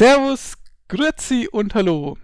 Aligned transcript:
Servus, 0.00 0.54
Grüezi 0.88 1.46
und 1.52 1.74
Hallo. 1.74 2.16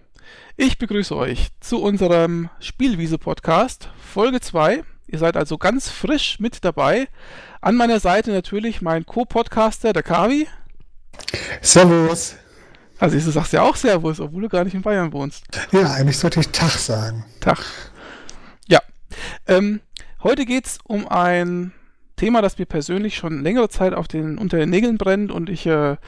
Ich 0.56 0.78
begrüße 0.78 1.14
euch 1.14 1.48
zu 1.60 1.82
unserem 1.82 2.48
Spielwiese-Podcast, 2.58 3.90
Folge 3.98 4.40
2. 4.40 4.82
Ihr 5.08 5.18
seid 5.18 5.36
also 5.36 5.58
ganz 5.58 5.90
frisch 5.90 6.40
mit 6.40 6.64
dabei. 6.64 7.06
An 7.60 7.76
meiner 7.76 8.00
Seite 8.00 8.30
natürlich 8.30 8.80
mein 8.80 9.04
Co-Podcaster, 9.04 9.92
der 9.92 10.02
Kavi. 10.02 10.48
Servus. 11.60 12.36
Also 12.98 13.18
du 13.18 13.30
sagst 13.30 13.52
ja 13.52 13.60
auch 13.60 13.76
Servus, 13.76 14.20
obwohl 14.20 14.40
du 14.40 14.48
gar 14.48 14.64
nicht 14.64 14.72
in 14.72 14.80
Bayern 14.80 15.12
wohnst. 15.12 15.44
Ja, 15.70 15.92
eigentlich 15.92 16.16
sollte 16.16 16.40
ich 16.40 16.48
Tag 16.48 16.70
sagen. 16.70 17.26
Tag. 17.40 17.58
Ja. 18.68 18.80
Ähm, 19.46 19.82
heute 20.22 20.46
geht 20.46 20.64
es 20.64 20.78
um 20.82 21.06
ein 21.08 21.72
Thema, 22.16 22.40
das 22.40 22.56
mir 22.56 22.64
persönlich 22.64 23.16
schon 23.16 23.42
längere 23.42 23.68
Zeit 23.68 23.92
auf 23.92 24.08
den, 24.08 24.38
unter 24.38 24.56
den 24.56 24.70
Nägeln 24.70 24.96
brennt 24.96 25.30
und 25.30 25.50
ich 25.50 25.66
äh, 25.66 25.98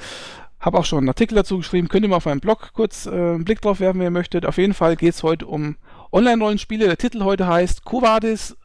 habe 0.60 0.78
auch 0.78 0.84
schon 0.84 0.98
einen 0.98 1.08
Artikel 1.08 1.34
dazu 1.34 1.58
geschrieben. 1.58 1.88
Könnt 1.88 2.04
ihr 2.04 2.08
mal 2.08 2.16
auf 2.16 2.26
meinem 2.26 2.40
Blog 2.40 2.72
kurz 2.72 3.06
äh, 3.06 3.10
einen 3.10 3.44
Blick 3.44 3.60
drauf 3.60 3.80
werfen, 3.80 4.00
wenn 4.00 4.06
ihr 4.06 4.10
möchtet. 4.10 4.46
Auf 4.46 4.58
jeden 4.58 4.74
Fall 4.74 4.96
geht 4.96 5.14
es 5.14 5.22
heute 5.22 5.46
um 5.46 5.76
Online-Rollenspiele. 6.12 6.86
Der 6.86 6.96
Titel 6.96 7.22
heute 7.22 7.46
heißt 7.46 7.84
Covadis 7.84 8.56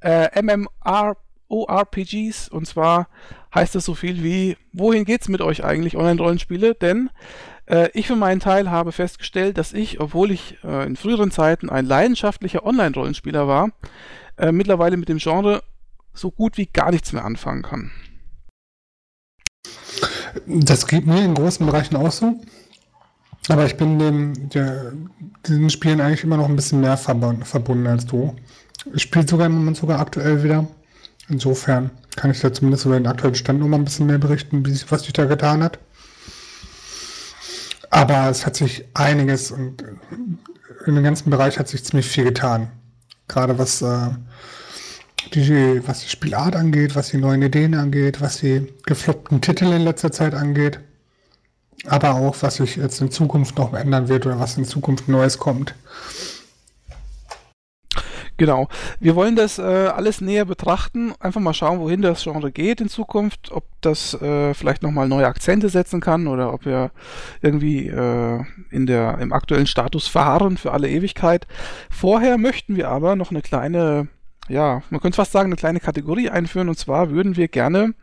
äh, 0.00 0.42
MMORPGs. 0.42 2.48
Und 2.48 2.66
zwar 2.66 3.08
heißt 3.54 3.74
es 3.76 3.84
so 3.84 3.94
viel 3.94 4.22
wie, 4.22 4.56
wohin 4.72 5.04
geht's 5.04 5.28
mit 5.28 5.40
euch 5.40 5.64
eigentlich, 5.64 5.96
Online-Rollenspiele? 5.96 6.74
Denn 6.74 7.10
äh, 7.66 7.88
ich 7.94 8.06
für 8.06 8.16
meinen 8.16 8.40
Teil 8.40 8.70
habe 8.70 8.92
festgestellt, 8.92 9.56
dass 9.56 9.72
ich, 9.72 10.00
obwohl 10.00 10.32
ich 10.32 10.58
äh, 10.62 10.86
in 10.86 10.96
früheren 10.96 11.30
Zeiten 11.30 11.70
ein 11.70 11.86
leidenschaftlicher 11.86 12.66
Online-Rollenspieler 12.66 13.48
war, 13.48 13.70
äh, 14.36 14.52
mittlerweile 14.52 14.96
mit 14.96 15.08
dem 15.08 15.18
Genre 15.18 15.62
so 16.12 16.30
gut 16.30 16.58
wie 16.58 16.66
gar 16.66 16.90
nichts 16.90 17.12
mehr 17.12 17.24
anfangen 17.24 17.62
kann. 17.62 17.92
Das 20.46 20.86
geht 20.86 21.06
mir 21.06 21.24
in 21.24 21.34
großen 21.34 21.66
Bereichen 21.66 21.96
auch 21.96 22.12
so. 22.12 22.40
Aber 23.48 23.66
ich 23.66 23.76
bin 23.76 23.98
dem, 23.98 24.48
der, 24.50 24.92
diesen 25.46 25.70
Spielen 25.70 26.00
eigentlich 26.00 26.24
immer 26.24 26.36
noch 26.36 26.48
ein 26.48 26.56
bisschen 26.56 26.80
mehr 26.80 26.96
verbunden 26.96 27.86
als 27.86 28.06
du. 28.06 28.36
Ich 28.92 29.02
spiele 29.02 29.26
sogar 29.26 29.46
im 29.46 29.54
Moment 29.54 29.76
sogar 29.76 29.98
aktuell 30.00 30.42
wieder. 30.42 30.66
Insofern 31.28 31.90
kann 32.16 32.30
ich 32.30 32.40
da 32.40 32.52
zumindest 32.52 32.84
über 32.84 32.94
den 32.94 33.06
aktuellen 33.06 33.34
Stand 33.34 33.60
noch 33.60 33.68
mal 33.68 33.76
ein 33.78 33.84
bisschen 33.84 34.06
mehr 34.06 34.18
berichten, 34.18 34.64
was 34.88 35.02
sich 35.02 35.12
da 35.12 35.24
getan 35.24 35.62
hat. 35.62 35.78
Aber 37.90 38.28
es 38.30 38.46
hat 38.46 38.56
sich 38.56 38.84
einiges 38.94 39.50
und 39.50 39.84
in 40.86 40.94
dem 40.94 41.04
ganzen 41.04 41.30
Bereich 41.30 41.58
hat 41.58 41.68
sich 41.68 41.84
ziemlich 41.84 42.08
viel 42.08 42.24
getan. 42.24 42.70
Gerade 43.28 43.58
was 43.58 43.82
äh, 43.82 44.10
die, 45.30 45.86
was 45.86 46.00
die 46.00 46.08
Spielart 46.08 46.56
angeht, 46.56 46.94
was 46.94 47.10
die 47.10 47.18
neuen 47.18 47.42
Ideen 47.42 47.74
angeht, 47.74 48.20
was 48.20 48.38
die 48.38 48.66
gefloppten 48.86 49.40
Titel 49.40 49.66
in 49.66 49.82
letzter 49.82 50.12
Zeit 50.12 50.34
angeht, 50.34 50.80
aber 51.86 52.14
auch 52.14 52.36
was 52.40 52.56
sich 52.56 52.76
jetzt 52.76 53.00
in 53.00 53.10
Zukunft 53.10 53.58
noch 53.58 53.72
ändern 53.74 54.08
wird 54.08 54.26
oder 54.26 54.38
was 54.38 54.56
in 54.56 54.64
Zukunft 54.64 55.08
Neues 55.08 55.38
kommt. 55.38 55.74
Genau. 58.40 58.68
Wir 59.00 59.16
wollen 59.16 59.36
das 59.36 59.58
äh, 59.58 59.62
alles 59.62 60.22
näher 60.22 60.46
betrachten, 60.46 61.12
einfach 61.20 61.42
mal 61.42 61.52
schauen, 61.52 61.78
wohin 61.78 62.00
das 62.00 62.22
Genre 62.22 62.50
geht 62.50 62.80
in 62.80 62.88
Zukunft, 62.88 63.52
ob 63.52 63.64
das 63.82 64.14
äh, 64.14 64.54
vielleicht 64.54 64.82
nochmal 64.82 65.08
neue 65.08 65.26
Akzente 65.26 65.68
setzen 65.68 66.00
kann 66.00 66.26
oder 66.26 66.54
ob 66.54 66.64
wir 66.64 66.90
irgendwie 67.42 67.88
äh, 67.88 68.42
in 68.70 68.86
der, 68.86 69.18
im 69.18 69.34
aktuellen 69.34 69.66
Status 69.66 70.06
verharren 70.06 70.56
für 70.56 70.72
alle 70.72 70.88
Ewigkeit. 70.88 71.46
Vorher 71.90 72.38
möchten 72.38 72.76
wir 72.76 72.88
aber 72.88 73.14
noch 73.14 73.30
eine 73.30 73.42
kleine 73.42 74.08
ja, 74.48 74.82
man 74.90 75.00
könnte 75.00 75.16
fast 75.16 75.32
sagen, 75.32 75.46
eine 75.46 75.56
kleine 75.56 75.80
Kategorie 75.80 76.30
einführen. 76.30 76.68
Und 76.68 76.78
zwar 76.78 77.10
würden 77.10 77.36
wir 77.36 77.48
gerne 77.48 77.94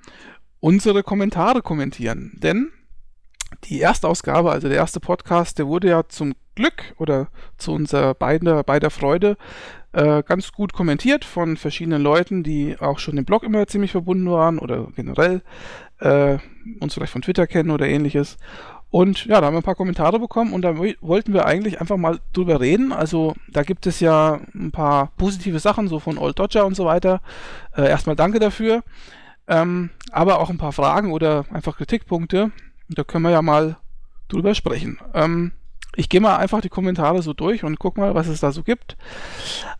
unsere 0.59 1.03
Kommentare 1.03 1.61
kommentieren. 1.61 2.37
Denn 2.41 2.71
die 3.65 3.79
erste 3.79 4.07
Ausgabe, 4.07 4.51
also 4.51 4.67
der 4.67 4.77
erste 4.77 4.99
Podcast, 4.99 5.59
der 5.59 5.67
wurde 5.67 5.89
ja 5.89 6.07
zum 6.07 6.33
Glück 6.55 6.95
oder 6.97 7.29
zu 7.57 7.71
unserer 7.73 8.13
beider, 8.13 8.63
beider 8.63 8.89
Freude 8.89 9.37
äh, 9.93 10.23
ganz 10.23 10.51
gut 10.51 10.73
kommentiert 10.73 11.23
von 11.25 11.57
verschiedenen 11.57 12.01
Leuten, 12.01 12.43
die 12.43 12.77
auch 12.79 12.99
schon 12.99 13.17
im 13.17 13.25
Blog 13.25 13.43
immer 13.43 13.67
ziemlich 13.67 13.91
verbunden 13.91 14.29
waren 14.29 14.59
oder 14.59 14.87
generell 14.95 15.41
äh, 15.99 16.37
uns 16.79 16.93
vielleicht 16.93 17.13
von 17.13 17.21
Twitter 17.21 17.47
kennen 17.47 17.71
oder 17.71 17.87
ähnliches. 17.87 18.37
Und 18.89 19.25
ja, 19.25 19.41
da 19.41 19.47
haben 19.47 19.53
wir 19.53 19.59
ein 19.59 19.63
paar 19.63 19.75
Kommentare 19.75 20.19
bekommen 20.19 20.53
und 20.53 20.61
da 20.61 20.77
wollten 20.77 21.33
wir 21.33 21.45
eigentlich 21.45 21.81
einfach 21.81 21.97
mal 21.97 22.19
drüber 22.33 22.61
reden. 22.61 22.93
Also 22.93 23.35
da 23.49 23.63
gibt 23.63 23.85
es 23.85 23.99
ja 23.99 24.39
ein 24.55 24.71
paar 24.71 25.11
positive 25.17 25.59
Sachen, 25.59 25.87
so 25.87 25.99
von 25.99 26.17
Old 26.17 26.39
Dodger 26.39 26.65
und 26.65 26.75
so 26.75 26.85
weiter. 26.85 27.21
Äh, 27.75 27.89
erstmal 27.89 28.15
danke 28.15 28.39
dafür. 28.39 28.83
Ähm, 29.47 29.89
aber 30.11 30.39
auch 30.39 30.49
ein 30.49 30.57
paar 30.57 30.71
Fragen 30.71 31.11
oder 31.11 31.45
einfach 31.51 31.77
Kritikpunkte. 31.77 32.51
Da 32.89 33.03
können 33.03 33.23
wir 33.23 33.31
ja 33.31 33.41
mal 33.41 33.77
drüber 34.29 34.55
sprechen. 34.55 34.99
Ähm, 35.13 35.51
ich 35.95 36.09
gehe 36.09 36.21
mal 36.21 36.37
einfach 36.37 36.61
die 36.61 36.69
Kommentare 36.69 37.23
so 37.23 37.33
durch 37.33 37.63
und 37.63 37.79
guck 37.79 37.97
mal, 37.97 38.13
was 38.13 38.27
es 38.27 38.39
da 38.39 38.51
so 38.51 38.61
gibt. 38.61 38.95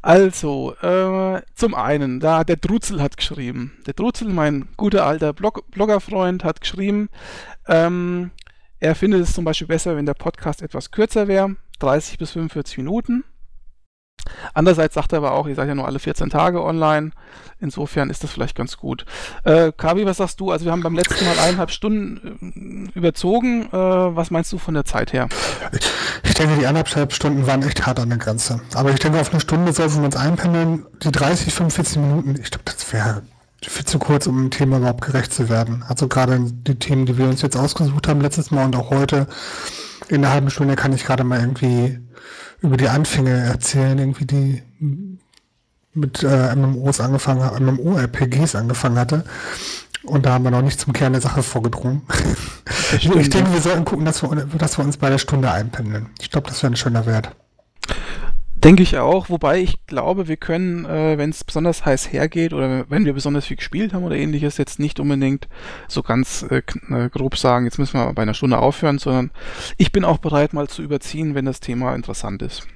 Also, 0.02 0.74
äh, 0.82 1.42
zum 1.54 1.76
einen, 1.76 2.20
da 2.20 2.44
der 2.44 2.56
Druzel 2.56 3.02
hat 3.02 3.18
geschrieben. 3.18 3.78
Der 3.86 3.94
Druzel, 3.94 4.30
mein 4.30 4.68
guter 4.78 5.06
alter 5.06 5.32
Blog 5.34 5.70
Bloggerfreund, 5.70 6.44
hat 6.44 6.62
geschrieben, 6.62 7.10
ähm, 7.68 8.32
er 8.80 8.96
findet 8.96 9.22
es 9.22 9.34
zum 9.34 9.46
Beispiel 9.46 9.68
besser, 9.68 9.96
wenn 9.96 10.06
der 10.06 10.14
Podcast 10.14 10.62
etwas 10.62 10.92
kürzer 10.92 11.28
wäre, 11.28 11.56
30 11.80 12.18
bis 12.18 12.32
45 12.32 12.78
Minuten. 12.78 13.24
Andererseits 14.54 14.96
sagt 14.96 15.14
er 15.14 15.20
aber 15.20 15.32
auch, 15.32 15.48
ihr 15.48 15.56
seid 15.56 15.68
ja 15.68 15.76
nur 15.76 15.86
alle 15.86 16.00
14 16.00 16.30
Tage 16.30 16.64
online. 16.64 17.12
Insofern 17.60 18.10
ist 18.10 18.24
das 18.24 18.32
vielleicht 18.32 18.56
ganz 18.56 18.78
gut. 18.78 19.06
Äh, 19.44 19.72
Kavi, 19.76 20.06
was 20.06 20.18
sagst 20.18 20.40
du? 20.40 20.52
Also 20.52 20.66
wir 20.66 20.72
haben 20.72 20.84
beim 20.84 20.96
letzten 20.96 21.26
Mal 21.26 21.40
eineinhalb 21.40 21.72
Stunden 21.72 22.90
äh, 22.94 22.98
überzogen. 22.98 23.68
Äh, 23.68 23.72
was 23.72 24.32
meinst 24.32 24.52
du 24.52 24.58
von 24.58 24.74
der 24.74 24.86
Zeit 24.86 25.14
her? 25.14 25.30
Ich 26.24 26.34
denke, 26.34 26.56
die 26.60 26.68
eineinhalb 26.68 27.14
Stunden 27.14 27.48
waren 27.48 27.64
echt 27.64 27.86
hart 27.86 28.00
an 28.00 28.10
der 28.10 28.18
Grenze. 28.18 28.62
Aber 28.74 28.92
ich 28.92 29.00
denke, 29.00 29.20
auf 29.20 29.32
eine 29.32 29.40
Stunde 29.40 29.72
sollten 29.74 29.98
wir 29.98 30.06
uns 30.06 30.16
einpendeln. 30.16 30.86
Die 31.04 31.12
30, 31.12 31.54
45 31.54 31.98
Minuten, 31.98 32.36
ich 32.42 32.52
glaube, 32.52 32.66
das 32.66 32.92
wäre 32.94 33.24
viel 33.62 33.86
zu 33.86 34.00
kurz, 34.00 34.28
um 34.28 34.38
dem 34.38 34.52
Thema 34.52 34.78
überhaupt 34.78 35.04
gerecht 35.04 35.34
zu 35.34 35.50
werden. 35.50 35.84
Also 35.88 36.08
gerade 36.08 36.40
die 36.40 36.76
Themen, 36.76 37.06
die 37.06 37.18
wir 37.18 37.26
uns 37.26 37.42
jetzt 37.42 37.58
ausgesucht 37.58 38.08
haben 38.08 38.22
letztes 38.22 38.52
Mal 38.52 38.66
und 38.66 38.76
auch 38.76 38.92
heute, 38.92 39.28
in 40.10 40.24
einer 40.24 40.34
halben 40.34 40.50
Stunde 40.50 40.76
kann 40.76 40.94
ich 40.94 41.04
gerade 41.04 41.24
mal 41.24 41.40
irgendwie 41.40 42.00
über 42.62 42.78
die 42.78 42.90
Anfänge 42.90 43.32
erzählen, 43.32 43.98
irgendwie 43.98 44.26
die 44.26 44.64
mit 45.94 46.24
äh, 46.24 46.56
MMOs 46.56 47.00
angefangen, 47.00 47.42
MMO-RPGs 47.66 48.56
angefangen 48.56 49.00
hatte. 49.00 49.26
Und 50.04 50.26
da 50.26 50.34
haben 50.34 50.44
wir 50.44 50.52
noch 50.52 50.62
nicht 50.62 50.80
zum 50.80 50.94
Kern 50.94 51.14
der 51.14 51.22
Sache 51.22 51.44
vorgedrungen. 51.44 52.04
ich 52.94 53.30
denke, 53.30 53.52
wir 53.52 53.62
sollten 53.62 53.84
gucken, 53.84 54.06
dass 54.06 54.22
wir, 54.22 54.30
dass 54.58 54.78
wir 54.78 54.86
uns 54.86 54.98
bei 54.98 55.10
der 55.10 55.18
Stunde 55.18 55.52
einpendeln. 55.52 56.12
Ich 56.22 56.30
glaube, 56.30 56.48
das 56.48 56.62
wäre 56.64 56.72
ein 56.72 56.78
schöner 56.78 57.06
Wert. 57.06 57.36
Denke 58.64 58.82
ich 58.82 58.98
auch, 58.98 59.30
wobei 59.30 59.60
ich 59.60 59.86
glaube, 59.86 60.28
wir 60.28 60.36
können, 60.36 60.84
äh, 60.86 61.18
wenn 61.20 61.30
es 61.30 61.44
besonders 61.44 61.86
heiß 61.86 62.12
hergeht 62.12 62.54
oder 62.54 62.90
wenn 62.90 63.06
wir 63.06 63.14
besonders 63.14 63.46
viel 63.46 63.58
gespielt 63.58 63.94
haben 63.94 64.04
oder 64.04 64.16
ähnliches, 64.16 64.58
jetzt 64.58 64.80
nicht 64.80 65.00
unbedingt 65.00 65.48
so 65.88 66.02
ganz 66.02 66.44
äh, 66.50 66.64
äh, 66.90 67.10
grob 67.10 67.38
sagen, 67.38 67.66
jetzt 67.66 67.78
müssen 67.78 68.00
wir 68.00 68.12
bei 68.14 68.24
einer 68.24 68.34
Stunde 68.34 68.58
aufhören, 68.58 68.98
sondern 68.98 69.30
ich 69.78 69.92
bin 69.92 70.04
auch 70.04 70.18
bereit, 70.18 70.54
mal 70.54 70.68
zu 70.68 70.82
überziehen, 70.82 71.36
wenn 71.36 71.46
das 71.46 71.60
Thema 71.60 71.94
interessant 71.94 72.42
ist. 72.42 72.68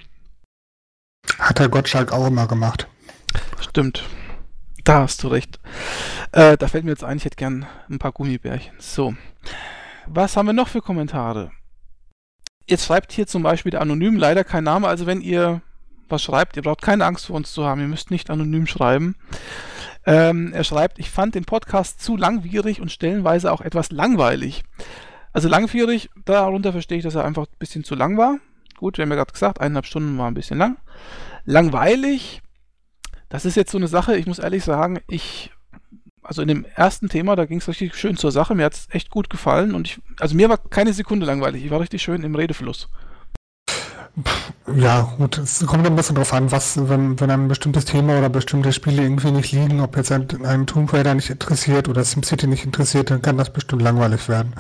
Hat 1.40 1.58
der 1.58 1.70
Gottschalk 1.70 2.12
auch 2.12 2.28
immer 2.28 2.48
gemacht. 2.48 2.88
Stimmt. 3.60 4.04
Da 4.84 5.02
hast 5.02 5.24
du 5.24 5.30
recht. 5.30 5.60
Äh, 6.32 6.58
da 6.58 6.68
fällt 6.68 6.86
mir 6.86 6.92
jetzt 6.92 7.04
ein, 7.04 7.18
ich 7.18 7.26
hätte 7.26 7.38
gern 7.38 7.66
ein 7.90 7.98
paar 7.98 8.12
Gummibärchen. 8.12 8.74
So. 8.78 9.16
Was 10.06 10.38
haben 10.38 10.46
wir 10.46 10.54
noch 10.54 10.68
für 10.68 10.82
Kommentare? 10.82 11.52
Jetzt 12.68 12.86
schreibt 12.86 13.12
hier 13.12 13.26
zum 13.26 13.42
Beispiel 13.42 13.72
der 13.72 13.82
Anonym 13.82 14.16
leider 14.16 14.44
kein 14.44 14.64
Name, 14.64 14.88
also 14.88 15.08
wenn 15.08 15.22
ihr 15.22 15.62
was 16.12 16.24
schreibt. 16.24 16.58
Ihr 16.58 16.64
braucht 16.64 16.82
keine 16.82 17.06
Angst 17.06 17.28
vor 17.28 17.36
uns 17.36 17.52
zu 17.52 17.66
haben. 17.66 17.82
Ihr 17.82 17.88
müsst 17.88 18.12
nicht 18.12 18.30
anonym 18.30 18.68
schreiben. 18.68 19.16
Ähm, 20.06 20.52
er 20.54 20.64
schreibt, 20.64 21.00
ich 21.00 21.10
fand 21.10 21.36
den 21.36 21.46
Podcast 21.46 22.02
zu 22.02 22.18
langwierig 22.18 22.82
und 22.82 22.92
stellenweise 22.92 23.52
auch 23.52 23.62
etwas 23.62 23.92
langweilig. 23.92 24.64
Also 25.34 25.48
langwierig, 25.48 26.10
darunter 26.26 26.72
verstehe 26.72 26.98
ich, 26.98 27.04
dass 27.04 27.16
er 27.16 27.24
einfach 27.24 27.44
ein 27.44 27.60
bisschen 27.60 27.84
zu 27.84 27.96
lang 27.96 28.18
war. 28.18 28.40
Gut, 28.78 28.98
wir 28.98 29.04
haben 29.04 29.12
ja 29.12 29.16
gerade 29.16 29.32
gesagt, 29.32 29.62
eineinhalb 29.62 29.86
Stunden 29.86 30.18
war 30.18 30.28
ein 30.28 30.34
bisschen 30.34 30.58
lang. 30.58 30.78
Langweilig, 31.46 32.42
das 33.30 33.46
ist 33.46 33.56
jetzt 33.56 33.72
so 33.72 33.78
eine 33.78 33.88
Sache, 33.88 34.18
ich 34.18 34.26
muss 34.26 34.40
ehrlich 34.40 34.64
sagen, 34.64 35.00
ich, 35.08 35.52
also 36.24 36.42
in 36.42 36.48
dem 36.48 36.66
ersten 36.76 37.08
Thema, 37.08 37.36
da 37.36 37.46
ging 37.46 37.60
es 37.60 37.68
richtig 37.68 37.96
schön 37.96 38.18
zur 38.18 38.32
Sache, 38.32 38.56
mir 38.56 38.66
hat 38.66 38.74
es 38.74 38.88
echt 38.90 39.10
gut 39.10 39.30
gefallen 39.30 39.74
und 39.74 39.88
ich, 39.88 40.02
also 40.20 40.36
mir 40.36 40.50
war 40.50 40.58
keine 40.58 40.94
Sekunde 40.94 41.26
langweilig, 41.26 41.64
ich 41.64 41.72
war 41.72 41.80
richtig 41.80 42.02
schön 42.02 42.24
im 42.24 42.36
Redefluss. 42.36 42.90
Ja, 44.76 45.14
gut, 45.18 45.38
es 45.38 45.66
kommt 45.66 45.86
ein 45.86 45.96
bisschen 45.96 46.16
drauf 46.16 46.34
an, 46.34 46.52
was, 46.52 46.78
wenn, 46.90 47.20
wenn 47.20 47.32
ein 47.32 47.48
bestimmtes 47.48 47.86
Thema 47.86 48.18
oder 48.18 48.30
bestimmte 48.30 48.74
Spiele 48.74 49.02
irgendwie 49.02 49.32
nicht 49.32 49.52
liegen, 49.52 49.80
ob 49.80 49.96
jetzt 49.98 50.12
ein, 50.12 50.28
ein 50.46 50.68
Tomb 50.68 50.92
Raider 50.94 51.14
nicht 51.14 51.30
interessiert 51.30 51.88
oder 51.88 52.04
SimCity 52.04 52.48
nicht 52.48 52.66
interessiert, 52.66 53.10
dann 53.10 53.22
kann 53.22 53.38
das 53.38 53.52
bestimmt 53.52 53.82
langweilig 53.82 54.28
werden. 54.30 54.54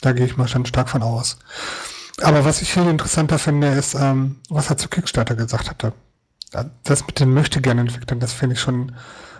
Da 0.00 0.12
gehe 0.12 0.26
ich 0.26 0.36
mal 0.36 0.48
schon 0.48 0.66
stark 0.66 0.88
von 0.88 1.02
aus. 1.02 1.38
Aber 2.22 2.44
was 2.44 2.62
ich 2.62 2.72
viel 2.72 2.86
interessanter 2.88 3.38
finde, 3.38 3.68
ist, 3.68 3.94
ähm, 3.94 4.36
was 4.48 4.70
er 4.70 4.76
zu 4.76 4.88
Kickstarter 4.88 5.36
gesagt 5.36 5.70
hatte. 5.70 5.92
Das 6.82 7.06
mit 7.06 7.20
den 7.20 7.32
möchte 7.32 7.60
gerne 7.60 7.82
entwickeln, 7.82 8.20
das 8.20 8.32
finde 8.32 8.54
ich 8.54 8.60
schon, 8.60 8.92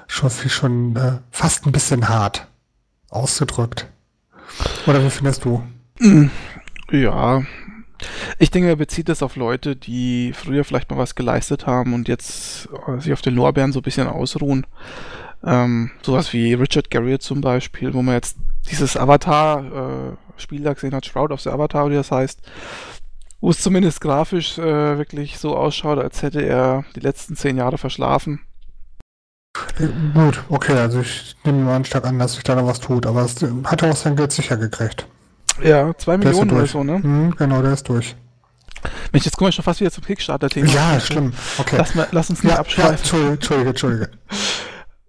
schon, 0.07 0.31
schon 0.31 0.97
äh, 0.97 1.19
fast 1.31 1.67
ein 1.67 1.73
bisschen 1.73 2.09
hart 2.09 2.47
ausgedrückt. 3.09 3.87
Oder 4.87 5.03
wie 5.05 5.11
findest 5.11 5.45
du? 5.45 5.63
Mhm. 5.99 6.31
Ja. 6.91 7.43
Ich 8.39 8.51
denke, 8.51 8.69
er 8.69 8.77
bezieht 8.77 9.09
das 9.09 9.23
auf 9.23 9.37
Leute, 9.37 9.77
die 9.77 10.33
früher 10.33 10.65
vielleicht 10.65 10.91
mal 10.91 10.99
was 10.99 11.15
geleistet 11.15 11.67
haben 11.67 11.95
und 11.95 12.09
jetzt 12.09 12.69
äh, 12.87 13.01
sich 13.01 13.13
auf 13.13 13.23
den 13.23 13.35
Lorbeeren 13.35 13.73
so 13.73 13.81
ein 13.81 13.83
bisschen 13.83 14.09
ausruhen. 14.09 14.67
Ähm, 15.45 15.91
sowas 16.03 16.33
wie 16.33 16.55
Richard 16.55 16.91
Garriott 16.91 17.23
zum 17.23 17.41
Beispiel, 17.41 17.95
wo 17.95 18.03
man 18.03 18.15
jetzt 18.15 18.37
dieses 18.71 18.97
Avatar-Spiel 18.97 20.61
äh, 20.61 20.65
da 20.65 20.73
gesehen 20.73 20.95
hat, 20.95 21.07
Shroud 21.07 21.31
of 21.31 21.41
the 21.41 21.51
Avatar, 21.51 21.91
wie 21.91 21.95
das 21.95 22.11
heißt, 22.11 22.41
wo 23.41 23.51
es 23.51 23.61
zumindest 23.61 24.01
grafisch 24.01 24.59
äh, 24.59 24.99
wirklich 24.99 25.39
so 25.39 25.57
ausschaut, 25.57 25.99
als 25.99 26.23
hätte 26.23 26.43
er 26.43 26.85
die 26.97 27.01
letzten 27.01 27.37
zehn 27.37 27.57
Jahre 27.57 27.79
verschlafen. 27.79 28.41
Äh, 29.79 29.89
gut, 30.13 30.43
okay, 30.49 30.77
also 30.77 31.01
ich 31.01 31.37
nehme 31.45 31.63
mal 31.63 31.85
stark 31.85 32.05
an, 32.05 32.19
dass 32.19 32.35
sich 32.35 32.43
da 32.43 32.57
noch 32.57 32.67
was 32.67 32.81
tut, 32.81 33.07
aber 33.07 33.23
es 33.23 33.37
hat 33.65 33.83
auch 33.83 33.97
sein 33.97 34.17
Geld 34.17 34.33
sicher 34.33 34.57
gekriegt. 34.57 35.07
Ja, 35.63 35.97
zwei 35.97 36.17
Millionen 36.17 36.51
oder 36.51 36.67
so, 36.67 36.85
ne? 36.85 36.99
Mhm, 36.99 37.35
genau, 37.37 37.63
der 37.63 37.73
ist 37.73 37.89
durch. 37.89 38.17
Mensch, 39.13 39.25
jetzt 39.25 39.37
kommen 39.37 39.49
wir 39.49 39.53
schon 39.53 39.65
fast 39.65 39.81
wieder 39.81 39.91
zum 39.91 40.05
Kickstarter-Thema. 40.05 40.69
Ja, 40.69 41.01
stimmt. 41.01 41.35
Okay. 41.59 41.77
Lass, 41.79 41.95
mal, 41.95 42.09
lass 42.13 42.31
uns 42.31 42.43
nicht 42.43 42.53
ja, 42.53 42.61
abschweifen. 42.61 42.91
Ja, 42.91 42.97
Entschuldige, 42.97 43.33
Entschuldige, 43.33 43.71
Entschuldige. 43.71 44.11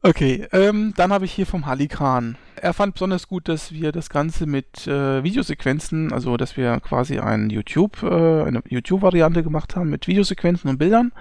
Okay, 0.01 0.47
ähm, 0.53 0.93
dann 0.95 1.11
habe 1.11 1.25
ich 1.25 1.33
hier 1.33 1.45
vom 1.45 1.65
Halikan. 1.65 2.37
Er 2.55 2.73
fand 2.73 2.93
besonders 2.93 3.27
gut, 3.27 3.49
dass 3.49 3.73
wir 3.73 3.91
das 3.91 4.09
Ganze 4.09 4.45
mit 4.45 4.87
äh, 4.87 5.21
Videosequenzen, 5.25 6.13
also 6.13 6.37
dass 6.37 6.55
wir 6.55 6.79
quasi 6.79 7.19
ein 7.19 7.49
YouTube, 7.49 8.01
äh, 8.03 8.43
eine 8.43 8.61
YouTube-Variante 8.65 9.43
gemacht 9.43 9.75
haben 9.75 9.89
mit 9.89 10.07
Videosequenzen 10.07 10.69
und 10.69 10.77
Bildern. 10.77 11.11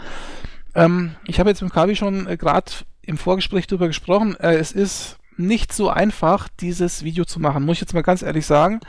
Ähm, 0.76 1.16
ich 1.26 1.40
habe 1.40 1.50
jetzt 1.50 1.60
mit 1.60 1.72
Kavi 1.72 1.96
schon 1.96 2.28
äh, 2.28 2.36
gerade 2.36 2.70
im 3.02 3.18
Vorgespräch 3.18 3.66
darüber 3.66 3.88
gesprochen. 3.88 4.36
Äh, 4.38 4.54
es 4.58 4.70
ist 4.70 5.18
nicht 5.38 5.72
so 5.72 5.88
einfach, 5.88 6.48
dieses 6.60 7.04
Video 7.04 7.24
zu 7.24 7.40
machen, 7.40 7.64
muss 7.64 7.76
ich 7.76 7.80
jetzt 7.80 7.94
mal 7.94 8.02
ganz 8.02 8.22
ehrlich 8.22 8.46
sagen. 8.46 8.80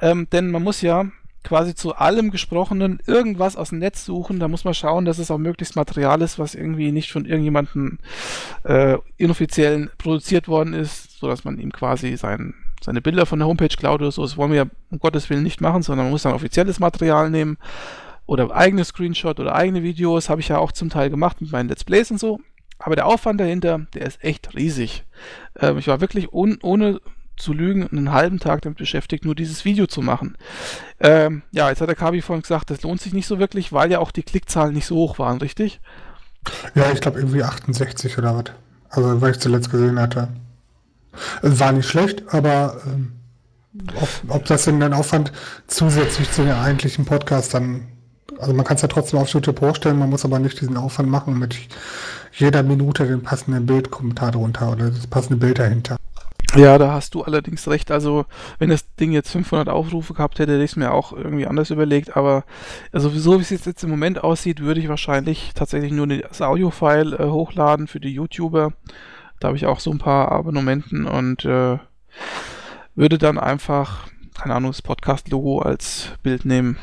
Ähm, 0.00 0.28
denn 0.30 0.50
man 0.50 0.62
muss 0.62 0.80
ja 0.82 1.06
quasi 1.44 1.74
zu 1.74 1.94
allem 1.94 2.30
Gesprochenen 2.30 3.00
irgendwas 3.06 3.56
aus 3.56 3.70
dem 3.70 3.78
Netz 3.78 4.04
suchen. 4.04 4.38
Da 4.38 4.48
muss 4.48 4.64
man 4.64 4.74
schauen, 4.74 5.04
dass 5.04 5.18
es 5.18 5.30
auch 5.30 5.38
möglichst 5.38 5.76
Material 5.76 6.20
ist, 6.20 6.38
was 6.38 6.54
irgendwie 6.54 6.92
nicht 6.92 7.10
von 7.10 7.24
irgendjemandem 7.24 7.98
äh, 8.64 8.98
inoffiziellen 9.16 9.90
produziert 9.98 10.48
worden 10.48 10.74
ist, 10.74 11.18
sodass 11.18 11.44
man 11.44 11.58
ihm 11.58 11.72
quasi 11.72 12.16
sein, 12.16 12.54
seine 12.82 13.00
Bilder 13.00 13.24
von 13.24 13.38
der 13.38 13.48
Homepage 13.48 13.68
klaut 13.68 14.00
oder 14.00 14.12
so. 14.12 14.22
Das 14.22 14.36
wollen 14.36 14.50
wir 14.50 14.58
ja 14.58 14.66
um 14.90 14.98
Gottes 14.98 15.30
Willen 15.30 15.42
nicht 15.42 15.60
machen, 15.60 15.82
sondern 15.82 16.06
man 16.06 16.12
muss 16.12 16.22
dann 16.22 16.34
offizielles 16.34 16.80
Material 16.80 17.30
nehmen 17.30 17.56
oder 18.26 18.54
eigene 18.54 18.84
Screenshot 18.84 19.40
oder 19.40 19.54
eigene 19.54 19.82
Videos. 19.82 20.28
Habe 20.28 20.42
ich 20.42 20.48
ja 20.48 20.58
auch 20.58 20.72
zum 20.72 20.90
Teil 20.90 21.08
gemacht 21.08 21.40
mit 21.40 21.50
meinen 21.50 21.68
Let's 21.68 21.84
Plays 21.84 22.10
und 22.10 22.20
so. 22.20 22.40
Aber 22.78 22.96
der 22.96 23.06
Aufwand 23.06 23.40
dahinter, 23.40 23.86
der 23.94 24.06
ist 24.06 24.22
echt 24.22 24.54
riesig. 24.54 25.04
Ähm, 25.58 25.78
ich 25.78 25.88
war 25.88 26.00
wirklich 26.00 26.32
un 26.32 26.58
ohne 26.62 27.00
zu 27.36 27.52
lügen, 27.52 27.86
einen 27.86 28.12
halben 28.12 28.40
Tag 28.40 28.62
damit 28.62 28.78
beschäftigt, 28.78 29.24
nur 29.24 29.34
dieses 29.34 29.64
Video 29.64 29.86
zu 29.86 30.02
machen. 30.02 30.36
Ähm, 31.00 31.42
ja, 31.52 31.68
jetzt 31.68 31.80
hat 31.80 31.88
der 31.88 31.96
Kabi 31.96 32.20
vorhin 32.20 32.42
gesagt, 32.42 32.70
das 32.70 32.82
lohnt 32.82 33.00
sich 33.00 33.12
nicht 33.12 33.26
so 33.26 33.38
wirklich, 33.38 33.72
weil 33.72 33.90
ja 33.90 34.00
auch 34.00 34.10
die 34.10 34.22
Klickzahlen 34.22 34.74
nicht 34.74 34.86
so 34.86 34.96
hoch 34.96 35.18
waren, 35.18 35.38
richtig? 35.38 35.80
Ja, 36.74 36.90
ich 36.92 37.00
glaube 37.00 37.18
irgendwie 37.18 37.42
68 37.42 38.18
oder 38.18 38.36
was. 38.36 38.44
Also, 38.90 39.20
weil 39.20 39.32
ich 39.32 39.38
zuletzt 39.38 39.70
gesehen 39.70 40.00
hatte. 40.00 40.28
War 41.42 41.72
nicht 41.72 41.88
schlecht, 41.88 42.22
aber 42.32 42.80
ähm, 42.86 43.12
ob, 44.00 44.08
ob 44.28 44.44
das 44.46 44.64
denn 44.64 44.82
ein 44.82 44.92
Aufwand 44.92 45.32
zusätzlich 45.66 46.30
zu 46.30 46.42
dem 46.42 46.56
eigentlichen 46.56 47.04
Podcast 47.04 47.54
dann, 47.54 47.88
also 48.38 48.54
man 48.54 48.64
kann 48.64 48.76
es 48.76 48.82
ja 48.82 48.88
trotzdem 48.88 49.18
auf 49.18 49.28
YouTube 49.28 49.60
hochstellen, 49.60 49.98
man 49.98 50.10
muss 50.10 50.24
aber 50.24 50.38
nicht 50.38 50.60
diesen 50.60 50.76
Aufwand 50.76 51.08
machen 51.08 51.38
mit 51.38 51.56
jeder 52.38 52.62
Minute 52.62 53.06
den 53.06 53.22
passenden 53.22 53.66
Bildkommentar 53.66 54.32
drunter 54.32 54.72
oder 54.72 54.90
das 54.90 55.06
passende 55.06 55.36
Bild 55.36 55.58
dahinter. 55.58 55.96
Ja, 56.56 56.78
da 56.78 56.92
hast 56.92 57.14
du 57.14 57.22
allerdings 57.22 57.68
recht. 57.68 57.90
Also, 57.90 58.24
wenn 58.58 58.70
das 58.70 58.94
Ding 58.96 59.12
jetzt 59.12 59.30
500 59.30 59.68
Aufrufe 59.68 60.14
gehabt 60.14 60.38
hätte, 60.38 60.52
hätte 60.52 60.64
ich 60.64 60.70
es 60.70 60.76
mir 60.76 60.92
auch 60.92 61.12
irgendwie 61.12 61.46
anders 61.46 61.70
überlegt. 61.70 62.16
Aber 62.16 62.44
also, 62.90 63.10
so 63.10 63.38
wie 63.38 63.42
es 63.42 63.50
jetzt 63.50 63.84
im 63.84 63.90
Moment 63.90 64.24
aussieht, 64.24 64.60
würde 64.60 64.80
ich 64.80 64.88
wahrscheinlich 64.88 65.52
tatsächlich 65.54 65.92
nur 65.92 66.06
das 66.06 66.40
Audio-File 66.40 67.14
äh, 67.14 67.24
hochladen 67.24 67.86
für 67.86 68.00
die 68.00 68.14
YouTuber. 68.14 68.72
Da 69.40 69.48
habe 69.48 69.58
ich 69.58 69.66
auch 69.66 69.80
so 69.80 69.90
ein 69.90 69.98
paar 69.98 70.32
Abonnementen 70.32 71.06
und 71.06 71.44
äh, 71.44 71.78
würde 72.94 73.18
dann 73.18 73.38
einfach, 73.38 74.08
keine 74.40 74.54
Ahnung, 74.54 74.70
das 74.70 74.82
Podcast-Logo 74.82 75.60
als 75.60 76.12
Bild 76.22 76.44
nehmen. 76.44 76.78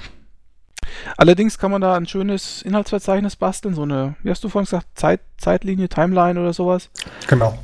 Allerdings 1.18 1.58
kann 1.58 1.72
man 1.72 1.82
da 1.82 1.96
ein 1.96 2.08
schönes 2.08 2.62
Inhaltsverzeichnis 2.62 3.36
basteln, 3.36 3.76
so 3.76 3.84
eine, 3.84 4.16
wie 4.24 4.30
hast 4.30 4.44
du 4.44 4.50
vorhin 4.50 4.66
gesagt, 4.66 4.88
Zeit, 4.96 5.22
Zeitlinie, 5.38 5.90
Timeline 5.90 6.40
oder 6.40 6.54
sowas. 6.54 6.90
Genau. 7.28 7.58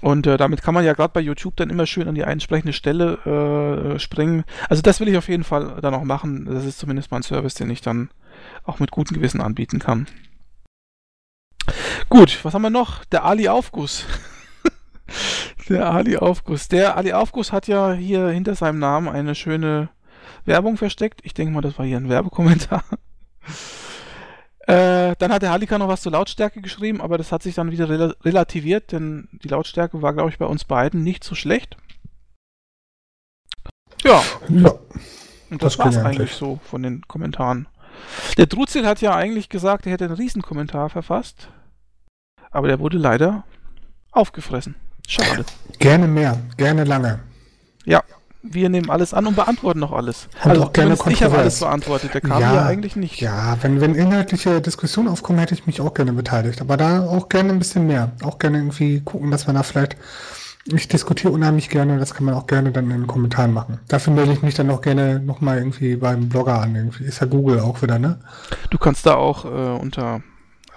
Und 0.00 0.26
äh, 0.26 0.36
damit 0.36 0.62
kann 0.62 0.74
man 0.74 0.84
ja 0.84 0.92
gerade 0.92 1.12
bei 1.12 1.20
YouTube 1.20 1.56
dann 1.56 1.70
immer 1.70 1.86
schön 1.86 2.08
an 2.08 2.14
die 2.14 2.20
entsprechende 2.20 2.72
Stelle 2.72 3.94
äh, 3.94 3.98
springen. 3.98 4.44
Also 4.68 4.82
das 4.82 5.00
will 5.00 5.08
ich 5.08 5.16
auf 5.16 5.28
jeden 5.28 5.44
Fall 5.44 5.78
dann 5.82 5.94
auch 5.94 6.04
machen. 6.04 6.46
Das 6.46 6.64
ist 6.64 6.78
zumindest 6.78 7.10
mal 7.10 7.18
ein 7.18 7.24
Service, 7.24 7.54
den 7.54 7.70
ich 7.70 7.80
dann 7.80 8.10
auch 8.64 8.78
mit 8.78 8.90
gutem 8.90 9.16
Gewissen 9.16 9.40
anbieten 9.40 9.80
kann. 9.80 10.06
Gut, 12.08 12.38
was 12.44 12.54
haben 12.54 12.62
wir 12.62 12.70
noch? 12.70 13.04
Der 13.06 13.24
Ali 13.24 13.48
Aufguss. 13.48 14.04
der 15.68 15.90
Ali 15.90 16.16
Aufguss. 16.16 16.68
Der 16.68 16.96
Ali 16.96 17.12
Aufguss 17.12 17.52
hat 17.52 17.66
ja 17.66 17.92
hier 17.92 18.28
hinter 18.28 18.54
seinem 18.54 18.78
Namen 18.78 19.08
eine 19.08 19.34
schöne 19.34 19.88
Werbung 20.44 20.76
versteckt. 20.76 21.20
Ich 21.24 21.34
denke 21.34 21.52
mal, 21.52 21.60
das 21.60 21.78
war 21.78 21.86
hier 21.86 21.96
ein 21.96 22.08
Werbekommentar. 22.08 22.84
Äh, 24.68 25.16
dann 25.16 25.32
hat 25.32 25.40
der 25.40 25.50
Halika 25.50 25.78
noch 25.78 25.88
was 25.88 26.02
zur 26.02 26.12
Lautstärke 26.12 26.60
geschrieben, 26.60 27.00
aber 27.00 27.16
das 27.16 27.32
hat 27.32 27.42
sich 27.42 27.54
dann 27.54 27.70
wieder 27.70 27.88
rel 27.88 28.14
relativiert, 28.22 28.92
denn 28.92 29.26
die 29.32 29.48
Lautstärke 29.48 30.02
war, 30.02 30.12
glaube 30.12 30.28
ich, 30.28 30.36
bei 30.36 30.44
uns 30.44 30.66
beiden 30.66 31.02
nicht 31.02 31.24
so 31.24 31.34
schlecht. 31.34 31.78
Ja. 34.04 34.22
Ja. 34.50 34.74
Und 35.48 35.62
das, 35.62 35.76
das 35.76 35.78
war 35.78 35.86
es 35.86 35.96
eigentlich 35.96 36.32
so 36.32 36.60
von 36.62 36.82
den 36.82 37.00
Kommentaren. 37.08 37.66
Der 38.36 38.44
Druzil 38.44 38.86
hat 38.86 39.00
ja 39.00 39.14
eigentlich 39.14 39.48
gesagt, 39.48 39.86
er 39.86 39.92
hätte 39.92 40.04
einen 40.04 40.16
Riesenkommentar 40.16 40.90
verfasst, 40.90 41.48
aber 42.50 42.68
der 42.68 42.78
wurde 42.78 42.98
leider 42.98 43.44
aufgefressen. 44.12 44.74
Schade. 45.06 45.46
Gerne 45.78 46.06
mehr, 46.06 46.38
gerne 46.58 46.84
lange. 46.84 47.20
Ja, 47.86 48.02
wir 48.42 48.68
nehmen 48.68 48.90
alles 48.90 49.14
an 49.14 49.26
und 49.26 49.34
beantworten 49.34 49.80
noch 49.80 49.92
alles. 49.92 50.28
Und 50.44 50.50
also 50.50 50.64
auch 50.64 50.72
gerne 50.72 50.96
ich 51.08 51.22
habe 51.22 51.38
alles 51.38 51.60
beantwortet, 51.60 52.14
der 52.14 52.20
kam 52.20 52.40
ja, 52.40 52.54
ja, 52.54 52.66
eigentlich 52.66 52.94
nicht. 52.94 53.20
Ja, 53.20 53.56
wenn, 53.62 53.80
wenn 53.80 53.94
inhaltliche 53.94 54.60
Diskussionen 54.60 55.08
aufkommen, 55.08 55.38
hätte 55.38 55.54
ich 55.54 55.66
mich 55.66 55.80
auch 55.80 55.92
gerne 55.92 56.12
beteiligt. 56.12 56.60
Aber 56.60 56.76
da 56.76 57.04
auch 57.04 57.28
gerne 57.28 57.50
ein 57.50 57.58
bisschen 57.58 57.86
mehr. 57.86 58.12
Auch 58.22 58.38
gerne 58.38 58.58
irgendwie 58.58 59.00
gucken, 59.00 59.30
dass 59.30 59.46
man 59.46 59.56
da 59.56 59.62
vielleicht. 59.62 59.96
Ich 60.70 60.86
diskutiere 60.86 61.32
unheimlich 61.32 61.70
gerne, 61.70 61.98
das 61.98 62.12
kann 62.12 62.26
man 62.26 62.34
auch 62.34 62.46
gerne 62.46 62.72
dann 62.72 62.90
in 62.90 62.90
den 62.90 63.06
Kommentaren 63.06 63.54
machen. 63.54 63.80
Dafür 63.88 64.12
melde 64.12 64.32
ich 64.32 64.42
mich 64.42 64.54
dann 64.54 64.68
auch 64.68 64.82
gerne 64.82 65.18
nochmal 65.18 65.56
irgendwie 65.58 65.96
beim 65.96 66.28
Blogger 66.28 66.60
an. 66.60 66.76
Irgendwie 66.76 67.04
ist 67.04 67.20
ja 67.20 67.26
Google 67.26 67.60
auch 67.60 67.80
wieder, 67.80 67.98
ne? 67.98 68.18
Du 68.68 68.76
kannst 68.76 69.06
da 69.06 69.14
auch 69.14 69.46
äh, 69.46 69.48
unter 69.48 70.20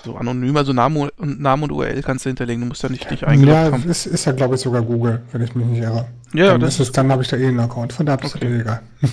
so 0.03 0.15
anonym, 0.15 0.55
also 0.57 0.73
Name 0.73 1.11
und, 1.17 1.39
Name 1.39 1.63
und 1.63 1.71
URL 1.71 2.01
kannst 2.01 2.25
du 2.25 2.29
hinterlegen, 2.29 2.61
du 2.61 2.67
musst 2.67 2.83
ja 2.83 2.89
nicht 2.89 3.09
dich 3.09 3.25
eingeloggt 3.25 3.57
ja, 3.57 3.71
haben. 3.71 3.83
Ja, 3.83 3.91
ist, 3.91 4.05
ist 4.05 4.25
ja 4.25 4.31
glaube 4.31 4.55
ich 4.55 4.61
sogar 4.61 4.81
Google, 4.81 5.21
wenn 5.31 5.41
ich 5.41 5.55
mich 5.55 5.65
nicht 5.65 5.81
irre. 5.81 6.07
Ja, 6.33 6.47
dann 6.47 6.61
das 6.61 6.79
ist 6.79 6.97
dann 6.97 7.11
habe 7.11 7.21
ich 7.21 7.27
da 7.27 7.37
eh 7.37 7.47
einen 7.47 7.59
Account, 7.59 7.93
von 7.93 8.05
daher 8.05 8.23
ist 8.23 8.35
okay. 8.35 8.61
egal. 8.61 8.81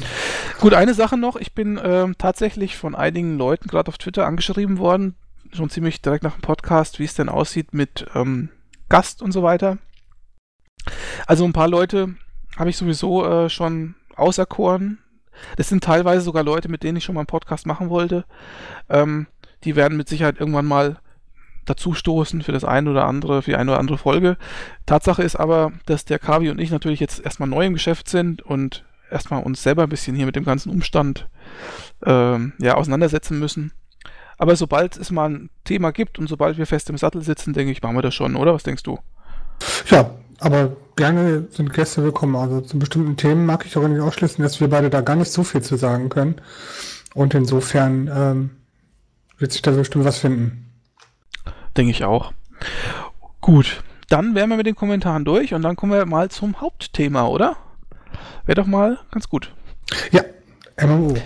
Gut, 0.60 0.74
eine 0.74 0.94
Sache 0.94 1.16
noch, 1.16 1.36
ich 1.36 1.54
bin 1.54 1.80
ähm, 1.82 2.14
tatsächlich 2.18 2.76
von 2.76 2.94
einigen 2.94 3.38
Leuten 3.38 3.68
gerade 3.68 3.88
auf 3.88 3.98
Twitter 3.98 4.26
angeschrieben 4.26 4.78
worden, 4.78 5.14
schon 5.52 5.70
ziemlich 5.70 6.00
direkt 6.02 6.24
nach 6.24 6.34
dem 6.34 6.42
Podcast, 6.42 6.98
wie 6.98 7.04
es 7.04 7.14
denn 7.14 7.28
aussieht 7.28 7.74
mit 7.74 8.06
ähm, 8.14 8.50
Gast 8.88 9.22
und 9.22 9.32
so 9.32 9.42
weiter. 9.42 9.78
Also 11.26 11.44
ein 11.44 11.52
paar 11.52 11.68
Leute 11.68 12.14
habe 12.56 12.70
ich 12.70 12.76
sowieso 12.76 13.26
äh, 13.26 13.50
schon 13.50 13.94
auserkoren. 14.16 14.98
Das 15.56 15.68
sind 15.68 15.84
teilweise 15.84 16.22
sogar 16.22 16.42
Leute, 16.42 16.68
mit 16.68 16.82
denen 16.82 16.98
ich 16.98 17.04
schon 17.04 17.14
mal 17.14 17.20
einen 17.20 17.26
Podcast 17.26 17.66
machen 17.66 17.90
wollte. 17.90 18.24
Ähm, 18.88 19.26
die 19.64 19.76
werden 19.76 19.96
mit 19.96 20.08
Sicherheit 20.08 20.38
irgendwann 20.38 20.66
mal 20.66 20.98
dazustoßen 21.66 22.42
für 22.42 22.52
das 22.52 22.64
eine 22.64 22.90
oder 22.90 23.06
andere, 23.06 23.42
für 23.42 23.50
die 23.50 23.56
eine 23.56 23.72
oder 23.72 23.80
andere 23.80 23.98
Folge. 23.98 24.36
Tatsache 24.86 25.22
ist 25.22 25.36
aber, 25.36 25.72
dass 25.86 26.04
der 26.04 26.18
Kavi 26.18 26.50
und 26.50 26.60
ich 26.60 26.70
natürlich 26.70 27.00
jetzt 27.00 27.20
erstmal 27.24 27.48
neu 27.48 27.66
im 27.66 27.74
Geschäft 27.74 28.08
sind 28.08 28.42
und 28.42 28.84
erstmal 29.10 29.42
uns 29.42 29.62
selber 29.62 29.82
ein 29.82 29.88
bisschen 29.88 30.16
hier 30.16 30.26
mit 30.26 30.36
dem 30.36 30.44
ganzen 30.44 30.70
Umstand 30.70 31.28
ähm, 32.04 32.52
ja, 32.58 32.74
auseinandersetzen 32.74 33.38
müssen. 33.38 33.72
Aber 34.38 34.54
sobald 34.54 34.96
es 34.96 35.10
mal 35.10 35.28
ein 35.28 35.50
Thema 35.64 35.90
gibt 35.90 36.18
und 36.18 36.28
sobald 36.28 36.58
wir 36.58 36.66
fest 36.66 36.88
im 36.90 36.98
Sattel 36.98 37.22
sitzen, 37.22 37.52
denke 37.52 37.72
ich, 37.72 37.82
machen 37.82 37.96
wir 37.96 38.02
das 38.02 38.14
schon, 38.14 38.36
oder? 38.36 38.54
Was 38.54 38.62
denkst 38.62 38.84
du? 38.84 38.98
Ja, 39.90 40.10
aber 40.38 40.76
gerne 40.94 41.48
sind 41.50 41.72
Gäste 41.72 42.04
willkommen. 42.04 42.36
Also 42.36 42.60
zu 42.60 42.78
bestimmten 42.78 43.16
Themen 43.16 43.44
mag 43.44 43.66
ich 43.66 43.76
auch 43.76 43.86
nicht 43.86 44.00
ausschließen, 44.00 44.42
dass 44.42 44.60
wir 44.60 44.68
beide 44.68 44.90
da 44.90 45.00
gar 45.00 45.16
nicht 45.16 45.32
so 45.32 45.42
viel 45.42 45.62
zu 45.62 45.76
sagen 45.76 46.08
können. 46.08 46.36
Und 47.14 47.34
insofern 47.34 48.08
ähm, 48.14 48.50
wird 49.38 49.52
sich 49.52 49.62
da 49.62 49.70
bestimmt 49.70 50.04
was 50.04 50.18
finden. 50.18 50.70
Denke 51.76 51.90
ich 51.90 52.04
auch. 52.04 52.32
Gut, 53.40 53.82
dann 54.08 54.34
wären 54.34 54.50
wir 54.50 54.56
mit 54.56 54.66
den 54.66 54.74
Kommentaren 54.74 55.24
durch 55.24 55.54
und 55.54 55.62
dann 55.62 55.76
kommen 55.76 55.92
wir 55.92 56.04
mal 56.06 56.28
zum 56.30 56.60
Hauptthema, 56.60 57.26
oder? 57.26 57.56
Wäre 58.46 58.56
doch 58.56 58.66
mal 58.66 58.98
ganz 59.10 59.28
gut. 59.28 59.52
Ja, 60.10 60.22
MMO. 60.80 61.16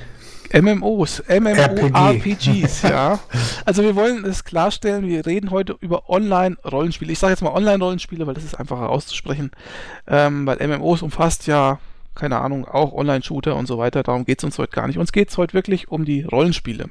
MMOs, 0.53 1.23
MMORPGs, 1.29 2.83
ja. 2.83 3.19
Also 3.65 3.83
wir 3.83 3.97
wollen 3.97 4.27
es 4.27 4.45
klarstellen, 4.45 5.07
wir 5.07 5.25
reden 5.25 5.51
heute 5.51 5.77
über 5.81 6.11
Online-Rollenspiele. 6.11 7.11
Ich 7.11 7.19
sage 7.19 7.33
jetzt 7.33 7.43
mal 7.43 7.55
Online-Rollenspiele, 7.55 8.27
weil 8.27 8.35
das 8.35 8.45
ist 8.45 8.57
einfacher 8.57 8.91
auszusprechen. 8.91 9.51
Ähm, 10.07 10.47
weil 10.47 10.59
MMOs 10.67 11.01
umfasst 11.01 11.47
ja 11.47 11.79
keine 12.15 12.39
Ahnung, 12.41 12.67
auch 12.67 12.93
Online-Shooter 12.93 13.57
und 13.57 13.67
so 13.67 13.79
weiter. 13.79 14.03
Darum 14.03 14.25
geht 14.25 14.39
es 14.39 14.45
uns 14.45 14.59
heute 14.59 14.73
gar 14.73 14.87
nicht. 14.87 14.99
Uns 14.99 15.13
geht 15.13 15.31
es 15.31 15.39
heute 15.39 15.55
wirklich 15.55 15.89
um 15.89 16.05
die 16.05 16.23
Rollenspiele. 16.23 16.91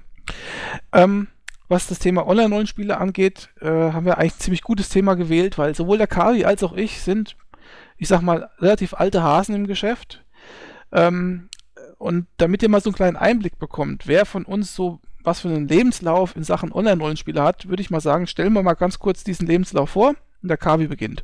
Ähm, 0.91 1.27
was 1.67 1.87
das 1.87 1.99
Thema 1.99 2.27
Online-Rollenspiele 2.27 2.97
angeht, 2.97 3.49
äh, 3.61 3.67
haben 3.67 4.05
wir 4.05 4.17
eigentlich 4.17 4.33
ein 4.33 4.39
ziemlich 4.39 4.61
gutes 4.61 4.89
Thema 4.89 5.15
gewählt, 5.15 5.57
weil 5.57 5.73
sowohl 5.73 5.97
der 5.97 6.07
Kari 6.07 6.43
als 6.43 6.63
auch 6.63 6.73
ich 6.73 7.01
sind, 7.01 7.37
ich 7.97 8.07
sag 8.07 8.21
mal, 8.21 8.49
relativ 8.59 8.93
alte 8.93 9.23
Hasen 9.23 9.55
im 9.55 9.67
Geschäft. 9.67 10.23
Ähm, 10.91 11.49
und 11.97 12.27
damit 12.37 12.61
ihr 12.63 12.69
mal 12.69 12.81
so 12.81 12.89
einen 12.89 12.95
kleinen 12.95 13.15
Einblick 13.15 13.57
bekommt, 13.57 14.07
wer 14.07 14.25
von 14.25 14.43
uns 14.43 14.75
so 14.75 14.99
was 15.23 15.41
für 15.41 15.49
einen 15.49 15.67
Lebenslauf 15.67 16.35
in 16.35 16.43
Sachen 16.43 16.71
Online-Rollenspiele 16.71 17.41
hat, 17.41 17.69
würde 17.69 17.81
ich 17.81 17.91
mal 17.91 18.01
sagen, 18.01 18.27
stellen 18.27 18.53
wir 18.53 18.63
mal 18.63 18.73
ganz 18.73 18.99
kurz 18.99 19.23
diesen 19.23 19.47
Lebenslauf 19.47 19.91
vor 19.91 20.15
und 20.41 20.47
der 20.49 20.57
Kavi 20.57 20.87
beginnt. 20.87 21.23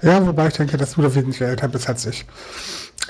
Ja, 0.00 0.26
wobei 0.26 0.48
ich 0.48 0.54
denke, 0.54 0.76
dass 0.76 0.94
du 0.94 1.02
da 1.02 1.14
wesentlich 1.14 1.40
älter 1.40 1.68
bist 1.68 1.88
als 1.88 2.06
ich. 2.06 2.24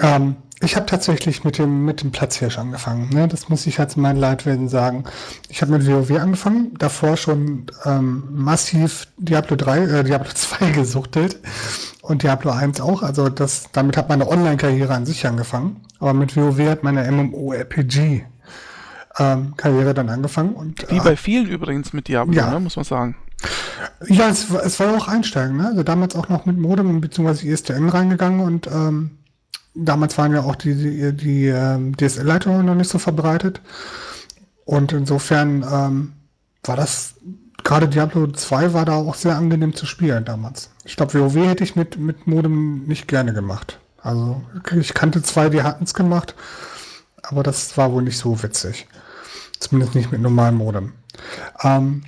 Ähm, 0.01 0.37
ich 0.61 0.77
habe 0.77 0.87
tatsächlich 0.87 1.45
mit 1.45 1.59
dem, 1.59 1.85
mit 1.85 2.03
dem 2.03 2.12
Platzhirsch 2.12 2.59
angefangen. 2.59 3.09
Ne? 3.11 3.27
Das 3.29 3.49
muss 3.49 3.67
ich 3.67 3.81
als 3.81 3.97
mein 3.97 4.17
Leidwesen 4.17 4.69
sagen. 4.69 5.05
Ich 5.49 5.61
habe 5.61 5.73
mit 5.73 5.87
WoW 5.87 6.19
angefangen, 6.21 6.75
davor 6.79 7.17
schon 7.17 7.67
ähm, 7.85 8.25
massiv 8.31 9.09
Diablo 9.19 9.57
3, 9.57 9.79
äh, 9.79 10.05
Diablo 10.05 10.31
2 10.35 10.71
gesuchtelt 10.71 11.41
und 12.01 12.23
Diablo 12.23 12.53
1 12.53 12.81
auch. 12.81 13.03
Also 13.03 13.29
das, 13.29 13.71
damit 13.73 13.97
hat 13.97 14.09
meine 14.09 14.29
Online-Karriere 14.29 14.95
an 14.95 15.05
sich 15.05 15.27
angefangen. 15.27 15.81
Aber 15.99 16.15
mit 16.15 16.37
WoW 16.37 16.59
hat 16.69 16.83
meine 16.85 17.11
MMORPG 17.11 18.25
ähm, 19.19 19.55
Karriere 19.57 19.95
dann 19.95 20.09
angefangen. 20.09 20.55
Und, 20.55 20.91
Wie 20.91 21.01
bei 21.01 21.17
vielen 21.17 21.47
übrigens 21.47 21.93
mit 21.93 22.09
Diablo, 22.09 22.35
ja. 22.35 22.51
ne, 22.51 22.61
muss 22.61 22.77
man 22.77 22.85
sagen. 22.85 23.17
Ja, 24.06 24.28
es, 24.28 24.50
es 24.50 24.80
war 24.80 24.96
auch 24.96 25.08
Einsteigen. 25.08 25.56
Ne? 25.56 25.66
Also 25.66 25.82
damals 25.82 26.14
auch 26.14 26.28
noch 26.28 26.46
mit 26.46 26.58
Modem 26.58 27.00
bzw. 27.00 27.49
ISDN 27.49 27.88
reingegangen 27.88 28.40
und 28.40 28.66
ähm, 28.66 29.18
damals 29.75 30.18
waren 30.18 30.32
ja 30.32 30.42
auch 30.42 30.56
die, 30.56 30.75
die, 30.75 31.12
die 31.12 31.46
ähm, 31.46 31.96
DSL-Leitungen 31.96 32.66
noch 32.66 32.75
nicht 32.75 32.90
so 32.90 32.99
verbreitet. 32.99 33.61
Und 34.64 34.92
insofern 34.92 35.64
ähm, 35.70 36.12
war 36.64 36.76
das, 36.76 37.14
gerade 37.64 37.88
Diablo 37.88 38.26
2 38.26 38.72
war 38.72 38.84
da 38.84 38.94
auch 38.94 39.14
sehr 39.14 39.37
angenehm 39.37 39.75
zu 39.75 39.87
spielen 39.87 40.25
damals. 40.25 40.70
Ich 40.84 40.96
glaube, 40.96 41.14
WoW 41.14 41.46
hätte 41.46 41.64
ich 41.64 41.76
mit, 41.76 41.99
mit 41.99 42.26
Modem 42.26 42.84
nicht 42.84 43.08
gerne 43.08 43.32
gemacht. 43.32 43.78
Also 44.02 44.42
ich 44.75 44.94
kannte 44.94 45.22
zwei, 45.22 45.49
die 45.49 45.62
hatten 45.62 45.84
es 45.84 45.94
gemacht, 45.94 46.34
aber 47.22 47.42
das 47.42 47.76
war 47.78 47.92
wohl 47.92 48.02
nicht 48.02 48.18
so 48.18 48.42
witzig. 48.42 48.88
Zumindest 49.61 49.94
nicht 49.94 50.11
mit 50.11 50.20
normalem 50.20 50.56
Modem. 50.56 50.92
Ähm, 51.62 52.02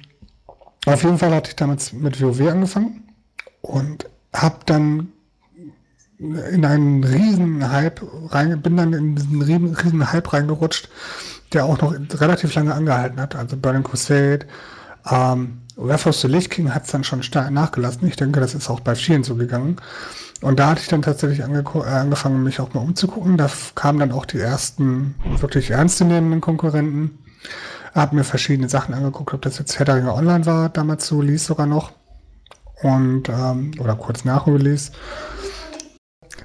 auf 0.87 1.03
jeden 1.03 1.19
Fall 1.19 1.35
hatte 1.35 1.51
ich 1.51 1.57
damals 1.57 1.93
mit 1.93 2.21
WoW 2.21 2.49
angefangen 2.51 3.05
und 3.63 4.09
habe 4.33 4.59
dann 4.67 5.13
in 6.19 6.65
einen 6.65 7.03
riesen 7.05 7.71
Hype 7.71 8.01
rein, 8.31 8.61
bin 8.63 8.77
dann 8.77 8.93
in 8.93 9.17
diesen 9.17 9.43
riesen, 9.43 10.13
Hype 10.13 10.33
reingerutscht, 10.33 10.89
der 11.53 11.65
auch 11.65 11.81
noch 11.81 11.95
relativ 12.21 12.55
lange 12.55 12.75
angehalten 12.75 13.21
hat. 13.21 13.35
Also 13.35 13.57
Burning 13.57 13.83
Crusade, 13.83 14.47
ähm, 15.11 15.59
Wrath 15.77 16.07
of 16.07 16.17
the 16.17 16.29
Lich 16.29 16.51
King 16.51 16.73
hat 16.73 16.85
es 16.85 16.93
dann 16.93 17.05
schon 17.05 17.23
stark 17.23 17.51
nachgelassen. 17.51 18.07
Ich 18.07 18.17
denke, 18.17 18.41
das 18.41 18.55
ist 18.55 18.71
auch 18.71 18.81
bei 18.81 18.95
vielen 18.95 19.25
so 19.25 19.35
gegangen. 19.35 19.77
Und 20.41 20.59
da 20.59 20.69
hatte 20.71 20.83
ich 20.83 20.89
dann 20.89 21.03
tatsächlich 21.03 21.41
äh, 21.41 21.43
angefangen, 21.43 22.43
mich 22.43 22.61
auch 22.61 22.75
mal 22.75 22.81
umzugucken. 22.81 23.37
Da 23.37 23.51
kamen 23.75 23.99
dann 23.99 24.13
auch 24.13 24.27
die 24.27 24.39
ersten 24.39 25.15
wirklich 25.41 25.71
ernstzunehmenden 25.71 26.41
Konkurrenten. 26.41 27.19
Hab 27.95 28.13
mir 28.13 28.25
verschiedene 28.25 28.69
Sachen 28.69 28.93
angeguckt, 28.93 29.33
ob 29.35 29.43
das 29.43 29.59
jetzt 29.59 29.79
Herr 29.79 30.15
Online 30.15 30.45
war, 30.47 30.69
damals 30.69 31.07
so 31.07 31.21
Release 31.21 31.45
sogar 31.45 31.67
noch. 31.67 31.93
Und, 32.83 33.29
ähm, 33.29 33.71
oder 33.79 33.95
kurz 33.95 34.25
nach 34.25 34.47
Release. 34.47 34.91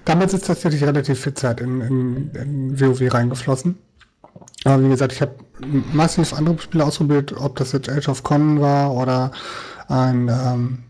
Damals 0.06 0.34
ist 0.34 0.46
tatsächlich 0.46 0.84
relativ 0.84 1.20
viel 1.22 1.34
Zeit 1.34 1.60
in, 1.60 1.82
in, 1.82 2.32
in 2.32 2.80
WoW 2.80 3.14
reingeflossen. 3.14 3.78
Aber 4.64 4.84
wie 4.84 4.90
gesagt, 4.90 5.14
ich 5.14 5.22
habe 5.22 5.36
massiv 5.94 6.34
andere 6.34 6.58
Spiele 6.60 6.86
ausprobiert, 6.86 7.34
ob 7.38 7.56
das 7.58 7.72
jetzt 7.72 7.90
Age 7.90 8.10
of 8.10 8.24
Con 8.24 8.62
war 8.62 8.94
oder 8.94 9.32
ein, 9.88 10.30
ähm, 10.30 10.84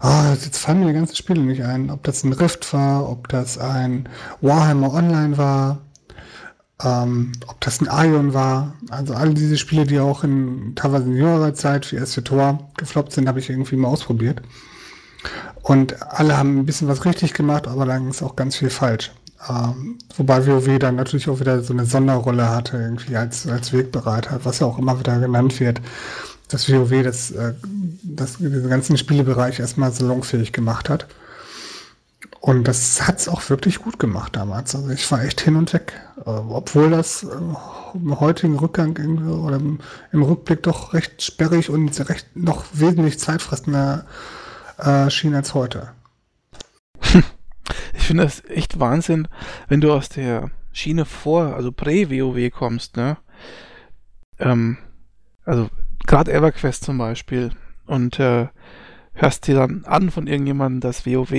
ah, 0.00 0.32
jetzt 0.32 0.58
fallen 0.58 0.80
mir 0.80 0.86
die 0.86 0.92
ganzen 0.92 1.16
Spiele 1.16 1.40
nicht 1.40 1.62
ein, 1.62 1.90
ob 1.90 2.02
das 2.02 2.24
ein 2.24 2.32
Rift 2.32 2.72
war, 2.72 3.08
ob 3.08 3.28
das 3.28 3.58
ein 3.58 4.08
Warhammer 4.40 4.92
Online 4.92 5.36
war, 5.36 5.78
ähm, 6.82 7.32
ob 7.46 7.60
das 7.60 7.80
ein 7.80 7.88
Ion 7.90 8.34
war. 8.34 8.74
Also 8.90 9.14
all 9.14 9.34
diese 9.34 9.56
Spiele, 9.56 9.84
die 9.86 9.98
auch 9.98 10.24
in 10.24 10.74
teilweise 10.74 11.04
in 11.04 11.16
jüngerer 11.16 11.54
Zeit 11.54 11.90
wie 11.92 12.04
SC 12.04 12.24
Tor 12.24 12.70
gefloppt 12.76 13.12
sind, 13.12 13.28
habe 13.28 13.40
ich 13.40 13.48
irgendwie 13.50 13.76
mal 13.76 13.88
ausprobiert. 13.88 14.42
Und 15.62 16.00
alle 16.02 16.36
haben 16.36 16.58
ein 16.58 16.66
bisschen 16.66 16.88
was 16.88 17.04
richtig 17.04 17.34
gemacht, 17.34 17.66
aber 17.66 17.86
dann 17.86 18.10
ist 18.10 18.22
auch 18.22 18.36
ganz 18.36 18.56
viel 18.56 18.70
falsch. 18.70 19.10
Ähm, 19.48 19.98
wobei 20.16 20.46
WoW 20.46 20.78
dann 20.78 20.96
natürlich 20.96 21.28
auch 21.28 21.40
wieder 21.40 21.62
so 21.62 21.72
eine 21.72 21.86
Sonderrolle 21.86 22.48
hatte, 22.48 22.78
irgendwie 22.78 23.16
als, 23.16 23.46
als 23.46 23.72
Wegbereiter, 23.72 24.40
was 24.44 24.60
ja 24.60 24.66
auch 24.66 24.78
immer 24.78 24.98
wieder 24.98 25.18
genannt 25.18 25.58
wird, 25.60 25.80
dass 26.48 26.70
WoW 26.70 27.02
das, 27.02 27.30
äh, 27.32 27.54
das, 28.02 28.38
diesen 28.38 28.68
ganzen 28.68 28.96
Spielebereich 28.96 29.60
erstmal 29.60 29.92
salonfähig 29.92 30.52
gemacht 30.52 30.88
hat. 30.88 31.06
Und 32.46 32.68
das 32.68 33.04
hat's 33.08 33.26
auch 33.26 33.50
wirklich 33.50 33.80
gut 33.80 33.98
gemacht 33.98 34.36
damals. 34.36 34.76
Also 34.76 34.90
ich 34.90 35.10
war 35.10 35.24
echt 35.24 35.40
hin 35.40 35.56
und 35.56 35.72
weg. 35.72 36.00
Äh, 36.18 36.30
obwohl 36.30 36.90
das 36.90 37.24
im 37.24 38.20
heutigen 38.20 38.56
Rückgang 38.56 38.96
oder 39.26 39.56
im, 39.56 39.80
Rückblick 40.22 40.62
doch 40.62 40.94
recht 40.94 41.20
sperrig 41.22 41.70
und 41.70 42.08
recht 42.08 42.36
noch 42.36 42.64
wesentlich 42.72 43.18
zeitfressender 43.18 44.06
äh, 44.78 45.10
schien 45.10 45.34
als 45.34 45.54
heute. 45.54 45.88
Ich 47.94 48.04
finde 48.04 48.22
das 48.22 48.44
echt 48.44 48.78
Wahnsinn, 48.78 49.26
wenn 49.66 49.80
du 49.80 49.92
aus 49.92 50.08
der 50.08 50.52
Schiene 50.70 51.04
vor, 51.04 51.56
also 51.56 51.72
Prä-WoW 51.72 52.52
kommst, 52.52 52.96
ne? 52.96 53.16
Ähm, 54.38 54.78
also 55.44 55.68
gerade 56.06 56.32
EverQuest 56.32 56.84
zum 56.84 56.98
Beispiel 56.98 57.50
und 57.86 58.20
äh, 58.20 58.46
hörst 59.14 59.48
dir 59.48 59.56
dann 59.56 59.84
an 59.84 60.12
von 60.12 60.28
irgendjemandem, 60.28 60.78
dass 60.80 61.06
WoW 61.06 61.32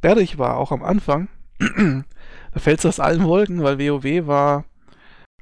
sperrig 0.00 0.38
war, 0.38 0.56
auch 0.56 0.72
am 0.72 0.82
Anfang, 0.82 1.28
da 1.58 2.58
fällst 2.58 2.84
du 2.84 2.88
aus 2.88 3.00
allen 3.00 3.24
Wolken, 3.24 3.62
weil 3.62 3.78
WoW 3.78 4.26
war 4.26 4.64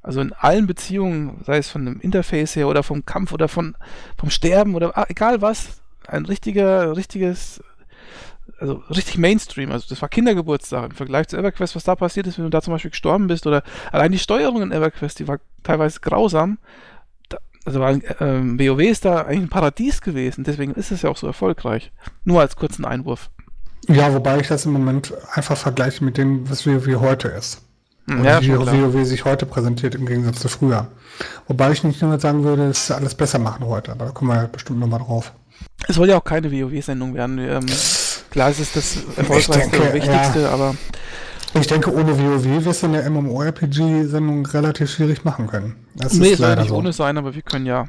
also 0.03 0.21
in 0.21 0.33
allen 0.33 0.67
Beziehungen, 0.67 1.39
sei 1.45 1.59
es 1.59 1.71
von 1.71 1.85
dem 1.85 2.01
Interface 2.01 2.57
her 2.57 2.67
oder 2.67 2.83
vom 2.83 3.07
Kampf 3.07 3.33
oder 3.33 3.47
von, 3.47 3.77
vom 4.17 4.31
Sterben 4.31 4.75
oder 4.75 4.93
ach, 4.97 5.07
egal 5.11 5.43
was, 5.43 5.81
ein 6.09 6.27
richtiger, 6.27 6.97
richtiges, 6.97 7.63
also 8.59 8.83
richtig 8.91 9.17
Mainstream. 9.19 9.71
Also 9.71 9.87
das 9.89 10.03
war 10.03 10.09
Kindergeburtstag 10.09 10.91
im 10.91 10.97
Vergleich 10.97 11.29
zu 11.29 11.37
EverQuest, 11.37 11.77
was 11.77 11.85
da 11.85 11.95
passiert 11.95 12.27
ist, 12.27 12.39
wenn 12.39 12.45
du 12.45 12.51
da 12.51 12.61
zum 12.61 12.73
Beispiel 12.73 12.91
gestorben 12.91 13.29
bist 13.29 13.47
oder 13.47 13.63
allein 13.93 14.11
die 14.11 14.19
Steuerung 14.19 14.63
in 14.63 14.73
EverQuest, 14.73 15.21
die 15.21 15.29
war 15.29 15.39
teilweise 15.63 16.01
grausam. 16.01 16.59
Also 17.65 17.79
war, 17.79 17.97
ähm, 18.21 18.59
WoW 18.59 18.81
ist 18.81 19.05
da 19.05 19.23
eigentlich 19.23 19.43
ein 19.43 19.49
Paradies 19.51 20.01
gewesen, 20.01 20.43
deswegen 20.43 20.73
ist 20.73 20.91
es 20.91 21.03
ja 21.03 21.11
auch 21.11 21.17
so 21.17 21.29
erfolgreich. 21.29 21.93
Nur 22.25 22.41
als 22.41 22.57
kurzen 22.57 22.85
Einwurf. 22.85 23.31
Ja, 23.89 24.13
wobei 24.13 24.39
ich 24.39 24.49
das 24.49 24.67
im 24.67 24.73
Moment 24.73 25.15
einfach 25.33 25.57
vergleiche 25.57 26.05
mit 26.05 26.19
dem, 26.19 26.49
was 26.49 26.67
WoW 26.67 27.01
heute 27.01 27.29
ist. 27.29 27.63
Hm, 28.07 28.25
ja, 28.25 28.41
wie 28.41 28.57
WoW 28.57 29.07
sich 29.07 29.25
heute 29.25 29.47
präsentiert 29.47 29.95
im 29.95 30.07
Gegensatz 30.07 30.41
zu 30.41 30.49
früher. 30.49 30.89
Wobei 31.47 31.73
ich 31.73 31.85
nicht 31.85 32.01
nur 32.03 32.19
sagen 32.21 32.45
würde, 32.45 32.67
es 32.69 32.91
alles 32.91 33.15
besser 33.15 33.39
machen 33.39 33.67
heute, 33.67 33.93
aber 33.93 34.07
da 34.07 34.11
kommen 34.13 34.31
wir 34.31 34.37
ja 34.37 34.47
bestimmt 34.47 34.79
nochmal 34.79 35.01
drauf. 35.01 35.33
Es 35.87 35.97
soll 35.97 36.09
ja 36.09 36.19
auch 36.19 36.25
keine 36.25 36.51
WoW-Sendung 36.51 37.15
werden. 37.15 37.39
Ähm, 37.39 37.67
klar, 38.31 38.51
es 38.51 38.61
ist 38.61 38.77
das 38.77 38.99
erfolgreichste 39.17 39.81
und 39.81 39.95
wichtigste, 39.95 40.43
ja. 40.43 40.51
aber. 40.51 40.75
Ich 41.55 41.67
denke, 41.67 41.93
ohne 41.95 42.19
WoW 42.19 42.65
wirst 42.65 42.83
du 42.83 42.87
eine 42.89 43.09
MMORPG-Sendung 43.09 44.47
relativ 44.47 44.91
schwierig 44.91 45.25
machen 45.25 45.47
können. 45.47 45.77
Das 45.95 46.13
nee, 46.13 46.35
soll 46.35 46.57
nicht 46.57 46.69
so. 46.69 46.77
ohne 46.77 46.93
sein, 46.93 47.17
aber 47.17 47.35
wir 47.35 47.43
können 47.43 47.65
ja, 47.65 47.87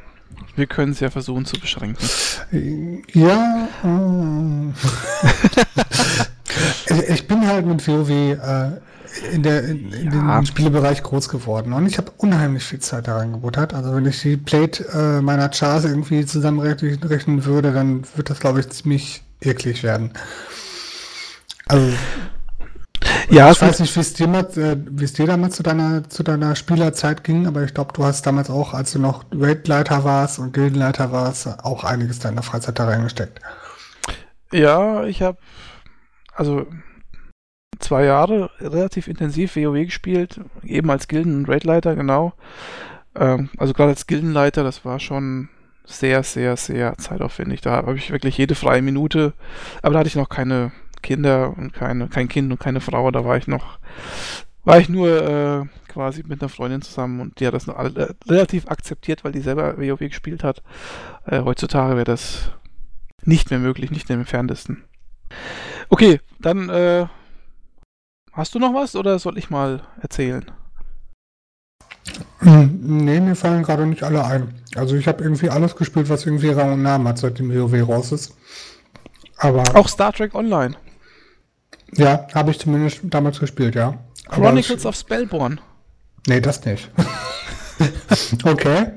wir 0.55 0.67
können 0.67 0.91
es 0.91 0.99
ja 0.99 1.09
versuchen 1.09 1.45
zu 1.45 1.59
beschränken. 1.59 2.05
Ja. 3.13 3.67
Äh. 3.83 4.73
ich 7.13 7.27
bin 7.27 7.47
halt 7.47 7.65
mit 7.65 7.87
WoW 7.87 8.09
äh, 8.09 8.71
in, 9.33 9.43
der, 9.43 9.63
in, 9.63 9.91
in 9.91 10.11
ja. 10.11 10.39
den 10.39 10.45
Spielebereich 10.45 11.03
groß 11.03 11.29
geworden. 11.29 11.73
Und 11.73 11.85
ich 11.85 11.97
habe 11.97 12.11
unheimlich 12.17 12.63
viel 12.63 12.79
Zeit 12.79 13.07
da 13.07 13.17
reingebuttert. 13.17 13.73
Also 13.73 13.95
wenn 13.95 14.05
ich 14.05 14.21
die 14.21 14.37
Plate 14.37 14.85
äh, 14.93 15.21
meiner 15.21 15.49
Chars 15.49 15.85
irgendwie 15.85 16.25
zusammenrechnen 16.25 17.45
würde, 17.45 17.71
dann 17.71 18.03
wird 18.15 18.29
das, 18.29 18.39
glaube 18.39 18.59
ich, 18.59 18.69
ziemlich 18.69 19.23
eklig 19.41 19.83
werden. 19.83 20.11
Also 21.67 21.93
ja, 23.29 23.51
ich 23.51 23.61
weiß 23.61 23.79
nicht, 23.79 23.95
wie 23.95 23.99
es 23.99 24.13
dir, 24.13 24.27
äh, 24.27 24.77
wie 24.89 25.03
es 25.03 25.13
dir 25.13 25.25
damals 25.25 25.55
zu 25.55 25.63
deiner, 25.63 26.09
zu 26.09 26.23
deiner 26.23 26.55
Spielerzeit 26.55 27.23
ging, 27.23 27.47
aber 27.47 27.63
ich 27.63 27.73
glaube, 27.73 27.93
du 27.93 28.03
hast 28.03 28.25
damals 28.25 28.49
auch, 28.49 28.73
als 28.73 28.91
du 28.91 28.99
noch 28.99 29.25
Raidleiter 29.31 30.03
warst 30.03 30.39
und 30.39 30.53
Gildenleiter 30.53 31.11
warst, 31.11 31.47
auch 31.63 31.83
einiges 31.83 32.19
deiner 32.19 32.43
Freizeit 32.43 32.79
da 32.79 32.85
reingesteckt. 32.85 33.39
Ja, 34.51 35.03
ich 35.05 35.21
habe, 35.21 35.37
also 36.33 36.65
zwei 37.79 38.05
Jahre 38.05 38.49
relativ 38.59 39.07
intensiv 39.07 39.55
WoW 39.55 39.85
gespielt, 39.85 40.39
eben 40.63 40.89
als 40.89 41.07
Gilden- 41.07 41.35
und 41.35 41.49
Raidleiter, 41.49 41.95
genau. 41.95 42.33
Ähm, 43.15 43.49
also 43.57 43.73
gerade 43.73 43.91
als 43.91 44.07
Gildenleiter, 44.07 44.63
das 44.63 44.85
war 44.85 44.99
schon 44.99 45.49
sehr, 45.85 46.23
sehr, 46.23 46.55
sehr 46.55 46.97
zeitaufwendig. 46.97 47.61
Da 47.61 47.71
habe 47.71 47.95
ich 47.95 48.11
wirklich 48.11 48.37
jede 48.37 48.55
freie 48.55 48.81
Minute, 48.81 49.33
aber 49.81 49.93
da 49.93 49.99
hatte 49.99 50.09
ich 50.09 50.15
noch 50.15 50.29
keine 50.29 50.71
Kinder 51.01 51.57
und 51.57 51.73
keine, 51.73 52.07
kein 52.07 52.27
Kind 52.27 52.51
und 52.51 52.59
keine 52.59 52.81
Frau, 52.81 53.11
da 53.11 53.25
war 53.25 53.37
ich 53.37 53.47
noch 53.47 53.79
war 54.63 54.79
ich 54.79 54.89
nur 54.89 55.07
äh, 55.09 55.65
quasi 55.87 56.23
mit 56.27 56.41
einer 56.41 56.49
Freundin 56.49 56.81
zusammen 56.81 57.21
und 57.21 57.39
die 57.39 57.47
hat 57.47 57.53
das 57.53 57.65
noch 57.67 57.77
alle, 57.77 58.15
relativ 58.27 58.67
akzeptiert, 58.67 59.23
weil 59.23 59.31
die 59.31 59.41
selber 59.41 59.77
WoW 59.77 59.99
gespielt 59.99 60.43
hat. 60.43 60.61
Äh, 61.25 61.41
heutzutage 61.41 61.95
wäre 61.95 62.05
das 62.05 62.51
nicht 63.23 63.49
mehr 63.49 63.59
möglich, 63.59 63.89
nicht 63.89 64.09
im 64.09 64.19
entferntesten. 64.19 64.83
Okay, 65.89 66.19
dann 66.39 66.69
äh, 66.69 67.07
hast 68.31 68.53
du 68.53 68.59
noch 68.59 68.73
was 68.73 68.95
oder 68.95 69.17
soll 69.17 69.37
ich 69.37 69.49
mal 69.49 69.81
erzählen? 70.01 70.45
Hm, 72.39 73.05
nee, 73.05 73.19
mir 73.19 73.35
fallen 73.35 73.63
gerade 73.63 73.85
nicht 73.85 74.03
alle 74.03 74.23
ein. 74.25 74.53
Also 74.75 74.95
ich 74.95 75.07
habe 75.07 75.23
irgendwie 75.23 75.49
alles 75.49 75.75
gespielt, 75.75 76.09
was 76.09 76.25
irgendwie 76.25 76.49
Rang 76.49 76.73
und 76.73 76.81
Namen 76.83 77.07
hat, 77.07 77.17
seitdem 77.17 77.53
WoW 77.53 77.87
raus 77.87 78.11
ist. 78.11 78.35
Aber 79.37 79.63
auch 79.75 79.87
Star 79.87 80.13
Trek 80.13 80.35
Online. 80.35 80.75
Ja, 81.95 82.27
habe 82.33 82.51
ich 82.51 82.59
zumindest 82.59 83.01
damals 83.03 83.39
gespielt, 83.39 83.75
ja. 83.75 83.97
Chronicles 84.27 84.85
of 84.85 84.95
Spellborn. 84.95 85.59
Nee, 86.27 86.41
das 86.41 86.63
nicht. 86.65 86.89
okay. 88.43 88.91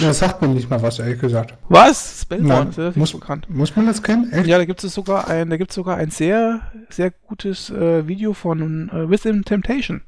Das 0.00 0.18
sagt 0.18 0.42
mir 0.42 0.48
nicht 0.48 0.68
mal 0.68 0.82
was, 0.82 0.98
ehrlich 0.98 1.20
gesagt. 1.20 1.54
Was? 1.68 2.22
Spellborn 2.22 2.72
ja 2.76 2.92
muss, 2.94 3.12
bekannt. 3.12 3.48
Muss 3.48 3.74
man 3.74 3.86
das 3.86 4.02
kennen? 4.02 4.30
Echt? 4.32 4.46
Ja, 4.46 4.58
da 4.58 4.64
gibt 4.64 4.84
es 4.84 4.94
sogar 4.94 5.28
ein, 5.28 5.50
da 5.50 5.56
gibt 5.56 5.72
sogar 5.72 5.96
ein 5.96 6.10
sehr, 6.10 6.60
sehr 6.90 7.10
gutes 7.10 7.70
äh, 7.70 8.06
Video 8.06 8.34
von 8.34 8.90
äh, 8.90 9.10
Within 9.10 9.44
Temptation. 9.44 10.02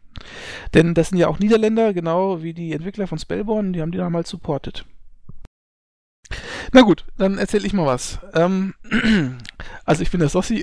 Denn 0.75 0.95
das 0.95 1.09
sind 1.09 1.19
ja 1.19 1.29
auch 1.29 1.39
Niederländer, 1.39 1.93
genau 1.93 2.43
wie 2.43 2.53
die 2.53 2.73
Entwickler 2.73 3.07
von 3.07 3.19
Spellborn, 3.19 3.73
die 3.73 3.81
haben 3.81 3.91
die 3.91 3.99
damals 3.99 4.29
supportet. 4.29 4.85
Na 6.73 6.83
gut, 6.83 7.05
dann 7.17 7.39
erzähle 7.39 7.67
ich 7.67 7.73
mal 7.73 7.87
was. 7.87 8.19
Ähm, 8.35 8.75
also 9.85 10.03
ich 10.03 10.11
bin 10.11 10.21
der 10.21 10.29
Sossi. 10.29 10.63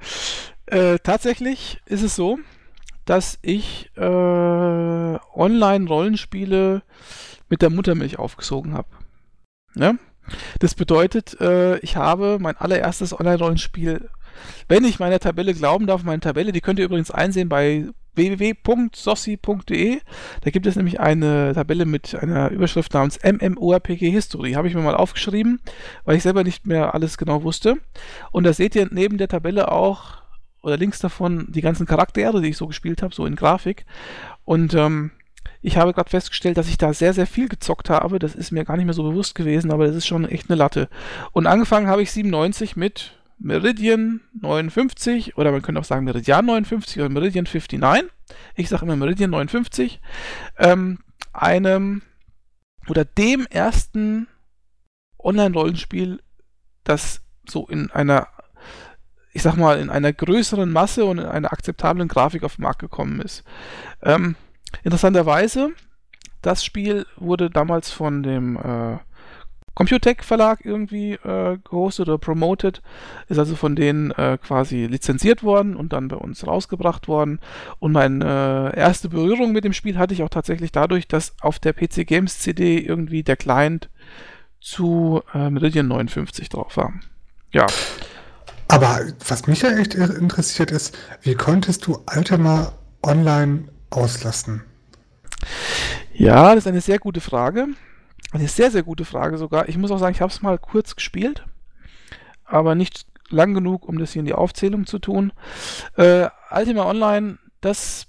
äh, 0.72 0.98
tatsächlich 0.98 1.80
ist 1.86 2.02
es 2.02 2.16
so, 2.16 2.40
dass 3.04 3.38
ich 3.42 3.90
äh, 3.96 4.00
Online-Rollenspiele 4.00 6.82
mit 7.48 7.62
der 7.62 7.70
Muttermilch 7.70 8.18
aufgesogen 8.18 8.74
habe. 8.74 8.88
Ja? 9.74 9.94
Das 10.60 10.74
bedeutet, 10.74 11.40
äh, 11.40 11.78
ich 11.78 11.96
habe 11.96 12.38
mein 12.40 12.56
allererstes 12.56 13.18
Online-Rollenspiel, 13.18 14.08
wenn 14.68 14.84
ich 14.84 14.98
meiner 14.98 15.18
Tabelle 15.18 15.52
glauben 15.52 15.86
darf, 15.86 16.04
meine 16.04 16.20
Tabelle, 16.20 16.52
die 16.52 16.62
könnt 16.62 16.78
ihr 16.78 16.86
übrigens 16.86 17.10
einsehen 17.10 17.50
bei 17.50 17.88
www.sossi.de. 18.14 20.00
Da 20.40 20.50
gibt 20.50 20.66
es 20.66 20.76
nämlich 20.76 21.00
eine 21.00 21.52
Tabelle 21.54 21.86
mit 21.86 22.14
einer 22.14 22.50
Überschrift 22.50 22.92
namens 22.94 23.18
MMORPG 23.22 24.10
History. 24.10 24.52
Habe 24.52 24.68
ich 24.68 24.74
mir 24.74 24.82
mal 24.82 24.94
aufgeschrieben, 24.94 25.60
weil 26.04 26.16
ich 26.16 26.22
selber 26.22 26.44
nicht 26.44 26.66
mehr 26.66 26.94
alles 26.94 27.18
genau 27.18 27.42
wusste. 27.42 27.76
Und 28.30 28.44
da 28.44 28.52
seht 28.52 28.74
ihr 28.74 28.88
neben 28.90 29.18
der 29.18 29.28
Tabelle 29.28 29.70
auch 29.70 30.21
oder 30.62 30.76
links 30.76 31.00
davon 31.00 31.46
die 31.50 31.60
ganzen 31.60 31.86
Charaktere, 31.86 32.40
die 32.40 32.48
ich 32.48 32.56
so 32.56 32.66
gespielt 32.66 33.02
habe, 33.02 33.14
so 33.14 33.26
in 33.26 33.36
Grafik. 33.36 33.84
Und 34.44 34.74
ähm, 34.74 35.10
ich 35.60 35.76
habe 35.76 35.92
gerade 35.92 36.10
festgestellt, 36.10 36.56
dass 36.56 36.68
ich 36.68 36.78
da 36.78 36.92
sehr, 36.92 37.14
sehr 37.14 37.26
viel 37.26 37.48
gezockt 37.48 37.90
habe. 37.90 38.18
Das 38.18 38.34
ist 38.34 38.50
mir 38.50 38.64
gar 38.64 38.76
nicht 38.76 38.86
mehr 38.86 38.94
so 38.94 39.02
bewusst 39.02 39.34
gewesen, 39.34 39.70
aber 39.70 39.86
das 39.86 39.96
ist 39.96 40.06
schon 40.06 40.24
echt 40.24 40.50
eine 40.50 40.56
Latte. 40.56 40.88
Und 41.32 41.46
angefangen 41.46 41.86
habe 41.86 42.02
ich 42.02 42.10
97 42.12 42.76
mit 42.76 43.18
Meridian 43.38 44.20
59 44.40 45.36
oder 45.36 45.50
man 45.50 45.62
könnte 45.62 45.80
auch 45.80 45.84
sagen 45.84 46.04
Meridian 46.04 46.46
59 46.46 46.98
oder 46.98 47.08
Meridian 47.08 47.44
59. 47.44 48.10
Ich 48.54 48.68
sage 48.68 48.84
immer 48.84 48.96
Meridian 48.96 49.30
59. 49.30 50.00
Ähm, 50.58 50.98
einem 51.32 52.02
oder 52.88 53.04
dem 53.04 53.46
ersten 53.46 54.28
Online-Rollenspiel, 55.18 56.20
das 56.84 57.22
so 57.48 57.66
in 57.68 57.90
einer 57.90 58.28
ich 59.32 59.42
sag 59.42 59.56
mal, 59.56 59.80
in 59.80 59.90
einer 59.90 60.12
größeren 60.12 60.70
Masse 60.70 61.04
und 61.04 61.18
in 61.18 61.26
einer 61.26 61.52
akzeptablen 61.52 62.08
Grafik 62.08 62.44
auf 62.44 62.56
den 62.56 62.62
Markt 62.62 62.80
gekommen 62.80 63.20
ist. 63.20 63.44
Ähm, 64.02 64.36
interessanterweise, 64.82 65.70
das 66.42 66.64
Spiel 66.64 67.06
wurde 67.16 67.50
damals 67.50 67.90
von 67.90 68.22
dem 68.22 68.56
äh, 68.56 68.98
Computec 69.74 70.22
Verlag 70.22 70.66
irgendwie 70.66 71.12
äh, 71.12 71.56
gehostet 71.64 72.08
oder 72.08 72.18
promoted, 72.18 72.82
ist 73.28 73.38
also 73.38 73.56
von 73.56 73.74
denen 73.74 74.10
äh, 74.10 74.36
quasi 74.36 74.84
lizenziert 74.84 75.42
worden 75.42 75.76
und 75.76 75.94
dann 75.94 76.08
bei 76.08 76.16
uns 76.16 76.46
rausgebracht 76.46 77.08
worden. 77.08 77.40
Und 77.78 77.92
meine 77.92 78.72
äh, 78.74 78.78
erste 78.78 79.08
Berührung 79.08 79.52
mit 79.52 79.64
dem 79.64 79.72
Spiel 79.72 79.96
hatte 79.96 80.12
ich 80.12 80.22
auch 80.22 80.28
tatsächlich 80.28 80.72
dadurch, 80.72 81.08
dass 81.08 81.34
auf 81.40 81.58
der 81.58 81.72
PC 81.72 82.06
Games 82.06 82.38
CD 82.38 82.78
irgendwie 82.78 83.22
der 83.22 83.36
Client 83.36 83.88
zu 84.60 85.22
Meridian 85.34 85.88
59 85.88 86.48
drauf 86.48 86.76
war. 86.76 86.92
Ja. 87.50 87.66
Aber 88.72 89.00
was 89.28 89.46
mich 89.46 89.60
ja 89.60 89.76
echt 89.76 89.92
interessiert 89.94 90.70
ist, 90.70 90.96
wie 91.20 91.34
konntest 91.34 91.86
du 91.86 92.02
Altima 92.06 92.72
online 93.02 93.68
auslassen? 93.90 94.64
Ja, 96.14 96.54
das 96.54 96.64
ist 96.64 96.68
eine 96.68 96.80
sehr 96.80 96.98
gute 96.98 97.20
Frage. 97.20 97.66
Eine 98.30 98.48
sehr, 98.48 98.70
sehr 98.70 98.82
gute 98.82 99.04
Frage 99.04 99.36
sogar. 99.36 99.68
Ich 99.68 99.76
muss 99.76 99.90
auch 99.90 99.98
sagen, 99.98 100.14
ich 100.14 100.22
habe 100.22 100.32
es 100.32 100.40
mal 100.40 100.56
kurz 100.56 100.96
gespielt, 100.96 101.44
aber 102.46 102.74
nicht 102.74 103.04
lang 103.28 103.52
genug, 103.52 103.86
um 103.86 103.98
das 103.98 104.12
hier 104.12 104.20
in 104.20 104.26
die 104.26 104.32
Aufzählung 104.32 104.86
zu 104.86 104.98
tun. 104.98 105.34
Äh, 105.98 106.28
Ultima 106.50 106.86
Online, 106.86 107.36
das 107.60 108.06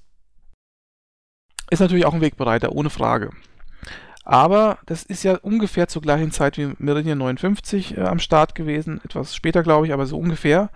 ist 1.70 1.82
natürlich 1.82 2.06
auch 2.06 2.14
ein 2.14 2.22
Wegbereiter, 2.22 2.72
ohne 2.72 2.90
Frage. 2.90 3.32
Aber 4.24 4.78
das 4.86 5.04
ist 5.04 5.24
ja 5.24 5.36
ungefähr 5.36 5.88
zur 5.88 6.02
gleichen 6.02 6.32
Zeit 6.32 6.58
wie 6.58 6.74
Meridian 6.78 7.18
59 7.18 7.98
äh, 7.98 8.02
am 8.02 8.20
Start 8.20 8.56
gewesen. 8.56 9.02
Etwas 9.04 9.36
später, 9.36 9.64
glaube 9.64 9.86
ich, 9.86 9.94
aber 9.94 10.06
so 10.06 10.18
ungefähr. 10.18 10.70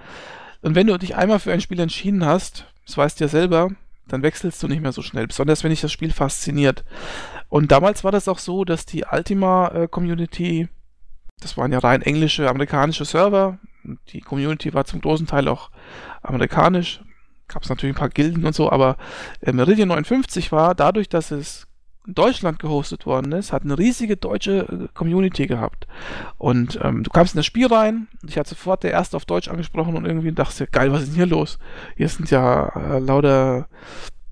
Und 0.62 0.76
wenn 0.76 0.88
du 0.88 0.98
dich 0.98 1.16
einmal 1.16 1.40
für 1.40 1.54
ein 1.54 1.62
Spiel 1.62 1.80
entschieden 1.80 2.26
hast, 2.26 2.66
das 2.86 2.98
weißt 2.98 3.20
du 3.20 3.24
ja 3.24 3.30
selber, 3.30 3.70
dann 4.08 4.24
wechselst 4.24 4.62
du 4.62 4.68
nicht 4.68 4.82
mehr 4.82 4.92
so 4.92 5.02
schnell. 5.02 5.28
Besonders 5.28 5.64
wenn 5.64 5.70
dich 5.70 5.82
das 5.82 5.92
Spiel 5.92 6.12
fasziniert. 6.12 6.84
Und 7.50 7.72
damals 7.72 8.04
war 8.04 8.12
das 8.12 8.28
auch 8.28 8.40
so, 8.40 8.66
dass 8.66 8.86
die 8.86 9.06
Ultima-Community, 9.10 10.62
äh, 10.62 10.68
das 11.40 11.58
waren 11.58 11.72
ja 11.72 11.80
rein 11.80 12.02
englische, 12.02 12.50
amerikanische 12.50 13.06
Server. 13.06 13.60
Die 14.10 14.22
Community 14.22 14.74
war 14.74 14.86
zum 14.86 15.00
großen 15.00 15.28
Teil 15.28 15.48
auch 15.48 15.70
amerikanisch. 16.22 17.02
Gab 17.48 17.64
es 17.64 17.70
natürlich 17.70 17.96
ein 17.96 18.00
paar 18.00 18.10
Gilden 18.10 18.46
und 18.46 18.54
so, 18.54 18.70
aber 18.70 18.98
äh, 19.40 19.54
Meridian 19.54 19.88
59 19.88 20.52
war 20.52 20.76
dadurch, 20.76 21.08
dass 21.08 21.32
es 21.32 21.68
in 22.08 22.15
Deutschland 22.15 22.60
gehostet 22.60 23.06
worden 23.06 23.34
ist, 23.34 23.52
hat 23.52 23.63
eine 23.63 23.78
riesige 23.78 24.17
deutsche 24.17 24.60
äh, 24.60 24.88
Community 24.93 25.46
gehabt. 25.46 25.88
Und 26.38 26.80
ähm, 26.82 27.04
du 27.04 27.10
kamst 27.10 27.36
in 27.36 27.39
das 27.39 27.46
Spiel 27.46 27.67
rein, 27.67 28.08
ich 28.26 28.38
hatte 28.38 28.50
sofort 28.50 28.84
der 28.84 28.91
Erste 28.91 29.17
auf 29.17 29.26
Deutsch 29.26 29.50
angesprochen 29.50 29.96
und 29.96 30.06
irgendwie 30.06 30.32
dachte, 30.32 30.67
geil, 30.67 30.91
was 30.91 31.04
ist 31.04 31.10
denn 31.10 31.15
hier 31.15 31.26
los? 31.26 31.60
Hier 31.98 32.08
sind 32.08 32.32
ja 32.32 32.70
äh, 32.70 33.00
lauter 33.00 33.67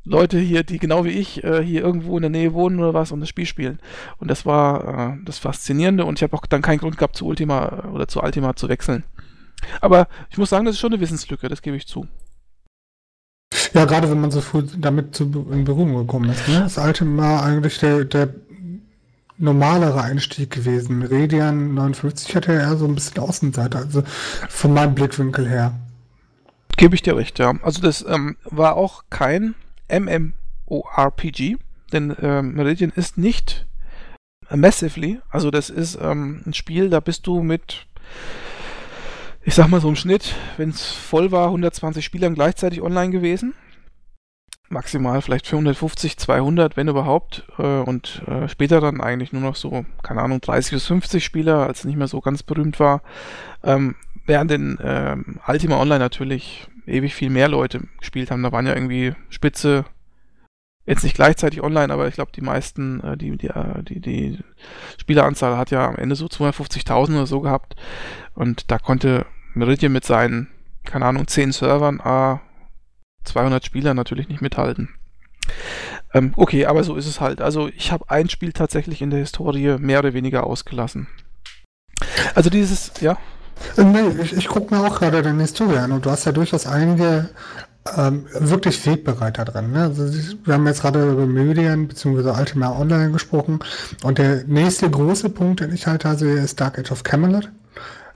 Leute 0.06 0.38
hier, 0.40 0.64
die 0.64 0.78
genau 0.78 1.04
wie 1.04 1.10
ich 1.10 1.44
äh, 1.44 1.64
hier 1.64 1.82
irgendwo 1.82 2.16
in 2.16 2.22
der 2.22 2.30
Nähe 2.30 2.54
wohnen 2.54 2.80
oder 2.80 2.94
was 2.94 3.12
und 3.12 3.20
das 3.20 3.30
Spiel 3.30 3.48
spielen. 3.48 3.80
Und 4.18 4.30
das 4.30 4.46
war 4.46 5.14
äh, 5.14 5.18
das 5.26 5.40
Faszinierende 5.40 6.06
und 6.06 6.20
ich 6.20 6.24
habe 6.24 6.38
auch 6.38 6.46
dann 6.46 6.62
keinen 6.62 6.78
Grund 6.78 6.98
gehabt, 6.98 7.18
zu 7.18 7.26
Ultima 7.26 7.84
äh, 7.84 7.88
oder 7.88 8.08
zu 8.08 8.22
Ultima 8.22 8.56
zu 8.56 8.70
wechseln. 8.70 9.04
Aber 9.82 10.08
ich 10.30 10.38
muss 10.38 10.52
sagen, 10.52 10.66
das 10.66 10.76
ist 10.76 10.80
schon 10.80 10.94
eine 10.94 11.02
Wissenslücke, 11.02 11.50
das 11.50 11.64
gebe 11.64 11.76
ich 11.76 11.88
zu. 11.88 12.08
Ja, 13.76 13.84
gerade 13.84 14.10
wenn 14.10 14.22
man 14.22 14.32
so 14.32 14.40
früh 14.40 14.64
damit 14.78 15.18
zu, 15.18 15.26
in 15.52 15.66
Berührung 15.66 15.98
gekommen 15.98 16.30
ist. 16.30 16.48
Ne? 16.48 16.62
Das 16.62 16.78
alte 16.78 17.06
war 17.18 17.44
eigentlich 17.44 17.78
der, 17.80 18.06
der 18.06 18.30
normalere 19.38 20.02
Einstieg 20.02 20.50
gewesen. 20.50 21.00
Meridian 21.00 21.74
59 21.74 22.34
hatte 22.38 22.54
ja 22.54 22.62
eher 22.62 22.78
so 22.78 22.86
ein 22.86 22.96
bisschen 22.96 23.22
Außenseite, 23.22 23.78
also 23.78 24.04
von 24.48 24.74
meinem 24.74 24.96
Blickwinkel 24.96 25.50
her. 25.50 25.74
Gebe 26.78 26.96
ich 26.96 27.02
dir 27.02 27.18
recht, 27.18 27.38
ja. 27.38 27.54
Also 27.64 27.82
das 27.82 28.06
ähm, 28.08 28.38
war 28.46 28.78
auch 28.78 29.04
kein 29.10 29.56
MMORPG, 29.92 31.58
denn 31.92 32.16
ähm, 32.22 32.54
Meridian 32.54 32.94
ist 32.96 33.18
nicht 33.18 33.66
massively, 34.50 35.20
also 35.30 35.52
das 35.52 35.70
ist 35.70 36.00
ähm, 36.02 36.44
ein 36.46 36.54
Spiel, 36.54 36.90
da 36.90 37.02
bist 37.02 37.28
du 37.28 37.44
mit 37.44 37.88
ich 39.48 39.54
sag 39.54 39.68
mal 39.68 39.80
so 39.80 39.90
im 39.90 39.96
Schnitt, 39.96 40.34
wenn 40.58 40.70
es 40.70 40.92
voll 40.92 41.32
war, 41.32 41.48
120 41.48 42.04
Spielern 42.04 42.34
gleichzeitig 42.34 42.82
online 42.82 43.12
gewesen. 43.12 43.54
Maximal 44.70 45.22
vielleicht 45.22 45.48
450, 45.48 46.18
200, 46.18 46.78
wenn 46.78 46.88
überhaupt. 46.88 47.46
Äh, 47.58 47.62
und 47.62 48.24
äh, 48.28 48.48
später 48.48 48.82
dann 48.82 49.02
eigentlich 49.02 49.34
nur 49.34 49.42
noch 49.42 49.56
so, 49.56 49.86
keine 50.04 50.22
Ahnung, 50.22 50.42
30 50.42 50.74
bis 50.74 50.88
50 50.88 51.24
Spieler, 51.24 51.68
als 51.68 51.80
es 51.80 51.86
nicht 51.86 51.98
mehr 51.98 52.08
so 52.08 52.22
ganz 52.22 52.44
berühmt 52.44 52.80
war. 52.80 53.02
Ähm, 53.64 53.96
während 54.26 54.52
in 54.52 54.78
ähm, 54.82 55.40
Ultima 55.48 55.80
Online 55.80 56.00
natürlich 56.00 56.68
ewig 56.88 57.14
viel 57.14 57.30
mehr 57.30 57.48
Leute 57.48 57.82
gespielt 58.00 58.32
haben. 58.32 58.44
Da 58.44 58.52
waren 58.52 58.68
ja 58.68 58.74
irgendwie 58.74 59.14
Spitze, 59.30 59.86
jetzt 60.86 61.04
nicht 61.04 61.16
gleichzeitig 61.16 61.64
online, 61.64 61.92
aber 61.92 62.08
ich 62.08 62.16
glaube, 62.16 62.32
die 62.36 62.42
meisten, 62.42 63.02
äh, 63.02 63.18
die, 63.18 63.38
die, 63.38 63.50
die, 63.84 64.00
die 64.00 64.40
Spieleranzahl 65.00 65.58
hat 65.58 65.72
ja 65.72 65.88
am 65.88 65.96
Ende 65.96 66.16
so 66.16 66.26
250.000 66.26 67.16
oder 67.16 67.28
so 67.28 67.42
gehabt. 67.42 67.76
Und 68.34 68.72
da 68.72 68.78
konnte 68.78 69.26
Meridian 69.54 69.92
mit 69.92 70.06
seinen, 70.06 70.48
keine 70.84 71.06
Ahnung, 71.06 71.28
10 71.28 71.52
Servern, 71.52 72.00
a 72.02 72.42
200 73.26 73.66
Spielern 73.66 73.96
natürlich 73.96 74.30
nicht 74.30 74.42
mithalten. 74.42 74.90
Ähm, 76.14 76.34
okay, 76.36 76.66
aber 76.66 76.84
so 76.84 76.96
ist 76.96 77.08
es 77.08 77.20
halt. 77.20 77.42
Also 77.42 77.68
ich 77.68 77.92
habe 77.92 78.10
ein 78.10 78.30
Spiel 78.30 78.54
tatsächlich 78.54 79.02
in 79.02 79.10
der 79.10 79.20
Historie 79.20 79.78
mehr 79.78 80.00
oder 80.00 80.14
weniger 80.14 80.46
ausgelassen. 80.46 81.08
Also 82.34 82.50
dieses, 82.50 82.92
ja. 83.02 83.18
Äh, 83.78 83.84
nee, 83.84 84.22
ich, 84.22 84.34
ich 84.34 84.48
gucke 84.48 84.74
mir 84.74 84.86
auch 84.86 85.00
gerade 85.00 85.22
deine 85.22 85.42
Historie 85.42 85.78
an 85.78 85.92
und 85.92 86.06
du 86.06 86.12
hast 86.12 86.26
ja 86.26 86.32
durchaus 86.32 86.68
einige 86.68 87.30
ähm, 87.96 88.26
wirklich 88.32 88.86
Wegbereiter 88.86 89.46
drin. 89.46 89.72
Ne? 89.72 89.84
Also, 89.84 90.06
wir 90.44 90.54
haben 90.54 90.66
jetzt 90.66 90.82
gerade 90.82 91.12
über 91.12 91.26
Medien 91.26 91.88
bzw. 91.88 92.32
Ultima 92.32 92.78
Online 92.78 93.12
gesprochen 93.12 93.60
und 94.04 94.18
der 94.18 94.44
nächste 94.46 94.90
große 94.90 95.30
Punkt, 95.30 95.60
den 95.60 95.74
ich 95.74 95.88
halt 95.88 96.04
da 96.04 96.16
sehe, 96.16 96.36
ist 96.36 96.60
Dark 96.60 96.80
Age 96.80 96.92
of 96.92 97.04
Camelot 97.04 97.50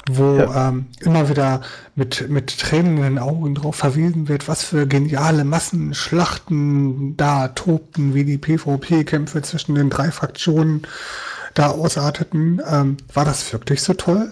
wo 0.07 0.37
ja. 0.37 0.69
ähm, 0.69 0.87
immer 1.01 1.29
wieder 1.29 1.61
mit, 1.95 2.29
mit 2.29 2.59
Tränen 2.59 2.97
in 2.97 3.03
den 3.03 3.19
Augen 3.19 3.55
drauf 3.55 3.75
verwiesen 3.75 4.27
wird, 4.27 4.47
was 4.47 4.63
für 4.63 4.87
geniale 4.87 5.43
Massenschlachten 5.43 7.17
da 7.17 7.49
tobten, 7.49 8.13
wie 8.13 8.25
die 8.25 8.37
PvP-Kämpfe 8.37 9.41
zwischen 9.41 9.75
den 9.75 9.89
drei 9.89 10.11
Fraktionen 10.11 10.83
da 11.53 11.67
ausarteten. 11.67 12.61
Ähm, 12.67 12.97
war 13.13 13.25
das 13.25 13.51
wirklich 13.53 13.81
so 13.81 13.93
toll? 13.93 14.31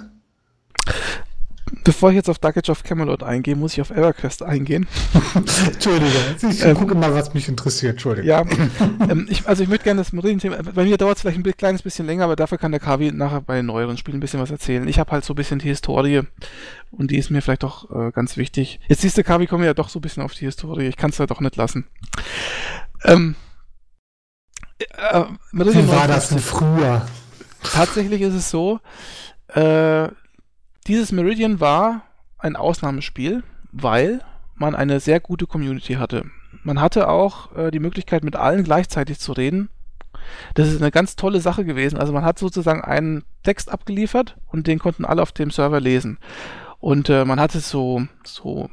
Bevor 1.84 2.10
ich 2.10 2.16
jetzt 2.16 2.30
auf 2.30 2.40
Dark 2.40 2.58
Age 2.58 2.70
of 2.70 2.84
Camelot 2.84 3.24
eingehe, 3.24 3.56
muss 3.56 3.74
ich 3.74 3.82
auf 3.82 3.92
EverQuest 3.92 4.44
eingehen. 4.44 4.88
Entschuldige, 5.66 6.12
ich 6.50 6.64
ähm, 6.64 6.76
gucke 6.76 6.96
mal, 6.96 7.14
was 7.14 7.34
mich 7.34 7.48
interessiert. 7.48 7.94
Entschuldige. 7.94 8.28
Ja, 8.28 8.46
ähm, 9.10 9.28
ich, 9.30 9.48
also 9.48 9.64
ich 9.64 9.70
möchte 9.70 9.86
gerne 9.86 10.02
das 10.02 10.14
Meridian-Thema, 10.14 10.64
bei 10.64 10.84
mir 10.84 10.98
dauert 10.98 11.18
es 11.18 11.22
vielleicht 11.22 11.38
ein 11.38 11.58
kleines 11.58 11.82
bisschen 11.82 12.06
länger, 12.06 12.26
aber 12.26 12.36
dafür 12.36 12.58
kann 12.58 12.72
der 12.72 12.80
Kavi 12.80 13.12
nachher 13.12 13.42
bei 13.42 13.62
neueren 13.62 13.98
Spielen 13.98 14.18
ein 14.18 14.20
bisschen 14.20 14.40
was 14.40 14.52
erzählen. 14.52 14.88
Ich 14.88 15.00
habe 15.00 15.12
halt 15.12 15.26
so 15.26 15.34
ein 15.34 15.36
bisschen 15.36 15.60
die 15.60 15.68
Historie 15.68 16.22
und 16.92 17.12
die 17.12 17.18
ist 17.18 17.30
mir 17.30 17.42
vielleicht 17.42 17.64
doch 17.64 17.90
äh, 17.92 18.12
ganz 18.12 18.38
wichtig. 18.38 18.80
Jetzt 18.88 19.02
siehst 19.02 19.18
du, 19.18 19.24
Kavi, 19.24 19.48
kommen 19.48 19.64
wir 19.64 19.68
ja 19.68 19.74
doch 19.74 19.90
so 19.90 20.00
ein 20.00 20.02
bisschen 20.02 20.24
auf 20.24 20.34
die 20.34 20.46
Historie. 20.46 20.88
Ich 20.88 20.98
kann 20.98 21.10
es 21.10 21.18
ja 21.18 21.26
doch 21.26 21.42
nicht 21.42 21.56
lassen. 21.56 21.88
Ähm, 23.04 23.36
äh, 24.80 25.24
Wie 25.52 25.88
war 25.88 26.08
das 26.08 26.30
denn 26.30 26.40
früher? 26.40 27.06
Tatsächlich 27.64 28.22
ist 28.22 28.34
es 28.34 28.50
so, 28.50 28.80
äh, 29.50 30.08
dieses 30.88 31.12
Meridian 31.12 31.60
war 31.60 32.04
ein 32.38 32.56
Ausnahmespiel, 32.56 33.44
weil 33.72 34.22
man 34.56 34.76
eine 34.76 35.00
sehr 35.00 35.20
gute 35.20 35.48
Community 35.48 35.96
hatte. 35.96 36.26
Man 36.64 36.82
hatte 36.82 37.10
auch 37.10 37.56
äh, 37.56 37.72
die 37.72 37.80
Möglichkeit, 37.80 38.24
mit 38.24 38.36
allen 38.36 38.64
gleichzeitig 38.64 39.20
zu 39.20 39.34
reden. 39.34 39.70
Das 40.56 40.68
ist 40.68 40.82
eine 40.82 40.92
ganz 40.92 41.16
tolle 41.16 41.40
Sache 41.40 41.64
gewesen. 41.66 41.98
Also 41.98 42.14
man 42.14 42.26
hat 42.26 42.40
sozusagen 42.40 42.82
einen 42.82 43.24
Text 43.44 43.72
abgeliefert 43.72 44.38
und 44.48 44.68
den 44.68 44.80
konnten 44.80 45.06
alle 45.06 45.22
auf 45.22 45.32
dem 45.32 45.52
Server 45.52 45.80
lesen. 45.80 46.18
Und 46.80 47.10
äh, 47.10 47.26
man 47.26 47.40
hatte 47.40 47.60
so, 47.60 48.04
so 48.24 48.70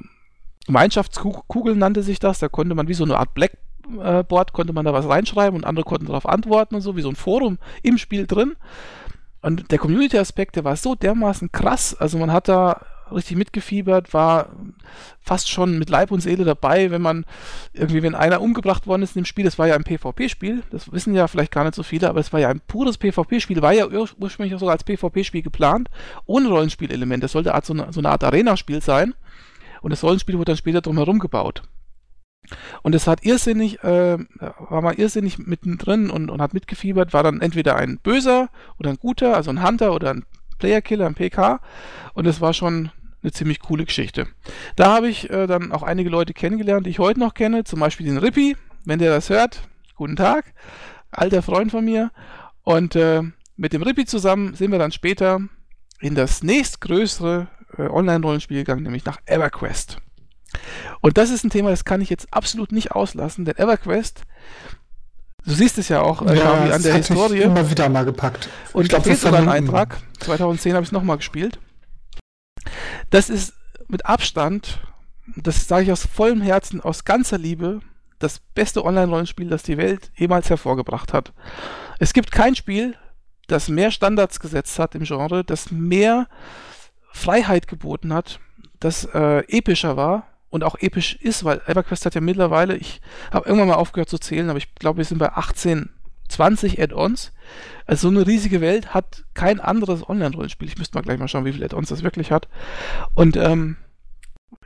Gemeinschaftskugeln 0.66 1.78
nannte 1.78 2.02
sich 2.02 2.18
das. 2.18 2.38
Da 2.38 2.48
konnte 2.48 2.74
man 2.74 2.88
wie 2.88 2.94
so 2.94 3.04
eine 3.04 3.18
Art 3.18 3.34
Blackboard, 3.34 4.52
konnte 4.52 4.72
man 4.72 4.84
da 4.84 4.92
was 4.92 5.08
reinschreiben 5.08 5.56
und 5.56 5.64
andere 5.64 5.84
konnten 5.84 6.06
darauf 6.06 6.26
antworten 6.26 6.74
und 6.74 6.80
so, 6.80 6.96
wie 6.96 7.02
so 7.02 7.08
ein 7.08 7.16
Forum 7.16 7.58
im 7.82 7.98
Spiel 7.98 8.26
drin. 8.26 8.56
Und 9.44 9.70
der 9.70 9.78
Community-Aspekt, 9.78 10.56
der 10.56 10.64
war 10.64 10.74
so 10.74 10.94
dermaßen 10.94 11.52
krass. 11.52 11.94
Also 11.94 12.16
man 12.16 12.32
hat 12.32 12.48
da 12.48 12.80
richtig 13.12 13.36
mitgefiebert, 13.36 14.14
war 14.14 14.48
fast 15.20 15.50
schon 15.50 15.78
mit 15.78 15.90
Leib 15.90 16.10
und 16.10 16.20
Seele 16.20 16.44
dabei, 16.44 16.90
wenn 16.90 17.02
man 17.02 17.26
irgendwie, 17.74 18.02
wenn 18.02 18.14
einer 18.14 18.40
umgebracht 18.40 18.86
worden 18.86 19.02
ist 19.02 19.16
in 19.16 19.22
dem 19.22 19.26
Spiel, 19.26 19.44
das 19.44 19.58
war 19.58 19.68
ja 19.68 19.74
ein 19.74 19.84
PvP-Spiel, 19.84 20.62
das 20.70 20.90
wissen 20.92 21.14
ja 21.14 21.28
vielleicht 21.28 21.52
gar 21.52 21.64
nicht 21.64 21.74
so 21.74 21.82
viele, 21.82 22.08
aber 22.08 22.20
es 22.20 22.32
war 22.32 22.40
ja 22.40 22.48
ein 22.48 22.62
pures 22.66 22.96
PvP-Spiel, 22.96 23.60
war 23.60 23.74
ja 23.74 23.86
ur 23.86 24.08
ursprünglich 24.18 24.54
auch 24.54 24.60
sogar 24.60 24.72
als 24.72 24.84
PvP-Spiel 24.84 25.42
geplant, 25.42 25.90
ohne 26.24 26.48
Rollenspielelement. 26.48 27.22
Das 27.22 27.32
sollte 27.32 27.52
so 27.64 27.74
eine, 27.74 27.92
so 27.92 28.00
eine 28.00 28.08
Art 28.08 28.24
Arena-Spiel 28.24 28.80
sein. 28.80 29.12
Und 29.82 29.90
das 29.90 30.02
Rollenspiel 30.02 30.38
wurde 30.38 30.52
dann 30.52 30.56
später 30.56 30.80
drumherum 30.80 31.18
gebaut. 31.18 31.62
Und 32.82 32.94
es 32.94 33.06
hat 33.06 33.24
irrsinnig, 33.24 33.82
äh, 33.82 34.18
war 34.38 34.82
mal 34.82 34.94
irrsinnig 34.94 35.38
mittendrin 35.38 36.10
und, 36.10 36.30
und 36.30 36.42
hat 36.42 36.54
mitgefiebert, 36.54 37.12
war 37.12 37.22
dann 37.22 37.40
entweder 37.40 37.76
ein 37.76 37.98
Böser 37.98 38.48
oder 38.78 38.90
ein 38.90 38.98
Guter, 38.98 39.34
also 39.36 39.50
ein 39.50 39.66
Hunter 39.66 39.92
oder 39.92 40.10
ein 40.10 40.24
Playerkiller, 40.58 41.06
ein 41.06 41.14
PK. 41.14 41.60
Und 42.14 42.26
es 42.26 42.40
war 42.40 42.52
schon 42.52 42.90
eine 43.22 43.32
ziemlich 43.32 43.60
coole 43.60 43.84
Geschichte. 43.84 44.26
Da 44.76 44.94
habe 44.94 45.08
ich 45.08 45.30
äh, 45.30 45.46
dann 45.46 45.72
auch 45.72 45.82
einige 45.82 46.10
Leute 46.10 46.34
kennengelernt, 46.34 46.86
die 46.86 46.90
ich 46.90 46.98
heute 46.98 47.20
noch 47.20 47.34
kenne, 47.34 47.64
zum 47.64 47.80
Beispiel 47.80 48.06
den 48.06 48.18
Rippi, 48.18 48.56
wenn 48.84 48.98
der 48.98 49.10
das 49.10 49.30
hört. 49.30 49.62
Guten 49.94 50.16
Tag, 50.16 50.52
alter 51.10 51.42
Freund 51.42 51.70
von 51.70 51.84
mir. 51.84 52.10
Und 52.62 52.96
äh, 52.96 53.22
mit 53.56 53.72
dem 53.72 53.82
Rippi 53.82 54.04
zusammen 54.04 54.54
sind 54.54 54.72
wir 54.72 54.78
dann 54.78 54.92
später 54.92 55.40
in 56.00 56.14
das 56.14 56.42
nächstgrößere 56.42 57.48
äh, 57.78 57.82
Online-Rollenspiel 57.82 58.58
gegangen, 58.58 58.82
nämlich 58.82 59.04
nach 59.04 59.18
EverQuest. 59.26 59.98
Und 61.00 61.18
das 61.18 61.30
ist 61.30 61.44
ein 61.44 61.50
Thema, 61.50 61.70
das 61.70 61.84
kann 61.84 62.00
ich 62.00 62.10
jetzt 62.10 62.28
absolut 62.32 62.72
nicht 62.72 62.92
auslassen, 62.92 63.44
denn 63.44 63.56
EverQuest, 63.56 64.22
du 65.44 65.52
siehst 65.52 65.78
es 65.78 65.88
ja 65.88 66.00
auch 66.00 66.22
äh, 66.22 66.38
ja, 66.38 66.52
an 66.52 66.82
der 66.82 66.94
Historie. 66.94 67.38
Ich 67.38 67.44
immer 67.44 67.70
wieder 67.70 67.88
mal 67.88 68.04
gepackt. 68.04 68.48
Und 68.72 68.84
ich 68.84 68.88
glaube, 68.88 69.08
das 69.08 69.18
ist 69.18 69.26
ein 69.26 69.48
Eintrag. 69.48 69.98
2010 70.20 70.74
habe 70.74 70.82
ich 70.82 70.88
es 70.88 70.92
nochmal 70.92 71.16
gespielt. 71.16 71.58
Das 73.10 73.30
ist 73.30 73.54
mit 73.88 74.06
Abstand, 74.06 74.80
das 75.36 75.68
sage 75.68 75.84
ich 75.84 75.92
aus 75.92 76.06
vollem 76.06 76.40
Herzen, 76.40 76.80
aus 76.80 77.04
ganzer 77.04 77.38
Liebe, 77.38 77.80
das 78.18 78.40
beste 78.54 78.84
Online-Rollenspiel, 78.84 79.48
das 79.48 79.62
die 79.62 79.76
Welt 79.76 80.10
jemals 80.16 80.48
hervorgebracht 80.48 81.12
hat. 81.12 81.32
Es 81.98 82.12
gibt 82.12 82.32
kein 82.32 82.56
Spiel, 82.56 82.96
das 83.46 83.68
mehr 83.68 83.90
Standards 83.90 84.40
gesetzt 84.40 84.78
hat 84.78 84.94
im 84.94 85.04
Genre, 85.04 85.44
das 85.44 85.70
mehr 85.70 86.28
Freiheit 87.12 87.68
geboten 87.68 88.12
hat, 88.12 88.40
das 88.80 89.04
äh, 89.04 89.40
epischer 89.48 89.96
war 89.96 90.33
und 90.54 90.62
auch 90.62 90.76
episch 90.78 91.16
ist, 91.16 91.42
weil 91.42 91.60
EverQuest 91.66 92.06
hat 92.06 92.14
ja 92.14 92.20
mittlerweile, 92.20 92.76
ich 92.76 93.00
habe 93.32 93.48
irgendwann 93.48 93.66
mal 93.66 93.74
aufgehört 93.74 94.08
zu 94.08 94.18
zählen, 94.18 94.48
aber 94.50 94.58
ich 94.58 94.72
glaube, 94.76 94.98
wir 94.98 95.04
sind 95.04 95.18
bei 95.18 95.32
18, 95.32 95.90
20 96.28 96.80
Add-ons. 96.80 97.32
Also 97.86 98.08
so 98.08 98.14
eine 98.16 98.24
riesige 98.24 98.60
Welt 98.60 98.94
hat 98.94 99.24
kein 99.34 99.58
anderes 99.58 100.08
Online-Rollenspiel. 100.08 100.68
Ich 100.68 100.78
müsste 100.78 100.96
mal 100.96 101.02
gleich 101.02 101.18
mal 101.18 101.26
schauen, 101.26 101.44
wie 101.44 101.52
viele 101.52 101.64
Add-ons 101.64 101.88
das 101.88 102.04
wirklich 102.04 102.30
hat. 102.30 102.46
Und 103.14 103.36
ähm, 103.36 103.78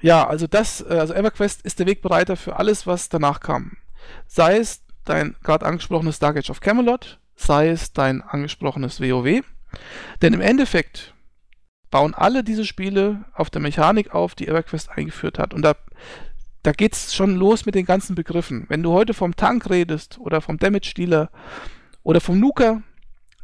ja, 0.02 0.26
also 0.26 0.46
das, 0.46 0.82
äh, 0.82 0.98
also 0.98 1.14
EverQuest 1.14 1.62
ist 1.62 1.78
der 1.78 1.86
Wegbereiter 1.86 2.36
für 2.36 2.56
alles, 2.56 2.86
was 2.86 3.08
danach 3.08 3.40
kam. 3.40 3.78
Sei 4.26 4.58
es 4.58 4.82
dein 5.06 5.36
gerade 5.42 5.64
angesprochenes 5.64 6.18
Dark 6.18 6.36
Age 6.36 6.50
of 6.50 6.60
Camelot, 6.60 7.18
sei 7.34 7.70
es 7.70 7.94
dein 7.94 8.20
angesprochenes 8.20 9.00
WoW. 9.00 9.42
Denn 10.20 10.34
im 10.34 10.42
Endeffekt 10.42 11.14
bauen 11.90 12.14
alle 12.14 12.44
diese 12.44 12.64
Spiele 12.64 13.24
auf 13.34 13.50
der 13.50 13.60
Mechanik 13.60 14.14
auf, 14.14 14.34
die 14.34 14.48
EverQuest 14.48 14.90
eingeführt 14.90 15.38
hat. 15.38 15.54
Und 15.54 15.62
da, 15.62 15.74
da 16.62 16.72
geht 16.72 16.94
es 16.94 17.14
schon 17.14 17.36
los 17.36 17.66
mit 17.66 17.74
den 17.74 17.86
ganzen 17.86 18.14
Begriffen. 18.14 18.66
Wenn 18.68 18.82
du 18.82 18.92
heute 18.92 19.14
vom 19.14 19.36
Tank 19.36 19.70
redest 19.70 20.18
oder 20.18 20.40
vom 20.40 20.58
Damage-Dealer 20.58 21.30
oder 22.02 22.20
vom 22.20 22.38
Nuker, 22.38 22.82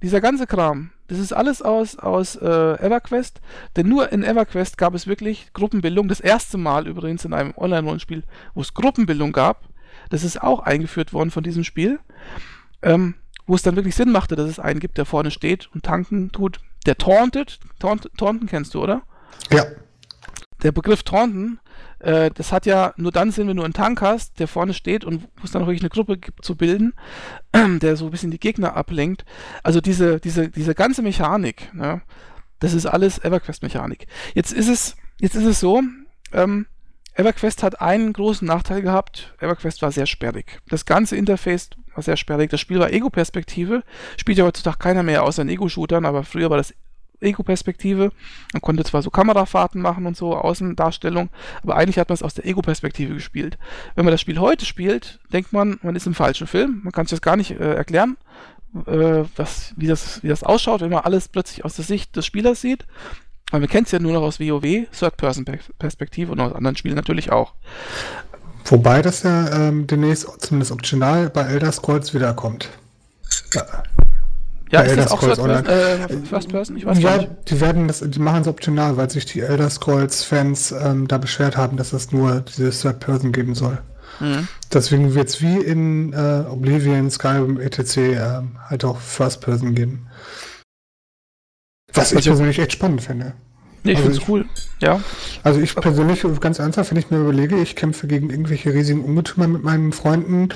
dieser 0.02 0.20
ganze 0.20 0.46
Kram, 0.46 0.90
das 1.08 1.18
ist 1.18 1.32
alles 1.32 1.62
aus, 1.62 1.98
aus 1.98 2.36
äh, 2.36 2.46
EverQuest. 2.46 3.40
Denn 3.76 3.88
nur 3.88 4.10
in 4.12 4.22
EverQuest 4.22 4.78
gab 4.78 4.94
es 4.94 5.06
wirklich 5.06 5.52
Gruppenbildung. 5.52 6.08
Das 6.08 6.20
erste 6.20 6.58
Mal 6.58 6.86
übrigens 6.86 7.24
in 7.24 7.34
einem 7.34 7.52
Online-Rollenspiel, 7.56 8.24
wo 8.54 8.60
es 8.60 8.74
Gruppenbildung 8.74 9.32
gab. 9.32 9.68
Das 10.10 10.24
ist 10.24 10.42
auch 10.42 10.60
eingeführt 10.60 11.12
worden 11.12 11.30
von 11.30 11.42
diesem 11.42 11.64
Spiel. 11.64 12.00
Ähm, 12.82 13.14
wo 13.46 13.54
es 13.54 13.62
dann 13.62 13.76
wirklich 13.76 13.94
Sinn 13.94 14.10
machte, 14.10 14.36
dass 14.36 14.48
es 14.48 14.58
einen 14.58 14.80
gibt, 14.80 14.96
der 14.96 15.04
vorne 15.04 15.30
steht 15.30 15.68
und 15.74 15.84
tanken 15.84 16.32
tut 16.32 16.60
der 16.86 16.96
Taunted, 16.96 17.58
Taunt, 17.78 18.10
Taunten 18.16 18.46
kennst 18.46 18.74
du, 18.74 18.82
oder? 18.82 19.02
Ja. 19.50 19.64
Der 20.62 20.72
Begriff 20.72 21.02
Taunten, 21.02 21.60
äh, 21.98 22.30
das 22.30 22.52
hat 22.52 22.66
ja 22.66 22.94
nur 22.96 23.12
dann 23.12 23.30
Sinn, 23.30 23.48
wenn 23.48 23.56
du 23.56 23.62
einen 23.62 23.74
Tank 23.74 24.00
hast, 24.00 24.38
der 24.38 24.48
vorne 24.48 24.74
steht 24.74 25.04
und 25.04 25.22
wo 25.36 25.44
es 25.44 25.50
dann 25.50 25.62
wirklich 25.62 25.82
eine 25.82 25.90
Gruppe 25.90 26.18
gibt 26.18 26.44
zu 26.44 26.56
bilden, 26.56 26.94
äh, 27.52 27.78
der 27.78 27.96
so 27.96 28.06
ein 28.06 28.10
bisschen 28.10 28.30
die 28.30 28.40
Gegner 28.40 28.76
ablenkt. 28.76 29.24
Also 29.62 29.80
diese, 29.80 30.20
diese, 30.20 30.48
diese 30.48 30.74
ganze 30.74 31.02
Mechanik, 31.02 31.72
ne, 31.74 32.02
das 32.60 32.72
ist 32.72 32.86
alles 32.86 33.18
EverQuest-Mechanik. 33.18 34.06
Jetzt 34.34 34.52
ist 34.52 34.68
es, 34.68 34.96
jetzt 35.20 35.34
ist 35.34 35.44
es 35.44 35.60
so, 35.60 35.82
ähm, 36.32 36.66
EverQuest 37.14 37.62
hat 37.62 37.80
einen 37.80 38.12
großen 38.12 38.46
Nachteil 38.46 38.82
gehabt. 38.82 39.34
EverQuest 39.38 39.82
war 39.82 39.92
sehr 39.92 40.06
sperrig. 40.06 40.60
Das 40.68 40.84
ganze 40.84 41.16
Interface 41.16 41.70
war 41.94 42.02
sehr 42.02 42.16
sperrig. 42.16 42.50
Das 42.50 42.60
Spiel 42.60 42.80
war 42.80 42.92
Ego-Perspektive. 42.92 43.82
Spielt 44.16 44.38
ja 44.38 44.44
heutzutage 44.44 44.78
keiner 44.78 45.02
mehr 45.02 45.22
außer 45.22 45.42
in 45.42 45.48
Ego-Shootern, 45.48 46.04
aber 46.04 46.24
früher 46.24 46.50
war 46.50 46.56
das 46.56 46.74
Ego-Perspektive. 47.20 48.10
Man 48.52 48.62
konnte 48.62 48.84
zwar 48.84 49.02
so 49.02 49.10
Kamerafahrten 49.10 49.80
machen 49.80 50.06
und 50.06 50.16
so, 50.16 50.36
Außendarstellung, 50.36 51.30
aber 51.62 51.76
eigentlich 51.76 51.98
hat 51.98 52.08
man 52.08 52.14
es 52.14 52.22
aus 52.22 52.34
der 52.34 52.46
Ego-Perspektive 52.46 53.14
gespielt. 53.14 53.58
Wenn 53.94 54.04
man 54.04 54.12
das 54.12 54.20
Spiel 54.20 54.38
heute 54.38 54.64
spielt, 54.64 55.20
denkt 55.32 55.52
man, 55.52 55.78
man 55.82 55.96
ist 55.96 56.06
im 56.06 56.14
falschen 56.14 56.46
Film. 56.46 56.80
Man 56.84 56.92
kann 56.92 57.06
sich 57.06 57.18
das 57.18 57.22
gar 57.22 57.36
nicht 57.36 57.52
äh, 57.52 57.74
erklären, 57.74 58.16
äh, 58.86 59.24
was, 59.36 59.72
wie, 59.76 59.86
das, 59.86 60.22
wie 60.22 60.28
das 60.28 60.42
ausschaut, 60.42 60.80
wenn 60.80 60.90
man 60.90 61.04
alles 61.04 61.28
plötzlich 61.28 61.64
aus 61.64 61.76
der 61.76 61.84
Sicht 61.84 62.16
des 62.16 62.26
Spielers 62.26 62.60
sieht. 62.60 62.86
Weil 63.54 63.60
wir 63.60 63.68
kennen 63.68 63.84
es 63.84 63.92
ja 63.92 64.00
nur 64.00 64.12
noch 64.12 64.22
aus 64.22 64.40
WoW, 64.40 64.88
Third-Person-Perspektive 64.90 66.32
und 66.32 66.40
aus 66.40 66.52
anderen 66.52 66.76
Spielen 66.76 66.96
natürlich 66.96 67.30
auch. 67.30 67.54
Wobei 68.64 69.00
das 69.00 69.22
ja 69.22 69.68
ähm, 69.68 69.86
demnächst 69.86 70.26
zumindest 70.40 70.72
optional 70.72 71.30
bei 71.30 71.42
Elder 71.42 71.70
Scrolls 71.70 72.12
wiederkommt. 72.14 72.68
Ja. 73.52 73.64
Ja, 74.72 74.80
ist 74.80 74.90
Elder 74.90 75.02
das 75.04 75.12
auch 75.12 75.22
Scrolls 75.22 75.38
First, 75.38 75.68
äh, 75.68 76.16
First 76.28 76.48
Person? 76.48 76.76
Ich 76.76 76.84
weiß 76.84 76.98
ja, 76.98 77.18
nicht. 77.18 77.30
die 77.46 77.60
werden 77.60 77.86
das, 77.86 78.02
die 78.04 78.18
machen 78.18 78.42
es 78.42 78.48
optional, 78.48 78.96
weil 78.96 79.08
sich 79.08 79.24
die 79.24 79.38
Elder 79.38 79.70
Scrolls-Fans 79.70 80.72
ähm, 80.72 81.06
da 81.06 81.18
beschwert 81.18 81.56
haben, 81.56 81.76
dass 81.76 81.92
es 81.92 82.10
nur 82.10 82.40
diese 82.40 82.70
Third 82.70 82.98
Person 82.98 83.30
geben 83.30 83.54
soll. 83.54 83.80
Mhm. 84.18 84.48
Deswegen 84.72 85.14
wird 85.14 85.28
es 85.28 85.40
wie 85.40 85.58
in 85.58 86.12
äh, 86.12 86.44
Oblivion, 86.50 87.08
Skyrim, 87.08 87.60
etc. 87.60 87.96
Äh, 87.98 88.42
halt 88.68 88.84
auch 88.84 88.98
First 88.98 89.42
Person 89.42 89.76
geben. 89.76 90.08
Was 91.92 92.08
also, 92.08 92.18
ich 92.18 92.24
persönlich 92.26 92.58
echt 92.58 92.72
spannend 92.72 93.00
finde. 93.00 93.34
Nee, 93.84 93.92
ich 93.92 93.98
Also 93.98 94.08
find's 94.10 94.22
ich- 94.22 94.28
cool. 94.28 94.46
Ja. 94.80 95.00
Also 95.42 95.60
ich 95.60 95.74
persönlich, 95.76 96.24
ganz 96.40 96.58
ernsthaft, 96.58 96.90
wenn 96.90 96.98
ich 96.98 97.10
mir 97.10 97.18
überlege, 97.18 97.56
ich 97.60 97.76
kämpfe 97.76 98.06
gegen 98.06 98.30
irgendwelche 98.30 98.72
riesigen 98.72 99.04
Ungetümer 99.04 99.46
mit 99.46 99.62
meinen 99.62 99.92
Freunden, 99.92 100.48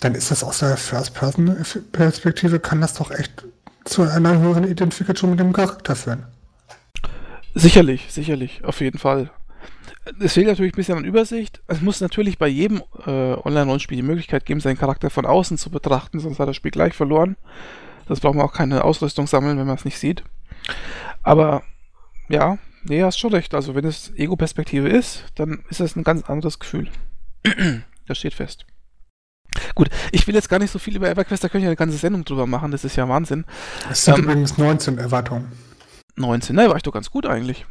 dann 0.00 0.14
ist 0.14 0.30
das 0.30 0.42
aus 0.42 0.58
der 0.60 0.76
First-Person-Perspektive, 0.78 2.58
kann 2.58 2.80
das 2.80 2.94
doch 2.94 3.10
echt 3.10 3.44
zu 3.84 4.02
einer 4.02 4.38
höheren 4.38 4.64
Identifikation 4.64 5.30
mit 5.30 5.40
dem 5.40 5.52
Charakter 5.52 5.94
führen. 5.94 6.24
Sicherlich, 7.54 8.06
sicherlich, 8.10 8.64
auf 8.64 8.80
jeden 8.80 8.98
Fall. 8.98 9.30
Es 10.20 10.32
fehlt 10.34 10.46
natürlich 10.46 10.72
ein 10.72 10.76
bisschen 10.76 10.96
an 10.98 11.04
Übersicht. 11.04 11.60
Es 11.66 11.80
muss 11.82 12.00
natürlich 12.00 12.38
bei 12.38 12.48
jedem 12.48 12.82
äh, 13.06 13.10
Online-Rollenspiel 13.34 13.96
die 13.96 14.02
Möglichkeit 14.02 14.46
geben, 14.46 14.60
seinen 14.60 14.78
Charakter 14.78 15.10
von 15.10 15.26
außen 15.26 15.58
zu 15.58 15.70
betrachten, 15.70 16.20
sonst 16.20 16.38
hat 16.38 16.48
das 16.48 16.56
Spiel 16.56 16.70
gleich 16.70 16.94
verloren. 16.94 17.36
Das 18.08 18.20
braucht 18.20 18.34
man 18.36 18.46
auch 18.46 18.52
keine 18.52 18.84
Ausrüstung 18.84 19.26
sammeln, 19.26 19.58
wenn 19.58 19.66
man 19.66 19.76
es 19.76 19.84
nicht 19.84 19.98
sieht. 19.98 20.22
Aber 21.22 21.62
ja, 22.28 22.58
nee, 22.84 23.02
hast 23.02 23.18
schon 23.18 23.32
recht. 23.32 23.54
Also 23.54 23.74
wenn 23.74 23.84
es 23.84 24.12
Ego-Perspektive 24.16 24.88
ist, 24.88 25.24
dann 25.34 25.64
ist 25.68 25.80
das 25.80 25.96
ein 25.96 26.04
ganz 26.04 26.28
anderes 26.28 26.58
Gefühl. 26.58 26.88
das 28.06 28.18
steht 28.18 28.34
fest. 28.34 28.66
Gut, 29.74 29.88
ich 30.12 30.26
will 30.26 30.34
jetzt 30.34 30.48
gar 30.48 30.58
nicht 30.58 30.70
so 30.70 30.78
viel 30.78 30.96
über 30.96 31.10
EverQuest, 31.10 31.42
da 31.42 31.48
könnte 31.48 31.64
ich 31.64 31.68
eine 31.68 31.76
ganze 31.76 31.96
Sendung 31.96 32.24
drüber 32.24 32.46
machen, 32.46 32.70
das 32.70 32.84
ist 32.84 32.96
ja 32.96 33.08
Wahnsinn. 33.08 33.44
Es 33.90 34.04
sind 34.04 34.18
Ähm, 34.18 34.24
übrigens 34.24 34.58
19 34.58 34.98
Erwartungen. 34.98 35.50
19. 36.16 36.54
Na, 36.54 36.68
war 36.68 36.76
ich 36.76 36.82
doch 36.82 36.92
ganz 36.92 37.10
gut 37.10 37.26
eigentlich. 37.26 37.66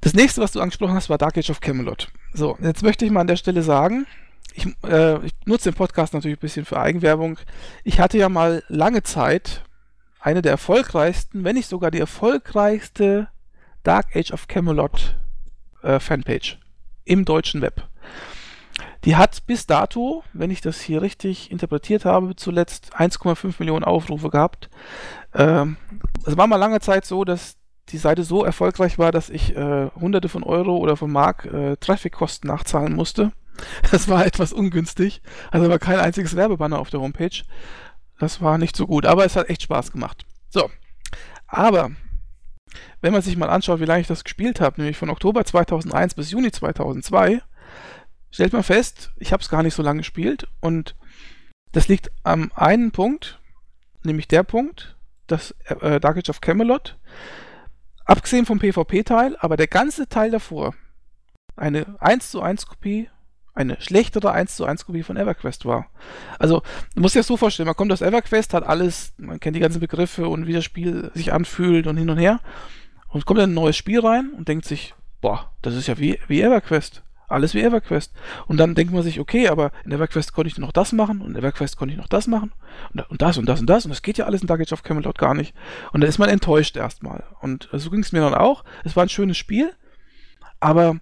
Das 0.00 0.14
nächste, 0.14 0.40
was 0.40 0.52
du 0.52 0.60
angesprochen 0.60 0.94
hast, 0.94 1.10
war 1.10 1.18
Dark 1.18 1.36
Age 1.36 1.50
of 1.50 1.60
Camelot. 1.60 2.08
So, 2.32 2.56
jetzt 2.62 2.82
möchte 2.82 3.04
ich 3.04 3.10
mal 3.10 3.22
an 3.22 3.26
der 3.26 3.36
Stelle 3.36 3.62
sagen, 3.62 4.06
ich, 4.54 4.66
äh, 4.84 5.24
ich 5.26 5.32
nutze 5.44 5.70
den 5.70 5.76
Podcast 5.76 6.14
natürlich 6.14 6.38
ein 6.38 6.40
bisschen 6.40 6.64
für 6.64 6.78
Eigenwerbung. 6.78 7.38
Ich 7.82 7.98
hatte 7.98 8.16
ja 8.16 8.28
mal 8.28 8.62
lange 8.68 9.02
Zeit 9.02 9.64
eine 10.26 10.42
der 10.42 10.50
erfolgreichsten, 10.50 11.44
wenn 11.44 11.54
nicht 11.54 11.68
sogar 11.68 11.92
die 11.92 12.00
erfolgreichste 12.00 13.28
Dark 13.84 14.16
Age 14.16 14.32
of 14.32 14.48
Camelot 14.48 15.14
äh, 15.82 16.00
Fanpage 16.00 16.58
im 17.04 17.24
deutschen 17.24 17.62
Web. 17.62 17.88
Die 19.04 19.14
hat 19.14 19.46
bis 19.46 19.66
dato, 19.66 20.24
wenn 20.32 20.50
ich 20.50 20.60
das 20.60 20.80
hier 20.80 21.00
richtig 21.00 21.52
interpretiert 21.52 22.04
habe, 22.04 22.34
zuletzt 22.34 22.96
1,5 22.96 23.54
Millionen 23.60 23.84
Aufrufe 23.84 24.28
gehabt. 24.30 24.68
Ähm, 25.32 25.76
es 26.26 26.36
war 26.36 26.48
mal 26.48 26.56
lange 26.56 26.80
Zeit 26.80 27.04
so, 27.04 27.24
dass 27.24 27.56
die 27.90 27.98
Seite 27.98 28.24
so 28.24 28.44
erfolgreich 28.44 28.98
war, 28.98 29.12
dass 29.12 29.30
ich 29.30 29.54
äh, 29.54 29.90
hunderte 29.94 30.28
von 30.28 30.42
Euro 30.42 30.76
oder 30.78 30.96
von 30.96 31.12
Mark 31.12 31.44
äh, 31.44 31.76
Traffickosten 31.76 32.48
nachzahlen 32.48 32.96
musste. 32.96 33.30
Das 33.90 34.08
war 34.08 34.26
etwas 34.26 34.52
ungünstig. 34.52 35.22
Also 35.50 35.70
war 35.70 35.78
kein 35.78 35.98
einziges 35.98 36.36
Werbebanner 36.36 36.78
auf 36.78 36.90
der 36.90 37.00
Homepage. 37.00 37.42
Das 38.18 38.40
war 38.40 38.58
nicht 38.58 38.76
so 38.76 38.86
gut, 38.86 39.06
aber 39.06 39.24
es 39.24 39.36
hat 39.36 39.50
echt 39.50 39.62
Spaß 39.62 39.92
gemacht. 39.92 40.24
So. 40.48 40.70
Aber 41.46 41.90
wenn 43.00 43.12
man 43.12 43.22
sich 43.22 43.36
mal 43.36 43.50
anschaut, 43.50 43.80
wie 43.80 43.84
lange 43.84 44.00
ich 44.00 44.06
das 44.06 44.24
gespielt 44.24 44.60
habe, 44.60 44.80
nämlich 44.80 44.96
von 44.96 45.10
Oktober 45.10 45.44
2001 45.44 46.14
bis 46.14 46.30
Juni 46.30 46.50
2002, 46.50 47.40
stellt 48.30 48.52
man 48.52 48.62
fest, 48.62 49.12
ich 49.16 49.32
habe 49.32 49.42
es 49.42 49.48
gar 49.48 49.62
nicht 49.62 49.74
so 49.74 49.82
lange 49.82 49.98
gespielt 49.98 50.48
und 50.60 50.96
das 51.72 51.88
liegt 51.88 52.10
am 52.22 52.50
einen 52.54 52.90
Punkt, 52.90 53.40
nämlich 54.02 54.28
der 54.28 54.42
Punkt, 54.42 54.96
dass 55.26 55.52
äh, 55.64 56.00
Dark 56.00 56.16
Age 56.16 56.30
of 56.30 56.40
Camelot, 56.40 56.96
abgesehen 58.04 58.46
vom 58.46 58.58
PvP-Teil, 58.58 59.36
aber 59.40 59.56
der 59.56 59.66
ganze 59.66 60.08
Teil 60.08 60.30
davor, 60.30 60.74
eine 61.56 61.96
1 62.00 62.30
zu 62.30 62.40
1 62.40 62.66
Kopie, 62.66 63.10
eine 63.56 63.80
schlechtere 63.80 64.30
1 64.30 64.54
zu 64.54 64.66
1 64.66 64.86
Kopie 64.86 65.02
von 65.02 65.16
EverQuest 65.16 65.64
war. 65.64 65.86
Also, 66.38 66.62
du 66.94 67.00
musst 67.00 67.14
dir 67.14 67.20
das 67.20 67.26
so 67.26 67.36
vorstellen, 67.36 67.66
man 67.66 67.74
kommt 67.74 67.92
aus 67.92 68.02
EverQuest, 68.02 68.54
hat 68.54 68.64
alles, 68.64 69.14
man 69.16 69.40
kennt 69.40 69.56
die 69.56 69.60
ganzen 69.60 69.80
Begriffe 69.80 70.28
und 70.28 70.46
wie 70.46 70.52
das 70.52 70.64
Spiel 70.64 71.10
sich 71.14 71.32
anfühlt 71.32 71.86
und 71.86 71.96
hin 71.96 72.10
und 72.10 72.18
her 72.18 72.40
und 73.08 73.24
kommt 73.24 73.38
dann 73.38 73.50
in 73.50 73.52
ein 73.52 73.62
neues 73.62 73.76
Spiel 73.76 74.00
rein 74.00 74.30
und 74.36 74.48
denkt 74.48 74.66
sich, 74.66 74.94
boah, 75.20 75.50
das 75.62 75.74
ist 75.74 75.86
ja 75.86 75.98
wie, 75.98 76.18
wie 76.28 76.42
EverQuest. 76.42 77.02
Alles 77.28 77.54
wie 77.54 77.62
EverQuest. 77.62 78.12
Und 78.46 78.58
dann 78.58 78.74
denkt 78.74 78.92
man 78.92 79.02
sich, 79.02 79.18
okay, 79.18 79.48
aber 79.48 79.72
in 79.84 79.90
EverQuest 79.90 80.32
konnte 80.32 80.48
ich 80.48 80.58
noch 80.58 80.70
das 80.70 80.92
machen 80.92 81.22
und 81.22 81.30
in 81.30 81.36
EverQuest 81.36 81.76
konnte 81.76 81.92
ich 81.94 81.98
noch 81.98 82.08
das 82.08 82.26
machen 82.26 82.52
und, 82.92 83.10
und 83.10 83.22
das 83.22 83.38
und 83.38 83.46
das 83.46 83.60
und 83.60 83.66
das 83.66 83.84
und 83.84 83.90
das 83.90 84.02
geht 84.02 84.18
ja 84.18 84.26
alles 84.26 84.42
in 84.42 84.46
Dark 84.46 84.60
Age 84.60 84.72
of 84.72 84.82
Camelot 84.82 85.18
gar 85.18 85.34
nicht. 85.34 85.54
Und 85.92 86.02
da 86.02 86.06
ist 86.06 86.18
man 86.18 86.28
enttäuscht 86.28 86.76
erstmal. 86.76 87.24
Und 87.40 87.68
so 87.72 87.90
ging 87.90 88.00
es 88.00 88.12
mir 88.12 88.20
dann 88.20 88.34
auch. 88.34 88.64
Es 88.84 88.94
war 88.94 89.02
ein 89.02 89.08
schönes 89.08 89.38
Spiel, 89.38 89.72
aber 90.60 91.00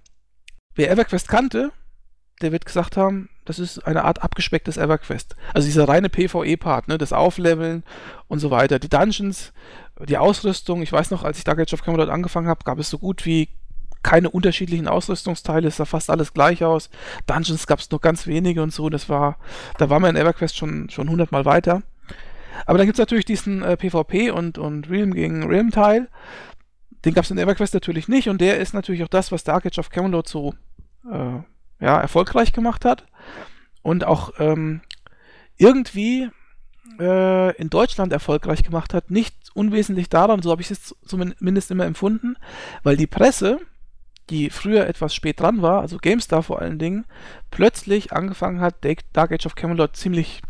wer 0.76 0.90
EverQuest 0.90 1.28
kannte, 1.28 1.72
der 2.42 2.52
wird 2.52 2.66
gesagt 2.66 2.96
haben, 2.96 3.28
das 3.44 3.58
ist 3.58 3.86
eine 3.86 4.04
Art 4.04 4.22
abgespecktes 4.22 4.76
EverQuest. 4.76 5.36
Also 5.52 5.66
dieser 5.66 5.88
reine 5.88 6.08
PvE-Part, 6.08 6.88
ne, 6.88 6.98
das 6.98 7.12
Aufleveln 7.12 7.84
und 8.28 8.38
so 8.38 8.50
weiter. 8.50 8.78
Die 8.78 8.88
Dungeons, 8.88 9.52
die 10.08 10.18
Ausrüstung. 10.18 10.82
Ich 10.82 10.92
weiß 10.92 11.10
noch, 11.10 11.24
als 11.24 11.38
ich 11.38 11.44
Dark 11.44 11.60
Age 11.60 11.74
of 11.74 11.82
Camelot 11.82 12.08
angefangen 12.08 12.48
habe, 12.48 12.64
gab 12.64 12.78
es 12.78 12.90
so 12.90 12.98
gut 12.98 13.24
wie 13.26 13.48
keine 14.02 14.30
unterschiedlichen 14.30 14.86
Ausrüstungsteile, 14.86 15.66
es 15.66 15.78
sah 15.78 15.86
fast 15.86 16.10
alles 16.10 16.34
gleich 16.34 16.62
aus. 16.62 16.90
Dungeons 17.26 17.66
gab 17.66 17.78
es 17.78 17.90
nur 17.90 18.00
ganz 18.00 18.26
wenige 18.26 18.62
und 18.62 18.72
so. 18.72 18.90
Das 18.90 19.08
war, 19.08 19.38
da 19.78 19.88
war 19.90 19.98
man 19.98 20.14
in 20.14 20.20
EverQuest 20.20 20.56
schon, 20.56 20.90
schon 20.90 21.08
100 21.08 21.32
Mal 21.32 21.44
weiter. 21.44 21.82
Aber 22.66 22.78
dann 22.78 22.86
gibt 22.86 22.98
es 22.98 23.02
natürlich 23.02 23.24
diesen 23.24 23.62
äh, 23.62 23.76
PvP 23.76 24.30
und, 24.30 24.58
und 24.58 24.88
Realm 24.90 25.14
gegen 25.14 25.44
Realm 25.48 25.70
Teil. 25.70 26.08
Den 27.04 27.14
gab 27.14 27.24
es 27.24 27.30
in 27.30 27.38
EverQuest 27.38 27.74
natürlich 27.74 28.08
nicht 28.08 28.28
und 28.28 28.40
der 28.40 28.58
ist 28.58 28.74
natürlich 28.74 29.02
auch 29.02 29.08
das, 29.08 29.32
was 29.32 29.44
Dark 29.44 29.66
Age 29.66 29.78
of 29.78 29.90
Camelot 29.90 30.28
so 30.28 30.54
äh, 31.10 31.40
ja, 31.80 32.00
erfolgreich 32.00 32.52
gemacht 32.52 32.84
hat. 32.84 33.06
Und 33.82 34.04
auch 34.04 34.32
ähm, 34.38 34.80
irgendwie 35.56 36.30
äh, 36.98 37.56
in 37.56 37.70
Deutschland 37.70 38.12
erfolgreich 38.12 38.62
gemacht 38.62 38.94
hat. 38.94 39.10
Nicht 39.10 39.34
unwesentlich 39.54 40.08
daran, 40.08 40.42
so 40.42 40.50
habe 40.50 40.62
ich 40.62 40.70
es 40.70 40.94
zumindest 41.04 41.70
immer 41.70 41.84
empfunden, 41.84 42.36
weil 42.82 42.96
die 42.96 43.06
Presse, 43.06 43.60
die 44.30 44.50
früher 44.50 44.86
etwas 44.86 45.14
spät 45.14 45.40
dran 45.40 45.62
war, 45.62 45.80
also 45.80 45.98
GameStar 45.98 46.42
vor 46.42 46.60
allen 46.60 46.78
Dingen, 46.78 47.04
plötzlich 47.50 48.12
angefangen 48.12 48.60
hat, 48.60 48.76
Dark 49.12 49.32
Age 49.32 49.46
of 49.46 49.54
Camelot 49.54 49.96
ziemlich 49.96 50.42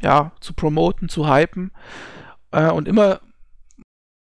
ja, 0.00 0.32
zu 0.40 0.52
promoten, 0.52 1.08
zu 1.08 1.28
hypen 1.28 1.70
äh, 2.50 2.70
und 2.70 2.88
immer 2.88 3.20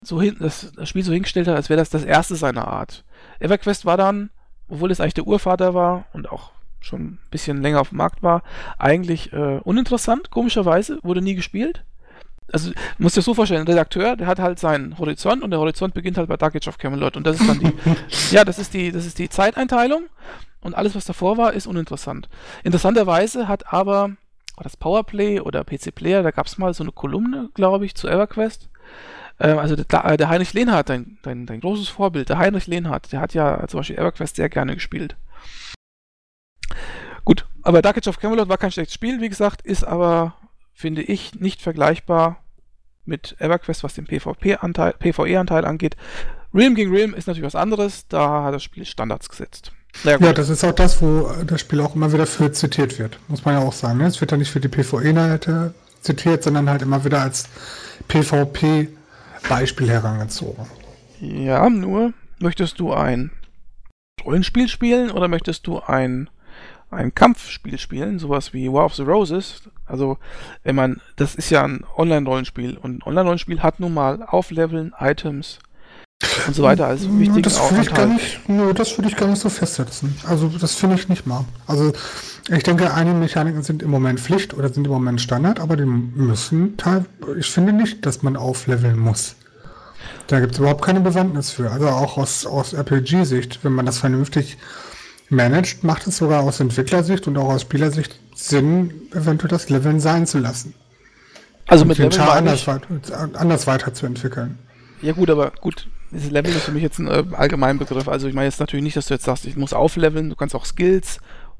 so 0.03 0.21
hin, 0.21 0.37
das, 0.39 0.73
das 0.73 0.89
Spiel 0.89 1.03
so 1.03 1.13
hingestellt 1.13 1.49
hat, 1.49 1.57
als 1.57 1.69
wäre 1.69 1.79
das 1.79 1.91
das 1.91 2.05
erste 2.05 2.37
seiner 2.37 2.69
Art. 2.69 3.05
EverQuest 3.41 3.85
war 3.85 3.97
dann, 3.97 4.31
obwohl 4.69 4.91
es 4.91 5.01
eigentlich 5.01 5.15
der 5.15 5.27
Urvater 5.27 5.75
war 5.75 6.07
und 6.13 6.31
auch 6.31 6.51
schon 6.81 7.03
ein 7.03 7.19
bisschen 7.31 7.63
länger 7.63 7.81
auf 7.81 7.91
dem 7.91 7.99
Markt 7.99 8.23
war, 8.23 8.43
eigentlich 8.79 9.33
äh, 9.33 9.61
uninteressant, 9.65 10.31
komischerweise, 10.31 10.99
wurde 11.03 11.23
nie 11.23 11.35
gespielt. 11.35 11.85
Also, 12.53 12.71
du 12.71 12.77
musst 12.99 13.17
dir 13.17 13.23
so 13.23 13.35
vorstellen, 13.35 13.63
ein 13.63 13.69
Redakteur, 13.69 14.17
der 14.17 14.29
hat 14.29 14.39
halt 14.39 14.61
seinen 14.61 14.97
Horizont 14.99 15.43
und 15.43 15.51
der 15.51 15.59
Horizont 15.59 15.95
beginnt 15.95 16.17
halt 16.17 16.29
bei 16.29 16.37
Dark 16.37 16.55
Age 16.55 16.69
of 16.69 16.79
Camelot 16.79 17.17
und 17.17 17.27
das 17.27 17.41
ist 17.41 17.49
dann 17.49 17.59
die, 17.59 17.73
ja, 18.31 18.45
das 18.45 18.61
ist 18.61 18.73
die, 18.73 18.93
das 18.93 19.05
ist 19.05 19.19
die 19.19 19.29
Zeiteinteilung 19.29 20.05
und 20.61 20.75
alles, 20.75 20.95
was 20.95 21.05
davor 21.05 21.37
war, 21.39 21.55
ist 21.55 21.67
uninteressant. 21.67 22.29
Interessanterweise 22.63 23.49
hat 23.49 23.73
aber 23.73 24.11
das 24.63 24.77
Powerplay 24.77 25.41
oder 25.41 25.65
PC 25.65 25.95
Player, 25.95 26.23
da 26.23 26.31
gab 26.31 26.47
es 26.47 26.57
mal 26.57 26.73
so 26.73 26.85
eine 26.85 26.93
Kolumne, 26.93 27.51
glaube 27.55 27.85
ich, 27.85 27.95
zu 27.95 28.09
EverQuest. 28.09 28.69
Ähm, 29.39 29.59
also 29.59 29.77
der, 29.77 30.17
der, 30.17 30.29
Heinrich 30.29 30.53
Lehnhardt, 30.53 30.89
dein, 30.89 31.19
dein, 31.23 31.47
dein 31.47 31.61
großes 31.61 31.89
Vorbild, 31.89 32.29
der 32.29 32.39
Heinrich 32.39 32.67
Lehnhardt, 32.67 33.13
der 33.13 33.21
hat 33.21 33.35
ja 33.35 33.67
zum 33.69 33.81
Beispiel 33.81 33.99
EverQuest 33.99 34.37
sehr 34.37 34.49
gerne 34.49 34.75
gespielt. 34.75 35.17
Gut, 37.25 37.47
aber 37.63 37.83
Dark 37.83 37.99
Age 37.99 38.09
of 38.09 38.21
Camelot 38.21 38.49
war 38.49 38.59
kein 38.59 38.71
schlechtes 38.71 38.95
Spiel, 38.95 39.21
wie 39.21 39.29
gesagt, 39.29 39.63
ist 39.63 39.85
aber, 39.85 40.37
finde 40.73 41.03
ich, 41.03 41.35
nicht 41.35 41.61
vergleichbar 41.61 42.43
mit 43.05 43.37
EverQuest, 43.39 43.85
was 43.85 43.95
den 43.95 44.07
PvP-Anteil, 44.07 44.95
PvE-Anteil 44.99 45.65
angeht. 45.65 45.97
Realm 46.55 46.75
gegen 46.75 46.93
Realm 46.93 47.15
ist 47.15 47.27
natürlich 47.27 47.47
was 47.47 47.55
anderes, 47.55 48.09
da 48.09 48.45
hat 48.45 48.55
das 48.55 48.63
Spiel 48.63 48.85
Standards 48.85 49.29
gesetzt. 49.29 49.73
Ja, 50.05 50.19
ja, 50.19 50.33
das 50.33 50.49
ist 50.49 50.63
auch 50.65 50.73
das, 50.73 51.01
wo 51.01 51.31
das 51.47 51.61
Spiel 51.61 51.81
auch 51.81 51.95
immer 51.95 52.13
wieder 52.13 52.27
für 52.27 52.53
zitiert 52.53 52.99
wird, 52.99 53.19
muss 53.29 53.45
man 53.45 53.55
ja 53.55 53.61
auch 53.61 53.73
sagen. 53.73 53.99
Ne? 53.99 54.07
Es 54.07 54.21
wird 54.21 54.31
ja 54.31 54.37
nicht 54.37 54.51
für 54.51 54.61
die 54.61 54.69
PvE-Inhalte 54.69 55.75
zitiert, 56.01 56.43
sondern 56.43 56.69
halt 56.69 56.83
immer 56.83 57.05
wieder 57.05 57.23
als 57.23 57.49
PvP-Beispiel 59.47 59.91
herangezogen. 59.91 60.67
Ja, 61.21 61.69
nur 61.71 62.13
möchtest 62.39 62.79
du 62.81 62.93
ein 62.93 63.31
Rollenspiel 64.25 64.69
spielen 64.69 65.11
oder 65.11 65.29
möchtest 65.29 65.67
du 65.67 65.81
ein 65.81 66.29
ein 66.89 67.15
Kampfspiel 67.15 67.79
spielen, 67.79 68.21
sowas 68.21 68.53
wie 68.53 68.73
War 68.73 68.85
of 68.85 68.95
the 68.95 69.03
Roses. 69.03 69.69
Also, 69.87 70.19
wenn 70.63 70.77
man, 70.77 71.01
das 71.17 71.35
ist 71.35 71.51
ja 71.51 71.65
ein 71.65 71.85
Online-Rollenspiel 71.97 72.77
und 72.77 72.99
ein 72.99 73.03
Online-Rollenspiel 73.03 73.61
hat 73.61 73.81
nun 73.81 73.93
mal 73.93 74.23
Aufleveln, 74.23 74.95
Items 75.01 75.59
und 76.47 76.55
so 76.55 76.63
weiter 76.63 76.87
als 76.87 77.03
wichtigen 77.03 77.43
das 77.43 77.59
würde 77.71 77.83
ich 77.83 77.95
gar 77.95 78.07
nicht, 78.07 78.49
nö, 78.49 78.73
das 78.73 78.97
würde 78.97 79.09
ich 79.09 79.17
gar 79.17 79.29
nicht 79.29 79.41
so 79.41 79.49
festsetzen. 79.49 80.17
Also, 80.27 80.49
das 80.49 80.75
finde 80.75 80.97
ich 80.97 81.09
nicht 81.09 81.27
mal. 81.27 81.45
Also, 81.67 81.93
ich 82.49 82.63
denke, 82.63 82.93
einige 82.93 83.17
Mechaniken 83.17 83.63
sind 83.63 83.83
im 83.83 83.91
Moment 83.91 84.21
Pflicht 84.21 84.55
oder 84.55 84.69
sind 84.69 84.87
im 84.87 84.93
Moment 84.93 85.21
Standard, 85.21 85.61
aber 85.61 85.77
die 85.77 85.85
müssen 85.85 86.77
teil, 86.77 87.05
ich 87.39 87.51
finde 87.51 87.73
nicht, 87.73 88.07
dass 88.07 88.23
man 88.23 88.37
aufleveln 88.37 88.99
muss. 88.99 89.37
Da 90.29 90.41
gibt 90.41 90.55
es 90.55 90.59
überhaupt 90.59 90.85
keine 90.85 91.01
Bewandtnis 91.01 91.51
für. 91.51 91.71
Also 91.71 91.89
auch 91.89 92.17
aus, 92.17 92.47
aus 92.47 92.73
RPG-Sicht, 92.73 93.61
wenn 93.63 93.73
man 93.73 93.87
das 93.87 93.99
vernünftig 93.99 94.59
managt, 95.29 95.85
macht 95.85 96.07
es 96.07 96.17
sogar 96.17 96.43
aus 96.43 96.61
Entwicklersicht 96.61 97.27
und 97.27 97.37
auch 97.37 97.49
aus 97.49 97.63
Spielersicht 97.63 98.19
Sinn, 98.35 99.09
eventuell 99.13 99.51
das 99.51 99.69
Leveln 99.71 100.01
sein 100.01 100.27
zu 100.27 100.39
lassen. 100.39 100.75
Also 101.67 101.85
mit 101.85 101.99
den 101.99 102.13
Char 102.13 102.35
anders, 102.35 102.67
weit, 102.67 102.83
anders 103.35 103.67
weiterzuentwickeln. 103.67 104.59
Ja 105.03 105.13
gut, 105.13 105.31
aber 105.31 105.53
gut, 105.61 105.89
dieses 106.11 106.31
Level 106.31 106.51
ist 106.51 106.65
für 106.65 106.73
mich 106.73 106.83
jetzt 106.83 106.99
ein 106.99 107.09
äh, 107.09 107.25
Allgemeinbegriff. 107.33 108.09
Also 108.09 108.29
ich 108.29 108.35
meine 108.35 108.47
jetzt 108.47 108.61
natürlich 108.61 108.85
nicht, 108.85 108.97
dass 108.97 109.07
du 109.07 109.15
jetzt 109.15 109.25
sagst, 109.25 109.45
ich 109.47 109.57
muss 109.57 109.73
aufleveln, 109.73 110.31
du 110.31 110.37
kannst 110.37 110.55
auch 110.55 110.65
Skills 110.65 111.19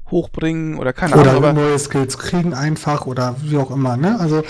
hochbringen 0.09 0.77
oder 0.77 0.93
keine 0.93 1.15
oder 1.15 1.31
Ahnung. 1.31 1.43
Oder 1.43 1.53
neue 1.53 1.79
Skills 1.79 2.17
kriegen 2.17 2.53
einfach 2.53 3.05
oder 3.05 3.35
wie 3.41 3.57
auch 3.57 3.71
immer. 3.71 3.97
Ne? 3.97 4.19
Also 4.19 4.43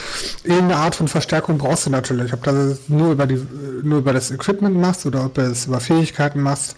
irgendeine 0.44 0.78
Art 0.78 0.96
von 0.96 1.08
Verstärkung 1.08 1.58
brauchst 1.58 1.86
du 1.86 1.90
natürlich. 1.90 2.34
Ob 2.34 2.44
du 2.44 2.52
das 2.52 2.90
nur 2.90 3.12
über, 3.12 3.26
die, 3.26 3.42
nur 3.84 4.00
über 4.00 4.14
das 4.14 4.32
Equipment 4.32 4.78
machst 4.78 5.06
oder 5.06 5.26
ob 5.26 5.34
du 5.34 5.42
es 5.42 5.66
über 5.66 5.80
Fähigkeiten 5.80 6.42
machst 6.42 6.76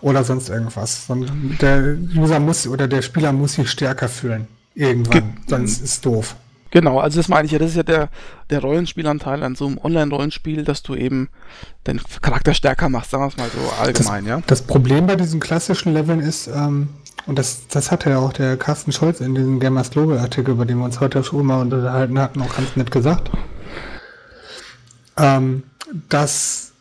oder 0.00 0.24
sonst 0.24 0.48
irgendwas. 0.48 1.06
Der 1.60 1.96
User 2.16 2.40
muss 2.40 2.66
oder 2.66 2.88
der 2.88 3.02
Spieler 3.02 3.32
muss 3.32 3.54
sich 3.54 3.70
stärker 3.70 4.08
fühlen. 4.08 4.48
Irgendwann. 4.74 5.12
Ge 5.12 5.22
sonst 5.46 5.82
ist 5.82 6.04
doof. 6.04 6.36
Genau, 6.70 6.98
also 6.98 7.18
das 7.18 7.28
meine 7.28 7.46
ich 7.46 7.52
ja, 7.52 7.58
das 7.58 7.70
ist 7.70 7.76
ja 7.76 7.82
der, 7.82 8.08
der 8.50 8.60
Rollenspielanteil 8.60 9.42
an 9.42 9.54
so 9.54 9.66
einem 9.66 9.78
Online-Rollenspiel, 9.78 10.64
dass 10.64 10.82
du 10.82 10.94
eben 10.94 11.28
deinen 11.84 12.00
Charakter 12.20 12.54
stärker 12.54 12.88
machst, 12.88 13.10
sagen 13.10 13.24
wir 13.24 13.28
es 13.28 13.36
mal 13.36 13.48
so 13.48 13.82
allgemein, 13.82 14.24
das, 14.24 14.30
ja. 14.30 14.42
Das 14.46 14.62
Problem 14.62 15.06
bei 15.06 15.16
diesen 15.16 15.40
klassischen 15.40 15.94
Leveln 15.94 16.20
ist, 16.20 16.48
ähm, 16.48 16.88
und 17.26 17.38
das, 17.38 17.66
das 17.68 17.90
hatte 17.90 18.10
ja 18.10 18.18
auch 18.18 18.32
der 18.32 18.56
Carsten 18.56 18.92
Scholz 18.92 19.20
in 19.20 19.34
diesem 19.34 19.58
Gamers 19.58 19.90
Global 19.90 20.18
Artikel, 20.18 20.52
über 20.52 20.64
den 20.64 20.78
wir 20.78 20.84
uns 20.84 21.00
heute 21.00 21.22
schon 21.24 21.46
mal 21.46 21.60
unterhalten 21.60 22.18
hatten, 22.18 22.40
auch 22.42 22.54
ganz 22.54 22.76
nett 22.76 22.90
gesagt, 22.90 23.30
ähm, 25.16 25.62
dass 26.08 26.72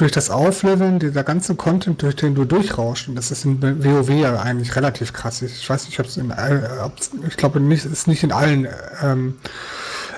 durch 0.00 0.12
das 0.12 0.30
Aufleveln 0.30 0.98
dieser 0.98 1.24
ganze 1.24 1.54
Content, 1.54 2.02
durch 2.02 2.16
den 2.16 2.34
du 2.34 2.44
durchrauschst, 2.44 3.08
und 3.08 3.16
das 3.16 3.30
ist 3.30 3.44
in 3.44 3.60
WoW 3.62 4.08
ja 4.08 4.40
eigentlich 4.40 4.74
relativ 4.74 5.12
krass. 5.12 5.42
Ich 5.42 5.68
weiß 5.68 5.86
nicht, 5.86 6.00
ob 6.00 6.06
es 6.06 6.16
in 6.16 6.32
all, 6.32 6.90
ich 7.28 7.36
glaube 7.36 7.60
nicht, 7.60 7.84
ist 7.84 8.08
nicht 8.08 8.22
in 8.22 8.32
allen 8.32 8.66
ähm, 9.02 9.36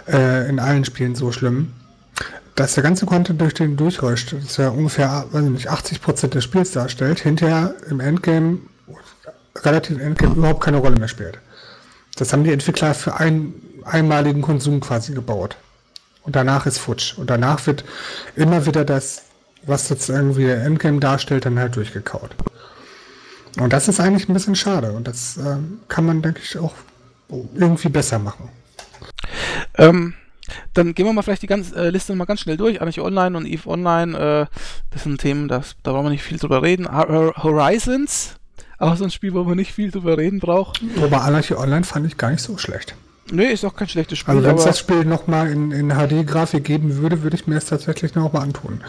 äh, 0.07 0.49
in 0.49 0.61
allen 0.61 0.85
Spielen 0.85 1.15
so 1.15 1.33
schlimm, 1.33 1.73
dass 2.55 2.75
der 2.75 2.83
ganze 2.83 3.07
Content 3.07 3.41
durch 3.41 3.55
den 3.55 3.77
durchrauscht, 3.77 4.35
das 4.41 4.57
ja 4.57 4.69
ungefähr, 4.69 5.25
weiß 5.33 5.43
nicht, 5.45 5.69
80 5.69 6.01
Prozent 6.01 6.35
des 6.35 6.45
Spiels 6.45 6.73
darstellt, 6.73 7.21
hinterher 7.21 7.75
im 7.89 7.99
Endgame 8.01 8.59
relativ 9.57 9.97
im 9.97 10.01
Endgame 10.01 10.35
überhaupt 10.35 10.63
keine 10.63 10.79
Rolle 10.79 10.97
mehr 10.97 11.09
spielt. 11.09 11.39
Das 12.17 12.33
haben 12.33 12.45
die 12.45 12.53
Entwickler 12.53 12.95
für 12.95 13.17
einen 13.17 13.55
einmaligen 13.85 14.43
Konsum 14.43 14.81
quasi 14.81 15.13
gebaut. 15.13 15.57
Und 16.23 16.37
danach 16.37 16.67
ist 16.67 16.79
futsch. 16.79 17.19
Und 17.19 17.31
danach 17.31 17.67
wird 17.67 17.85
immer 18.37 18.65
wieder 18.65 18.85
das 18.85 19.23
was 19.67 19.89
jetzt 19.89 20.09
irgendwie 20.09 20.45
der 20.45 20.65
Endgame 20.65 21.01
darstellt, 21.01 21.47
dann 21.47 21.59
halt 21.59 21.77
durchgekaut. 21.77 22.31
Und 23.59 23.73
das 23.73 23.89
ist 23.89 24.01
eigentlich 24.01 24.29
ein 24.29 24.35
bisschen 24.35 24.55
schade. 24.55 24.93
Und 24.93 25.07
das 25.07 25.37
äh, 25.37 25.57
kann 25.89 26.07
man, 26.07 26.23
denke 26.23 26.41
ich, 26.43 26.59
auch 26.59 26.75
irgendwie 27.55 27.89
besser 27.89 28.19
machen. 28.19 28.49
Ähm, 29.77 30.15
dann 30.75 30.95
gehen 30.95 31.07
wir 31.07 31.13
mal 31.13 31.23
vielleicht 31.23 31.43
die 31.43 31.47
ganze 31.47 31.75
äh, 31.77 31.91
Liste 31.91 32.15
mal 32.15 32.25
ganz 32.25 32.41
schnell 32.41 32.57
durch. 32.57 32.81
Anarchy 32.81 33.01
Online 33.01 33.37
und 33.37 33.47
EVE 33.47 33.67
Online, 33.67 34.19
äh, 34.19 34.57
das 34.91 35.05
sind 35.05 35.21
Themen, 35.21 35.49
das, 35.49 35.77
da 35.83 35.93
brauchen 35.93 36.07
wir 36.07 36.11
nicht 36.11 36.23
viel 36.23 36.39
drüber 36.39 36.63
reden. 36.63 36.89
Horizons, 36.91 38.37
auch 38.79 38.97
so 38.97 39.05
ein 39.05 39.11
Spiel, 39.11 39.33
wo 39.33 39.45
man 39.45 39.57
nicht 39.57 39.73
viel 39.73 39.91
drüber 39.91 40.19
reden 40.19 40.41
braucht. 40.41 40.83
Aber 41.03 41.23
Anarchy 41.23 41.55
Online 41.55 41.85
fand 41.85 42.07
ich 42.07 42.17
gar 42.17 42.31
nicht 42.31 42.43
so 42.43 42.59
schlecht. 42.59 42.95
Nee, 43.31 43.53
ist 43.53 43.65
auch 43.65 43.75
kein 43.75 43.89
schlechtes 43.89 44.19
Spiel. 44.19 44.35
Also 44.35 44.47
wenn 44.47 44.57
es 44.57 44.65
das 44.65 44.79
Spiel 44.79 45.05
nochmal 45.05 45.51
in, 45.51 45.71
in 45.71 45.91
HD-Grafik 45.91 46.65
geben 46.65 46.97
würde, 46.97 47.23
würde 47.23 47.37
ich 47.37 47.47
mir 47.47 47.57
es 47.57 47.67
tatsächlich 47.67 48.15
nochmal 48.15 48.43
antun. 48.43 48.83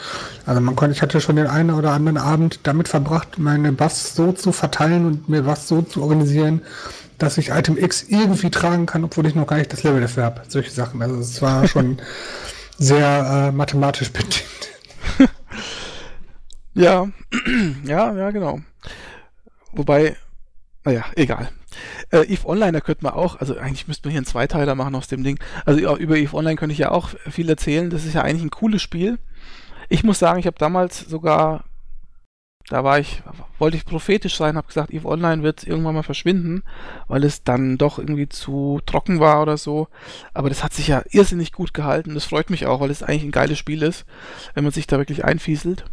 Also 0.46 0.60
man 0.60 0.76
konnte, 0.76 0.96
ich 0.96 1.02
hatte 1.02 1.22
schon 1.22 1.36
den 1.36 1.48
einen 1.48 1.72
oder 1.72 1.92
anderen 1.92 2.18
Abend 2.18 2.60
damit 2.64 2.88
verbracht, 2.88 3.38
meine 3.38 3.72
Buffs 3.72 4.16
so 4.16 4.32
zu 4.32 4.52
verteilen 4.52 5.06
und 5.06 5.30
mir 5.30 5.46
was 5.46 5.68
so 5.68 5.82
zu 5.82 6.02
organisieren, 6.02 6.62
dass 7.20 7.38
ich 7.38 7.50
Item 7.50 7.78
X 7.78 8.04
irgendwie 8.04 8.50
tragen 8.50 8.86
kann, 8.86 9.04
obwohl 9.04 9.28
ich 9.28 9.36
noch 9.36 9.48
gar 9.48 9.58
nicht 9.58 9.72
das 9.72 9.84
Level 9.84 10.02
dafür 10.02 10.24
habe. 10.24 10.42
Solche 10.48 10.72
Sachen. 10.72 11.02
Also 11.02 11.20
es 11.20 11.42
war 11.42 11.68
schon 11.68 11.98
sehr 12.78 13.50
äh, 13.50 13.52
mathematisch 13.52 14.12
bedingt. 14.12 14.44
ja, 16.74 17.08
ja, 17.86 18.14
ja, 18.14 18.32
genau. 18.32 18.60
Wobei, 19.72 20.16
naja, 20.84 21.06
egal. 21.16 21.50
Äh, 22.12 22.26
EVE 22.34 22.46
Online, 22.48 22.74
da 22.74 22.82
könnte 22.82 23.04
man 23.04 23.14
auch, 23.14 23.40
also 23.40 23.58
eigentlich 23.58 23.88
müsste 23.88 24.08
man 24.08 24.12
hier 24.12 24.20
einen 24.20 24.26
Zweiteiler 24.26 24.76
machen 24.76 24.96
aus 24.96 25.08
dem 25.08 25.24
Ding. 25.24 25.40
Also 25.66 25.98
über 25.98 26.16
EVE 26.18 26.36
Online 26.36 26.56
könnte 26.56 26.74
ich 26.74 26.80
ja 26.80 26.92
auch 26.92 27.10
viel 27.30 27.50
erzählen. 27.50 27.90
Das 27.90 28.06
ist 28.06 28.14
ja 28.14 28.22
eigentlich 28.22 28.44
ein 28.44 28.50
cooles 28.50 28.82
Spiel. 28.82 29.20
Ich 29.90 30.04
muss 30.04 30.20
sagen, 30.20 30.40
ich 30.40 30.48
habe 30.48 30.58
damals 30.58 31.00
sogar, 31.00 31.66
da 32.70 32.84
war 32.84 33.00
ich, 33.00 33.22
wollte 33.60 33.78
ich 33.78 33.86
prophetisch 33.86 34.38
sein, 34.38 34.56
habe 34.56 34.68
gesagt, 34.68 34.92
EVE 34.92 35.08
Online 35.08 35.44
wird 35.44 35.66
irgendwann 35.66 35.96
mal 35.96 36.04
verschwinden, 36.04 36.64
weil 37.08 37.24
es 37.24 37.44
dann 37.44 37.78
doch 37.78 38.00
irgendwie 38.00 38.30
zu 38.30 38.80
trocken 38.86 39.20
war 39.20 39.42
oder 39.42 39.58
so. 39.58 39.88
Aber 40.34 40.50
das 40.50 40.64
hat 40.64 40.74
sich 40.74 40.88
ja 40.88 41.04
irrsinnig 41.12 41.52
gut 41.52 41.74
gehalten. 41.74 42.14
Das 42.14 42.26
freut 42.26 42.50
mich 42.50 42.66
auch, 42.66 42.80
weil 42.80 42.92
es 42.92 43.04
eigentlich 43.04 43.24
ein 43.24 43.32
geiles 43.32 43.58
Spiel 43.58 43.84
ist, 43.84 44.06
wenn 44.54 44.64
man 44.64 44.74
sich 44.74 44.88
da 44.88 44.98
wirklich 44.98 45.26
einfieselt. 45.26 45.86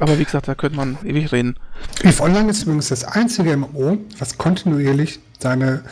Aber 0.00 0.18
wie 0.18 0.24
gesagt, 0.24 0.48
da 0.48 0.54
könnte 0.54 0.76
man 0.76 0.98
ewig 1.04 1.30
reden. 1.30 1.56
EVE 2.02 2.22
Online 2.22 2.50
ist 2.50 2.62
übrigens 2.62 2.88
das 2.88 3.04
einzige 3.04 3.56
MMO, 3.56 3.98
was 4.18 4.38
kontinuierlich 4.38 5.20
seine 5.38 5.82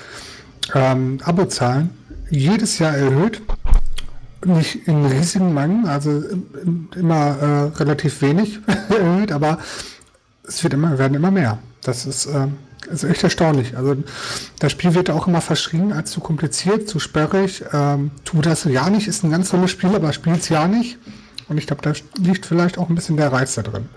ähm, 0.74 1.18
Abozahlen 1.24 1.90
jedes 2.30 2.78
Jahr 2.78 2.96
erhöht. 2.96 3.42
Nicht 4.44 4.88
in 4.88 5.06
riesigen 5.06 5.54
Mengen, 5.54 5.86
also 5.86 6.20
immer 6.96 7.36
äh, 7.38 7.78
relativ 7.78 8.22
wenig 8.22 8.58
erhöht, 8.88 9.30
aber 9.30 9.58
es 10.46 10.62
wird 10.64 10.74
immer, 10.74 10.98
werden 10.98 11.14
immer 11.14 11.30
mehr. 11.30 11.58
Das 11.82 12.06
ist, 12.06 12.26
äh, 12.26 12.48
ist 12.90 13.04
echt 13.04 13.22
erstaunlich. 13.22 13.76
Also 13.76 13.96
das 14.58 14.72
Spiel 14.72 14.94
wird 14.94 15.10
auch 15.10 15.28
immer 15.28 15.40
verschrien 15.40 15.92
als 15.92 16.10
zu 16.10 16.20
kompliziert, 16.20 16.88
zu 16.88 16.98
sperrig. 16.98 17.64
Ähm, 17.72 18.10
tu 18.24 18.40
das 18.40 18.64
ja 18.64 18.90
nicht, 18.90 19.06
ist 19.06 19.22
ein 19.22 19.30
ganz 19.30 19.50
tolles 19.50 19.70
Spiel, 19.70 19.94
aber 19.94 20.12
spielt's 20.12 20.48
ja 20.48 20.66
nicht. 20.66 20.98
Und 21.48 21.58
ich 21.58 21.66
glaube, 21.66 21.82
da 21.82 21.92
liegt 22.18 22.46
vielleicht 22.46 22.78
auch 22.78 22.88
ein 22.88 22.94
bisschen 22.94 23.16
der 23.16 23.32
Reiz 23.32 23.54
da 23.54 23.62
drin. 23.62 23.88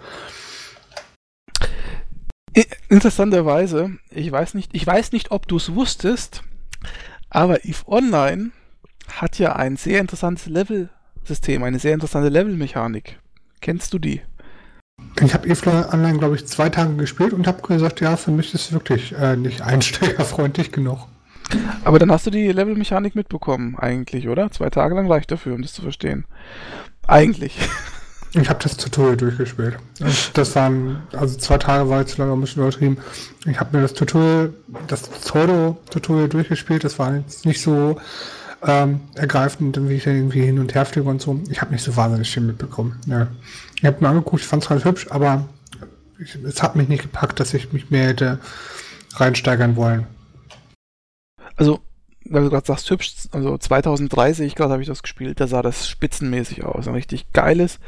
Interessanterweise, 2.90 3.98
ich 4.12 4.32
weiß 4.32 4.54
nicht, 4.54 4.74
ich 4.74 4.86
weiß 4.88 5.12
nicht, 5.12 5.32
ob 5.32 5.48
du 5.48 5.58
es 5.58 5.74
wusstest, 5.76 6.44
aber 7.30 7.66
EVE 7.66 7.88
Online 7.88 8.52
hat 9.12 9.40
ja 9.40 9.56
ein 9.56 9.76
sehr 9.76 10.00
interessantes 10.00 10.46
Level-System, 10.48 11.64
eine 11.64 11.80
sehr 11.80 11.94
interessante 11.94 12.30
Level-Mechanik. 12.30 13.20
Kennst 13.60 13.94
du 13.94 14.00
die? 14.00 14.22
Ich 15.22 15.34
habe 15.34 15.48
EVE 15.48 15.90
Online, 15.92 16.18
glaube 16.18 16.36
ich, 16.36 16.48
zwei 16.48 16.70
Tage 16.70 16.96
gespielt 16.96 17.34
und 17.34 17.48
habe 17.48 17.62
gesagt, 17.62 18.00
ja, 18.00 18.16
für 18.16 18.32
mich 18.32 18.54
ist 18.54 18.68
es 18.68 18.72
wirklich 18.72 19.14
äh, 19.14 19.36
nicht 19.36 19.62
einsteigerfreundlich 19.64 20.72
genug. 20.72 21.08
Aber 21.84 22.00
dann 22.00 22.12
hast 22.12 22.26
du 22.26 22.32
die 22.32 22.52
Level-Mechanik 22.52 23.16
mitbekommen, 23.16 23.78
eigentlich, 23.78 24.28
oder? 24.28 24.50
Zwei 24.52 24.70
Tage 24.70 24.96
lang 24.96 25.12
reicht 25.12 25.32
dafür, 25.32 25.54
um 25.54 25.62
das 25.62 25.74
zu 25.74 25.82
verstehen. 25.82 26.26
Eigentlich. 27.08 27.58
Ich 28.38 28.50
habe 28.50 28.60
das 28.62 28.76
Tutorial 28.76 29.16
durchgespielt. 29.16 29.78
Das 30.34 30.56
waren, 30.56 31.04
also 31.14 31.38
zwei 31.38 31.58
Tage 31.58 31.90
war 31.90 32.02
jetzt 32.02 32.18
leider 32.18 32.34
ein 32.34 32.42
bisschen 32.42 32.64
übertrieben. 32.64 32.98
Ich 33.46 33.60
habe 33.60 33.76
mir 33.76 33.82
das 33.82 33.94
Tutorial, 33.94 34.54
das 34.88 35.04
Pseudo-Tutorial 35.04 36.28
durchgespielt. 36.28 36.84
Das 36.84 37.00
war 37.00 37.16
jetzt 37.16 37.46
nicht 37.46 37.62
so 37.62 37.98
ähm, 38.62 39.00
ergreifend, 39.16 39.80
wie 39.88 39.94
ich 39.94 40.06
irgendwie 40.06 40.44
hin 40.44 40.60
und 40.60 40.76
her 40.76 40.86
fliege 40.86 41.08
und 41.08 41.22
so. 41.22 41.40
Ich 41.50 41.62
habe 41.62 41.72
nicht 41.72 41.84
so 41.84 41.96
wahnsinnig 41.96 42.30
viel 42.30 42.44
mitbekommen. 42.44 43.00
Ja. 43.06 43.28
Ich 43.78 43.86
habe 43.86 43.98
mir 44.02 44.10
angeguckt, 44.10 44.42
ich 44.42 44.48
fand 44.48 44.64
es 44.64 44.70
ganz 44.70 44.84
hübsch, 44.84 45.08
aber 45.12 45.48
ich, 46.20 46.36
es 46.44 46.62
hat 46.62 46.76
mich 46.76 46.90
nicht 46.90 47.04
gepackt, 47.04 47.40
dass 47.40 47.54
ich 47.54 47.72
mich 47.72 47.90
mehr 47.90 48.08
hätte 48.08 48.40
reinsteigern 49.16 49.78
wollen. 49.78 50.08
Also 51.56 51.80
weil 52.26 52.44
du 52.44 52.50
gerade 52.50 52.66
sagst, 52.66 52.90
hübsch, 52.90 53.14
also 53.32 53.58
2030 53.58 54.56
gerade 54.56 54.74
habe 54.74 54.82
ich 54.82 54.88
das 54.88 55.04
gespielt, 55.04 55.40
da 55.40 55.48
sah 55.48 55.62
das 55.62 55.88
spitzenmäßig 55.88 56.66
aus. 56.66 56.88
Ein 56.88 56.96
richtig 56.96 57.32
geiles, 57.34 57.80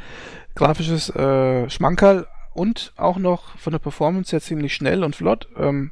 grafisches 0.54 1.10
äh, 1.10 1.68
Schmankerl 1.68 2.26
und 2.54 2.92
auch 2.96 3.18
noch 3.18 3.56
von 3.58 3.72
der 3.72 3.78
Performance 3.78 4.32
her 4.32 4.40
ziemlich 4.40 4.74
schnell 4.74 5.04
und 5.04 5.16
flott. 5.16 5.48
Ähm, 5.56 5.90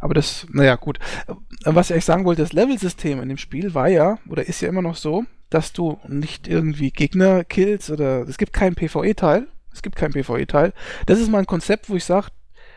aber 0.00 0.14
das, 0.14 0.46
naja, 0.50 0.76
gut. 0.76 0.98
Äh, 1.26 1.34
was 1.64 1.88
ich 1.88 1.94
eigentlich 1.94 2.04
sagen 2.04 2.24
wollte, 2.24 2.42
das 2.42 2.52
Level-System 2.52 3.20
in 3.20 3.28
dem 3.28 3.38
Spiel 3.38 3.74
war 3.74 3.88
ja, 3.88 4.18
oder 4.28 4.46
ist 4.46 4.60
ja 4.60 4.68
immer 4.68 4.82
noch 4.82 4.96
so, 4.96 5.24
dass 5.50 5.72
du 5.72 5.98
nicht 6.08 6.48
irgendwie 6.48 6.90
Gegner 6.90 7.44
killst 7.44 7.90
oder 7.90 8.22
es 8.28 8.38
gibt 8.38 8.52
keinen 8.52 8.74
PvE-Teil. 8.74 9.46
Es 9.72 9.82
gibt 9.82 9.96
keinen 9.96 10.12
PvE-Teil. 10.12 10.72
Das 11.04 11.18
ist 11.18 11.30
mal 11.30 11.38
ein 11.40 11.46
Konzept, 11.46 11.90
wo 11.90 11.96
ich 11.96 12.04
sage, 12.04 12.28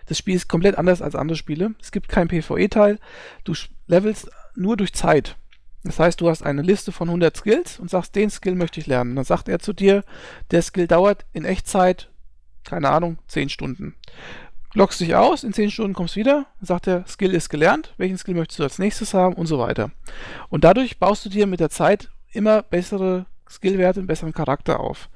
das 0.05 0.17
Spiel 0.17 0.35
ist 0.35 0.49
komplett 0.49 0.77
anders 0.77 1.01
als 1.01 1.15
andere 1.15 1.37
Spiele. 1.37 1.75
Es 1.81 1.91
gibt 1.91 2.09
keinen 2.09 2.27
PvE-Teil. 2.27 2.99
Du 3.43 3.53
levelst 3.87 4.29
nur 4.55 4.77
durch 4.77 4.93
Zeit. 4.93 5.35
Das 5.83 5.99
heißt, 5.99 6.19
du 6.19 6.29
hast 6.29 6.43
eine 6.43 6.61
Liste 6.61 6.91
von 6.91 7.07
100 7.07 7.35
Skills 7.37 7.79
und 7.79 7.89
sagst, 7.89 8.15
den 8.15 8.29
Skill 8.29 8.55
möchte 8.55 8.79
ich 8.79 8.87
lernen. 8.87 9.15
Dann 9.15 9.25
sagt 9.25 9.47
er 9.47 9.59
zu 9.59 9.73
dir, 9.73 10.03
der 10.51 10.61
Skill 10.61 10.87
dauert 10.87 11.25
in 11.31 11.45
Echtzeit, 11.45 12.09
keine 12.63 12.89
Ahnung, 12.89 13.17
10 13.27 13.49
Stunden. 13.49 13.95
Loggst 14.73 14.99
dich 14.99 15.15
aus, 15.15 15.43
in 15.43 15.53
10 15.53 15.71
Stunden 15.71 15.93
kommst 15.93 16.15
du 16.15 16.19
wieder, 16.19 16.45
sagt 16.61 16.87
er, 16.87 17.07
Skill 17.07 17.33
ist 17.33 17.49
gelernt, 17.49 17.93
welchen 17.97 18.17
Skill 18.17 18.35
möchtest 18.35 18.59
du 18.59 18.63
als 18.63 18.77
nächstes 18.77 19.13
haben 19.13 19.35
und 19.35 19.47
so 19.47 19.57
weiter. 19.57 19.91
Und 20.49 20.63
dadurch 20.63 20.99
baust 20.99 21.25
du 21.25 21.29
dir 21.29 21.47
mit 21.47 21.59
der 21.59 21.69
Zeit 21.69 22.09
immer 22.31 22.61
bessere 22.61 23.25
Skillwerte, 23.49 24.01
einen 24.01 24.07
besseren 24.07 24.33
Charakter 24.33 24.79
auf. 24.79 25.09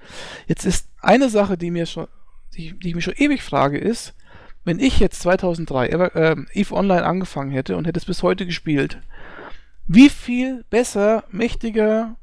Jetzt 0.48 0.66
ist 0.66 0.88
eine 1.00 1.30
Sache, 1.30 1.58
die 1.58 1.70
mir 1.70 1.86
schon, 1.86 2.08
die, 2.56 2.74
die 2.80 2.90
ich 2.90 2.96
mich 2.96 3.04
schon 3.04 3.14
ewig 3.16 3.44
frage, 3.44 3.78
ist, 3.78 4.16
wenn 4.64 4.80
ich 4.80 4.99
jetzt 4.99 5.22
2003 5.22 5.88
äh, 5.88 6.36
EVE 6.53 6.74
Online 6.74 7.05
angefangen 7.05 7.51
hätte 7.51 7.78
und 7.78 7.86
hätte 7.86 7.99
es 7.99 8.05
bis 8.05 8.24
heute 8.24 8.45
gespielt, 8.45 8.99
wie 9.88 10.09
viel 10.09 10.64
besser, 10.70 11.26
mächtiger, 11.30 12.16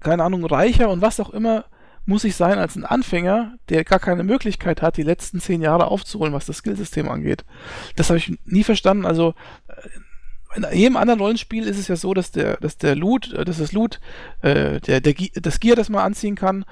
keine 0.00 0.22
Ahnung, 0.22 0.44
reicher 0.44 0.88
und 0.90 1.00
was 1.02 1.20
auch 1.20 1.30
immer 1.30 1.64
muss 2.06 2.24
ich 2.24 2.36
sein 2.36 2.58
als 2.58 2.76
ein 2.76 2.84
Anfänger, 2.84 3.56
der 3.70 3.84
gar 3.84 3.98
keine 3.98 4.24
Möglichkeit 4.24 4.82
hat, 4.82 4.96
die 4.96 5.02
letzten 5.02 5.40
zehn 5.40 5.62
Jahre 5.62 5.86
aufzuholen, 5.86 6.34
was 6.34 6.46
das 6.46 6.58
Skillsystem 6.58 7.08
angeht. 7.08 7.44
Das 7.96 8.10
habe 8.10 8.18
ich 8.18 8.38
nie 8.44 8.64
verstanden. 8.64 9.06
Also 9.06 9.34
äh, 9.68 9.88
in 10.56 10.66
jedem 10.72 10.96
anderen 10.96 11.20
Rollenspiel 11.20 11.66
ist 11.66 11.78
es 11.78 11.88
ja 11.88 11.96
so, 11.96 12.14
dass 12.14 12.30
der, 12.30 12.58
dass 12.58 12.76
der 12.76 12.94
Loot, 12.94 13.32
äh, 13.32 13.44
dass 13.44 13.58
das 13.58 13.72
Loot, 13.72 14.00
äh, 14.42 14.80
der, 14.80 15.00
der, 15.00 15.14
das 15.34 15.60
Gear, 15.60 15.76
das 15.76 15.88
man 15.88 16.02
anziehen 16.02 16.34
kann, 16.36 16.64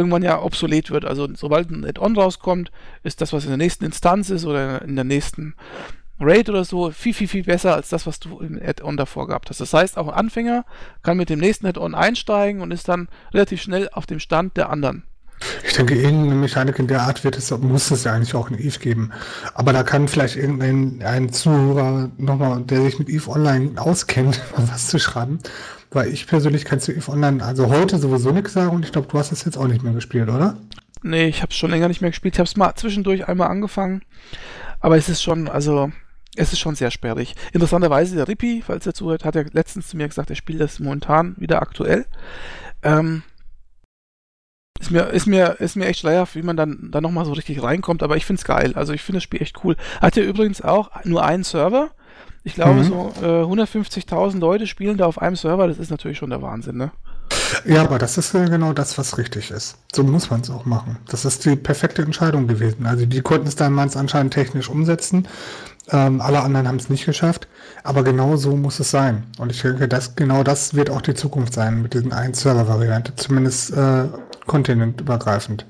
irgendwann 0.00 0.22
ja 0.22 0.42
obsolet 0.42 0.90
wird. 0.90 1.04
Also 1.04 1.28
sobald 1.34 1.70
ein 1.70 1.84
Add-on 1.84 2.16
rauskommt, 2.16 2.70
ist 3.02 3.20
das, 3.20 3.32
was 3.32 3.44
in 3.44 3.50
der 3.50 3.58
nächsten 3.58 3.84
Instanz 3.84 4.30
ist 4.30 4.44
oder 4.44 4.82
in 4.82 4.96
der 4.96 5.04
nächsten 5.04 5.54
Raid 6.20 6.48
oder 6.50 6.64
so, 6.64 6.90
viel, 6.90 7.14
viel, 7.14 7.28
viel 7.28 7.44
besser 7.44 7.74
als 7.74 7.88
das, 7.88 8.06
was 8.06 8.20
du 8.20 8.40
im 8.40 8.60
Add-on 8.62 8.96
davor 8.96 9.26
gehabt 9.26 9.48
hast. 9.48 9.60
Das 9.60 9.72
heißt, 9.72 9.96
auch 9.96 10.08
ein 10.08 10.14
Anfänger 10.14 10.64
kann 11.02 11.16
mit 11.16 11.30
dem 11.30 11.38
nächsten 11.38 11.66
Add-on 11.66 11.94
einsteigen 11.94 12.60
und 12.60 12.72
ist 12.72 12.88
dann 12.88 13.08
relativ 13.32 13.62
schnell 13.62 13.88
auf 13.92 14.06
dem 14.06 14.18
Stand 14.18 14.56
der 14.56 14.68
anderen. 14.70 15.04
Ich 15.64 15.72
denke, 15.72 15.94
irgendeine 15.94 16.34
Mechanik 16.34 16.78
in 16.78 16.86
der 16.86 17.02
Art 17.02 17.24
wird 17.24 17.38
es, 17.38 17.50
muss 17.50 17.90
es 17.90 18.04
ja 18.04 18.12
eigentlich 18.12 18.34
auch 18.34 18.50
in 18.50 18.58
Eve 18.58 18.78
geben. 18.78 19.12
Aber 19.54 19.72
da 19.72 19.82
kann 19.82 20.08
vielleicht 20.08 20.36
irgendein 20.36 21.02
ein 21.02 21.32
Zuhörer 21.32 22.10
nochmal, 22.18 22.62
der 22.62 22.82
sich 22.82 22.98
mit 22.98 23.08
Eve 23.08 23.30
Online 23.30 23.80
auskennt, 23.80 24.40
was 24.56 24.88
zu 24.88 24.98
schreiben. 24.98 25.38
Weil 25.90 26.12
ich 26.12 26.26
persönlich 26.26 26.64
kann 26.64 26.80
zu 26.80 26.92
Eve 26.92 27.10
Online 27.10 27.42
also 27.44 27.68
heute 27.68 27.98
sowieso 27.98 28.30
nichts 28.30 28.52
sagen 28.52 28.70
und 28.70 28.84
ich 28.84 28.92
glaube, 28.92 29.08
du 29.08 29.18
hast 29.18 29.32
es 29.32 29.44
jetzt 29.44 29.56
auch 29.56 29.66
nicht 29.66 29.82
mehr 29.82 29.92
gespielt, 29.92 30.28
oder? 30.28 30.56
Nee, 31.02 31.26
ich 31.28 31.42
habe 31.42 31.50
es 31.50 31.56
schon 31.56 31.70
länger 31.70 31.88
nicht 31.88 32.00
mehr 32.00 32.10
gespielt. 32.10 32.34
Ich 32.34 32.38
habe 32.38 32.46
es 32.46 32.56
mal 32.56 32.74
zwischendurch 32.74 33.26
einmal 33.26 33.48
angefangen. 33.48 34.02
Aber 34.80 34.96
es 34.96 35.08
ist 35.08 35.22
schon, 35.22 35.48
also 35.48 35.90
es 36.36 36.52
ist 36.52 36.60
schon 36.60 36.74
sehr 36.74 36.90
sperrig. 36.90 37.34
Interessanterweise, 37.52 38.16
der 38.16 38.28
Rippi, 38.28 38.62
falls 38.64 38.86
er 38.86 38.94
zuhört, 38.94 39.24
hat 39.24 39.34
ja 39.34 39.42
letztens 39.52 39.88
zu 39.88 39.96
mir 39.96 40.08
gesagt, 40.08 40.30
er 40.30 40.36
spielt 40.36 40.60
das 40.60 40.78
momentan 40.78 41.34
wieder 41.38 41.60
aktuell. 41.60 42.06
Ähm, 42.82 43.22
ist 44.78 44.90
mir, 44.90 45.08
ist 45.08 45.26
mir, 45.26 45.60
ist 45.60 45.76
mir 45.76 45.86
echt 45.86 46.00
schleierhaft, 46.00 46.36
wie 46.36 46.42
man 46.42 46.56
dann, 46.56 46.88
dann 46.90 47.02
nochmal 47.02 47.26
so 47.26 47.32
richtig 47.32 47.62
reinkommt, 47.62 48.02
aber 48.02 48.16
ich 48.16 48.24
find's 48.24 48.44
geil. 48.44 48.72
Also 48.74 48.92
ich 48.92 49.02
finde 49.02 49.18
das 49.18 49.24
Spiel 49.24 49.42
echt 49.42 49.62
cool. 49.64 49.76
Hat 50.00 50.16
ja 50.16 50.22
übrigens 50.22 50.62
auch 50.62 51.04
nur 51.04 51.24
einen 51.24 51.44
Server. 51.44 51.90
Ich 52.42 52.54
glaube, 52.54 52.80
mhm. 52.80 52.84
so 52.84 53.12
äh, 53.20 53.42
150.000 53.42 54.38
Leute 54.38 54.66
spielen 54.66 54.96
da 54.96 55.06
auf 55.06 55.20
einem 55.20 55.36
Server. 55.36 55.68
Das 55.68 55.78
ist 55.78 55.90
natürlich 55.90 56.18
schon 56.18 56.30
der 56.30 56.42
Wahnsinn, 56.42 56.76
ne? 56.76 56.90
Ja, 57.64 57.82
aber 57.82 57.98
das 57.98 58.16
ist 58.16 58.32
genau 58.32 58.72
das, 58.72 58.96
was 58.96 59.18
richtig 59.18 59.50
ist. 59.50 59.76
So 59.92 60.02
muss 60.02 60.30
man 60.30 60.40
es 60.40 60.50
auch 60.50 60.64
machen. 60.64 60.98
Das 61.08 61.24
ist 61.24 61.44
die 61.44 61.56
perfekte 61.56 62.02
Entscheidung 62.02 62.46
gewesen. 62.46 62.86
Also 62.86 63.06
die 63.06 63.20
konnten 63.20 63.46
es 63.46 63.56
damals 63.56 63.96
anscheinend 63.96 64.32
technisch 64.32 64.68
umsetzen. 64.68 65.28
Ähm, 65.90 66.20
alle 66.20 66.40
anderen 66.40 66.68
haben 66.68 66.76
es 66.76 66.88
nicht 66.88 67.06
geschafft. 67.06 67.48
Aber 67.82 68.04
genau 68.04 68.36
so 68.36 68.56
muss 68.56 68.80
es 68.80 68.90
sein. 68.90 69.24
Und 69.38 69.50
ich 69.52 69.62
denke, 69.62 69.88
dass 69.88 70.16
genau 70.16 70.42
das 70.42 70.74
wird 70.74 70.90
auch 70.90 71.02
die 71.02 71.14
Zukunft 71.14 71.54
sein 71.54 71.82
mit 71.82 71.94
diesen 71.94 72.12
ein 72.12 72.34
Server-Variante. 72.34 73.16
Zumindest 73.16 73.72
äh, 73.72 74.04
kontinentübergreifend. 74.46 75.66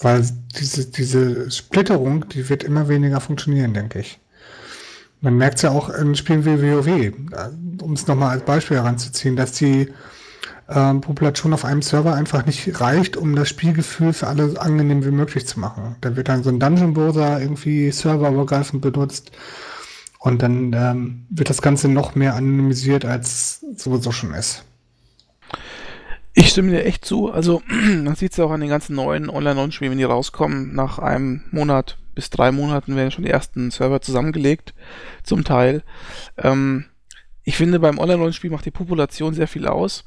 Weil 0.00 0.26
diese, 0.58 0.86
diese 0.86 1.50
Splitterung, 1.50 2.28
die 2.28 2.48
wird 2.48 2.64
immer 2.64 2.88
weniger 2.88 3.20
funktionieren, 3.20 3.74
denke 3.74 4.00
ich. 4.00 4.20
Man 5.20 5.36
merkt 5.36 5.56
es 5.56 5.62
ja 5.62 5.70
auch 5.70 5.90
in 5.90 6.14
Spielen 6.14 6.44
wie 6.44 6.62
WoW, 6.62 7.12
um 7.82 7.92
es 7.92 8.06
nochmal 8.06 8.30
als 8.30 8.44
Beispiel 8.44 8.78
heranzuziehen, 8.78 9.36
dass 9.36 9.52
die 9.52 9.88
ähm, 10.68 11.00
Population 11.00 11.52
auf 11.52 11.64
einem 11.64 11.82
Server 11.82 12.14
einfach 12.14 12.46
nicht 12.46 12.80
reicht, 12.80 13.16
um 13.16 13.34
das 13.34 13.48
Spielgefühl 13.48 14.12
für 14.12 14.28
alle 14.28 14.60
angenehm 14.60 15.04
wie 15.04 15.10
möglich 15.10 15.46
zu 15.46 15.58
machen. 15.60 15.96
Da 16.00 16.16
wird 16.16 16.28
dann 16.28 16.42
so 16.42 16.50
ein 16.50 16.60
Dungeon 16.60 16.94
Browser 16.94 17.40
irgendwie 17.40 17.90
serverübergreifend 17.90 18.80
benutzt 18.80 19.32
und 20.20 20.42
dann 20.42 20.72
ähm, 20.72 21.26
wird 21.30 21.50
das 21.50 21.60
Ganze 21.60 21.88
noch 21.88 22.14
mehr 22.14 22.34
anonymisiert, 22.34 23.04
als 23.04 23.64
sowieso 23.76 24.12
schon 24.12 24.32
ist. 24.34 24.64
Ich 26.32 26.50
stimme 26.50 26.70
dir 26.70 26.84
echt 26.84 27.04
zu. 27.04 27.30
Also, 27.30 27.62
man 27.68 28.14
sieht 28.14 28.32
es 28.32 28.36
ja 28.36 28.44
auch 28.44 28.52
an 28.52 28.60
den 28.60 28.70
ganzen 28.70 28.94
neuen 28.94 29.28
Online-Rollenspielen, 29.28 29.90
wenn 29.90 29.98
die 29.98 30.04
rauskommen. 30.04 30.74
Nach 30.74 30.98
einem 30.98 31.42
Monat 31.50 31.98
bis 32.20 32.28
drei 32.28 32.52
Monaten 32.52 32.96
werden 32.96 33.10
schon 33.10 33.24
die 33.24 33.30
ersten 33.30 33.70
Server 33.70 34.02
zusammengelegt, 34.02 34.74
zum 35.22 35.42
Teil. 35.42 35.82
Ähm, 36.36 36.84
ich 37.44 37.56
finde, 37.56 37.80
beim 37.80 37.98
Online-Rollenspiel 37.98 38.50
macht 38.50 38.66
die 38.66 38.70
Population 38.70 39.32
sehr 39.32 39.48
viel 39.48 39.66
aus. 39.66 40.04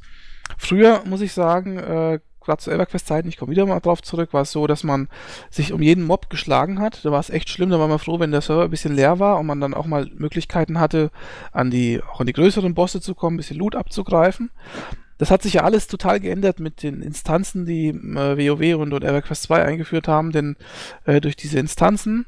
Früher, 0.59 1.01
muss 1.05 1.21
ich 1.21 1.33
sagen, 1.33 1.79
äh, 1.79 2.19
gerade 2.39 2.61
zu 2.61 2.69
EverQuest-Zeiten, 2.69 3.27
ich 3.27 3.37
komme 3.37 3.49
wieder 3.49 3.65
mal 3.65 3.79
drauf 3.79 4.03
zurück, 4.03 4.31
war 4.31 4.43
es 4.43 4.51
so, 4.51 4.67
dass 4.67 4.83
man 4.83 5.09
sich 5.49 5.73
um 5.73 5.81
jeden 5.81 6.05
Mob 6.05 6.29
geschlagen 6.29 6.79
hat. 6.79 7.03
Da 7.03 7.09
war 7.09 7.19
es 7.19 7.31
echt 7.31 7.49
schlimm, 7.49 7.71
da 7.71 7.79
war 7.79 7.87
man 7.87 7.97
froh, 7.97 8.19
wenn 8.19 8.29
der 8.29 8.41
Server 8.41 8.65
ein 8.65 8.69
bisschen 8.69 8.93
leer 8.93 9.17
war 9.17 9.39
und 9.39 9.47
man 9.47 9.59
dann 9.59 9.73
auch 9.73 9.87
mal 9.87 10.11
Möglichkeiten 10.13 10.79
hatte, 10.79 11.09
an 11.51 11.71
die, 11.71 11.99
auch 12.03 12.19
an 12.19 12.27
die 12.27 12.33
größeren 12.33 12.75
Bosse 12.75 13.01
zu 13.01 13.15
kommen, 13.15 13.37
ein 13.37 13.37
bisschen 13.37 13.57
Loot 13.57 13.75
abzugreifen. 13.75 14.51
Das 15.17 15.31
hat 15.31 15.41
sich 15.41 15.53
ja 15.53 15.63
alles 15.63 15.87
total 15.87 16.19
geändert 16.19 16.59
mit 16.59 16.83
den 16.83 17.01
Instanzen, 17.01 17.65
die 17.65 17.89
äh, 17.89 18.37
WoW 18.37 18.81
und, 18.81 18.93
und 18.93 19.03
EverQuest 19.03 19.43
2 19.43 19.63
eingeführt 19.63 20.07
haben, 20.07 20.31
denn 20.31 20.55
äh, 21.05 21.21
durch 21.21 21.35
diese 21.35 21.59
Instanzen 21.59 22.25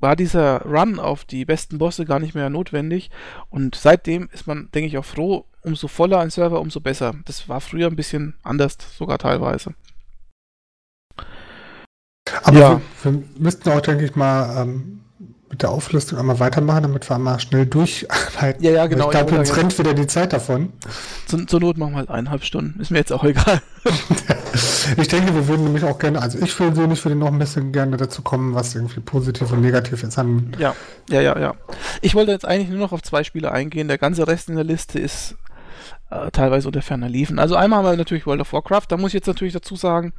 war 0.00 0.16
dieser 0.16 0.62
Run 0.62 0.98
auf 0.98 1.24
die 1.24 1.44
besten 1.44 1.78
Bosse 1.78 2.06
gar 2.06 2.18
nicht 2.18 2.34
mehr 2.34 2.50
notwendig 2.50 3.10
und 3.50 3.74
seitdem 3.74 4.28
ist 4.32 4.46
man, 4.46 4.70
denke 4.72 4.88
ich, 4.88 4.96
auch 4.98 5.04
froh, 5.04 5.44
umso 5.62 5.88
voller 5.88 6.20
ein 6.20 6.30
Server, 6.30 6.60
umso 6.60 6.80
besser. 6.80 7.14
Das 7.26 7.48
war 7.48 7.60
früher 7.60 7.86
ein 7.86 7.96
bisschen 7.96 8.34
anders, 8.42 8.78
sogar 8.96 9.18
teilweise. 9.18 9.74
Aber 12.42 12.58
ja. 12.58 12.80
wir, 13.02 13.12
wir 13.12 13.22
müssten 13.38 13.68
auch, 13.70 13.80
denke 13.80 14.04
ich 14.04 14.16
mal, 14.16 14.62
ähm, 14.62 14.99
mit 15.50 15.62
der 15.62 15.70
Auflistung 15.70 16.18
einmal 16.18 16.38
weitermachen, 16.38 16.82
damit 16.82 17.10
wir 17.10 17.16
einmal 17.16 17.40
schnell 17.40 17.66
durcharbeiten. 17.66 18.62
Ja, 18.64 18.70
ja, 18.70 18.86
genau. 18.86 19.06
Ich 19.06 19.10
glaube, 19.10 19.36
uns 19.36 19.56
rennt 19.56 19.76
wieder 19.78 19.94
die 19.94 20.06
Zeit 20.06 20.32
davon. 20.32 20.72
Zur, 21.26 21.44
zur 21.46 21.60
Not 21.60 21.76
machen 21.76 21.92
wir 21.92 21.98
halt 21.98 22.08
eineinhalb 22.08 22.44
Stunden. 22.44 22.80
Ist 22.80 22.92
mir 22.92 22.98
jetzt 22.98 23.12
auch 23.12 23.24
egal. 23.24 23.60
ich 24.96 25.08
denke, 25.08 25.34
wir 25.34 25.48
würden 25.48 25.64
nämlich 25.64 25.82
auch 25.82 25.98
gerne, 25.98 26.22
also 26.22 26.38
ich 26.38 26.56
persönlich 26.56 27.04
würde 27.04 27.16
noch 27.16 27.26
ein 27.26 27.38
bisschen 27.38 27.72
gerne 27.72 27.96
dazu 27.96 28.22
kommen, 28.22 28.54
was 28.54 28.76
irgendwie 28.76 29.00
positiv 29.00 29.50
und 29.50 29.60
negativ 29.60 30.04
ist 30.04 30.16
an. 30.18 30.52
Ja, 30.58 30.74
ja, 31.08 31.20
ja, 31.20 31.36
ja. 31.36 31.54
Ich 32.00 32.14
wollte 32.14 32.30
jetzt 32.30 32.46
eigentlich 32.46 32.70
nur 32.70 32.78
noch 32.78 32.92
auf 32.92 33.02
zwei 33.02 33.24
Spiele 33.24 33.50
eingehen. 33.50 33.88
Der 33.88 33.98
ganze 33.98 34.28
Rest 34.28 34.48
in 34.48 34.54
der 34.54 34.64
Liste 34.64 35.00
ist 35.00 35.34
äh, 36.10 36.30
teilweise 36.30 36.68
unter 36.68 36.82
ferner 36.82 37.08
liefen. 37.08 37.40
Also 37.40 37.56
einmal 37.56 37.80
haben 37.80 37.86
wir 37.86 37.96
natürlich 37.96 38.24
World 38.24 38.40
of 38.40 38.52
Warcraft. 38.52 38.86
Da 38.88 38.96
muss 38.96 39.08
ich 39.08 39.14
jetzt 39.14 39.26
natürlich 39.26 39.54
dazu 39.54 39.74
sagen, 39.74 40.12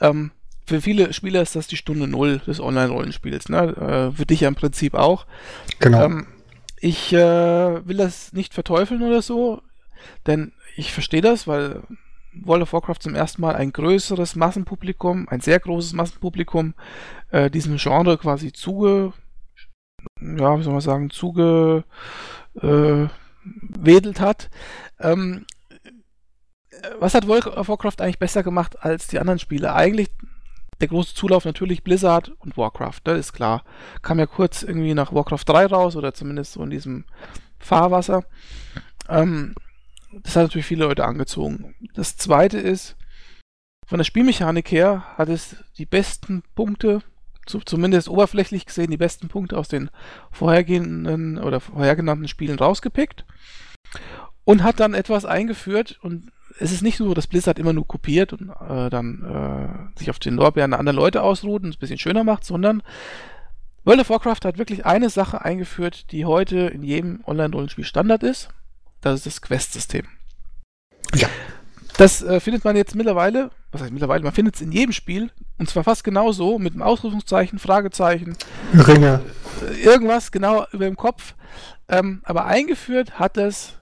ähm, 0.00 0.30
für 0.66 0.80
viele 0.80 1.12
Spieler 1.12 1.42
ist 1.42 1.56
das 1.56 1.66
die 1.66 1.76
Stunde 1.76 2.06
Null 2.06 2.40
des 2.46 2.60
Online-Rollenspiels. 2.60 3.48
Ne? 3.48 4.10
Äh, 4.12 4.16
für 4.16 4.26
dich 4.26 4.40
ja 4.40 4.48
im 4.48 4.54
Prinzip 4.54 4.94
auch. 4.94 5.26
Genau. 5.78 6.04
Ähm, 6.04 6.26
ich 6.80 7.12
äh, 7.12 7.86
will 7.86 7.96
das 7.96 8.32
nicht 8.32 8.54
verteufeln 8.54 9.02
oder 9.02 9.22
so, 9.22 9.62
denn 10.26 10.52
ich 10.76 10.92
verstehe 10.92 11.22
das, 11.22 11.46
weil 11.46 11.82
World 12.42 12.62
of 12.62 12.72
Warcraft 12.72 13.00
zum 13.00 13.14
ersten 13.14 13.42
Mal 13.42 13.54
ein 13.54 13.72
größeres 13.72 14.36
Massenpublikum, 14.36 15.28
ein 15.28 15.40
sehr 15.40 15.60
großes 15.60 15.92
Massenpublikum, 15.92 16.74
äh, 17.30 17.50
diesem 17.50 17.76
Genre 17.76 18.18
quasi 18.18 18.52
zuge, 18.52 19.12
ja, 20.20 20.58
wie 20.58 20.62
soll 20.62 20.72
man 20.72 20.80
sagen, 20.80 21.10
zuge, 21.10 21.84
äh, 22.60 23.06
wedelt 23.44 24.20
hat. 24.20 24.50
Ähm, 25.00 25.46
was 26.98 27.14
hat 27.14 27.28
World 27.28 27.46
of 27.46 27.68
Warcraft 27.68 28.00
eigentlich 28.00 28.18
besser 28.18 28.42
gemacht 28.42 28.82
als 28.82 29.06
die 29.06 29.18
anderen 29.18 29.38
Spiele? 29.38 29.74
Eigentlich 29.74 30.10
der 30.80 30.88
große 30.88 31.14
Zulauf 31.14 31.44
natürlich 31.44 31.84
Blizzard 31.84 32.32
und 32.38 32.56
Warcraft, 32.56 33.00
das 33.04 33.18
ist 33.18 33.32
klar. 33.32 33.64
Kam 34.02 34.18
ja 34.18 34.26
kurz 34.26 34.62
irgendwie 34.62 34.94
nach 34.94 35.12
Warcraft 35.12 35.44
3 35.46 35.66
raus 35.66 35.96
oder 35.96 36.14
zumindest 36.14 36.52
so 36.52 36.62
in 36.62 36.70
diesem 36.70 37.04
Fahrwasser. 37.58 38.24
Ähm, 39.08 39.54
das 40.22 40.36
hat 40.36 40.44
natürlich 40.44 40.66
viele 40.66 40.84
Leute 40.84 41.04
angezogen. 41.04 41.74
Das 41.94 42.16
zweite 42.16 42.58
ist, 42.58 42.96
von 43.86 43.98
der 43.98 44.04
Spielmechanik 44.04 44.70
her 44.70 45.04
hat 45.16 45.28
es 45.28 45.56
die 45.76 45.86
besten 45.86 46.42
Punkte, 46.54 47.00
zu, 47.46 47.60
zumindest 47.60 48.08
oberflächlich 48.08 48.64
gesehen, 48.64 48.90
die 48.90 48.96
besten 48.96 49.28
Punkte 49.28 49.58
aus 49.58 49.68
den 49.68 49.90
vorhergehenden 50.30 51.38
oder 51.38 51.60
vorhergenannten 51.60 52.28
Spielen 52.28 52.58
rausgepickt 52.58 53.26
und 54.44 54.62
hat 54.62 54.80
dann 54.80 54.94
etwas 54.94 55.24
eingeführt 55.24 55.98
und 56.02 56.30
es 56.58 56.72
ist 56.72 56.82
nicht 56.82 56.98
so, 56.98 57.14
dass 57.14 57.26
Blizzard 57.26 57.58
immer 57.58 57.72
nur 57.72 57.86
kopiert 57.86 58.32
und 58.32 58.50
äh, 58.50 58.90
dann 58.90 59.92
äh, 59.94 59.98
sich 59.98 60.10
auf 60.10 60.18
den 60.18 60.34
Lorbeeren 60.34 60.70
der 60.70 60.80
anderen 60.80 60.96
Leute 60.96 61.22
ausruht 61.22 61.62
und 61.62 61.70
es 61.70 61.76
ein 61.76 61.80
bisschen 61.80 61.98
schöner 61.98 62.24
macht, 62.24 62.44
sondern 62.44 62.82
World 63.84 64.00
of 64.00 64.10
Warcraft 64.10 64.44
hat 64.44 64.58
wirklich 64.58 64.86
eine 64.86 65.10
Sache 65.10 65.44
eingeführt, 65.44 66.10
die 66.12 66.24
heute 66.24 66.58
in 66.58 66.82
jedem 66.82 67.22
Online-Rollenspiel 67.26 67.84
Standard 67.84 68.22
ist. 68.22 68.48
Das 69.00 69.14
ist 69.14 69.26
das 69.26 69.42
Quest-System. 69.42 70.06
Ja. 71.14 71.28
Das 71.96 72.22
äh, 72.22 72.40
findet 72.40 72.64
man 72.64 72.76
jetzt 72.76 72.94
mittlerweile, 72.94 73.50
was 73.70 73.82
heißt 73.82 73.92
mittlerweile, 73.92 74.24
man 74.24 74.32
findet 74.32 74.56
es 74.56 74.60
in 74.60 74.72
jedem 74.72 74.92
Spiel 74.92 75.30
und 75.58 75.68
zwar 75.68 75.84
fast 75.84 76.02
genauso 76.02 76.58
mit 76.58 76.72
einem 76.72 76.82
Ausrufungszeichen, 76.82 77.58
Fragezeichen, 77.58 78.36
Ringe, 78.74 79.20
äh, 79.62 79.80
irgendwas 79.80 80.32
genau 80.32 80.66
über 80.72 80.86
dem 80.86 80.96
Kopf. 80.96 81.34
Ähm, 81.88 82.22
aber 82.24 82.46
eingeführt 82.46 83.18
hat 83.18 83.36
es 83.36 83.74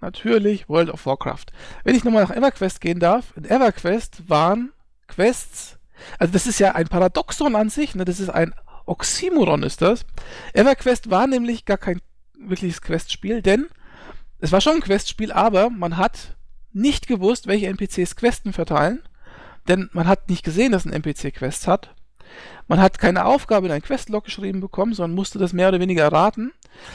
natürlich 0.00 0.68
World 0.68 0.90
of 0.90 1.06
Warcraft. 1.06 1.46
Wenn 1.84 1.94
ich 1.94 2.04
nochmal 2.04 2.24
nach 2.24 2.36
EverQuest 2.36 2.80
gehen 2.80 3.00
darf, 3.00 3.32
in 3.36 3.44
EverQuest 3.44 4.28
waren 4.28 4.72
Quests, 5.06 5.78
also 6.18 6.32
das 6.32 6.46
ist 6.46 6.60
ja 6.60 6.74
ein 6.74 6.88
Paradoxon 6.88 7.56
an 7.56 7.70
sich, 7.70 7.94
ne? 7.94 8.04
das 8.04 8.20
ist 8.20 8.30
ein 8.30 8.54
Oxymoron 8.86 9.62
ist 9.62 9.82
das. 9.82 10.06
EverQuest 10.54 11.10
war 11.10 11.26
nämlich 11.26 11.64
gar 11.64 11.78
kein 11.78 12.00
wirkliches 12.38 12.80
Questspiel, 12.80 13.42
denn 13.42 13.66
es 14.38 14.52
war 14.52 14.60
schon 14.60 14.76
ein 14.76 14.80
Questspiel, 14.80 15.32
aber 15.32 15.68
man 15.68 15.96
hat 15.96 16.36
nicht 16.72 17.06
gewusst, 17.08 17.46
welche 17.46 17.66
NPCs 17.66 18.16
Questen 18.16 18.52
verteilen. 18.52 19.02
denn 19.66 19.90
man 19.92 20.06
hat 20.06 20.30
nicht 20.30 20.44
gesehen, 20.44 20.72
dass 20.72 20.86
ein 20.86 20.94
NPC 20.94 21.34
Quest 21.34 21.66
hat. 21.66 21.94
Man 22.68 22.80
hat 22.80 22.98
keine 22.98 23.26
Aufgabe 23.26 23.66
in 23.66 23.72
ein 23.72 23.82
Questlog 23.82 24.24
geschrieben 24.24 24.60
bekommen, 24.60 24.94
sondern 24.94 25.14
musste 25.14 25.38
das 25.38 25.52
mehr 25.52 25.68
oder 25.68 25.80
weniger 25.80 26.04
erraten. 26.04 26.52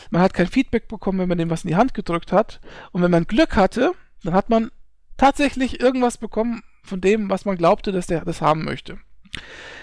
Man 0.10 0.22
hat 0.22 0.34
kein 0.34 0.48
Feedback 0.48 0.88
bekommen, 0.88 1.20
wenn 1.20 1.30
man 1.30 1.38
dem 1.38 1.50
was 1.50 1.64
in 1.64 1.70
die 1.70 1.76
Hand 1.76 1.94
gedrückt 1.94 2.32
hat. 2.32 2.60
Und 2.92 3.02
wenn 3.02 3.12
man 3.12 3.26
Glück 3.26 3.56
hatte, 3.56 3.94
dann 4.24 4.34
hat 4.34 4.50
man 4.50 4.72
tatsächlich 5.18 5.80
irgendwas 5.80 6.18
bekommen 6.18 6.64
von 6.84 7.02
dem, 7.02 7.30
was 7.30 7.46
man 7.46 7.58
glaubte, 7.58 7.92
dass 7.92 8.08
der 8.08 8.26
das 8.26 8.42
haben 8.42 8.64
möchte. 8.64 8.98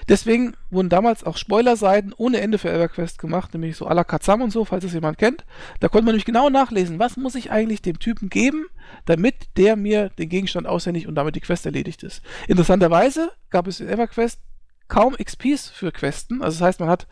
Deswegen 0.08 0.54
wurden 0.70 0.88
damals 0.88 1.24
auch 1.24 1.36
Spoilerseiten 1.36 2.12
ohne 2.16 2.40
Ende 2.40 2.58
für 2.58 2.70
EverQuest 2.70 3.18
gemacht, 3.18 3.52
nämlich 3.52 3.76
so 3.76 3.88
à 3.88 3.94
la 3.94 4.04
Kazam 4.04 4.42
und 4.42 4.50
so, 4.50 4.64
falls 4.64 4.84
es 4.84 4.92
jemand 4.92 5.18
kennt. 5.18 5.44
Da 5.80 5.88
konnte 5.88 6.04
man 6.04 6.12
nämlich 6.12 6.24
genau 6.24 6.50
nachlesen, 6.50 6.98
was 6.98 7.16
muss 7.16 7.34
ich 7.34 7.50
eigentlich 7.50 7.82
dem 7.82 7.98
Typen 7.98 8.28
geben, 8.28 8.66
damit 9.04 9.56
der 9.56 9.76
mir 9.76 10.08
den 10.10 10.28
Gegenstand 10.28 10.66
aushändigt 10.66 11.06
und 11.06 11.14
damit 11.14 11.36
die 11.36 11.40
Quest 11.40 11.66
erledigt 11.66 12.02
ist. 12.02 12.22
Interessanterweise 12.48 13.30
gab 13.50 13.66
es 13.66 13.80
in 13.80 13.88
EverQuest 13.88 14.40
kaum 14.88 15.16
XPs 15.16 15.70
für 15.70 15.92
Questen. 15.92 16.42
Also 16.42 16.58
das 16.58 16.66
heißt, 16.66 16.80
man 16.80 16.88
hat 16.88 17.06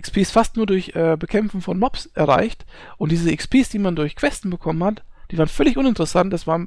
XPs 0.00 0.30
fast 0.30 0.56
nur 0.56 0.66
durch 0.66 0.94
äh, 0.94 1.16
Bekämpfen 1.18 1.60
von 1.60 1.78
Mobs 1.78 2.06
erreicht. 2.14 2.64
Und 2.98 3.12
diese 3.12 3.34
XPs, 3.34 3.70
die 3.70 3.78
man 3.78 3.96
durch 3.96 4.16
Questen 4.16 4.50
bekommen 4.50 4.82
hat, 4.84 5.02
die 5.30 5.38
waren 5.38 5.48
völlig 5.48 5.76
uninteressant. 5.76 6.32
Das 6.32 6.46
war 6.46 6.66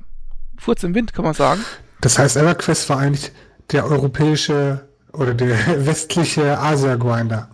Furz 0.57 0.83
im 0.83 0.95
Wind, 0.95 1.13
kann 1.13 1.25
man 1.25 1.33
sagen. 1.33 1.63
Das 2.01 2.17
heißt, 2.17 2.37
EverQuest 2.37 2.89
war 2.89 2.99
eigentlich 2.99 3.31
der 3.71 3.85
europäische 3.85 4.87
oder 5.13 5.33
der 5.33 5.57
westliche 5.85 6.59
Asia-Grinder. 6.59 7.49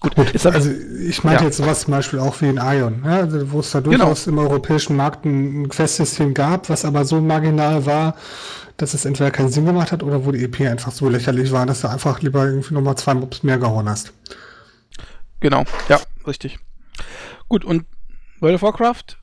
Gut, 0.00 0.14
Gut 0.14 0.46
also 0.46 0.70
ich 0.70 1.24
meinte 1.24 1.42
ja. 1.42 1.48
jetzt 1.48 1.56
sowas 1.56 1.80
zum 1.80 1.92
Beispiel 1.92 2.18
auch 2.18 2.40
wie 2.42 2.48
in 2.48 2.58
Ion, 2.58 3.02
ja, 3.04 3.20
also 3.20 3.50
wo 3.50 3.60
es 3.60 3.70
da 3.70 3.80
genau. 3.80 3.96
durchaus 3.96 4.24
genau. 4.26 4.42
im 4.42 4.48
europäischen 4.48 4.96
Markt 4.96 5.24
ein, 5.24 5.62
ein 5.62 5.68
Quest-System 5.68 6.34
gab, 6.34 6.68
was 6.68 6.84
aber 6.84 7.04
so 7.04 7.20
marginal 7.20 7.86
war, 7.86 8.14
dass 8.76 8.92
es 8.92 9.06
entweder 9.06 9.30
keinen 9.30 9.48
Sinn 9.48 9.64
gemacht 9.64 9.92
hat 9.92 10.02
oder 10.02 10.26
wo 10.26 10.32
die 10.32 10.44
EP 10.44 10.60
einfach 10.60 10.92
so 10.92 11.08
lächerlich 11.08 11.50
war, 11.50 11.64
dass 11.64 11.80
du 11.80 11.88
einfach 11.88 12.20
lieber 12.20 12.44
irgendwie 12.44 12.74
nochmal 12.74 12.96
zwei 12.96 13.14
Mobs 13.14 13.42
mehr 13.42 13.58
gehauen 13.58 13.88
hast. 13.88 14.12
Genau, 15.40 15.64
ja, 15.88 15.98
richtig. 16.26 16.58
Gut, 17.48 17.64
und 17.64 17.86
World 18.40 18.56
of 18.56 18.62
Warcraft 18.62 19.16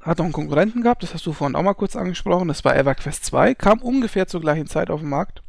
hat 0.00 0.18
noch 0.18 0.24
einen 0.24 0.32
Konkurrenten 0.32 0.82
gehabt, 0.82 1.02
das 1.04 1.14
hast 1.14 1.24
du 1.24 1.32
vorhin 1.32 1.54
auch 1.54 1.62
mal 1.62 1.74
kurz 1.74 1.94
angesprochen, 1.94 2.48
das 2.48 2.64
war 2.64 2.76
EverQuest 2.76 3.24
2, 3.24 3.54
kam 3.54 3.80
ungefähr 3.80 4.26
zur 4.26 4.40
gleichen 4.40 4.66
Zeit 4.66 4.90
auf 4.90 5.00
den 5.00 5.08
Markt. 5.08 5.42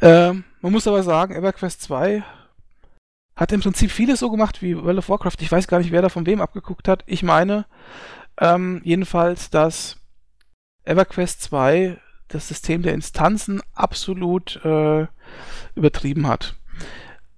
Ähm, 0.00 0.44
man 0.60 0.72
muss 0.72 0.86
aber 0.86 1.02
sagen, 1.02 1.34
EverQuest 1.34 1.82
2 1.82 2.22
hat 3.38 3.52
im 3.52 3.60
Prinzip 3.60 3.92
vieles 3.92 4.18
so 4.18 4.30
gemacht 4.30 4.62
wie 4.62 4.76
World 4.76 4.98
of 4.98 5.08
Warcraft. 5.08 5.36
Ich 5.40 5.52
weiß 5.52 5.68
gar 5.68 5.78
nicht, 5.78 5.92
wer 5.92 6.02
da 6.02 6.08
von 6.08 6.26
wem 6.26 6.40
abgeguckt 6.40 6.88
hat. 6.88 7.04
Ich 7.06 7.22
meine 7.22 7.66
ähm, 8.40 8.80
jedenfalls, 8.82 9.48
dass 9.48 9.96
EverQuest 10.84 11.40
2 11.42 11.98
das 12.26 12.48
System 12.48 12.82
der 12.82 12.94
Instanzen 12.94 13.62
absolut 13.74 14.56
äh, 14.64 15.06
übertrieben 15.76 16.26
hat. 16.26 16.56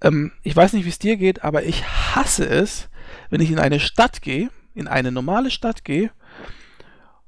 Ähm, 0.01 0.33
ich 0.43 0.57
weiß 0.57 0.73
nicht, 0.73 0.87
wie 0.87 0.91
es 0.91 0.99
dir 0.99 1.19
geht, 1.19 1.45
aber 1.45 1.65
ich 1.65 1.85
hasse 1.85 2.49
es, 2.49 2.89
wenn 3.29 3.43
ich 3.43 3.51
in 3.51 3.59
eine 3.59 3.79
Stadt 3.79 4.23
gehe, 4.23 4.49
in 4.75 4.89
eine 4.89 5.13
normale 5.13 5.51
Stadt 5.51 5.85
gehe 5.85 6.11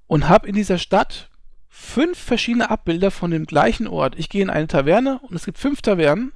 und 0.06 0.30
habe 0.30 0.48
in 0.48 0.54
dieser 0.54 0.78
Stadt 0.78 1.28
fünf 1.68 2.18
verschiedene 2.18 2.70
Abbilder 2.70 3.10
von 3.10 3.30
dem 3.30 3.44
gleichen 3.44 3.86
Ort. 3.86 4.18
Ich 4.18 4.30
gehe 4.30 4.42
in 4.42 4.50
eine 4.50 4.66
Taverne 4.66 5.18
und 5.18 5.36
es 5.36 5.44
gibt 5.44 5.58
fünf 5.58 5.82
Tavernen, 5.82 6.32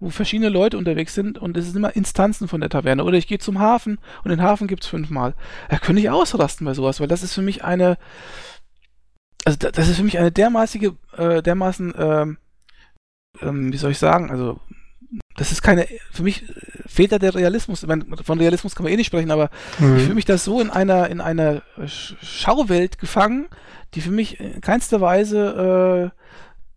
wo 0.00 0.08
verschiedene 0.08 0.48
Leute 0.48 0.78
unterwegs 0.78 1.14
sind 1.14 1.38
und 1.38 1.56
es 1.56 1.66
sind 1.66 1.76
immer 1.76 1.94
Instanzen 1.94 2.48
von 2.48 2.60
der 2.60 2.70
Taverne. 2.70 3.04
Oder 3.04 3.18
ich 3.18 3.26
gehe 3.26 3.38
zum 3.38 3.58
Hafen 3.58 3.98
und 4.24 4.30
den 4.30 4.42
Hafen 4.42 4.66
gibt 4.66 4.82
es 4.82 4.88
fünfmal. 4.88 5.34
Da 5.68 5.78
könnte 5.78 6.00
ich 6.00 6.10
ausrasten 6.10 6.64
bei 6.64 6.74
sowas, 6.74 7.00
weil 7.00 7.08
das 7.08 7.22
ist 7.22 7.34
für 7.34 7.42
mich 7.42 7.64
eine, 7.64 7.98
also 9.44 9.58
das 9.58 9.88
ist 9.88 9.96
für 9.96 10.02
mich 10.02 10.18
eine 10.18 10.32
dermaßige, 10.32 10.92
äh, 11.16 11.42
dermaßen, 11.42 11.94
ähm, 11.98 12.38
ähm, 13.42 13.72
wie 13.72 13.76
soll 13.76 13.90
ich 13.90 13.98
sagen, 13.98 14.30
also 14.30 14.58
das 15.36 15.52
ist 15.52 15.62
keine, 15.62 15.86
für 16.12 16.22
mich 16.22 16.44
fehlt 16.86 17.12
da 17.12 17.18
der 17.18 17.34
Realismus. 17.34 17.86
Meine, 17.86 18.04
von 18.24 18.38
Realismus 18.38 18.74
kann 18.74 18.84
man 18.84 18.92
eh 18.92 18.96
nicht 18.96 19.06
sprechen, 19.06 19.30
aber 19.30 19.50
mhm. 19.78 19.96
ich 19.96 20.02
fühle 20.02 20.14
mich 20.14 20.24
da 20.24 20.38
so 20.38 20.60
in 20.60 20.70
einer, 20.70 21.08
in 21.08 21.20
einer 21.20 21.62
Schauwelt 21.86 22.98
gefangen, 22.98 23.48
die 23.94 24.00
für 24.00 24.10
mich 24.10 24.40
in 24.40 24.60
keinster 24.60 25.00
Weise 25.00 26.12
äh, 26.14 26.20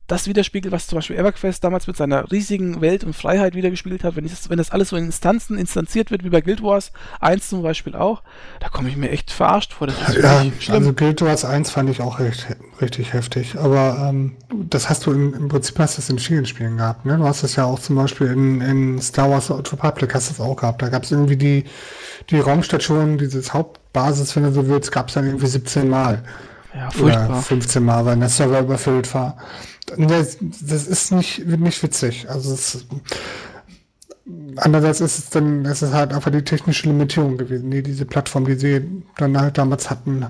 das 0.08 0.28
widerspiegelt, 0.28 0.74
was 0.74 0.88
zum 0.88 0.98
Beispiel 0.98 1.16
EverQuest 1.16 1.64
damals 1.64 1.88
mit 1.88 1.96
seiner 1.96 2.30
riesigen 2.30 2.82
Welt 2.82 3.06
und 3.06 3.16
Freiheit 3.16 3.56
wiedergespiegelt 3.56 4.04
hat. 4.04 4.18
Wenn, 4.18 4.28
das, 4.28 4.50
wenn 4.50 4.58
das 4.58 4.72
alles 4.72 4.90
so 4.90 4.98
in 4.98 5.06
Instanzen 5.06 5.58
instanziert 5.58 6.12
wird, 6.12 6.26
wie 6.26 6.30
bei 6.30 6.42
Guild 6.42 6.62
Wars 6.62 6.92
1 7.22 7.50
zum 7.50 7.64
Beispiel 7.64 7.96
auch, 7.96 8.22
da 8.60 8.68
komme 8.68 8.90
ich 8.90 8.98
mir 8.98 9.10
echt 9.12 9.32
verarscht 9.32 9.72
vor. 9.72 9.88
Das 9.88 9.96
ja, 10.16 10.46
also 10.70 10.94
Guild 10.94 11.22
Wars 11.22 11.46
1 11.46 11.72
fand 11.72 11.90
ich 11.90 12.02
auch 12.02 12.20
recht, 12.20 12.48
richtig 12.82 13.14
heftig. 13.14 13.58
Aber 13.58 14.10
ähm, 14.10 14.36
das 14.70 14.90
hast 14.90 15.06
du 15.06 15.14
in, 15.14 15.34
im 15.34 15.48
Prinzip 15.48 15.80
hast 15.80 15.98
du 15.98 16.02
es 16.02 16.10
in 16.10 16.20
vielen 16.20 16.46
Spielen 16.46 16.78
gehabt. 16.78 17.06
Ne? 17.06 17.18
Du 17.18 17.24
hast 17.24 17.44
es 17.44 17.56
ja 17.56 17.64
auch 17.64 17.80
zum 17.80 17.96
Beispiel 17.96 18.28
in, 18.28 18.60
in 18.60 19.02
Star 19.02 19.30
Wars 19.30 19.50
Old 19.50 19.72
Republic 19.72 20.14
hast 20.14 20.30
du 20.30 20.34
es 20.34 20.40
auch 20.42 20.58
gehabt. 20.58 20.82
Da 20.82 20.90
gab 20.90 21.04
es 21.04 21.12
irgendwie 21.12 21.38
die, 21.38 21.64
die 22.30 22.40
Raumstation, 22.40 23.18
dieses 23.18 23.54
Hauptbasis, 23.54 24.36
wenn 24.36 24.44
du 24.44 24.52
so 24.52 24.68
willst, 24.68 24.92
gab 24.92 25.08
es 25.08 25.14
dann 25.14 25.26
irgendwie 25.28 25.48
17 25.48 25.88
Mal. 25.88 26.24
Ja, 26.76 26.90
furchtbar. 26.90 27.30
Oder 27.30 27.42
15 27.42 27.84
Mal, 27.84 28.06
weil 28.06 28.18
der 28.18 28.30
Server 28.30 28.60
überfüllt 28.60 29.14
war. 29.14 29.38
Das, 29.86 30.38
das 30.40 30.88
ist 30.88 31.12
nicht, 31.12 31.46
nicht 31.46 31.84
witzig. 31.84 32.30
Also 32.30 32.54
es, 32.54 32.86
andererseits 34.56 35.02
ist 35.02 35.20
es 35.20 35.30
dann, 35.30 35.66
es 35.66 35.82
ist 35.82 35.94
halt 35.94 36.14
einfach 36.14 36.32
die 36.32 36.44
technische 36.44 36.88
Limitierung 36.88 37.38
gewesen, 37.38 37.70
die 37.72 37.84
diese 37.84 38.06
Plattform, 38.06 38.46
die 38.46 38.56
sie 38.56 38.82
dann 39.18 39.40
halt 39.40 39.58
damals 39.58 39.90
hatten, 39.90 40.26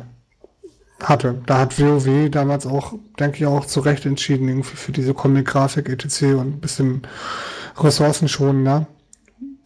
hatte. 1.02 1.42
Da 1.46 1.60
hat 1.60 1.80
WoW 1.80 2.30
damals 2.30 2.66
auch, 2.66 2.94
denke 3.20 3.38
ich, 3.38 3.46
auch 3.46 3.66
zu 3.66 3.82
Recht 3.82 4.06
entschieden, 4.06 4.48
irgendwie 4.48 4.76
für 4.76 4.92
diese 4.92 5.14
Comic-Grafik 5.14 5.90
etc. 5.90 6.24
und 6.24 6.40
ein 6.40 6.60
bisschen 6.60 7.02
Ressourcen 7.78 8.28
schonen, 8.28 8.64
ne? 8.64 8.88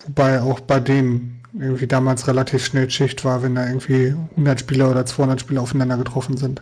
Wobei 0.05 0.41
auch 0.41 0.59
bei 0.61 0.79
denen 0.79 1.43
irgendwie 1.59 1.87
damals 1.87 2.27
relativ 2.27 2.65
schnell 2.65 2.89
Schicht 2.89 3.25
war, 3.25 3.43
wenn 3.43 3.55
da 3.55 3.67
irgendwie 3.67 4.15
100 4.31 4.59
Spieler 4.59 4.91
oder 4.91 5.05
200 5.05 5.41
Spieler 5.41 5.61
aufeinander 5.61 5.97
getroffen 5.97 6.37
sind. 6.37 6.61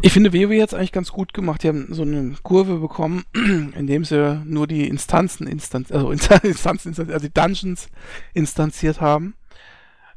Ich 0.00 0.12
finde 0.12 0.32
WoW 0.32 0.52
jetzt 0.52 0.74
eigentlich 0.74 0.92
ganz 0.92 1.10
gut 1.10 1.34
gemacht. 1.34 1.62
Die 1.62 1.68
haben 1.68 1.88
so 1.90 2.02
eine 2.02 2.36
Kurve 2.42 2.76
bekommen, 2.76 3.24
indem 3.34 4.04
sie 4.04 4.40
nur 4.44 4.68
die 4.68 4.86
Instanzen, 4.86 5.48
Instanz, 5.48 5.90
also 5.90 6.10
Instanzen, 6.42 6.94
also 6.96 7.18
die 7.18 7.34
Dungeons 7.34 7.88
instanziert 8.32 9.00
haben. 9.00 9.34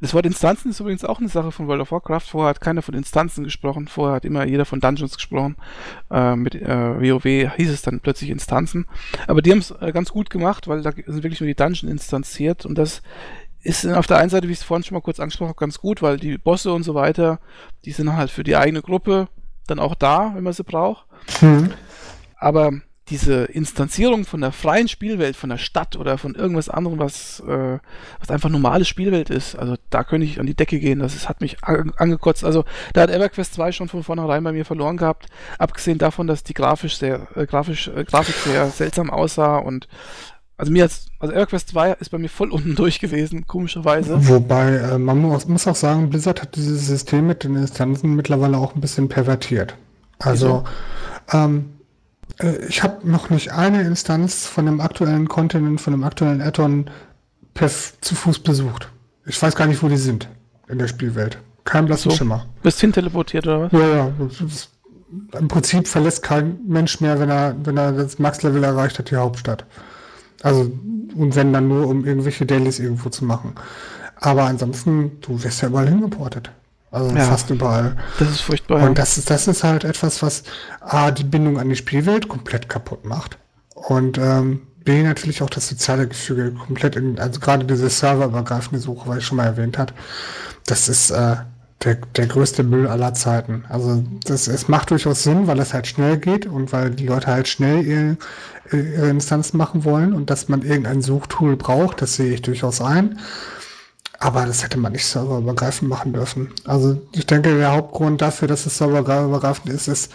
Das 0.00 0.14
Wort 0.14 0.26
Instanzen 0.26 0.70
ist 0.70 0.80
übrigens 0.80 1.04
auch 1.04 1.18
eine 1.18 1.28
Sache 1.28 1.52
von 1.52 1.68
World 1.68 1.82
of 1.82 1.92
Warcraft. 1.92 2.22
Vorher 2.28 2.50
hat 2.50 2.60
keiner 2.60 2.82
von 2.82 2.94
Instanzen 2.94 3.44
gesprochen. 3.44 3.86
Vorher 3.86 4.16
hat 4.16 4.24
immer 4.24 4.44
jeder 4.44 4.64
von 4.64 4.80
Dungeons 4.80 5.14
gesprochen. 5.14 5.56
Äh, 6.10 6.36
mit 6.36 6.54
äh, 6.56 7.00
WoW 7.00 7.24
hieß 7.56 7.70
es 7.70 7.82
dann 7.82 8.00
plötzlich 8.00 8.30
Instanzen. 8.30 8.86
Aber 9.26 9.42
die 9.42 9.50
haben 9.50 9.58
es 9.58 9.72
äh, 9.72 9.92
ganz 9.92 10.10
gut 10.10 10.30
gemacht, 10.30 10.66
weil 10.68 10.82
da 10.82 10.92
sind 10.92 11.22
wirklich 11.22 11.40
nur 11.40 11.46
die 11.46 11.54
Dungeons 11.54 11.90
instanziert. 11.90 12.66
Und 12.66 12.78
das 12.78 13.02
ist 13.62 13.86
auf 13.86 14.08
der 14.08 14.18
einen 14.18 14.30
Seite, 14.30 14.48
wie 14.48 14.52
ich 14.52 14.58
es 14.58 14.64
vorhin 14.64 14.82
schon 14.82 14.96
mal 14.96 15.02
kurz 15.02 15.20
angesprochen 15.20 15.50
habe, 15.50 15.60
ganz 15.60 15.78
gut, 15.78 16.02
weil 16.02 16.18
die 16.18 16.36
Bosse 16.36 16.72
und 16.72 16.82
so 16.82 16.94
weiter, 16.94 17.38
die 17.84 17.92
sind 17.92 18.12
halt 18.12 18.30
für 18.30 18.42
die 18.42 18.56
eigene 18.56 18.82
Gruppe 18.82 19.28
dann 19.66 19.78
auch 19.78 19.94
da, 19.94 20.32
wenn 20.34 20.44
man 20.44 20.52
sie 20.52 20.64
braucht. 20.64 21.06
Mhm. 21.40 21.72
Aber 22.36 22.72
diese 23.08 23.44
Instanzierung 23.44 24.24
von 24.24 24.40
der 24.40 24.52
freien 24.52 24.88
Spielwelt, 24.88 25.36
von 25.36 25.50
der 25.50 25.58
Stadt 25.58 25.96
oder 25.96 26.18
von 26.18 26.34
irgendwas 26.34 26.68
anderem, 26.68 26.98
was, 26.98 27.40
äh, 27.40 27.78
was 28.20 28.30
einfach 28.30 28.48
normale 28.48 28.84
Spielwelt 28.84 29.28
ist, 29.28 29.54
also 29.56 29.76
da 29.90 30.04
könnte 30.04 30.26
ich 30.26 30.40
an 30.40 30.46
die 30.46 30.54
Decke 30.54 30.78
gehen. 30.78 31.00
Das 31.00 31.14
ist, 31.14 31.28
hat 31.28 31.40
mich 31.40 31.62
angekotzt. 31.62 32.44
Also 32.44 32.64
da 32.94 33.02
hat 33.02 33.10
EverQuest 33.10 33.54
2 33.54 33.72
schon 33.72 33.88
von 33.88 34.02
vornherein 34.02 34.44
bei 34.44 34.52
mir 34.52 34.64
verloren 34.64 34.96
gehabt. 34.96 35.26
Abgesehen 35.58 35.98
davon, 35.98 36.26
dass 36.26 36.44
die 36.44 36.54
grafisch 36.54 36.96
sehr, 36.96 37.26
äh, 37.36 37.44
grafisch, 37.44 37.88
äh, 37.88 38.04
Grafik 38.04 38.36
sehr 38.36 38.68
seltsam 38.68 39.10
aussah 39.10 39.58
und 39.58 39.88
also 40.56 40.72
mir 40.72 40.84
als, 40.84 41.06
also 41.18 41.34
EverQuest 41.34 41.68
2 41.70 41.92
ist 41.94 42.10
bei 42.10 42.18
mir 42.18 42.28
voll 42.28 42.50
unten 42.50 42.74
durch 42.76 43.00
gewesen, 43.00 43.46
komischerweise. 43.46 44.28
Wobei, 44.28 44.76
äh, 44.76 44.98
man 44.98 45.18
muss, 45.18 45.46
muss, 45.48 45.66
auch 45.66 45.76
sagen, 45.76 46.10
Blizzard 46.10 46.42
hat 46.42 46.56
dieses 46.56 46.86
System 46.86 47.26
mit 47.26 47.44
den 47.44 47.56
Instanzen 47.56 48.14
mittlerweile 48.14 48.58
auch 48.58 48.74
ein 48.74 48.80
bisschen 48.80 49.08
pervertiert. 49.08 49.76
Also, 50.18 50.64
ähm, 51.32 51.72
äh, 52.38 52.64
ich 52.66 52.82
habe 52.82 53.08
noch 53.08 53.30
nicht 53.30 53.52
eine 53.52 53.82
Instanz 53.82 54.46
von 54.46 54.66
dem 54.66 54.80
aktuellen 54.80 55.28
Kontinent, 55.28 55.80
von 55.80 55.92
dem 55.92 56.04
aktuellen 56.04 56.40
Addon 56.40 56.90
zu 58.00 58.14
Fuß 58.14 58.38
besucht. 58.40 58.88
Ich 59.26 59.40
weiß 59.40 59.54
gar 59.54 59.66
nicht, 59.66 59.82
wo 59.82 59.88
die 59.88 59.96
sind 59.96 60.28
in 60.68 60.78
der 60.78 60.88
Spielwelt. 60.88 61.38
Kein 61.64 61.86
blasser 61.86 62.10
so. 62.10 62.16
Schimmer. 62.16 62.46
Bist 62.62 62.80
hin 62.80 62.92
teleportiert 62.92 63.46
oder 63.46 63.62
was? 63.62 63.72
Ja, 63.72 63.88
ja. 63.88 64.12
Im 65.38 65.48
Prinzip 65.48 65.86
verlässt 65.86 66.22
kein 66.22 66.58
Mensch 66.66 67.00
mehr, 67.00 67.20
wenn 67.20 67.30
er, 67.30 67.54
wenn 67.64 67.76
er 67.76 67.92
das 67.92 68.18
Max-Level 68.18 68.64
erreicht 68.64 68.98
hat, 68.98 69.10
die 69.10 69.16
Hauptstadt. 69.16 69.66
Also, 70.42 70.72
und 71.14 71.36
wenn 71.36 71.52
dann 71.52 71.68
nur, 71.68 71.86
um 71.86 72.04
irgendwelche 72.04 72.46
Dailies 72.46 72.78
irgendwo 72.78 73.10
zu 73.10 73.24
machen. 73.24 73.54
Aber 74.16 74.44
ansonsten, 74.44 75.20
du 75.20 75.42
wirst 75.42 75.62
ja 75.62 75.68
überall 75.68 75.88
hingeportet. 75.88 76.50
Also 76.90 77.14
ja, 77.16 77.24
fast 77.24 77.48
überall. 77.50 77.96
Das 78.18 78.30
ist 78.30 78.40
furchtbar. 78.42 78.82
Und 78.82 78.98
das 78.98 79.16
ist, 79.16 79.30
das 79.30 79.48
ist 79.48 79.64
halt 79.64 79.84
etwas, 79.84 80.22
was 80.22 80.42
A, 80.80 81.10
die 81.10 81.24
Bindung 81.24 81.58
an 81.58 81.68
die 81.68 81.76
Spielwelt 81.76 82.28
komplett 82.28 82.68
kaputt 82.68 83.06
macht. 83.06 83.38
Und 83.74 84.18
ähm, 84.18 84.60
B, 84.84 85.02
natürlich 85.02 85.42
auch 85.42 85.50
das 85.50 85.68
soziale 85.68 86.06
Gefüge 86.06 86.52
komplett 86.52 86.96
in, 86.96 87.18
also 87.18 87.40
gerade 87.40 87.64
diese 87.64 87.88
serverübergreifende 87.88 88.78
Suche, 88.78 89.08
weil 89.08 89.18
ich 89.18 89.24
schon 89.24 89.38
mal 89.38 89.46
erwähnt 89.46 89.78
hat, 89.78 89.94
das 90.66 90.88
ist, 90.88 91.10
äh, 91.10 91.36
der, 91.84 91.96
der 92.16 92.26
größte 92.26 92.62
Müll 92.62 92.86
aller 92.86 93.14
Zeiten. 93.14 93.64
Also 93.68 94.04
das, 94.24 94.46
es 94.46 94.68
macht 94.68 94.90
durchaus 94.90 95.22
Sinn, 95.22 95.46
weil 95.46 95.58
es 95.58 95.74
halt 95.74 95.86
schnell 95.86 96.18
geht 96.18 96.46
und 96.46 96.72
weil 96.72 96.90
die 96.90 97.06
Leute 97.06 97.26
halt 97.26 97.48
schnell 97.48 97.84
ihre, 97.84 98.16
ihre 98.70 99.08
Instanzen 99.08 99.58
machen 99.58 99.84
wollen 99.84 100.12
und 100.12 100.30
dass 100.30 100.48
man 100.48 100.62
irgendein 100.62 101.02
Suchtool 101.02 101.56
braucht, 101.56 102.02
das 102.02 102.14
sehe 102.14 102.34
ich 102.34 102.42
durchaus 102.42 102.80
ein. 102.80 103.18
Aber 104.18 104.46
das 104.46 104.62
hätte 104.62 104.78
man 104.78 104.92
nicht 104.92 105.06
serverübergreifend 105.06 105.88
machen 105.88 106.12
dürfen. 106.12 106.50
Also 106.64 107.00
ich 107.12 107.26
denke, 107.26 107.56
der 107.56 107.72
Hauptgrund 107.72 108.22
dafür, 108.22 108.46
dass 108.46 108.66
es 108.66 108.78
serverübergreifend 108.78 109.68
ist, 109.68 109.88
ist, 109.88 110.12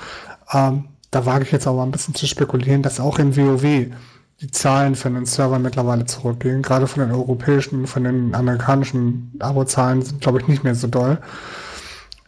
ähm, 0.54 0.86
da 1.12 1.26
wage 1.26 1.44
ich 1.44 1.52
jetzt 1.52 1.68
aber 1.68 1.84
ein 1.84 1.92
bisschen 1.92 2.16
zu 2.16 2.26
spekulieren, 2.28 2.84
dass 2.84 3.02
auch 3.02 3.20
in 3.20 3.36
WoW 3.36 3.88
die 4.42 4.52
Zahlen 4.52 4.96
für 4.96 5.10
den 5.10 5.26
Server 5.26 5.60
mittlerweile 5.60 6.06
zurückgehen. 6.06 6.62
Gerade 6.62 6.88
von 6.88 7.04
den 7.04 7.12
europäischen, 7.12 7.88
von 7.88 8.04
den 8.04 8.36
amerikanischen 8.36 9.34
Abo-Zahlen 9.40 10.04
sind, 10.04 10.22
glaube 10.22 10.40
ich, 10.42 10.48
nicht 10.48 10.64
mehr 10.64 10.76
so 10.76 10.88
doll. 10.88 11.18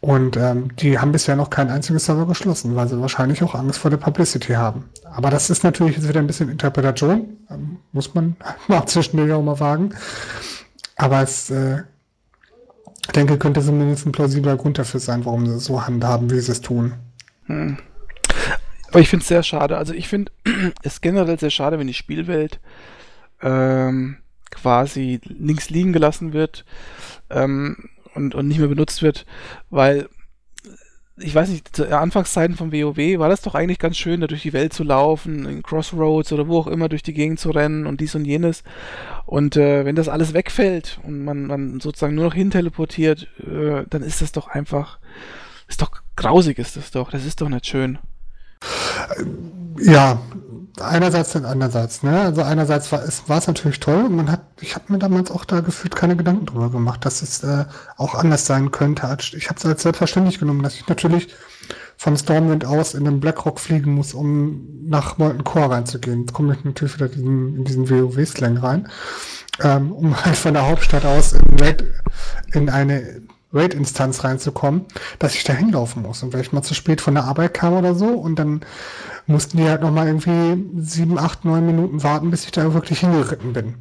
Und 0.01 0.38
ähm, 0.38 0.76
die 0.78 0.97
haben 0.97 1.12
bisher 1.12 1.36
noch 1.36 1.49
keinen 1.49 1.70
einzigen 1.70 1.99
Server 1.99 2.26
geschlossen, 2.26 2.76
weil 2.76 2.88
sie 2.88 2.99
wahrscheinlich 3.01 3.43
auch 3.43 3.53
Angst 3.53 3.80
vor 3.80 3.91
der 3.91 3.97
Publicity 3.97 4.53
haben. 4.53 4.86
Aber 5.03 5.30
das 5.30 5.49
ist 5.49 5.64
natürlich 5.64 5.97
jetzt 5.97 6.07
wieder 6.07 6.22
ein 6.22 6.28
bisschen 6.28 6.49
Interpretation, 6.49 7.38
ähm, 7.49 7.78
muss 7.91 8.14
man 8.16 8.38
mal 8.68 8.86
zwischendurch 8.86 9.32
auch 9.34 9.43
mal 9.43 9.60
wagen. 9.60 9.93
Aber 10.95 11.22
es, 11.22 11.49
äh, 11.49 11.84
denke, 13.14 13.38
könnte 13.38 13.62
zumindest 13.62 14.05
ein 14.05 14.12
plausibler 14.12 14.55
Grund 14.55 14.78
dafür 14.78 14.99
sein, 14.99 15.26
warum 15.26 15.45
sie 15.45 15.60
so 15.60 15.86
handhaben, 15.86 16.30
wie 16.32 16.39
sie 16.39 16.51
es 16.51 16.62
tun. 16.62 16.93
Hm. 17.45 17.78
Aber 18.89 18.99
ich 18.99 19.09
finde 19.09 19.23
es 19.23 19.27
sehr 19.27 19.43
schade. 19.43 19.77
Also 19.77 19.93
ich 19.93 20.07
finde 20.07 20.31
es 20.83 21.01
generell 21.01 21.39
sehr 21.39 21.51
schade, 21.51 21.79
wenn 21.79 21.87
die 21.87 21.93
Spielwelt 21.93 22.59
ähm, 23.41 24.17
quasi 24.51 25.19
links 25.23 25.69
liegen 25.69 25.93
gelassen 25.93 26.33
wird 26.33 26.65
ähm, 27.29 27.89
und, 28.15 28.35
und 28.35 28.47
nicht 28.47 28.59
mehr 28.59 28.67
benutzt 28.67 29.01
wird, 29.01 29.25
weil 29.69 30.09
ich 31.21 31.35
weiß 31.35 31.49
nicht, 31.49 31.75
zu 31.75 31.97
Anfangszeiten 31.97 32.55
von 32.55 32.71
WoW 32.71 33.19
war 33.19 33.29
das 33.29 33.41
doch 33.41 33.55
eigentlich 33.55 33.79
ganz 33.79 33.97
schön, 33.97 34.21
da 34.21 34.27
durch 34.27 34.43
die 34.43 34.53
Welt 34.53 34.73
zu 34.73 34.83
laufen, 34.83 35.45
in 35.45 35.63
Crossroads 35.63 36.31
oder 36.31 36.47
wo 36.47 36.59
auch 36.59 36.67
immer 36.67 36.89
durch 36.89 37.03
die 37.03 37.13
Gegend 37.13 37.39
zu 37.39 37.51
rennen 37.51 37.85
und 37.85 37.99
dies 37.99 38.15
und 38.15 38.25
jenes. 38.25 38.63
Und 39.25 39.57
äh, 39.57 39.85
wenn 39.85 39.95
das 39.95 40.07
alles 40.07 40.33
wegfällt 40.33 40.99
und 41.03 41.23
man, 41.23 41.45
man 41.45 41.79
sozusagen 41.79 42.15
nur 42.15 42.25
noch 42.25 42.33
hin 42.33 42.51
teleportiert, 42.51 43.27
äh, 43.39 43.83
dann 43.89 44.01
ist 44.01 44.21
das 44.21 44.31
doch 44.31 44.47
einfach, 44.47 44.99
ist 45.67 45.81
doch 45.81 45.91
grausig 46.15 46.57
ist 46.57 46.77
das 46.77 46.91
doch, 46.91 47.11
das 47.11 47.25
ist 47.25 47.41
doch 47.41 47.49
nicht 47.49 47.65
schön. 47.65 47.99
Ja, 49.80 50.20
einerseits 50.82 51.36
und 51.36 51.45
andererseits. 51.45 52.03
Ne? 52.03 52.22
Also 52.22 52.41
einerseits 52.41 52.91
war 52.91 53.03
es, 53.03 53.28
war 53.28 53.38
es 53.38 53.47
natürlich 53.47 53.80
toll 53.80 54.05
und 54.05 54.16
man 54.16 54.32
hat, 54.32 54.41
ich 54.62 54.76
habe 54.76 54.91
mir 54.91 54.99
damals 54.99 55.32
auch 55.32 55.45
da 55.45 55.60
gefühlt 55.62 55.95
keine 55.95 56.16
Gedanken 56.16 56.45
drüber 56.45 56.70
gemacht, 56.70 57.05
dass 57.05 57.22
es 57.22 57.43
äh, 57.43 57.66
auch 57.97 58.16
anders 58.16 58.45
sein 58.45 58.72
könnte. 58.72 59.18
Ich 59.36 59.49
habe 59.49 59.60
es 59.60 59.66
als 59.66 59.84
selbstverständlich 59.84 60.39
genommen, 60.39 60.64
dass 60.64 60.76
ich 60.76 60.88
natürlich 60.88 61.30
von 61.97 62.16
Stormwind 62.16 62.66
aus 62.66 62.93
in 62.93 63.03
den 63.03 63.20
Blackrock 63.20 63.60
fliegen 63.60 63.93
muss, 63.93 64.14
um 64.14 64.66
nach 64.88 65.18
Molten 65.18 65.43
Core 65.43 65.72
reinzugehen. 65.72 66.22
Jetzt 66.22 66.34
komme 66.34 66.53
ich 66.53 66.64
natürlich 66.64 66.95
wieder 66.95 67.10
diesen, 67.10 67.57
in 67.57 67.66
diesen 67.66 67.89
WoW-Slang 67.89 68.57
rein, 68.57 68.88
ähm, 69.62 69.91
um 69.91 70.24
halt 70.24 70.38
von 70.38 70.53
der 70.53 70.68
Hauptstadt 70.68 71.05
aus 71.05 71.34
in, 71.34 71.60
Red, 71.60 71.84
in 72.53 72.70
eine 72.70 73.22
Raid-Instanz 73.54 74.24
reinzukommen, 74.24 74.86
dass 75.18 75.36
ich 75.36 75.43
da 75.43 75.54
hinlaufen 75.54 76.04
muss. 76.04 76.22
Und 76.24 76.34
wenn 76.34 76.41
ich 76.41 76.52
mal 76.52 76.62
zu 76.62 76.74
spät 76.74 77.02
von 77.02 77.16
der 77.16 77.24
Arbeit 77.24 77.54
kam 77.54 77.74
oder 77.74 77.95
so 77.95 78.08
und 78.08 78.38
dann 78.38 78.62
mussten 79.28 79.58
die 79.58 79.68
halt 79.68 79.82
nochmal 79.82 80.08
irgendwie 80.08 80.82
sieben, 80.82 81.18
acht, 81.18 81.45
neun 81.45 81.66
Minuten 81.66 82.04
warten, 82.04 82.32
bis 82.32 82.45
ich 82.45 82.52
da 82.52 82.74
wirklich 82.74 83.00
hingeritten 83.00 83.54
bin. 83.54 83.76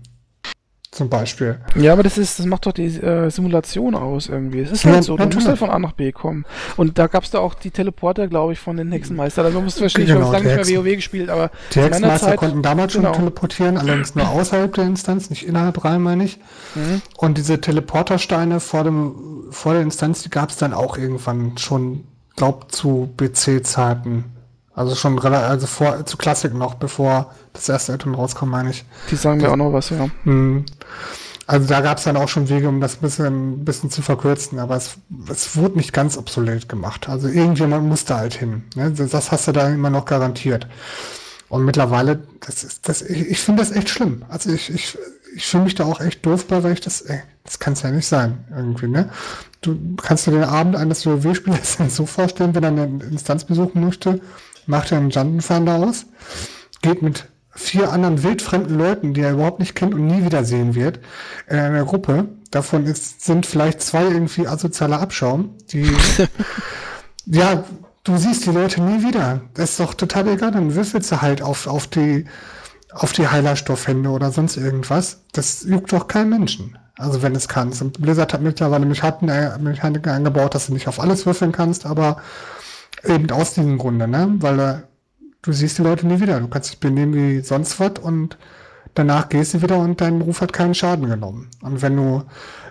Zum 0.91 1.11
Beispiel. 1.11 1.61
Ja, 1.77 1.93
aber 1.93 2.03
das 2.03 2.17
ist, 2.17 2.39
das 2.39 2.47
macht 2.47 2.65
doch 2.65 2.73
die 2.73 2.87
äh, 2.87 3.31
Simulation 3.31 3.95
aus 3.95 4.29
irgendwie. 4.29 4.61
Es 4.61 4.73
ist 4.73 4.87
halt 4.87 5.05
so, 5.05 5.19
du 5.19 5.25
musst 5.25 5.47
halt 5.47 5.59
von 5.59 5.69
A 5.69 5.79
nach 5.79 5.93
B 5.93 6.13
kommen. 6.13 6.47
Und 6.79 6.99
da 6.99 7.09
gab 7.09 7.25
es 7.25 7.31
da 7.31 7.41
auch 7.41 7.53
die 7.53 7.71
Teleporter, 7.71 8.27
glaube 8.27 8.55
ich, 8.55 8.59
von 8.59 8.79
den 8.79 8.91
Hexenmeister. 8.91 9.45
Also 9.45 9.61
musst 9.61 9.79
du 9.79 9.83
wahrscheinlich 9.83 10.11
genau, 10.11 10.33
lange 10.33 10.57
nicht 10.57 10.71
mehr 10.71 10.83
WoW 10.83 10.97
gespielt, 10.97 11.29
aber 11.29 11.51
die 11.75 11.81
Hexenmeister 11.81 12.29
Zeit, 12.29 12.37
konnten 12.39 12.63
damals 12.63 12.95
schon 12.95 13.03
genau. 13.03 13.15
teleportieren, 13.15 13.77
allerdings 13.77 14.15
nur 14.15 14.29
außerhalb 14.29 14.73
der 14.73 14.85
Instanz, 14.85 15.29
nicht 15.29 15.47
innerhalb 15.47 15.85
rein, 15.85 16.01
meine 16.01 16.25
ich. 16.25 16.39
Mhm. 16.75 17.03
Und 17.19 17.37
diese 17.37 17.61
Teleportersteine 17.61 18.59
vor 18.59 18.85
dem 18.85 19.15
vor 19.51 19.75
der 19.75 19.83
Instanz, 19.83 20.23
die 20.23 20.31
gab 20.31 20.51
es 20.51 20.57
dann 20.57 20.73
auch 20.73 20.97
irgendwann 20.97 21.59
schon, 21.59 22.05
glaub 22.37 22.73
zu 22.73 23.13
BC-Zeiten. 23.17 24.25
Also 24.79 24.95
schon 24.95 25.19
relativ, 25.19 25.49
also 25.49 25.67
vor, 25.67 26.07
zu 26.07 26.17
Klassik 26.17 26.55
noch, 26.55 26.75
bevor 26.75 27.35
das 27.53 27.69
erste 27.69 27.95
Addon 27.95 28.15
rauskam, 28.15 28.47
meine 28.47 28.71
ich. 28.71 28.85
Die 29.11 29.17
sagen 29.17 29.41
mir 29.41 29.51
auch 29.51 29.57
noch 29.57 29.73
was, 29.73 29.91
ja. 29.91 30.09
Hm. 30.23 30.67
Also 31.49 31.67
da 31.67 31.81
gab 31.81 31.99
es 31.99 32.05
dann 32.05 32.17
auch 32.17 32.29
schon 32.29 32.49
Wege, 32.49 32.69
um 32.69 32.81
das 32.81 32.95
ein 32.95 33.01
bisschen, 33.01 33.65
bisschen 33.65 33.91
zu 33.91 34.03
verkürzen, 34.03 34.61
aber 34.61 34.77
es, 34.77 34.99
es 35.29 35.57
wurde 35.57 35.79
nicht 35.79 35.93
ganz 35.93 36.17
obsolet 36.17 36.69
gemacht. 36.69 37.09
Also 37.09 37.27
irgendjemand 37.27 37.89
musste 37.89 38.17
halt 38.17 38.35
hin. 38.35 38.63
Ne? 38.77 38.93
Das 38.93 39.33
hast 39.33 39.49
du 39.49 39.53
da 39.53 39.69
immer 39.69 39.91
noch 39.91 40.05
garantiert. 40.05 40.69
Und 41.49 41.65
mittlerweile, 41.65 42.23
das 42.47 42.63
ist, 42.63 42.89
das, 42.89 43.03
ich, 43.03 43.31
ich 43.31 43.41
finde 43.41 43.65
das 43.65 43.73
echt 43.73 43.89
schlimm. 43.89 44.27
Also 44.29 44.53
ich, 44.53 44.73
ich, 44.73 44.97
ich 45.35 45.45
fühle 45.45 45.65
mich 45.65 45.75
da 45.75 45.87
auch 45.87 46.01
echt 46.01 46.25
doof 46.25 46.47
bei, 46.47 46.63
weil 46.63 46.75
ich 46.75 46.81
das, 46.83 47.01
ey, 47.01 47.21
das 47.43 47.59
kann 47.59 47.73
es 47.73 47.83
ja 47.83 47.91
nicht 47.91 48.07
sein, 48.07 48.45
irgendwie, 48.55 48.87
ne? 48.87 49.11
Du 49.61 49.77
kannst 49.97 50.27
dir 50.27 50.31
den 50.31 50.45
Abend 50.45 50.77
eines 50.77 51.05
WoW-Spielers 51.05 51.79
so 51.89 52.07
vorstellen, 52.07 52.55
wenn 52.55 52.63
er 52.63 52.69
eine 52.69 53.03
Instanz 53.11 53.43
besuchen 53.43 53.85
möchte, 53.85 54.21
macht 54.69 54.93
er 54.93 54.99
einen 54.99 55.11
Jundenfinder 55.11 55.77
aus, 55.77 56.07
geht 56.83 57.03
mit 57.03 57.29
vier 57.51 57.91
anderen 57.93 58.23
wildfremden 58.23 58.79
Leuten, 58.79 59.15
die 59.15 59.23
er 59.23 59.33
überhaupt 59.33 59.59
nicht 59.59 59.75
kennt 59.75 59.95
und 59.95 60.07
nie 60.07 60.25
wiedersehen 60.25 60.75
wird, 60.75 61.01
in 61.49 61.59
einer 61.59 61.85
Gruppe. 61.85 62.29
Davon 62.51 62.87
ist, 62.87 63.25
sind 63.25 63.47
vielleicht 63.47 63.83
zwei 63.83 64.05
irgendwie 64.05 64.47
asoziale 64.47 64.99
Abschaum, 64.99 65.57
die, 65.73 65.91
ja, 67.27 67.65
du 68.05 68.17
siehst 68.17 68.47
die 68.47 68.51
Leute 68.51 68.81
nie 68.81 69.03
wieder. 69.07 69.41
Das 69.55 69.71
ist 69.71 69.81
doch 69.81 69.95
total 69.95 70.29
egal, 70.29 70.53
dann 70.53 70.75
würfelst 70.75 71.11
du 71.11 71.21
halt 71.21 71.43
auf, 71.43 71.67
auf 71.67 71.87
die, 71.89 72.27
auf 72.93 73.13
die 73.13 73.29
Heilerstoffhände 73.29 74.11
oder 74.11 74.31
sonst 74.31 74.57
irgendwas. 74.57 75.23
Das 75.33 75.65
juckt 75.65 75.93
doch 75.93 76.07
keinen 76.07 76.31
Menschen. 76.31 76.79
Also 76.97 77.23
wenn 77.23 77.35
es 77.35 77.47
kannst. 77.47 77.81
Und 77.81 78.01
Blizzard 78.03 78.35
hat 78.35 78.43
mittlerweile 78.43 78.85
Mechaniken 78.85 80.11
eingebaut, 80.11 80.55
dass 80.55 80.67
du 80.67 80.73
nicht 80.73 80.89
auf 80.89 80.99
alles 80.99 81.27
würfeln 81.27 81.53
kannst, 81.53 81.87
aber 81.87 82.21
Eben 83.05 83.31
aus 83.31 83.55
diesem 83.55 83.79
Grunde, 83.79 84.09
ne? 84.09 84.35
Weil 84.39 84.61
äh, 84.61 84.75
du 85.43 85.53
siehst 85.53 85.79
die 85.79 85.83
Leute 85.83 86.07
nie 86.07 86.21
wieder. 86.21 86.41
Du 86.41 86.49
kannst 86.49 86.71
dich 86.71 86.81
benehmen 86.81 87.15
wie 87.15 87.41
sonst 87.41 87.79
was 87.81 87.99
und 88.03 88.39
danach 88.95 89.29
gehst 89.29 89.55
du 89.55 89.63
wieder 89.63 89.79
und 89.79 90.01
dein 90.01 90.21
Ruf 90.21 90.41
hat 90.41 90.53
keinen 90.53 90.75
Schaden 90.75 91.09
genommen. 91.09 91.49
Und 91.63 91.83
wenn 91.83 91.97
du 91.97 92.25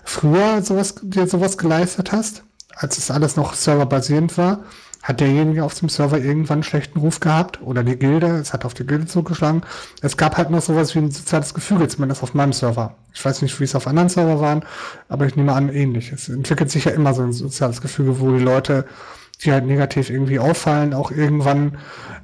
früher 0.03 0.61
sowas, 0.61 0.95
dir 1.01 1.28
sowas 1.28 1.57
geleistet 1.57 2.11
hast, 2.11 2.43
als 2.75 2.97
es 2.97 3.09
alles 3.11 3.36
noch 3.36 3.53
serverbasierend 3.53 4.38
war, 4.38 4.63
hat 5.07 5.21
derjenige 5.21 5.63
auf 5.63 5.73
dem 5.73 5.88
Server 5.88 6.19
irgendwann 6.19 6.55
einen 6.55 6.63
schlechten 6.63 6.99
Ruf 6.99 7.21
gehabt 7.21 7.61
oder 7.61 7.84
die 7.84 7.97
Gilde, 7.97 8.28
es 8.28 8.51
hat 8.51 8.65
auf 8.65 8.73
die 8.73 8.86
Gilde 8.86 9.05
zugeschlagen. 9.05 9.61
Es 10.01 10.17
gab 10.17 10.38
halt 10.38 10.49
noch 10.49 10.61
sowas 10.61 10.95
wie 10.95 10.99
ein 10.99 11.11
soziales 11.11 11.53
Gefüge, 11.53 11.88
zumindest 11.88 12.23
auf 12.23 12.34
meinem 12.34 12.51
Server. 12.51 12.95
Ich 13.13 13.23
weiß 13.23 13.41
nicht, 13.41 13.57
wie 13.59 13.63
es 13.63 13.75
auf 13.75 13.88
anderen 13.88 14.09
Server 14.09 14.41
waren, 14.41 14.65
aber 15.07 15.25
ich 15.25 15.36
nehme 15.38 15.53
an, 15.53 15.69
ähnlich. 15.69 16.11
Es 16.11 16.28
entwickelt 16.28 16.71
sich 16.71 16.86
ja 16.86 16.91
immer 16.91 17.13
so 17.13 17.21
ein 17.21 17.32
soziales 17.32 17.82
Gefüge, 17.82 18.19
wo 18.19 18.32
die 18.36 18.43
Leute 18.43 18.86
die 19.43 19.51
halt 19.51 19.65
negativ 19.65 20.09
irgendwie 20.09 20.39
auffallen, 20.39 20.93
auch 20.93 21.11
irgendwann 21.11 21.77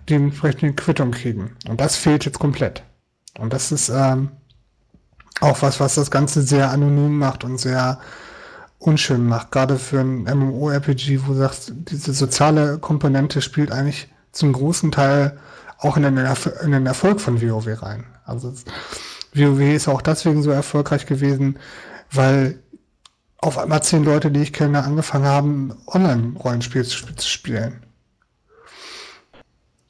die 0.09 0.15
entsprechende 0.15 0.73
Quittung 0.73 1.11
kriegen. 1.11 1.55
Und 1.67 1.79
das 1.79 1.95
fehlt 1.95 2.25
jetzt 2.25 2.39
komplett. 2.39 2.83
Und 3.37 3.53
das 3.53 3.71
ist 3.71 3.89
ähm, 3.89 4.31
auch 5.41 5.61
was, 5.61 5.79
was 5.79 5.95
das 5.95 6.11
Ganze 6.11 6.41
sehr 6.41 6.71
anonym 6.71 7.17
macht 7.17 7.43
und 7.43 7.57
sehr 7.59 7.99
unschön 8.79 9.25
macht. 9.25 9.51
Gerade 9.51 9.77
für 9.77 9.99
ein 9.99 10.23
MMORPG, 10.23 11.21
wo 11.25 11.33
du 11.33 11.39
sagst, 11.39 11.73
diese 11.75 12.13
soziale 12.13 12.79
Komponente 12.79 13.41
spielt 13.41 13.71
eigentlich 13.71 14.09
zum 14.31 14.51
großen 14.53 14.91
Teil 14.91 15.37
auch 15.77 15.97
in 15.97 16.03
den, 16.03 16.17
Erf 16.17 16.49
in 16.63 16.71
den 16.71 16.85
Erfolg 16.85 17.21
von 17.21 17.41
WoW 17.41 17.81
rein. 17.81 18.05
Also 18.25 18.53
WoW 19.33 19.59
ist 19.59 19.87
auch 19.87 20.01
deswegen 20.01 20.43
so 20.43 20.51
erfolgreich 20.51 21.05
gewesen, 21.05 21.59
weil 22.11 22.59
auf 23.43 23.57
einmal 23.57 23.83
zehn 23.83 24.03
Leute, 24.03 24.31
die 24.31 24.41
ich 24.41 24.53
kenne, 24.53 24.83
angefangen 24.83 25.25
haben, 25.25 25.73
Online-Rollenspiel 25.87 26.83
zu, 26.85 27.05
spielen. 27.19 27.83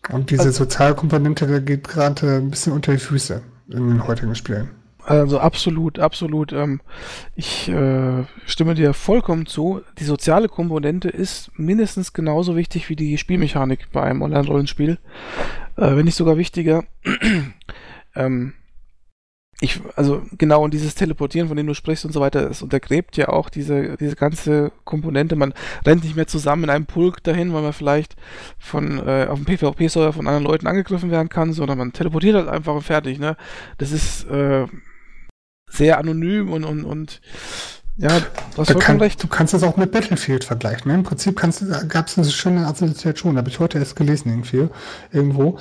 Und 0.09 0.31
diese 0.31 0.43
also, 0.43 0.63
Sozialkomponente 0.63 1.61
geht 1.61 1.87
gerade 1.87 2.37
ein 2.37 2.49
bisschen 2.49 2.73
unter 2.73 2.91
die 2.91 2.97
Füße 2.97 3.41
in 3.69 3.87
den 3.87 4.07
heutigen 4.07 4.35
Spielen. 4.35 4.69
Also 5.05 5.39
absolut, 5.39 5.99
absolut. 5.99 6.53
Ähm, 6.53 6.81
ich 7.35 7.69
äh, 7.69 8.23
stimme 8.45 8.73
dir 8.73 8.93
vollkommen 8.93 9.45
zu. 9.45 9.81
Die 9.99 10.05
soziale 10.05 10.47
Komponente 10.47 11.09
ist 11.09 11.51
mindestens 11.57 12.13
genauso 12.13 12.55
wichtig 12.55 12.89
wie 12.89 12.95
die 12.95 13.17
Spielmechanik 13.17 13.91
bei 13.91 14.01
einem 14.01 14.21
Online-Rollenspiel. 14.21 14.97
Äh, 15.75 15.95
wenn 15.95 16.05
nicht 16.05 16.15
sogar 16.15 16.37
wichtiger. 16.37 16.85
ähm, 18.15 18.53
ich, 19.63 19.79
also 19.95 20.21
genau, 20.37 20.61
und 20.61 20.73
dieses 20.73 20.93
Teleportieren, 20.93 21.47
von 21.47 21.55
dem 21.55 21.67
du 21.67 21.73
sprichst 21.73 22.03
und 22.03 22.11
so 22.11 22.19
weiter, 22.19 22.49
es 22.49 22.61
untergräbt 22.61 23.15
ja 23.15 23.29
auch 23.29 23.49
diese, 23.49 23.95
diese 23.95 24.17
ganze 24.17 24.73
Komponente. 24.83 25.37
Man 25.37 25.53
rennt 25.85 26.03
nicht 26.03 26.17
mehr 26.17 26.27
zusammen 26.27 26.65
in 26.65 26.69
einem 26.69 26.85
Pulk 26.85 27.23
dahin, 27.23 27.53
weil 27.53 27.61
man 27.61 27.71
vielleicht 27.71 28.17
von 28.59 28.99
äh, 28.99 29.27
auf 29.29 29.39
dem 29.39 29.45
PvP-Server 29.45 30.11
von 30.11 30.27
anderen 30.27 30.43
Leuten 30.43 30.67
angegriffen 30.67 31.11
werden 31.11 31.29
kann, 31.29 31.53
sondern 31.53 31.77
man 31.77 31.93
teleportiert 31.93 32.35
halt 32.35 32.49
einfach 32.49 32.75
und 32.75 32.81
fertig, 32.81 33.19
ne? 33.19 33.37
Das 33.77 33.93
ist 33.93 34.25
äh, 34.25 34.67
sehr 35.69 35.97
anonym 35.97 36.51
und, 36.51 36.65
und, 36.65 36.83
und 36.83 37.21
Ja, 37.95 38.19
du 38.55 38.61
hast 38.61 38.79
kann, 38.79 38.99
recht. 38.99 39.21
Du 39.21 39.27
kannst 39.27 39.53
es 39.53 39.61
auch 39.61 39.77
mit 39.77 39.91
Battlefield 39.91 40.43
vergleichen. 40.43 40.89
Ne? 40.89 40.95
Im 40.95 41.03
Prinzip 41.03 41.39
gab 41.39 42.07
es 42.07 42.17
eine 42.17 42.29
schöne 42.29 42.65
Assoziation, 42.65 43.37
habe 43.37 43.49
ich 43.49 43.59
heute 43.59 43.77
erst 43.77 43.95
gelesen 43.95 44.29
irgendwie, 44.29 44.67
irgendwo. 45.11 45.59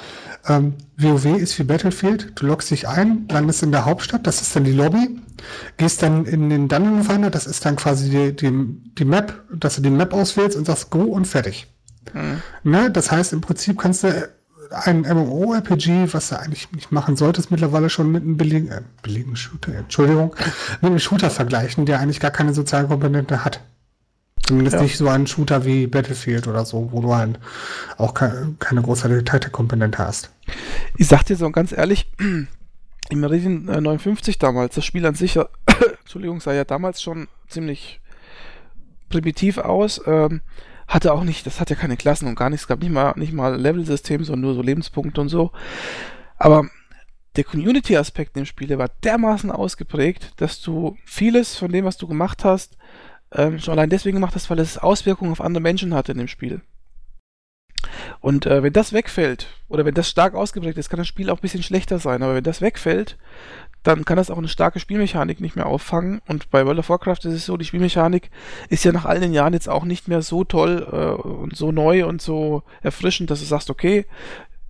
Ähm, 0.48 0.74
WoW 0.96 1.26
ist 1.36 1.58
wie 1.58 1.64
Battlefield. 1.64 2.32
Du 2.36 2.46
loggst 2.46 2.70
dich 2.70 2.88
ein, 2.88 3.28
landest 3.30 3.62
in 3.62 3.70
der 3.70 3.84
Hauptstadt, 3.84 4.26
das 4.26 4.40
ist 4.40 4.56
dann 4.56 4.64
die 4.64 4.72
Lobby, 4.72 5.20
gehst 5.76 6.02
dann 6.02 6.24
in 6.24 6.48
den 6.48 6.68
Dungeon 6.68 7.04
Finder, 7.04 7.28
das 7.28 7.46
ist 7.46 7.66
dann 7.66 7.76
quasi 7.76 8.08
die, 8.08 8.34
die, 8.34 8.50
die 8.98 9.04
Map, 9.04 9.42
dass 9.52 9.76
du 9.76 9.82
die 9.82 9.90
Map 9.90 10.14
auswählst 10.14 10.56
und 10.56 10.64
sagst 10.64 10.88
Go 10.88 11.02
und 11.02 11.26
fertig. 11.26 11.66
Mhm. 12.14 12.42
Ne? 12.62 12.90
Das 12.90 13.12
heißt, 13.12 13.34
im 13.34 13.42
Prinzip 13.42 13.78
kannst 13.78 14.04
du 14.04 14.28
ein 14.72 15.02
MMORPG, 15.02 16.12
was 16.12 16.28
du 16.28 16.38
eigentlich 16.38 16.70
nicht 16.72 16.92
machen 16.92 17.16
solltest, 17.16 17.50
mittlerweile 17.50 17.90
schon 17.90 18.10
mit 18.10 18.22
einem 18.22 18.36
billigen, 18.36 18.68
äh, 18.68 18.82
billigen 19.02 19.36
Shooter, 19.36 19.74
Entschuldigung, 19.74 20.34
mit 20.80 20.90
einem 20.90 20.98
Shooter 20.98 21.30
vergleichen, 21.30 21.86
der 21.86 22.00
eigentlich 22.00 22.20
gar 22.20 22.30
keine 22.30 22.54
soziale 22.54 22.88
Komponente 22.88 23.44
hat. 23.44 23.60
Zumindest 24.44 24.76
ja. 24.76 24.82
nicht 24.82 24.96
so 24.96 25.08
ein 25.08 25.26
Shooter 25.26 25.64
wie 25.64 25.86
Battlefield 25.86 26.48
oder 26.48 26.64
so, 26.64 26.88
wo 26.90 27.00
du 27.00 27.14
halt 27.14 27.38
auch 27.96 28.12
keine, 28.12 28.56
keine 28.58 28.82
großartige 28.82 29.50
Komponente 29.50 29.98
hast. 29.98 30.30
Ich 30.96 31.06
sag 31.06 31.24
dir 31.24 31.36
so 31.36 31.48
ganz 31.50 31.70
ehrlich, 31.70 32.10
im 32.18 32.48
Meridian 33.20 33.64
59 33.66 34.38
damals, 34.38 34.74
das 34.74 34.84
Spiel 34.84 35.06
an 35.06 35.14
sich, 35.14 35.38
Entschuldigung, 36.00 36.40
sah 36.40 36.52
ja 36.52 36.64
damals 36.64 37.00
schon 37.00 37.28
ziemlich 37.48 38.00
primitiv 39.08 39.58
aus. 39.58 40.00
Ähm, 40.06 40.40
hatte 40.92 41.12
auch 41.12 41.24
nicht, 41.24 41.46
das 41.46 41.58
hat 41.60 41.70
ja 41.70 41.76
keine 41.76 41.96
Klassen 41.96 42.28
und 42.28 42.34
gar 42.34 42.50
nichts, 42.50 42.66
gab 42.66 42.80
nicht 42.80 42.92
mal, 42.92 43.14
nicht 43.16 43.32
mal 43.32 43.58
Level-System, 43.58 44.24
sondern 44.24 44.42
nur 44.42 44.54
so 44.54 44.62
Lebenspunkte 44.62 45.20
und 45.20 45.28
so. 45.28 45.52
Aber 46.36 46.68
der 47.36 47.44
Community-Aspekt 47.44 48.36
im 48.36 48.44
Spiel, 48.44 48.68
der 48.68 48.78
war 48.78 48.90
dermaßen 49.02 49.50
ausgeprägt, 49.50 50.32
dass 50.36 50.60
du 50.60 50.96
vieles 51.06 51.56
von 51.56 51.72
dem, 51.72 51.86
was 51.86 51.96
du 51.96 52.06
gemacht 52.06 52.44
hast, 52.44 52.76
ähm, 53.32 53.58
schon 53.58 53.72
allein 53.72 53.88
deswegen 53.88 54.16
gemacht 54.16 54.34
hast, 54.34 54.50
weil 54.50 54.58
es 54.58 54.76
Auswirkungen 54.76 55.32
auf 55.32 55.40
andere 55.40 55.62
Menschen 55.62 55.94
hatte 55.94 56.12
in 56.12 56.18
dem 56.18 56.28
Spiel. 56.28 56.60
Und 58.20 58.46
äh, 58.46 58.62
wenn 58.62 58.72
das 58.72 58.92
wegfällt, 58.92 59.48
oder 59.68 59.84
wenn 59.84 59.94
das 59.94 60.08
stark 60.08 60.34
ausgeprägt 60.34 60.78
ist, 60.78 60.90
kann 60.90 60.98
das 60.98 61.08
Spiel 61.08 61.30
auch 61.30 61.38
ein 61.38 61.42
bisschen 61.42 61.62
schlechter 61.62 61.98
sein. 61.98 62.22
Aber 62.22 62.34
wenn 62.34 62.44
das 62.44 62.60
wegfällt, 62.60 63.16
dann 63.82 64.04
kann 64.04 64.16
das 64.16 64.30
auch 64.30 64.38
eine 64.38 64.48
starke 64.48 64.80
Spielmechanik 64.80 65.40
nicht 65.40 65.56
mehr 65.56 65.66
auffangen. 65.66 66.20
Und 66.28 66.50
bei 66.50 66.64
World 66.64 66.78
of 66.78 66.88
Warcraft 66.88 67.24
ist 67.24 67.34
es 67.34 67.46
so, 67.46 67.56
die 67.56 67.64
Spielmechanik 67.64 68.30
ist 68.68 68.84
ja 68.84 68.92
nach 68.92 69.04
all 69.04 69.20
den 69.20 69.32
Jahren 69.32 69.54
jetzt 69.54 69.68
auch 69.68 69.84
nicht 69.84 70.08
mehr 70.08 70.22
so 70.22 70.44
toll 70.44 70.86
äh, 70.90 71.28
und 71.28 71.56
so 71.56 71.72
neu 71.72 72.06
und 72.06 72.22
so 72.22 72.62
erfrischend, 72.82 73.30
dass 73.30 73.40
du 73.40 73.46
sagst, 73.46 73.70
okay, 73.70 74.06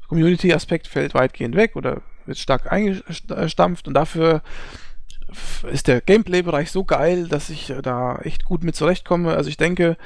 Community-Aspekt 0.09 0.89
fällt 0.89 1.14
weitgehend 1.14 1.57
weg 1.57 1.77
oder 1.77 2.03
wird 2.27 2.39
stark 2.39 2.70
eingestampft 2.70 3.89
und 3.89 3.95
dafür 3.95 4.43
ist 5.70 5.89
der 5.89 6.01
Gameplay-Bereich 6.01 6.70
so 6.70 6.85
geil, 6.85 7.29
dass 7.29 7.51
ich 7.51 7.70
äh, 7.70 7.83
da 7.83 8.16
echt 8.18 8.45
gut 8.45 8.64
mit 8.64 8.77
zurechtkomme. 8.77 9.35
Also 9.35 9.49
ich 9.49 9.57
denke, 9.57 9.97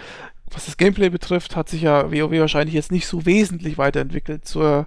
was 0.50 0.66
das 0.66 0.76
Gameplay 0.76 1.08
betrifft, 1.08 1.56
hat 1.56 1.68
sich 1.68 1.82
ja 1.82 2.10
WoW 2.10 2.32
wahrscheinlich 2.38 2.74
jetzt 2.74 2.92
nicht 2.92 3.06
so 3.06 3.26
wesentlich 3.26 3.78
weiterentwickelt 3.78 4.46
zur, 4.46 4.86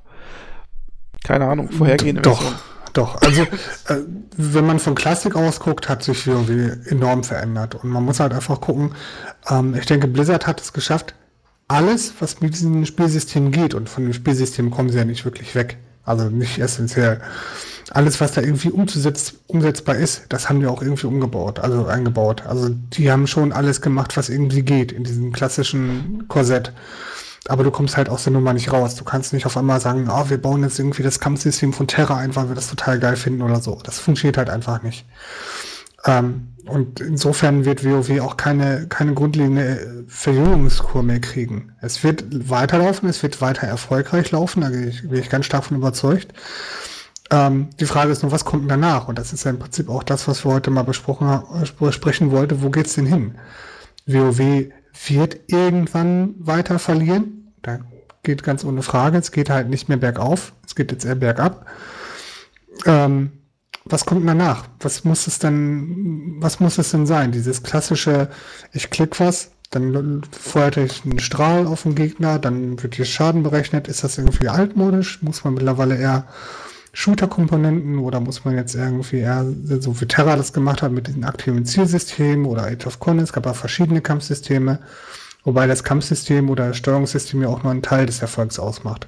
keine 1.23 1.45
Ahnung, 1.45 1.69
vorhergehenden 1.69 2.23
Doch. 2.23 2.41
Version. 2.41 2.59
Doch, 2.93 3.21
also 3.21 3.43
äh, 3.43 4.01
wenn 4.35 4.65
man 4.65 4.79
von 4.79 4.95
Klassik 4.95 5.35
ausguckt, 5.35 5.89
hat 5.89 6.03
sich 6.03 6.25
irgendwie 6.25 6.71
enorm 6.89 7.23
verändert. 7.23 7.75
Und 7.75 7.89
man 7.89 8.03
muss 8.03 8.19
halt 8.19 8.33
einfach 8.33 8.59
gucken, 8.61 8.95
ähm, 9.47 9.75
ich 9.75 9.85
denke, 9.85 10.07
Blizzard 10.07 10.47
hat 10.47 10.59
es 10.59 10.73
geschafft, 10.73 11.13
alles, 11.67 12.13
was 12.19 12.41
mit 12.41 12.55
diesem 12.55 12.85
Spielsystem 12.85 13.51
geht, 13.51 13.75
und 13.75 13.89
von 13.89 14.03
dem 14.03 14.13
Spielsystem 14.13 14.71
kommen 14.71 14.89
sie 14.89 14.97
ja 14.97 15.05
nicht 15.05 15.23
wirklich 15.23 15.53
weg, 15.53 15.77
also 16.09 16.29
nicht 16.29 16.59
essentiell, 16.59 17.21
alles, 17.91 18.21
was 18.21 18.33
da 18.33 18.41
irgendwie 18.41 18.69
umzusetz, 18.69 19.33
umsetzbar 19.47 19.95
ist, 19.95 20.25
das 20.29 20.47
haben 20.47 20.59
die 20.59 20.67
auch 20.67 20.81
irgendwie 20.81 21.07
umgebaut, 21.07 21.59
also 21.59 21.85
eingebaut. 21.87 22.43
Also 22.45 22.69
die 22.69 23.11
haben 23.11 23.25
schon 23.25 23.51
alles 23.51 23.81
gemacht, 23.81 24.15
was 24.15 24.29
irgendwie 24.29 24.61
geht 24.61 24.91
in 24.91 25.03
diesem 25.03 25.31
klassischen 25.31 26.25
Korsett 26.27 26.71
aber 27.49 27.63
du 27.63 27.71
kommst 27.71 27.97
halt 27.97 28.09
aus 28.09 28.23
der 28.23 28.33
Nummer 28.33 28.53
nicht 28.53 28.71
raus. 28.71 28.93
Du 28.95 29.03
kannst 29.03 29.33
nicht 29.33 29.47
auf 29.47 29.57
einmal 29.57 29.79
sagen, 29.81 30.07
oh, 30.11 30.29
wir 30.29 30.39
bauen 30.39 30.61
jetzt 30.61 30.77
irgendwie 30.77 31.01
das 31.01 31.19
Kampfsystem 31.19 31.73
von 31.73 31.87
Terra 31.87 32.17
ein, 32.17 32.35
weil 32.35 32.47
wir 32.47 32.55
das 32.55 32.69
total 32.69 32.99
geil 32.99 33.15
finden 33.15 33.41
oder 33.41 33.59
so. 33.59 33.79
Das 33.83 33.97
funktioniert 33.97 34.37
halt 34.37 34.51
einfach 34.51 34.83
nicht. 34.83 35.05
Ähm, 36.05 36.49
und 36.69 36.99
insofern 36.99 37.65
wird 37.65 37.83
WoW 37.83 38.21
auch 38.21 38.37
keine, 38.37 38.87
keine 38.87 39.13
grundlegende 39.13 40.05
Verjüngungskur 40.07 41.03
mehr 41.03 41.19
kriegen. 41.19 41.73
Es 41.81 42.03
wird 42.03 42.49
weiterlaufen, 42.49 43.09
es 43.09 43.21
wird 43.23 43.41
weiter 43.41 43.67
erfolgreich 43.67 44.31
laufen, 44.31 44.61
da 44.61 44.69
bin 44.69 44.87
ich, 44.87 45.07
bin 45.07 45.19
ich 45.19 45.29
ganz 45.29 45.45
stark 45.45 45.65
von 45.65 45.77
überzeugt. 45.77 46.33
Ähm, 47.31 47.69
die 47.79 47.85
Frage 47.85 48.11
ist 48.11 48.23
nur, 48.23 48.31
was 48.31 48.45
kommt 48.45 48.69
danach? 48.69 49.07
Und 49.07 49.19
das 49.19 49.33
ist 49.33 49.43
ja 49.43 49.51
im 49.51 49.59
Prinzip 49.59 49.89
auch 49.89 50.03
das, 50.03 50.27
was 50.27 50.45
wir 50.45 50.53
heute 50.53 50.71
mal 50.71 50.83
besprochen, 50.83 51.43
besprechen 51.79 52.31
wollten. 52.31 52.61
Wo 52.61 52.69
geht's 52.69 52.95
denn 52.95 53.05
hin? 53.05 53.35
WoW 54.05 54.71
wird 55.07 55.39
irgendwann 55.47 56.35
weiter 56.39 56.79
verlieren. 56.79 57.53
Da 57.61 57.79
geht 58.23 58.43
ganz 58.43 58.63
ohne 58.63 58.81
Frage. 58.81 59.17
Es 59.17 59.31
geht 59.31 59.49
halt 59.49 59.69
nicht 59.69 59.89
mehr 59.89 59.97
bergauf. 59.97 60.53
Es 60.65 60.75
geht 60.75 60.91
jetzt 60.91 61.05
eher 61.05 61.15
bergab. 61.15 61.65
Ähm, 62.85 63.31
was 63.85 64.05
kommt 64.05 64.27
danach? 64.27 64.65
Was 64.79 65.03
muss 65.03 65.27
es 65.27 65.39
denn, 65.39 66.35
was 66.39 66.59
muss 66.59 66.77
es 66.77 66.91
denn 66.91 67.05
sein? 67.05 67.31
Dieses 67.31 67.63
klassische, 67.63 68.29
ich 68.71 68.89
klick 68.89 69.19
was, 69.19 69.51
dann 69.71 70.23
feuert 70.31 70.77
ich 70.77 71.05
einen 71.05 71.19
Strahl 71.19 71.67
auf 71.67 71.83
den 71.83 71.95
Gegner, 71.95 72.39
dann 72.39 72.81
wird 72.81 72.95
hier 72.95 73.05
Schaden 73.05 73.43
berechnet. 73.43 73.87
Ist 73.87 74.03
das 74.03 74.17
irgendwie 74.17 74.47
altmodisch? 74.47 75.21
Muss 75.21 75.43
man 75.43 75.53
mittlerweile 75.53 75.97
eher 75.97 76.27
Shooter-Komponenten 76.93 77.99
oder 77.99 78.19
muss 78.19 78.45
man 78.45 78.55
jetzt 78.55 78.75
irgendwie 78.75 79.19
eher 79.19 79.45
so 79.79 80.01
wie 80.01 80.07
Terra 80.07 80.35
das 80.35 80.53
gemacht 80.53 80.81
hat 80.81 80.91
mit 80.91 81.07
diesen 81.07 81.23
aktiven 81.23 81.65
Zielsystemen 81.65 82.45
oder 82.45 82.63
Age 82.63 82.87
of 82.87 82.99
Conan, 82.99 83.23
es 83.23 83.33
gab 83.33 83.45
auch 83.45 83.55
verschiedene 83.55 84.01
Kampfsysteme, 84.01 84.79
wobei 85.43 85.67
das 85.67 85.83
Kampfsystem 85.83 86.49
oder 86.49 86.69
das 86.69 86.77
Steuerungssystem 86.77 87.41
ja 87.43 87.49
auch 87.49 87.63
nur 87.63 87.71
einen 87.71 87.83
Teil 87.83 88.05
des 88.07 88.21
Erfolgs 88.21 88.57
ausmacht. 88.59 89.07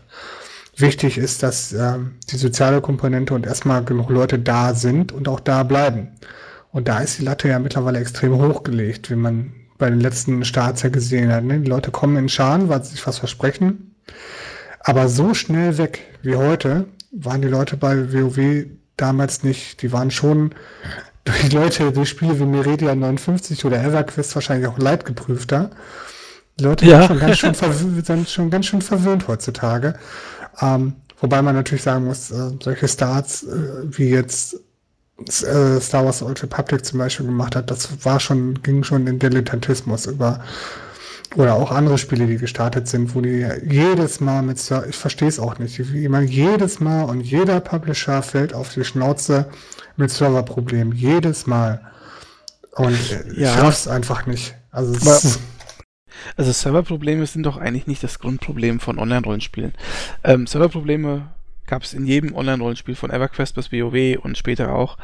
Wichtig 0.82 1.18
ist, 1.18 1.44
dass 1.44 1.74
äh, 1.74 1.98
die 2.30 2.38
soziale 2.38 2.82
Komponente 2.82 3.34
und 3.34 3.46
erstmal 3.46 3.84
genug 3.84 4.10
Leute 4.10 4.40
da 4.40 4.74
sind 4.74 5.12
und 5.12 5.28
auch 5.28 5.40
da 5.40 5.64
bleiben. 5.64 6.10
Und 6.72 6.88
da 6.88 7.00
ist 7.00 7.20
die 7.20 7.24
Latte 7.24 7.48
ja 7.48 7.60
mittlerweile 7.60 8.00
extrem 8.00 8.34
hochgelegt, 8.36 9.10
wie 9.10 9.16
man 9.16 9.54
bei 9.78 9.90
den 9.90 10.00
letzten 10.00 10.46
Starts 10.46 10.84
ja 10.84 10.90
gesehen 10.90 11.32
hat. 11.32 11.44
Ne? 11.44 11.60
Die 11.60 11.70
Leute 11.70 11.92
kommen 11.92 12.18
in 12.18 12.30
Scharen, 12.30 12.70
weil 12.70 12.84
sie 12.84 12.92
sich 12.92 13.06
was 13.08 13.18
versprechen, 13.18 13.96
aber 14.80 15.08
so 15.08 15.34
schnell 15.34 15.78
weg 15.78 16.00
wie 16.22 16.36
heute 16.36 16.86
waren 17.12 17.42
die 17.42 17.48
Leute 17.48 17.78
bei 17.78 18.12
WoW 18.14 18.66
damals 18.98 19.44
nicht. 19.44 19.82
Die 19.82 19.92
waren 19.92 20.12
schon 20.12 20.56
durch 21.24 21.42
die 21.42 21.56
Leute, 21.56 21.92
durch 21.92 22.10
Spiele 22.10 22.40
wie 22.40 22.46
Meridian 22.46 23.00
59 23.00 23.66
oder 23.66 23.84
EverQuest 23.84 24.34
wahrscheinlich 24.36 24.68
auch 24.68 24.78
leidgeprüfter. 24.78 25.70
Die 26.60 26.64
Leute 26.64 26.86
ja. 26.86 27.00
sind, 27.00 27.08
schon 27.08 27.20
ganz 27.20 27.38
schön 27.38 27.54
sind 28.04 28.30
schon 28.30 28.50
ganz 28.50 28.66
schön 28.66 28.82
verwöhnt 28.82 29.28
heutzutage. 29.28 29.96
Ähm, 30.60 30.94
wobei 31.20 31.42
man 31.42 31.56
natürlich 31.56 31.84
sagen 31.84 32.06
muss, 32.06 32.32
äh, 32.32 32.52
solche 32.62 32.88
Starts 32.88 33.44
äh, 33.44 33.84
wie 33.86 34.10
jetzt 34.10 34.56
äh, 35.28 35.80
Star 35.80 36.06
Wars 36.06 36.22
Old 36.22 36.42
Republic 36.44 36.86
zum 36.86 37.00
Beispiel 37.00 37.26
gemacht 37.26 37.56
hat, 37.56 37.70
das 37.72 38.06
war 38.06 38.20
schon, 38.20 38.62
ging 38.64 38.84
schon 38.84 39.08
in 39.08 39.20
Dilettantismus 39.20 40.08
über 40.08 40.42
oder 41.38 41.56
auch 41.56 41.72
andere 41.72 41.98
Spiele, 41.98 42.28
die 42.28 42.38
gestartet 42.38 42.88
sind, 42.88 43.16
wo 43.16 43.22
die 43.22 43.48
jedes 43.66 44.20
Mal 44.20 44.42
mit, 44.42 44.60
ich 44.90 44.96
verstehe 44.98 45.30
es 45.30 45.40
auch 45.40 45.60
nicht, 45.60 45.94
wie 45.94 46.10
man 46.10 46.28
jedes 46.28 46.80
Mal 46.82 47.04
und 47.04 47.22
jeder 47.22 47.62
Publisher 47.62 48.22
fällt 48.22 48.54
auf 48.54 48.74
die 48.74 48.84
Schnauze 48.84 49.46
mit 49.96 50.12
Serverproblemen, 50.12 50.94
jedes 50.94 51.48
Mal. 51.48 51.82
Und 52.72 52.98
ja. 53.36 53.54
ich 53.54 53.60
schaff's 53.60 53.88
einfach 53.88 54.26
nicht. 54.26 54.56
Also, 54.72 54.94
also 56.38 56.52
Serverprobleme 56.52 57.26
sind 57.26 57.44
doch 57.44 57.58
eigentlich 57.58 57.88
nicht 57.88 58.04
das 58.04 58.20
Grundproblem 58.20 58.80
von 58.80 59.00
Online-Rollenspielen. 59.00 59.74
Ähm, 60.24 60.48
Serverprobleme 60.48 61.28
gab 61.68 61.84
es 61.84 61.94
in 61.94 62.06
jedem 62.06 62.36
Online-Rollenspiel 62.36 62.96
von 62.96 63.12
EverQuest 63.12 63.56
bis 63.56 63.72
WoW 63.72 64.18
und 64.22 64.38
später 64.38 64.74
auch. 64.74 64.98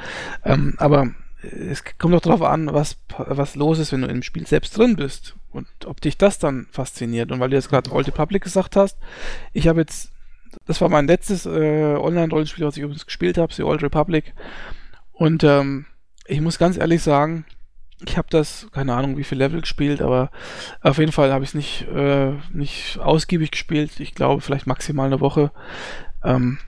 Ähm, 0.43 0.75
aber 0.77 1.11
es 1.41 1.83
kommt 1.97 2.13
doch 2.13 2.21
darauf 2.21 2.41
an, 2.41 2.73
was, 2.73 2.97
was 3.17 3.55
los 3.55 3.79
ist, 3.79 3.91
wenn 3.91 4.01
du 4.01 4.07
im 4.07 4.23
Spiel 4.23 4.47
selbst 4.47 4.77
drin 4.77 4.95
bist 4.95 5.35
und 5.51 5.67
ob 5.85 6.01
dich 6.01 6.17
das 6.17 6.39
dann 6.39 6.67
fasziniert. 6.71 7.31
Und 7.31 7.39
weil 7.39 7.49
du 7.49 7.55
jetzt 7.55 7.69
gerade 7.69 7.91
Old 7.91 8.07
Republic 8.07 8.43
gesagt 8.43 8.75
hast, 8.75 8.97
ich 9.53 9.67
habe 9.67 9.81
jetzt, 9.81 10.11
das 10.65 10.81
war 10.81 10.89
mein 10.89 11.07
letztes 11.07 11.45
äh, 11.45 11.95
Online-Rollenspiel, 11.95 12.65
was 12.65 12.77
ich 12.77 12.83
übrigens 12.83 13.05
gespielt 13.05 13.37
habe, 13.37 13.53
The 13.53 13.63
Old 13.63 13.83
Republic. 13.83 14.33
Und 15.13 15.43
ähm, 15.43 15.85
ich 16.25 16.41
muss 16.41 16.57
ganz 16.57 16.77
ehrlich 16.77 17.01
sagen, 17.01 17.45
ich 18.05 18.17
habe 18.17 18.27
das, 18.29 18.67
keine 18.71 18.93
Ahnung, 18.93 19.17
wie 19.17 19.23
viel 19.23 19.37
Level 19.37 19.61
gespielt, 19.61 20.01
aber 20.01 20.29
auf 20.81 20.97
jeden 20.97 21.11
Fall 21.11 21.31
habe 21.31 21.43
ich 21.43 21.51
es 21.51 21.55
nicht, 21.55 21.87
äh, 21.87 22.33
nicht 22.53 22.99
ausgiebig 22.99 23.51
gespielt. 23.51 23.99
Ich 23.99 24.13
glaube, 24.13 24.41
vielleicht 24.41 24.67
maximal 24.67 25.07
eine 25.07 25.19
Woche. 25.19 25.51
Ähm, 26.23 26.59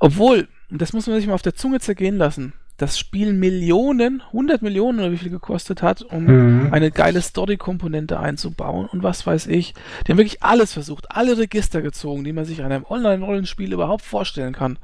obwohl, 0.00 0.48
das 0.70 0.92
muss 0.92 1.06
man 1.06 1.16
sich 1.16 1.26
mal 1.26 1.34
auf 1.34 1.42
der 1.42 1.54
Zunge 1.54 1.80
zergehen 1.80 2.16
lassen 2.16 2.54
das 2.78 2.96
Spiel 2.96 3.32
Millionen, 3.32 4.22
100 4.28 4.62
Millionen 4.62 5.00
oder 5.00 5.10
wie 5.10 5.18
viel 5.18 5.30
gekostet 5.30 5.82
hat, 5.82 6.02
um 6.02 6.24
mhm. 6.24 6.72
eine 6.72 6.92
geile 6.92 7.20
Story-Komponente 7.20 8.20
einzubauen 8.20 8.86
und 8.86 9.02
was 9.02 9.26
weiß 9.26 9.48
ich. 9.48 9.74
Die 10.06 10.12
haben 10.12 10.18
wirklich 10.18 10.44
alles 10.44 10.72
versucht, 10.72 11.10
alle 11.10 11.36
Register 11.36 11.82
gezogen, 11.82 12.22
die 12.22 12.32
man 12.32 12.44
sich 12.44 12.62
an 12.62 12.70
einem 12.70 12.86
Online-Rollenspiel 12.88 13.72
überhaupt 13.72 14.04
vorstellen 14.04 14.52
kann. 14.52 14.78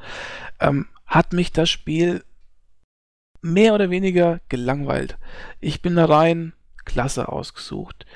Ähm, 0.61 0.87
hat 1.07 1.33
mich 1.33 1.53
das 1.53 1.71
Spiel 1.71 2.25
mehr 3.45 3.75
oder 3.75 3.91
weniger 3.91 4.41
gelangweilt. 4.49 5.19
Ich 5.61 5.83
bin 5.83 5.97
da 5.97 6.07
rein, 6.07 6.55
Klasse 6.87 7.29
ausgesucht, 7.29 8.07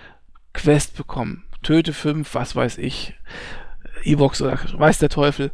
Quest 0.54 0.96
bekommen, 0.96 1.44
töte 1.62 1.92
5, 1.92 2.34
was 2.34 2.56
weiß 2.56 2.78
ich, 2.78 3.14
E-Box 4.04 4.40
oder 4.40 4.58
weiß 4.72 4.98
der 4.98 5.10
Teufel, 5.10 5.50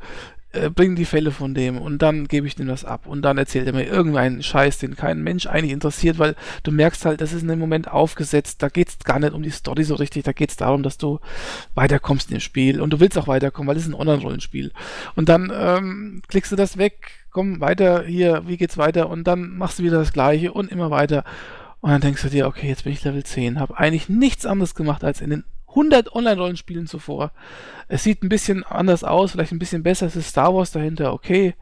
äh, 0.55 0.71
bringen 0.71 0.97
die 0.97 1.05
Fälle 1.05 1.31
von 1.31 1.55
dem 1.55 1.79
und 1.79 2.01
dann 2.01 2.29
gebe 2.29 2.47
ich 2.47 2.55
dem 2.55 2.69
das 2.69 2.85
ab. 2.85 3.07
Und 3.07 3.23
dann 3.23 3.39
erzählt 3.39 3.67
er 3.67 3.73
mir 3.73 3.85
irgendeinen 3.85 4.43
Scheiß, 4.43 4.79
den 4.79 4.97
kein 4.97 5.23
Mensch 5.23 5.47
eigentlich 5.47 5.73
interessiert, 5.73 6.19
weil 6.19 6.37
du 6.63 6.71
merkst 6.71 7.05
halt, 7.05 7.21
das 7.21 7.33
ist 7.33 7.43
in 7.43 7.49
dem 7.49 7.59
Moment 7.59 7.91
aufgesetzt, 7.91 8.63
da 8.63 8.69
geht 8.69 8.89
es 8.89 8.99
gar 9.01 9.19
nicht 9.19 9.33
um 9.33 9.43
die 9.43 9.51
Story 9.51 9.85
so 9.85 9.95
richtig, 9.95 10.25
da 10.25 10.33
geht 10.33 10.51
es 10.51 10.57
darum, 10.57 10.83
dass 10.83 10.99
du 10.99 11.21
weiterkommst 11.75 12.31
in 12.31 12.37
dem 12.37 12.41
Spiel. 12.41 12.81
Und 12.81 12.91
du 12.91 13.01
willst 13.01 13.19
auch 13.19 13.29
weiterkommen, 13.29 13.69
weil 13.69 13.77
es 13.77 13.85
ist 13.85 13.91
ein 13.91 13.95
Online-Rollenspiel. 13.95 14.73
Und 15.17 15.29
dann 15.29 15.53
ähm, 15.55 16.23
klickst 16.29 16.53
du 16.53 16.57
das 16.57 16.79
weg, 16.79 17.11
komm 17.31 17.61
weiter, 17.61 18.05
hier, 18.05 18.45
wie 18.47 18.57
geht's 18.57 18.79
weiter? 18.79 19.11
Und 19.11 19.25
dann 19.25 19.57
machst 19.57 19.79
du 19.79 19.83
wieder 19.83 19.99
das 19.99 20.13
gleiche 20.13 20.53
und 20.53 20.71
immer 20.71 20.91
weiter. 20.91 21.25
Und 21.81 21.91
dann 21.91 22.01
denkst 22.01 22.23
du 22.23 22.31
dir, 22.31 22.47
okay, 22.47 22.69
jetzt 22.69 22.85
bin 22.85 22.93
ich 22.93 23.05
Level 23.05 23.25
10, 23.25 23.61
habe 23.61 23.77
eigentlich 23.77 24.09
nichts 24.09 24.47
anderes 24.47 24.75
gemacht 24.75 25.05
als 25.05 25.21
in 25.21 25.31
den 25.31 25.45
100 25.75 26.15
Online-Rollenspielen 26.15 26.87
zuvor. 26.87 27.33
Es 27.89 28.05
sieht 28.05 28.23
ein 28.23 28.29
bisschen 28.29 28.65
anders 28.65 29.05
aus, 29.05 29.33
vielleicht 29.33 29.53
ein 29.53 29.59
bisschen 29.59 29.83
besser. 29.83 30.07
Es 30.07 30.17
ist 30.17 30.29
Star 30.29 30.55
Wars 30.55 30.71
dahinter, 30.71 31.13
okay. 31.13 31.55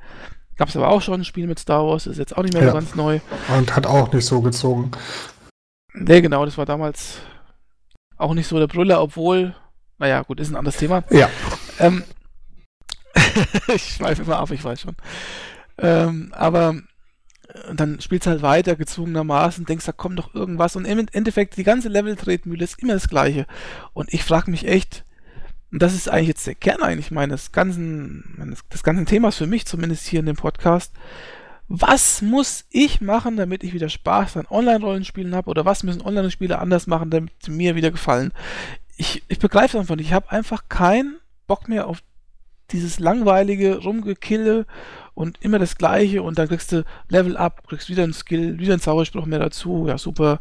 Gab 0.57 0.69
es 0.69 0.77
aber 0.77 0.89
auch 0.89 1.03
schon 1.03 1.23
ein 1.23 1.25
Spiel 1.25 1.47
mit 1.47 1.59
Star 1.59 1.87
Wars, 1.87 2.07
ist 2.07 2.19
jetzt 2.19 2.37
auch 2.37 2.43
nicht 2.43 2.55
mehr 2.55 2.63
ja. 2.63 2.69
so 2.69 2.75
ganz 2.75 2.95
neu. 2.95 3.21
Und 3.57 3.75
hat 3.75 3.87
auch 3.87 4.13
nicht 4.13 4.27
so 4.27 4.41
gezogen. 4.43 4.91
Nee, 5.95 6.21
genau, 6.21 6.45
das 6.45 6.59
war 6.59 6.67
damals 6.67 7.19
auch 8.17 8.35
nicht 8.35 8.47
so 8.47 8.59
der 8.59 8.67
Brüller, 8.67 9.03
obwohl, 9.03 9.55
naja, 9.99 10.23
gut, 10.23 10.41
ist 10.41 10.51
ein 10.51 10.57
anderes 10.57 10.77
Thema. 10.77 11.05
Ja. 11.11 11.29
Ähm, 11.79 12.05
ich 13.75 13.95
schweife 13.95 14.23
immer 14.23 14.39
ab, 14.39 14.51
ich 14.51 14.63
weiß 14.63 14.81
schon. 14.83 14.97
Ähm, 15.79 16.33
aber 16.37 16.77
dann 17.75 18.01
spielst 18.01 18.27
du 18.27 18.31
halt 18.31 18.43
weiter, 18.43 18.77
gezwungenermaßen, 18.77 19.65
denkst, 19.65 19.87
da 19.87 19.93
kommt 19.93 20.19
doch 20.19 20.35
irgendwas. 20.35 20.77
Und 20.77 20.85
im 20.85 21.07
Endeffekt, 21.13 21.57
die 21.57 21.65
ganze 21.65 21.89
Level-Tretmühle 21.89 22.65
ist 22.65 22.79
immer 22.79 22.95
das 22.95 23.09
Gleiche. 23.09 23.47
Und 23.93 24.13
ich 24.13 24.25
frage 24.25 24.51
mich 24.51 24.67
echt, 24.67 25.05
und 25.71 25.81
das 25.81 25.95
ist 25.95 26.09
eigentlich 26.09 26.29
jetzt 26.29 26.47
der 26.47 26.55
Kern 26.55 26.83
eigentlich 26.83 27.11
meines 27.11 27.53
ganzen, 27.53 28.35
meines, 28.37 28.67
des 28.69 28.83
ganzen 28.83 29.07
Themas 29.07 29.37
für 29.37 29.47
mich, 29.47 29.67
zumindest 29.67 30.07
hier 30.07 30.21
in 30.21 30.27
dem 30.27 30.37
Podcast. 30.37 30.93
Was 31.69 32.21
muss 32.21 32.67
ich 32.71 33.01
machen, 33.01 33.37
damit 33.37 33.65
ich 33.65 33.73
wieder 33.73 33.89
Spaß 33.89 34.37
an 34.37 34.47
Online-Rollenspielen 34.51 35.35
habe? 35.35 35.49
Oder 35.49 35.65
was 35.65 35.83
müssen 35.83 36.03
Online-Spiele 36.03 36.59
anders 36.59 36.87
machen, 36.87 37.11
damit 37.11 37.33
sie 37.43 37.51
mir 37.51 37.75
wieder 37.75 37.91
gefallen? 37.91 38.33
Ich, 38.97 39.23
ich 39.29 39.39
begreife 39.39 39.79
einfach 39.79 39.97
nicht. 39.97 40.09
Ich 40.09 40.13
habe 40.13 40.31
einfach 40.31 40.69
keinen 40.69 41.17
Bock 41.47 41.69
mehr 41.69 41.87
auf 41.87 42.03
dieses 42.71 42.99
langweilige 42.99 43.79
Rumgekille 43.79 44.67
und 45.15 45.39
immer 45.43 45.59
das 45.59 45.77
Gleiche 45.77 46.23
und 46.23 46.39
dann 46.39 46.49
kriegst 46.49 46.73
du 46.73 46.85
Level 47.09 47.37
Up, 47.37 47.67
kriegst 47.69 47.89
wieder 47.91 48.03
einen 48.03 48.15
Skill, 48.15 48.59
wieder 48.59 48.73
einen 48.73 48.81
Zauberspruch 48.81 49.27
mehr 49.27 49.39
dazu, 49.39 49.87
ja 49.87 49.99
super, 49.99 50.41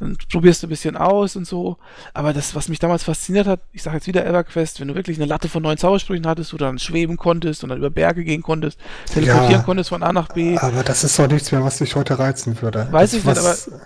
dann 0.00 0.16
probierst 0.32 0.62
du 0.62 0.66
ein 0.66 0.70
bisschen 0.70 0.96
aus 0.96 1.36
und 1.36 1.46
so. 1.46 1.76
Aber 2.14 2.32
das, 2.32 2.54
was 2.54 2.68
mich 2.68 2.78
damals 2.78 3.04
fasziniert 3.04 3.46
hat, 3.46 3.60
ich 3.72 3.82
sage 3.82 3.98
jetzt 3.98 4.06
wieder 4.06 4.26
EverQuest, 4.26 4.80
wenn 4.80 4.88
du 4.88 4.94
wirklich 4.94 5.18
eine 5.18 5.26
Latte 5.26 5.48
von 5.48 5.62
neuen 5.62 5.78
Zaubersprüchen 5.78 6.26
hattest, 6.26 6.52
wo 6.52 6.56
du 6.56 6.64
dann 6.64 6.78
schweben 6.78 7.16
konntest 7.16 7.62
und 7.62 7.68
dann 7.68 7.78
über 7.78 7.90
Berge 7.90 8.24
gehen 8.24 8.42
konntest, 8.42 8.78
teleportieren 9.12 9.52
ja, 9.52 9.62
konntest 9.62 9.90
von 9.90 10.02
A 10.02 10.12
nach 10.12 10.28
B. 10.28 10.58
Aber 10.58 10.82
das 10.82 11.04
ist 11.04 11.18
doch 11.18 11.28
nichts 11.28 11.52
mehr, 11.52 11.62
was 11.62 11.78
dich 11.78 11.94
heute 11.94 12.18
reizen 12.18 12.60
würde. 12.60 12.88
Weiß 12.90 13.10
das, 13.10 13.20
ich 13.20 13.24
nicht, 13.24 13.36
was, 13.36 13.68
aber. 13.68 13.80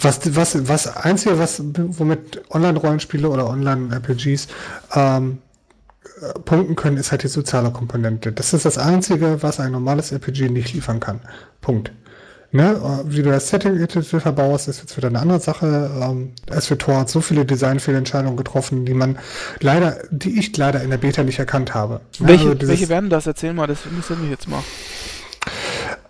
Was, 0.00 0.36
was, 0.36 0.68
was, 0.68 0.96
einzige, 0.96 1.38
was, 1.38 1.62
womit 1.62 2.42
Online-Rollenspiele 2.50 3.28
oder 3.28 3.48
Online-RPGs, 3.48 4.48
ähm, 4.94 5.38
punkten 6.44 6.76
können, 6.76 6.96
ist 6.96 7.10
halt 7.10 7.22
die 7.22 7.28
soziale 7.28 7.70
Komponente. 7.70 8.32
Das 8.32 8.52
ist 8.52 8.64
das 8.64 8.78
Einzige, 8.78 9.42
was 9.42 9.60
ein 9.60 9.72
normales 9.72 10.12
RPG 10.12 10.48
nicht 10.48 10.72
liefern 10.72 11.00
kann. 11.00 11.20
Punkt. 11.60 11.92
Ne? 12.52 13.02
Wie 13.06 13.22
du 13.22 13.30
das 13.30 13.48
Setting 13.48 13.86
verbaust, 13.88 14.68
ist 14.68 14.80
jetzt 14.80 14.96
wieder 14.96 15.08
eine 15.08 15.18
andere 15.18 15.40
Sache. 15.40 15.90
Ähm, 16.00 16.32
es 16.46 16.70
wird 16.70 16.80
Tor 16.80 16.98
hat 17.00 17.10
so 17.10 17.20
viele 17.20 17.44
Designfehlentscheidungen 17.44 18.36
getroffen, 18.36 18.86
die 18.86 18.94
man 18.94 19.18
leider, 19.60 19.98
die 20.10 20.38
ich 20.38 20.56
leider 20.56 20.82
in 20.82 20.90
der 20.90 20.96
Beta 20.96 21.22
nicht 21.22 21.38
erkannt 21.38 21.74
habe. 21.74 22.00
Welche, 22.18 22.50
also 22.50 22.68
welche 22.68 22.88
werden 22.88 23.10
das? 23.10 23.26
Erzähl 23.26 23.52
mal, 23.52 23.66
das 23.66 23.84
interessiert 23.84 24.20
mich 24.20 24.30
jetzt 24.30 24.48
mal. 24.48 24.62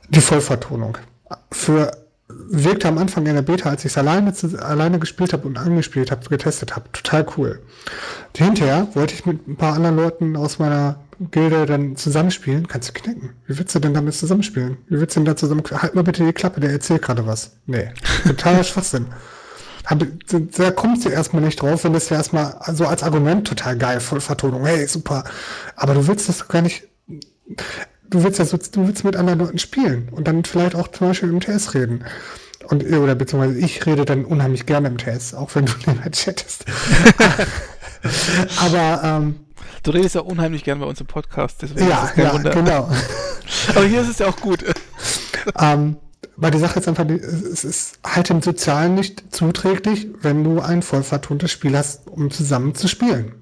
Die 0.08 0.20
Vollvertonung. 0.20 0.98
Für 1.50 1.90
wirkte 2.48 2.88
am 2.88 2.98
Anfang 2.98 3.26
in 3.26 3.34
der 3.34 3.42
Beta, 3.42 3.70
als 3.70 3.84
ich 3.84 3.92
es 3.92 3.98
alleine, 3.98 4.32
alleine 4.60 4.98
gespielt 4.98 5.32
habe 5.32 5.46
und 5.46 5.58
angespielt 5.58 6.10
habe, 6.10 6.28
getestet 6.28 6.76
habe, 6.76 6.90
total 6.92 7.26
cool. 7.36 7.60
Hinterher 8.36 8.88
wollte 8.94 9.14
ich 9.14 9.26
mit 9.26 9.46
ein 9.46 9.56
paar 9.56 9.74
anderen 9.74 9.96
Leuten 9.96 10.36
aus 10.36 10.58
meiner 10.58 11.00
Gilde 11.30 11.66
dann 11.66 11.96
zusammenspielen. 11.96 12.68
Kannst 12.68 12.88
du 12.88 12.92
knicken. 12.92 13.30
Wie 13.46 13.58
willst 13.58 13.74
du 13.74 13.78
denn 13.78 13.94
damit 13.94 14.14
zusammenspielen? 14.14 14.78
Wie 14.88 15.00
willst 15.00 15.16
du 15.16 15.20
denn 15.20 15.26
da 15.26 15.36
zusammen... 15.36 15.62
Halt 15.70 15.94
mal 15.94 16.04
bitte 16.04 16.24
die 16.24 16.32
Klappe, 16.32 16.60
der 16.60 16.70
erzählt 16.70 17.02
gerade 17.02 17.26
was. 17.26 17.56
Nee, 17.66 17.90
totaler 18.26 18.64
Schwachsinn. 18.64 19.06
Da 20.58 20.70
kommt 20.72 21.02
sie 21.02 21.10
erstmal 21.10 21.42
nicht 21.42 21.62
drauf, 21.62 21.84
wenn 21.84 21.92
das 21.92 22.08
ja 22.08 22.16
erstmal 22.16 22.58
so 22.72 22.86
als 22.86 23.04
Argument 23.04 23.46
total 23.46 23.78
geil, 23.78 24.00
voll 24.00 24.20
Vertonung, 24.20 24.66
hey, 24.66 24.86
super. 24.86 25.22
Aber 25.76 25.94
du 25.94 26.08
willst 26.08 26.28
das 26.28 26.48
gar 26.48 26.62
nicht 26.62 26.88
du 28.10 28.22
willst 28.22 28.38
ja 28.38 28.44
so, 28.44 28.56
du 28.56 28.86
willst 28.86 29.04
mit 29.04 29.16
anderen 29.16 29.38
Leuten 29.38 29.58
spielen 29.58 30.08
und 30.10 30.26
dann 30.26 30.44
vielleicht 30.44 30.74
auch 30.74 30.88
zum 30.88 31.08
Beispiel 31.08 31.28
im 31.28 31.40
TS 31.40 31.74
reden. 31.74 32.04
Und, 32.68 32.84
oder 32.84 33.14
beziehungsweise 33.14 33.58
ich 33.58 33.86
rede 33.86 34.04
dann 34.04 34.24
unheimlich 34.24 34.66
gerne 34.66 34.88
im 34.88 34.98
TS, 34.98 35.34
auch 35.34 35.54
wenn 35.54 35.66
du 35.66 35.72
länger 35.86 36.10
chattest. 36.10 36.64
Aber 38.58 39.00
ähm, 39.04 39.36
Du 39.86 39.92
redest 39.92 40.16
ja 40.16 40.22
unheimlich 40.22 40.64
gerne 40.64 40.80
bei 40.80 40.88
uns 40.88 41.00
im 41.00 41.06
Podcast, 41.06 41.62
deswegen 41.62 41.88
ja, 41.88 42.10
ja, 42.16 42.32
Wunder. 42.32 42.50
genau. 42.50 42.90
Aber 43.68 43.84
hier 43.84 44.00
ist 44.00 44.08
es 44.08 44.18
ja 44.18 44.26
auch 44.26 44.36
gut. 44.36 44.64
ähm, 45.60 45.98
weil 46.34 46.50
die 46.50 46.58
Sache 46.58 46.80
ist 46.80 46.88
einfach, 46.88 47.08
es 47.08 47.62
ist 47.62 48.00
halt 48.04 48.28
im 48.30 48.42
Sozialen 48.42 48.96
nicht 48.96 49.32
zuträglich, 49.32 50.08
wenn 50.22 50.42
du 50.42 50.60
ein 50.60 50.82
voll 50.82 51.04
vertontes 51.04 51.52
Spiel 51.52 51.78
hast, 51.78 52.08
um 52.08 52.32
zusammen 52.32 52.74
zu 52.74 52.88
spielen. 52.88 53.36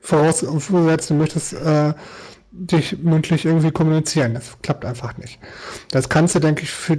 Vorausgesetzt, 0.00 1.10
du 1.10 1.14
möchtest 1.14 1.54
äh, 1.54 1.92
dich 2.56 3.02
mündlich 3.02 3.44
irgendwie 3.44 3.72
kommunizieren. 3.72 4.34
Das 4.34 4.56
klappt 4.62 4.84
einfach 4.84 5.16
nicht. 5.18 5.40
Das 5.90 6.08
kannst 6.08 6.34
du, 6.34 6.38
denke 6.38 6.62
ich, 6.62 6.70
für, 6.70 6.98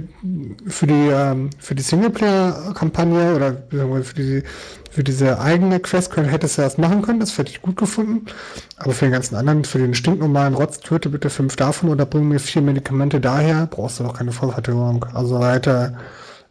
für 0.66 0.86
die, 0.86 1.08
ähm, 1.10 1.50
für 1.58 1.74
die 1.74 1.82
Singleplayer-Kampagne 1.82 3.34
oder 3.34 3.56
für, 4.02 4.14
die, 4.14 4.42
für 4.90 5.02
diese 5.02 5.40
eigene 5.40 5.80
Quest 5.80 6.10
können, 6.10 6.28
hättest 6.28 6.58
du 6.58 6.62
das 6.62 6.76
machen 6.76 7.00
können. 7.00 7.20
Das 7.20 7.36
hätte 7.38 7.50
ich 7.50 7.62
gut 7.62 7.76
gefunden. 7.76 8.26
Aber 8.76 8.92
für 8.92 9.06
den 9.06 9.12
ganzen 9.12 9.34
anderen, 9.34 9.64
für 9.64 9.78
den 9.78 9.94
stinknormalen 9.94 10.54
Rotz, 10.54 10.80
töte 10.80 11.08
bitte 11.08 11.30
fünf 11.30 11.56
davon 11.56 11.88
oder 11.88 12.04
bring 12.04 12.28
mir 12.28 12.38
vier 12.38 12.60
Medikamente 12.60 13.18
daher, 13.18 13.66
brauchst 13.66 13.98
du 13.98 14.04
doch 14.04 14.14
keine 14.14 14.32
Vollvertörung. 14.32 15.06
Also 15.14 15.42
hätte 15.44 15.96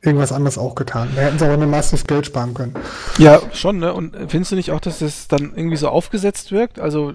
irgendwas 0.06 0.32
anderes 0.32 0.58
auch 0.58 0.76
getan. 0.76 1.10
Da 1.16 1.24
hätten 1.24 1.40
sie 1.40 1.46
aber 1.46 1.58
nur 1.58 1.68
massiv 1.68 2.06
Geld 2.06 2.26
sparen 2.26 2.54
können. 2.54 2.74
Ja, 3.18 3.42
schon, 3.54 3.80
ne? 3.80 3.94
Und 3.94 4.16
findest 4.28 4.52
du 4.52 4.56
nicht 4.56 4.72
auch, 4.72 4.80
dass 4.80 5.00
das 5.00 5.28
dann 5.28 5.54
irgendwie 5.56 5.78
so 5.78 5.90
aufgesetzt 5.90 6.52
wirkt? 6.52 6.80
Also 6.80 7.14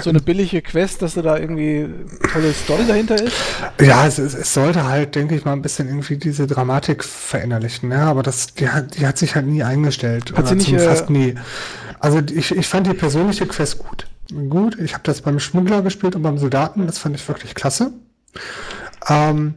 so 0.00 0.10
eine 0.10 0.20
billige 0.20 0.62
Quest, 0.62 1.02
dass 1.02 1.14
da 1.14 1.22
da 1.22 1.38
irgendwie 1.38 1.88
tolle 2.32 2.52
Story 2.52 2.84
dahinter 2.86 3.22
ist? 3.22 3.34
Ja, 3.80 4.06
es, 4.06 4.18
es 4.18 4.54
sollte 4.54 4.84
halt, 4.84 5.14
denke 5.14 5.34
ich 5.34 5.44
mal, 5.44 5.52
ein 5.52 5.62
bisschen 5.62 5.88
irgendwie 5.88 6.16
diese 6.16 6.46
Dramatik 6.46 7.04
verinnerlichen, 7.04 7.88
ne? 7.88 8.00
Aber 8.02 8.22
das, 8.22 8.54
die 8.54 8.68
hat, 8.68 8.98
die 8.98 9.06
hat 9.06 9.18
sich 9.18 9.34
halt 9.34 9.46
nie 9.46 9.62
eingestellt. 9.62 10.32
Hat 10.36 10.48
sie 10.48 10.56
nicht, 10.56 10.72
äh, 10.72 10.78
fast 10.78 11.10
nie. 11.10 11.34
Also 12.00 12.20
ich, 12.20 12.56
ich 12.56 12.66
fand 12.66 12.86
die 12.86 12.94
persönliche 12.94 13.46
Quest 13.46 13.78
gut. 13.78 14.06
Gut, 14.48 14.78
ich 14.78 14.94
habe 14.94 15.04
das 15.04 15.20
beim 15.20 15.38
Schmuggler 15.38 15.82
gespielt 15.82 16.16
und 16.16 16.22
beim 16.22 16.38
Soldaten, 16.38 16.86
das 16.86 16.98
fand 16.98 17.16
ich 17.16 17.26
wirklich 17.28 17.54
klasse. 17.54 17.92
Ähm, 19.08 19.54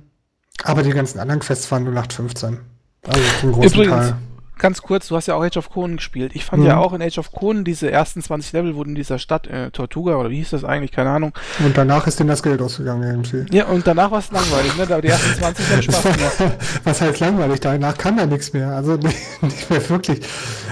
aber 0.63 0.83
die 0.83 0.91
ganzen 0.91 1.19
anderen 1.19 1.39
Quests 1.39 1.71
waren 1.71 1.83
0815. 1.83 2.59
Also 3.07 3.21
zum 3.39 3.51
großen 3.51 3.71
Übrigens, 3.71 4.09
Teil. 4.09 4.15
ganz 4.57 4.81
kurz, 4.81 5.07
du 5.07 5.15
hast 5.15 5.27
ja 5.27 5.35
auch 5.35 5.43
Age 5.43 5.57
of 5.57 5.69
Conan 5.69 5.97
gespielt. 5.97 6.31
Ich 6.33 6.45
fand 6.45 6.63
mhm. 6.63 6.67
ja 6.67 6.77
auch 6.77 6.93
in 6.93 7.01
Age 7.01 7.17
of 7.17 7.31
Conan 7.31 7.63
diese 7.63 7.91
ersten 7.91 8.21
20 8.21 8.53
Level 8.53 8.75
wurden 8.75 8.89
in 8.89 8.95
dieser 8.95 9.19
Stadt 9.19 9.47
äh, 9.47 9.71
Tortuga 9.71 10.15
oder 10.15 10.29
wie 10.29 10.37
hieß 10.37 10.51
das 10.51 10.63
eigentlich, 10.63 10.91
keine 10.91 11.09
Ahnung. 11.11 11.33
Und 11.63 11.77
danach 11.77 12.07
ist 12.07 12.19
denen 12.19 12.29
das 12.29 12.41
Geld 12.41 12.61
ausgegangen 12.61 13.03
irgendwie. 13.03 13.45
Ja, 13.55 13.65
und 13.65 13.85
danach 13.85 14.11
war 14.11 14.19
es 14.19 14.31
langweilig, 14.31 14.75
ne? 14.77 14.83
Aber 14.83 15.01
die 15.01 15.09
ersten 15.09 15.35
20 15.35 15.71
haben 15.71 15.81
Spaß 15.81 16.03
gemacht. 16.03 16.57
Was 16.83 17.01
heißt 17.01 17.19
langweilig? 17.19 17.59
Danach 17.59 17.97
kann 17.97 18.17
da 18.17 18.25
nichts 18.25 18.53
mehr. 18.53 18.69
Also 18.69 18.95
nicht, 18.95 19.17
nicht 19.41 19.69
mehr 19.69 19.89
wirklich. 19.89 20.21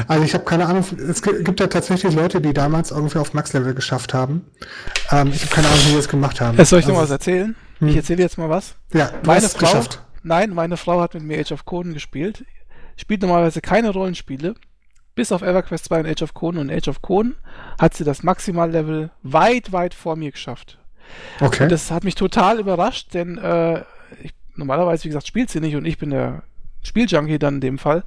Also 0.07 0.23
ich 0.23 0.33
habe 0.33 0.43
keine 0.45 0.65
Ahnung, 0.65 0.83
es 1.09 1.21
gibt 1.21 1.59
ja 1.59 1.67
tatsächlich 1.67 2.15
Leute, 2.15 2.41
die 2.41 2.53
damals 2.53 2.91
irgendwie 2.91 3.19
auf 3.19 3.33
Max-Level 3.33 3.73
geschafft 3.73 4.13
haben. 4.13 4.45
Ähm, 5.11 5.31
ich 5.33 5.43
habe 5.43 5.53
keine 5.53 5.67
Ahnung, 5.67 5.79
wie 5.85 5.89
die 5.91 5.95
das 5.97 6.07
gemacht 6.07 6.41
haben. 6.41 6.57
Jetzt 6.57 6.69
soll 6.69 6.79
ich 6.79 6.85
also, 6.85 6.95
noch 6.95 7.03
was 7.03 7.11
erzählen? 7.11 7.55
Hm. 7.79 7.87
Ich 7.89 7.95
erzähle 7.95 8.21
jetzt 8.23 8.37
mal 8.37 8.49
was. 8.49 8.75
Ja, 8.93 9.11
meine 9.25 9.47
Frau, 9.49 9.59
geschafft. 9.59 10.02
Nein, 10.23 10.51
meine 10.51 10.77
Frau 10.77 11.01
hat 11.01 11.13
mit 11.13 11.23
mir 11.23 11.39
Age 11.39 11.51
of 11.51 11.65
Conan 11.65 11.93
gespielt. 11.93 12.45
Spielt 12.95 13.21
normalerweise 13.21 13.61
keine 13.61 13.89
Rollenspiele. 13.89 14.55
Bis 15.15 15.31
auf 15.31 15.41
EverQuest 15.43 15.85
2 15.85 15.99
und 15.99 16.07
Age 16.07 16.23
of 16.23 16.33
Conan 16.33 16.61
und 16.61 16.71
Age 16.71 16.87
of 16.87 17.01
Conan 17.01 17.35
hat 17.79 17.93
sie 17.93 18.03
das 18.03 18.23
Maximallevel 18.23 19.11
weit, 19.21 19.71
weit 19.71 19.93
vor 19.93 20.15
mir 20.15 20.31
geschafft. 20.31 20.79
Okay. 21.39 21.63
Und 21.63 21.71
das 21.71 21.91
hat 21.91 22.03
mich 22.03 22.15
total 22.15 22.59
überrascht, 22.59 23.13
denn 23.13 23.37
äh, 23.37 23.83
ich, 24.23 24.33
normalerweise, 24.55 25.03
wie 25.03 25.09
gesagt, 25.09 25.27
spielt 25.27 25.49
sie 25.49 25.59
nicht 25.59 25.75
und 25.75 25.85
ich 25.85 25.97
bin 25.97 26.09
der 26.09 26.43
Spieljunkie 26.81 27.37
dann 27.37 27.55
in 27.55 27.61
dem 27.61 27.77
Fall. 27.77 28.03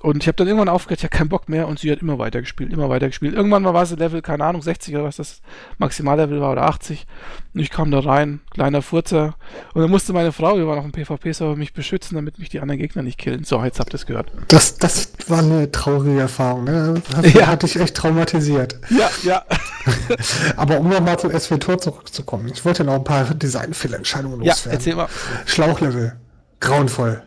Und 0.00 0.22
ich 0.22 0.28
habe 0.28 0.36
dann 0.36 0.46
irgendwann 0.46 0.68
aufgehört, 0.68 1.00
ich 1.00 1.04
habe 1.04 1.16
keinen 1.16 1.28
Bock 1.28 1.48
mehr 1.48 1.66
und 1.66 1.80
sie 1.80 1.90
hat 1.90 2.00
immer 2.00 2.20
weiter 2.20 2.40
gespielt, 2.40 2.72
immer 2.72 2.88
weiter 2.88 3.08
gespielt. 3.08 3.34
Irgendwann 3.34 3.64
war 3.64 3.84
sie 3.84 3.96
Level, 3.96 4.22
keine 4.22 4.44
Ahnung, 4.44 4.62
60 4.62 4.94
oder 4.94 5.04
was 5.04 5.16
das 5.16 5.40
Maximallevel 5.78 6.40
war 6.40 6.52
oder 6.52 6.62
80. 6.62 7.04
Und 7.52 7.60
ich 7.60 7.70
kam 7.70 7.90
da 7.90 7.98
rein, 7.98 8.40
kleiner 8.52 8.80
Furzer. 8.80 9.34
Und 9.74 9.82
dann 9.82 9.90
musste 9.90 10.12
meine 10.12 10.30
Frau, 10.30 10.56
wir 10.56 10.68
waren 10.68 10.76
noch 10.76 10.84
im 10.84 10.92
PvP-Server, 10.92 11.56
mich 11.56 11.72
beschützen, 11.72 12.14
damit 12.14 12.38
mich 12.38 12.48
die 12.48 12.60
anderen 12.60 12.78
Gegner 12.78 13.02
nicht 13.02 13.18
killen. 13.18 13.42
So, 13.42 13.62
jetzt 13.64 13.80
habt 13.80 13.92
ihr 13.92 13.96
es 13.96 14.06
gehört. 14.06 14.30
Das, 14.46 14.78
das 14.78 15.12
war 15.26 15.40
eine 15.40 15.72
traurige 15.72 16.20
Erfahrung, 16.20 16.64
ne? 16.64 17.02
Das 17.10 17.32
ja. 17.32 17.48
hat 17.48 17.64
dich 17.64 17.74
echt 17.80 17.96
traumatisiert. 17.96 18.78
Ja, 18.90 19.10
ja. 19.24 19.44
Aber 20.56 20.78
um 20.78 20.88
nochmal 20.88 21.18
zum 21.18 21.36
SW-Tor 21.36 21.78
zurückzukommen, 21.78 22.48
ich 22.52 22.64
wollte 22.64 22.84
noch 22.84 22.94
ein 22.94 23.04
paar 23.04 23.24
Designfehlentscheidungen 23.34 24.38
loswerden. 24.38 24.70
Ja, 24.70 24.72
erzähl 24.72 24.94
mal. 24.94 25.08
Schlauchlevel. 25.44 26.16
Grauenvoll. 26.60 27.22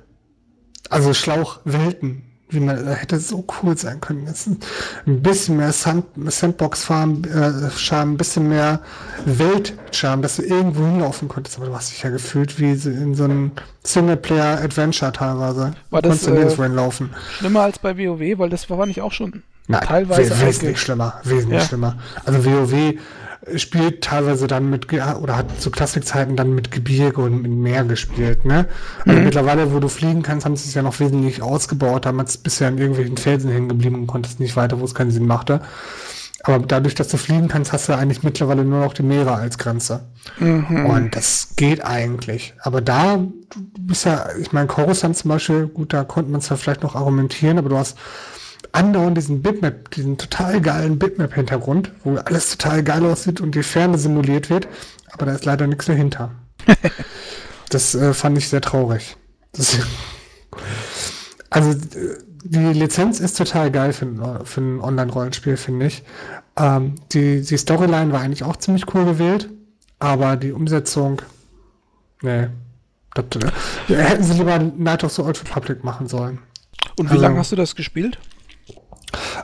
Also 0.89 1.13
Schlauchwelten 1.13 2.30
wie 2.51 2.59
man 2.59 2.87
hätte 2.95 3.19
so 3.19 3.45
cool 3.61 3.77
sein 3.77 3.99
können. 4.01 4.27
Jetzt 4.27 4.47
ein 4.47 5.21
bisschen 5.21 5.57
mehr 5.57 5.71
Sand, 5.71 6.05
Sandbox-Farm, 6.25 7.23
äh, 7.25 7.93
ein 7.93 8.17
bisschen 8.17 8.49
mehr 8.49 8.81
Welt-Charme, 9.25 10.21
dass 10.21 10.35
du 10.35 10.43
irgendwo 10.43 10.85
hinlaufen 10.85 11.27
konntest. 11.27 11.57
Aber 11.57 11.67
du 11.67 11.75
hast 11.75 11.91
dich 11.91 12.03
ja 12.03 12.09
gefühlt 12.09 12.59
wie 12.59 12.71
in 12.71 13.15
so 13.15 13.23
einem 13.23 13.51
Singleplayer-Adventure 13.83 15.11
teilweise. 15.11 15.73
War 15.89 16.01
das 16.01 16.27
äh, 16.27 16.49
hinlaufen. 16.49 17.11
schlimmer 17.37 17.61
als 17.61 17.79
bei 17.79 17.97
WoW? 17.97 18.39
Weil 18.39 18.49
das 18.49 18.69
war 18.69 18.85
nicht 18.85 19.01
auch 19.01 19.11
schon 19.11 19.43
Nein, 19.67 19.81
teilweise 19.85 20.39
wesentlich 20.41 20.79
schlimmer, 20.79 21.21
wesentlich 21.23 21.61
ja. 21.61 21.67
schlimmer. 21.67 21.97
Also 22.25 22.45
WoW 22.45 22.95
spielt 23.55 24.03
teilweise 24.03 24.47
dann 24.47 24.69
mit, 24.69 24.91
oder 24.93 25.35
hat 25.35 25.59
zu 25.59 25.71
Klassikzeiten 25.71 26.35
dann 26.35 26.53
mit 26.53 26.71
Gebirge 26.71 27.21
und 27.21 27.41
mit 27.41 27.51
Meer 27.51 27.83
gespielt, 27.83 28.45
ne? 28.45 28.67
Also 29.05 29.19
mhm. 29.19 29.25
mittlerweile, 29.25 29.73
wo 29.73 29.79
du 29.79 29.87
fliegen 29.87 30.21
kannst, 30.21 30.45
haben 30.45 30.55
sie 30.55 30.67
es 30.67 30.75
ja 30.75 30.83
noch 30.83 30.99
wesentlich 30.99 31.41
ausgebaut, 31.41 32.05
damals 32.05 32.37
bisher 32.37 32.67
an 32.67 32.77
irgendwelchen 32.77 33.17
Felsen 33.17 33.51
hängen 33.51 33.69
geblieben 33.69 33.95
und 33.95 34.07
konntest 34.07 34.39
nicht 34.39 34.55
weiter, 34.55 34.79
wo 34.79 34.85
es 34.85 34.93
keinen 34.93 35.11
Sinn 35.11 35.25
machte. 35.25 35.61
Aber 36.43 36.59
dadurch, 36.59 36.95
dass 36.95 37.07
du 37.07 37.17
fliegen 37.17 37.47
kannst, 37.47 37.71
hast 37.71 37.89
du 37.89 37.93
eigentlich 37.93 38.23
mittlerweile 38.23 38.63
nur 38.63 38.83
noch 38.83 38.93
die 38.93 39.03
Meere 39.03 39.33
als 39.33 39.57
Grenze. 39.57 40.05
Mhm. 40.39 40.85
Und 40.87 41.15
das 41.15 41.49
geht 41.55 41.83
eigentlich. 41.85 42.53
Aber 42.59 42.81
da, 42.81 43.17
du 43.17 43.61
bist 43.79 44.05
ja, 44.05 44.25
ich 44.39 44.51
meine, 44.51 44.67
Coruscant 44.67 45.17
zum 45.17 45.29
Beispiel, 45.29 45.67
gut, 45.67 45.93
da 45.93 46.03
konnte 46.03 46.31
man 46.31 46.39
es 46.39 46.49
ja 46.49 46.55
vielleicht 46.55 46.83
noch 46.83 46.95
argumentieren, 46.95 47.57
aber 47.57 47.69
du 47.69 47.77
hast 47.77 47.97
andauernd 48.71 49.17
diesen 49.17 49.41
Bitmap, 49.41 49.91
diesen 49.91 50.17
total 50.17 50.61
geilen 50.61 50.99
Bitmap-Hintergrund, 50.99 51.91
wo 52.03 52.15
alles 52.17 52.57
total 52.57 52.83
geil 52.83 53.05
aussieht 53.05 53.41
und 53.41 53.55
die 53.55 53.63
Ferne 53.63 53.97
simuliert 53.97 54.49
wird, 54.49 54.67
aber 55.11 55.25
da 55.25 55.33
ist 55.33 55.45
leider 55.45 55.67
nichts 55.67 55.85
dahinter. 55.85 56.31
das 57.69 57.95
äh, 57.95 58.13
fand 58.13 58.37
ich 58.37 58.49
sehr 58.49 58.61
traurig. 58.61 59.17
Das, 59.53 59.77
also 61.49 61.75
die 62.43 62.73
Lizenz 62.73 63.19
ist 63.19 63.37
total 63.37 63.71
geil 63.71 63.93
für, 63.93 64.41
für 64.45 64.61
ein 64.61 64.79
Online-Rollenspiel, 64.79 65.57
finde 65.57 65.87
ich. 65.87 66.03
Ähm, 66.57 66.95
die, 67.11 67.41
die 67.41 67.57
Storyline 67.57 68.11
war 68.11 68.21
eigentlich 68.21 68.43
auch 68.43 68.55
ziemlich 68.55 68.93
cool 68.93 69.05
gewählt, 69.05 69.49
aber 69.99 70.35
die 70.35 70.51
Umsetzung, 70.51 71.21
nee. 72.21 72.47
Das, 73.13 73.25
äh, 73.89 73.95
hätten 73.95 74.23
sie 74.23 74.33
lieber 74.33 74.57
Night 74.57 75.03
of 75.03 75.11
the 75.11 75.21
Old 75.21 75.41
Republic 75.43 75.83
machen 75.83 76.07
sollen. 76.07 76.39
Und 76.97 77.07
wie 77.07 77.11
also, 77.11 77.21
lange 77.21 77.39
hast 77.39 77.51
du 77.51 77.57
das 77.57 77.75
gespielt? 77.75 78.17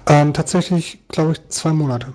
Ähm, 0.07 0.33
tatsächlich, 0.33 0.99
glaube 1.09 1.33
ich, 1.33 1.47
zwei 1.49 1.71
Monate. 1.71 2.13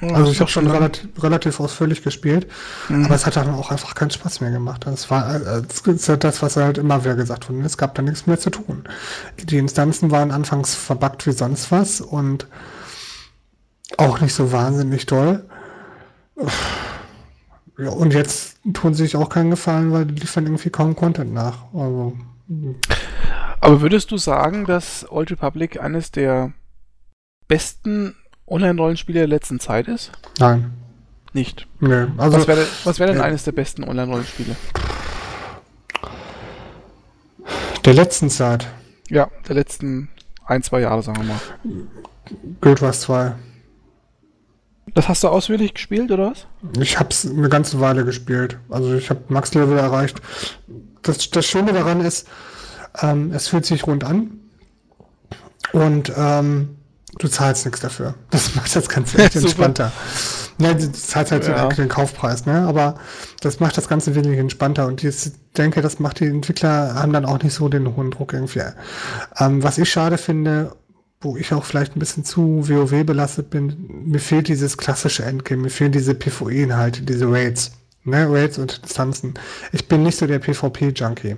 Ja, 0.00 0.14
also 0.14 0.30
ich 0.30 0.40
habe 0.40 0.50
schon 0.50 0.70
relativ, 0.70 1.22
relativ 1.22 1.58
ausführlich 1.58 2.02
gespielt, 2.02 2.46
mhm. 2.88 3.06
aber 3.06 3.14
es 3.16 3.26
hat 3.26 3.36
dann 3.36 3.50
auch 3.50 3.70
einfach 3.70 3.94
keinen 3.94 4.10
Spaß 4.10 4.40
mehr 4.40 4.50
gemacht. 4.50 4.86
Es 4.86 5.10
war 5.10 5.34
äh, 5.34 5.62
das 5.62 6.08
halt 6.08 6.24
das, 6.24 6.40
was 6.40 6.56
halt 6.56 6.78
immer 6.78 7.04
wieder 7.04 7.16
gesagt 7.16 7.48
wurde. 7.48 7.64
Es 7.64 7.78
gab 7.78 7.94
da 7.94 8.02
nichts 8.02 8.26
mehr 8.26 8.38
zu 8.38 8.50
tun. 8.50 8.84
Die 9.42 9.58
Instanzen 9.58 10.10
waren 10.10 10.30
anfangs 10.30 10.74
verbuggt 10.74 11.26
wie 11.26 11.32
sonst 11.32 11.72
was 11.72 12.00
und 12.00 12.46
auch 13.96 14.20
nicht 14.20 14.34
so 14.34 14.52
wahnsinnig 14.52 15.06
toll. 15.06 15.44
Ja, 17.78 17.90
und 17.90 18.12
jetzt 18.12 18.58
tun 18.72 18.94
sie 18.94 19.04
sich 19.04 19.16
auch 19.16 19.28
keinen 19.28 19.50
Gefallen, 19.50 19.92
weil 19.92 20.04
die 20.04 20.14
liefern 20.14 20.44
irgendwie 20.46 20.70
kaum 20.70 20.94
Content 20.94 21.32
nach. 21.32 21.72
Also, 21.74 22.16
aber 23.60 23.80
würdest 23.80 24.10
du 24.10 24.16
sagen, 24.16 24.64
dass 24.64 25.06
Old 25.10 25.30
Republic 25.32 25.80
eines 25.80 26.12
der 26.12 26.52
besten 27.48 28.14
Online-Rollenspiele 28.46 29.20
der 29.20 29.28
letzten 29.28 29.60
Zeit 29.60 29.88
ist? 29.88 30.12
Nein. 30.38 30.72
Nicht? 31.32 31.66
Nee, 31.80 32.06
also, 32.16 32.38
was 32.38 32.48
wäre 32.48 32.66
wär 32.84 33.06
denn 33.06 33.16
äh, 33.18 33.20
eines 33.20 33.44
der 33.44 33.52
besten 33.52 33.84
Online-Rollenspiele? 33.84 34.56
Der 37.84 37.94
letzten 37.94 38.30
Zeit? 38.30 38.66
Ja, 39.08 39.30
der 39.48 39.54
letzten 39.54 40.08
ein, 40.44 40.62
zwei 40.62 40.80
Jahre, 40.80 41.02
sagen 41.02 41.18
wir 41.18 41.26
mal. 41.26 41.40
Guild 42.60 42.82
Wars 42.82 43.02
2. 43.02 43.34
Das 44.94 45.08
hast 45.08 45.22
du 45.22 45.28
ausführlich 45.28 45.74
gespielt, 45.74 46.10
oder 46.10 46.30
was? 46.30 46.46
Ich 46.80 46.98
habe 46.98 47.10
es 47.10 47.26
eine 47.26 47.48
ganze 47.48 47.80
Weile 47.80 48.04
gespielt. 48.04 48.58
Also 48.70 48.94
ich 48.94 49.10
habe 49.10 49.20
Max-Level 49.28 49.76
erreicht. 49.76 50.20
Das, 51.02 51.30
das 51.30 51.46
Schöne 51.46 51.72
daran 51.72 52.00
ist, 52.00 52.26
ähm, 53.00 53.32
es 53.32 53.48
fühlt 53.48 53.66
sich 53.66 53.86
rund 53.86 54.04
an. 54.04 54.40
Und 55.72 56.10
ähm, 56.16 56.77
Du 57.16 57.28
zahlst 57.28 57.64
nichts 57.64 57.80
dafür. 57.80 58.14
Das 58.30 58.54
macht 58.56 58.74
das 58.74 58.88
Ganze 58.88 59.18
echt 59.18 59.36
entspannter. 59.36 59.92
Ja, 60.60 60.74
du 60.74 60.92
zahlst 60.92 61.32
halt 61.32 61.46
ja. 61.46 61.68
den 61.68 61.88
Kaufpreis, 61.88 62.44
ne? 62.44 62.62
Aber 62.66 62.98
das 63.40 63.60
macht 63.60 63.76
das 63.76 63.88
Ganze 63.88 64.14
wesentlich 64.14 64.40
entspannter 64.40 64.86
und 64.86 65.02
ich 65.02 65.30
denke, 65.56 65.80
das 65.80 66.00
macht 66.00 66.20
die 66.20 66.26
Entwickler, 66.26 66.94
haben 66.94 67.12
dann 67.12 67.24
auch 67.24 67.42
nicht 67.42 67.54
so 67.54 67.68
den 67.68 67.96
hohen 67.96 68.10
Druck 68.10 68.32
irgendwie. 68.32 68.62
Ähm, 69.38 69.62
was 69.62 69.78
ich 69.78 69.90
schade 69.90 70.18
finde, 70.18 70.76
wo 71.20 71.36
ich 71.36 71.52
auch 71.52 71.64
vielleicht 71.64 71.96
ein 71.96 72.00
bisschen 72.00 72.24
zu 72.24 72.68
WoW 72.68 73.04
belastet 73.04 73.50
bin, 73.50 74.04
mir 74.04 74.20
fehlt 74.20 74.48
dieses 74.48 74.76
klassische 74.76 75.24
Endgame, 75.24 75.62
mir 75.62 75.70
fehlen 75.70 75.92
diese 75.92 76.14
PvE-Inhalte, 76.14 77.02
diese 77.02 77.30
Raids, 77.30 77.72
ne? 78.04 78.26
Raids 78.28 78.58
und 78.58 78.84
Distanzen. 78.84 79.34
Ich 79.72 79.88
bin 79.88 80.02
nicht 80.02 80.18
so 80.18 80.26
der 80.26 80.40
PvP-Junkie. 80.40 81.36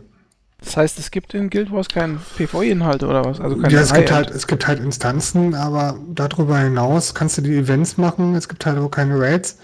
Das 0.63 0.77
heißt, 0.77 0.99
es 0.99 1.11
gibt 1.11 1.33
in 1.35 1.49
Guild 1.49 1.73
Wars 1.73 1.89
keinen 1.89 2.21
PvE-Inhalt 2.37 3.03
oder 3.03 3.25
was? 3.25 3.41
Also 3.41 3.57
keine 3.57 3.73
ja, 3.73 3.81
es 3.81 3.95
gibt, 3.95 4.13
halt, 4.13 4.31
es 4.31 4.47
gibt 4.47 4.67
halt 4.67 4.81
Instanzen, 4.81 5.55
aber 5.55 5.99
darüber 6.09 6.59
hinaus 6.59 7.15
kannst 7.15 7.39
du 7.39 7.43
die 7.43 7.57
Events 7.57 7.97
machen. 7.97 8.35
Es 8.35 8.49
gibt 8.49 8.67
halt 8.67 8.79
auch 8.79 8.91
keine 8.91 9.19
Raids. 9.19 9.57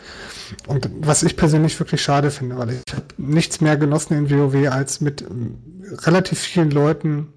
Und 0.67 0.89
was 1.01 1.23
ich 1.23 1.37
persönlich 1.37 1.79
wirklich 1.79 2.01
schade 2.01 2.31
finde, 2.31 2.57
weil 2.57 2.71
ich 2.71 2.95
habe 2.95 3.05
nichts 3.19 3.61
mehr 3.61 3.77
genossen 3.77 4.15
in 4.15 4.31
WoW, 4.31 4.71
als 4.73 5.01
mit 5.01 5.23
ähm, 5.23 5.59
relativ 6.05 6.39
vielen 6.39 6.71
Leuten 6.71 7.33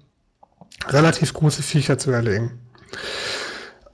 relativ 0.88 1.34
große 1.34 1.62
Viecher 1.62 1.98
zu 1.98 2.10
erlegen. 2.10 2.52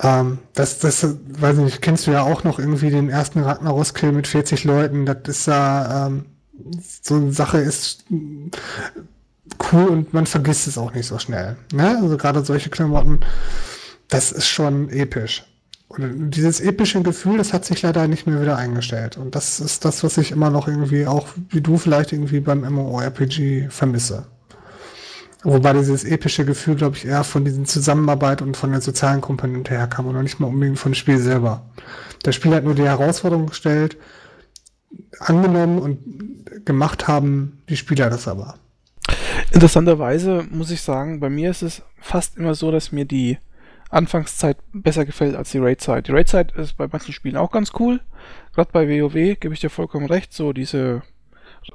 Ähm, 0.00 0.38
das, 0.54 0.78
das, 0.78 1.06
weiß 1.28 1.56
nicht, 1.58 1.82
kennst 1.82 2.06
du 2.06 2.10
ja 2.10 2.22
auch 2.22 2.44
noch 2.44 2.58
irgendwie 2.58 2.90
den 2.90 3.08
ersten 3.08 3.40
Ragnaros-Kill 3.40 4.12
mit 4.12 4.26
40 4.26 4.64
Leuten. 4.64 5.06
Das 5.06 5.18
ist 5.26 5.46
ja, 5.46 6.06
ähm, 6.06 6.26
so 7.02 7.16
eine 7.16 7.32
Sache 7.32 7.58
ist, 7.58 8.04
cool 9.72 9.86
und 9.86 10.14
man 10.14 10.26
vergisst 10.26 10.66
es 10.66 10.78
auch 10.78 10.94
nicht 10.94 11.06
so 11.06 11.18
schnell. 11.18 11.56
Ne? 11.72 11.98
Also 12.02 12.16
gerade 12.16 12.44
solche 12.44 12.70
Klamotten, 12.70 13.20
das 14.08 14.32
ist 14.32 14.48
schon 14.48 14.88
episch. 14.90 15.44
Und 15.88 16.30
dieses 16.30 16.60
epische 16.60 17.00
Gefühl, 17.02 17.38
das 17.38 17.52
hat 17.52 17.64
sich 17.64 17.80
leider 17.82 18.08
nicht 18.08 18.26
mehr 18.26 18.40
wieder 18.40 18.56
eingestellt. 18.56 19.16
Und 19.16 19.34
das 19.34 19.60
ist 19.60 19.84
das, 19.84 20.02
was 20.02 20.18
ich 20.18 20.32
immer 20.32 20.50
noch 20.50 20.66
irgendwie 20.66 21.06
auch, 21.06 21.28
wie 21.50 21.60
du 21.60 21.78
vielleicht 21.78 22.12
irgendwie 22.12 22.40
beim 22.40 22.60
MMORPG 22.60 23.68
vermisse. 23.70 24.26
Wobei 25.44 25.74
dieses 25.74 26.02
epische 26.02 26.44
Gefühl, 26.44 26.74
glaube 26.74 26.96
ich, 26.96 27.04
eher 27.04 27.22
von 27.22 27.44
diesen 27.44 27.66
Zusammenarbeit 27.66 28.42
und 28.42 28.56
von 28.56 28.72
der 28.72 28.80
sozialen 28.80 29.20
Komponente 29.20 29.74
herkam 29.74 30.06
und 30.06 30.20
nicht 30.20 30.40
mal 30.40 30.48
unbedingt 30.48 30.78
vom 30.78 30.94
Spiel 30.94 31.18
selber. 31.18 31.64
Das 32.24 32.34
Spiel 32.34 32.52
hat 32.52 32.64
nur 32.64 32.74
die 32.74 32.82
Herausforderung 32.82 33.46
gestellt, 33.46 33.96
angenommen 35.20 35.78
und 35.78 36.66
gemacht 36.66 37.06
haben 37.06 37.62
die 37.68 37.76
Spieler 37.76 38.10
das 38.10 38.26
aber. 38.26 38.56
Interessanterweise 39.56 40.46
muss 40.50 40.70
ich 40.70 40.82
sagen, 40.82 41.18
bei 41.18 41.30
mir 41.30 41.48
ist 41.48 41.62
es 41.62 41.82
fast 41.98 42.36
immer 42.36 42.54
so, 42.54 42.70
dass 42.70 42.92
mir 42.92 43.06
die 43.06 43.38
Anfangszeit 43.88 44.58
besser 44.74 45.06
gefällt 45.06 45.34
als 45.34 45.50
die 45.50 45.56
Raid-Zeit. 45.56 46.08
Die 46.08 46.12
Raid-Zeit 46.12 46.52
ist 46.52 46.76
bei 46.76 46.86
manchen 46.92 47.14
Spielen 47.14 47.38
auch 47.38 47.50
ganz 47.50 47.72
cool. 47.78 48.02
Gerade 48.54 48.70
bei 48.70 48.86
WoW 48.86 49.14
gebe 49.40 49.54
ich 49.54 49.60
dir 49.60 49.70
vollkommen 49.70 50.08
recht. 50.08 50.34
So 50.34 50.52
diese 50.52 51.00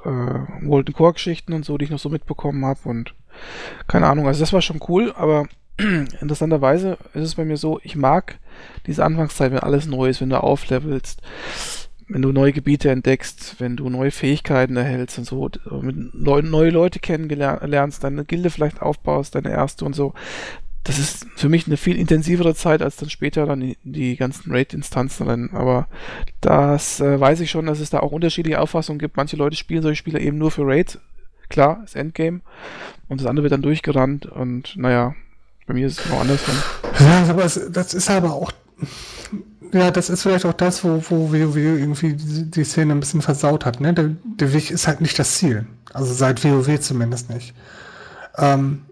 äh, 0.06 0.64
Golden 0.64 0.94
Core-Geschichten 0.94 1.54
und 1.54 1.66
so, 1.66 1.80
die 1.80 1.86
ich 1.86 1.90
noch 1.90 1.98
so 1.98 2.10
mitbekommen 2.10 2.64
habe 2.66 2.82
und 2.84 3.16
keine 3.88 4.06
Ahnung. 4.06 4.28
Also 4.28 4.42
das 4.42 4.54
war 4.54 4.62
schon 4.62 4.80
cool, 4.88 5.12
aber 5.18 5.48
interessanterweise 6.22 7.00
ist 7.16 7.24
es 7.24 7.34
bei 7.34 7.46
mir 7.46 7.58
so, 7.58 7.80
ich 7.82 7.96
mag 7.96 8.38
diese 8.86 9.04
Anfangszeit, 9.04 9.52
wenn 9.54 9.58
alles 9.58 9.88
neu 9.88 10.08
ist, 10.08 10.22
wenn 10.22 10.30
du 10.30 10.40
auflevelst 10.40 11.24
wenn 12.12 12.22
du 12.22 12.32
neue 12.32 12.52
Gebiete 12.52 12.90
entdeckst, 12.90 13.56
wenn 13.60 13.78
du 13.78 13.90
neue 13.90 14.12
Fähigkeiten 14.12 14.76
erhältst 14.76 15.18
und 15.18 15.26
so, 15.26 15.50
neu, 15.72 16.42
neue 16.42 16.70
Leute 16.70 17.00
kennenlernst, 17.00 18.04
deine 18.04 18.26
Gilde 18.26 18.50
vielleicht 18.50 18.82
aufbaust, 18.82 19.36
deine 19.36 19.52
erste 19.52 19.86
und 19.86 19.96
so. 19.96 20.14
Das 20.84 20.98
ist 20.98 21.28
für 21.36 21.48
mich 21.48 21.68
eine 21.68 21.78
viel 21.78 21.96
intensivere 21.96 22.56
Zeit 22.56 22.82
als 22.82 22.96
dann 22.98 23.10
später 23.10 23.46
dann 23.46 23.76
die, 23.84 24.16
ganzen 24.16 24.52
Raid-Instanzen 24.52 25.28
rennen. 25.28 25.52
Aber 25.54 25.88
das 26.42 27.00
äh, 27.00 27.20
weiß 27.20 27.40
ich 27.42 27.52
schon, 27.52 27.68
dass 27.68 27.80
es 27.80 27.92
da 27.92 28.00
auch 28.00 28.12
unterschiedliche 28.12 28.60
Auffassungen 28.60 28.98
gibt. 28.98 29.16
Manche 29.16 29.38
Leute 29.38 29.56
spielen 29.56 29.84
solche 29.84 30.00
Spiele 30.00 30.20
eben 30.20 30.40
nur 30.40 30.50
für 30.50 30.66
Raid. 30.66 31.00
Klar, 31.50 31.80
das 31.84 31.94
Endgame. 31.96 32.42
Und 33.08 33.22
das 33.22 33.28
andere 33.28 33.44
wird 33.44 33.54
dann 33.54 33.62
durchgerannt. 33.62 34.26
Und 34.26 34.76
naja, 34.76 35.14
Bei 35.68 35.76
mir 35.76 35.86
ist 35.86 36.00
es 36.00 36.10
noch 36.10 36.22
andersrum. 36.22 36.56
Ja, 37.00 37.26
aber 37.30 37.44
das 37.44 37.94
ist 37.94 38.10
aber 38.10 38.34
auch, 38.34 38.52
ja, 39.74 39.92
das 39.92 40.10
ist 40.10 40.24
vielleicht 40.24 40.46
auch 40.46 40.54
das, 40.54 40.84
wo, 40.84 41.04
wo 41.10 41.32
WoW 41.32 41.56
irgendwie 41.56 42.14
die, 42.14 42.64
Szene 42.64 42.94
ein 42.94 43.00
bisschen 43.00 43.22
versaut 43.22 43.66
hat. 43.66 43.80
Ne? 43.80 43.94
Der, 43.94 44.12
der 44.24 44.54
Weg 44.54 44.72
ist 44.72 44.88
halt 44.88 45.02
nicht 45.02 45.18
das 45.18 45.36
Ziel. 45.36 45.66
Also 45.94 46.14
seit 46.14 46.44
WoW 46.44 46.80
zumindest 46.80 47.30
nicht. 47.30 47.54
Ähm, 48.38 48.84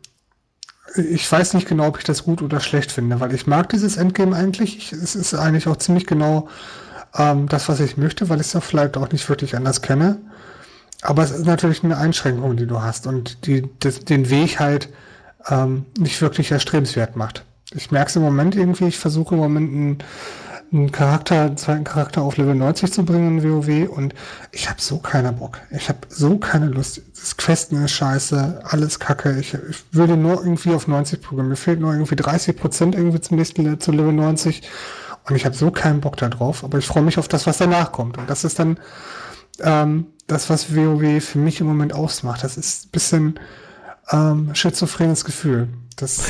ich 0.95 1.31
weiß 1.31 1.53
nicht 1.53 1.67
genau, 1.67 1.87
ob 1.87 1.97
ich 1.97 2.03
das 2.03 2.23
gut 2.23 2.41
oder 2.41 2.59
schlecht 2.59 2.91
finde, 2.91 3.19
weil 3.19 3.33
ich 3.33 3.45
mag 3.45 3.69
dieses 3.69 3.97
Endgame 3.97 4.35
eigentlich. 4.35 4.77
Ich, 4.77 4.93
es 4.93 5.15
ist 5.15 5.33
eigentlich 5.33 5.67
auch 5.67 5.77
ziemlich 5.77 6.07
genau 6.07 6.47
ähm, 7.15 7.47
das, 7.47 7.69
was 7.69 7.79
ich 7.79 7.97
möchte, 7.97 8.29
weil 8.29 8.39
ich 8.39 8.47
es 8.47 8.53
ja 8.53 8.61
vielleicht 8.61 8.97
auch 8.97 9.11
nicht 9.11 9.27
wirklich 9.29 9.55
anders 9.55 9.81
kenne. 9.81 10.17
Aber 11.01 11.23
es 11.23 11.31
ist 11.31 11.45
natürlich 11.45 11.83
eine 11.83 11.97
Einschränkung, 11.97 12.57
die 12.57 12.67
du 12.67 12.81
hast 12.81 13.07
und 13.07 13.45
die 13.45 13.69
das, 13.79 14.03
den 14.03 14.29
Weg 14.29 14.59
halt 14.59 14.89
ähm, 15.47 15.85
nicht 15.97 16.21
wirklich 16.21 16.51
erstrebenswert 16.51 17.15
macht. 17.15 17.45
Ich 17.75 17.91
merke 17.91 18.09
es 18.09 18.15
im 18.15 18.23
Moment 18.23 18.55
irgendwie, 18.55 18.87
ich 18.87 18.97
versuche 18.97 19.35
im 19.35 19.41
Moment 19.41 19.71
einen, 19.71 19.97
einen 20.71 20.91
Charakter, 20.91 21.41
einen 21.41 21.57
zweiten 21.57 21.83
Charakter 21.83 22.23
auf 22.23 22.37
Level 22.37 22.55
90 22.55 22.91
zu 22.91 23.05
bringen 23.05 23.39
in 23.39 23.43
WoW 23.43 23.89
und 23.89 24.15
ich 24.51 24.69
habe 24.69 24.81
so 24.81 24.97
keinen 24.97 25.35
Bock. 25.37 25.59
Ich 25.69 25.87
habe 25.87 25.99
so 26.09 26.37
keine 26.39 26.67
Lust. 26.67 27.01
Das 27.15 27.37
Questen 27.37 27.83
ist 27.83 27.91
scheiße, 27.91 28.61
alles 28.63 28.99
kacke. 28.99 29.37
Ich, 29.39 29.53
ich 29.53 29.83
würde 29.91 30.17
nur 30.17 30.43
irgendwie 30.43 30.73
auf 30.73 30.87
90 30.87 31.21
programmieren. 31.21 31.49
Mir 31.49 31.57
fehlt 31.57 31.79
nur 31.79 31.93
irgendwie 31.93 32.15
30 32.15 32.57
Prozent 32.57 32.95
irgendwie 32.95 33.21
zum 33.21 33.37
nächsten 33.37 33.79
zu 33.79 33.91
Level 33.91 34.13
90 34.13 34.63
und 35.27 35.35
ich 35.35 35.45
habe 35.45 35.55
so 35.55 35.69
keinen 35.69 36.01
Bock 36.01 36.17
da 36.17 36.27
drauf, 36.27 36.63
aber 36.63 36.79
ich 36.79 36.87
freue 36.87 37.03
mich 37.03 37.19
auf 37.19 37.27
das, 37.27 37.45
was 37.45 37.59
danach 37.59 37.91
kommt. 37.91 38.17
Und 38.17 38.29
das 38.29 38.43
ist 38.43 38.57
dann 38.57 38.79
ähm, 39.59 40.07
das, 40.25 40.49
was 40.49 40.75
WoW 40.75 41.23
für 41.23 41.37
mich 41.37 41.61
im 41.61 41.67
Moment 41.67 41.93
ausmacht. 41.93 42.43
Das 42.43 42.57
ist 42.57 42.87
ein 42.87 42.89
bisschen 42.91 43.39
ähm, 44.11 44.55
schizophrenes 44.55 45.23
Gefühl. 45.23 45.69
Das 45.99 46.21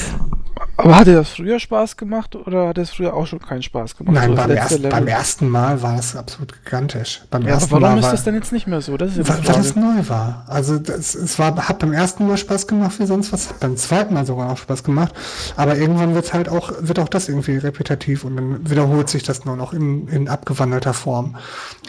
aber 0.80 0.96
hat 0.96 1.08
dir 1.08 1.16
das 1.16 1.32
früher 1.32 1.60
Spaß 1.60 1.98
gemacht 1.98 2.38
oder 2.38 2.70
hat 2.70 2.78
es 2.78 2.92
früher 2.92 3.14
auch 3.14 3.28
schon 3.28 3.40
keinen 3.40 3.62
Spaß 3.62 3.98
gemacht? 3.98 4.16
Nein, 4.16 4.30
so 4.30 4.36
beim, 4.38 4.52
erst, 4.52 4.90
beim, 4.90 5.08
ersten 5.08 5.50
Mal 5.50 5.82
war 5.82 6.00
es 6.00 6.16
absolut 6.16 6.54
gigantisch. 6.64 7.22
Beim 7.30 7.44
ja, 7.44 7.50
ersten 7.50 7.74
aber 7.74 7.82
warum 7.82 7.96
Mal 7.96 8.00
ist 8.00 8.06
war, 8.06 8.12
das 8.14 8.24
denn 8.24 8.36
jetzt 8.36 8.54
nicht 8.54 8.66
mehr 8.66 8.80
so? 8.80 8.96
Das 8.96 9.18
ist 9.18 9.28
weil, 9.28 9.46
weil 9.46 9.56
das 9.56 9.76
neu 9.76 10.08
war. 10.08 10.46
Also 10.48 10.80
das, 10.80 11.16
es 11.16 11.38
war, 11.38 11.68
hat 11.68 11.80
beim 11.80 11.92
ersten 11.92 12.28
Mal 12.28 12.38
Spaß 12.38 12.66
gemacht 12.68 12.98
wie 12.98 13.06
sonst 13.06 13.34
was, 13.34 13.50
hat 13.50 13.60
beim 13.60 13.76
zweiten 13.76 14.14
Mal 14.14 14.26
sogar 14.26 14.50
auch 14.52 14.58
Spaß 14.58 14.86
gemacht. 14.86 15.14
Aber 15.58 15.76
irgendwann 15.76 16.16
wird 16.16 16.34
halt 16.34 16.48
auch, 16.48 16.72
wird 16.80 17.00
auch 17.00 17.10
das 17.10 17.28
irgendwie 17.28 17.58
repetitiv 17.58 18.24
und 18.24 18.38
dann 18.38 18.70
wiederholt 18.70 19.10
sich 19.10 19.24
das 19.24 19.44
nur 19.44 19.58
noch 19.58 19.74
in, 19.74 20.08
in 20.08 20.30
abgewandelter 20.30 20.94
Form. 20.94 21.36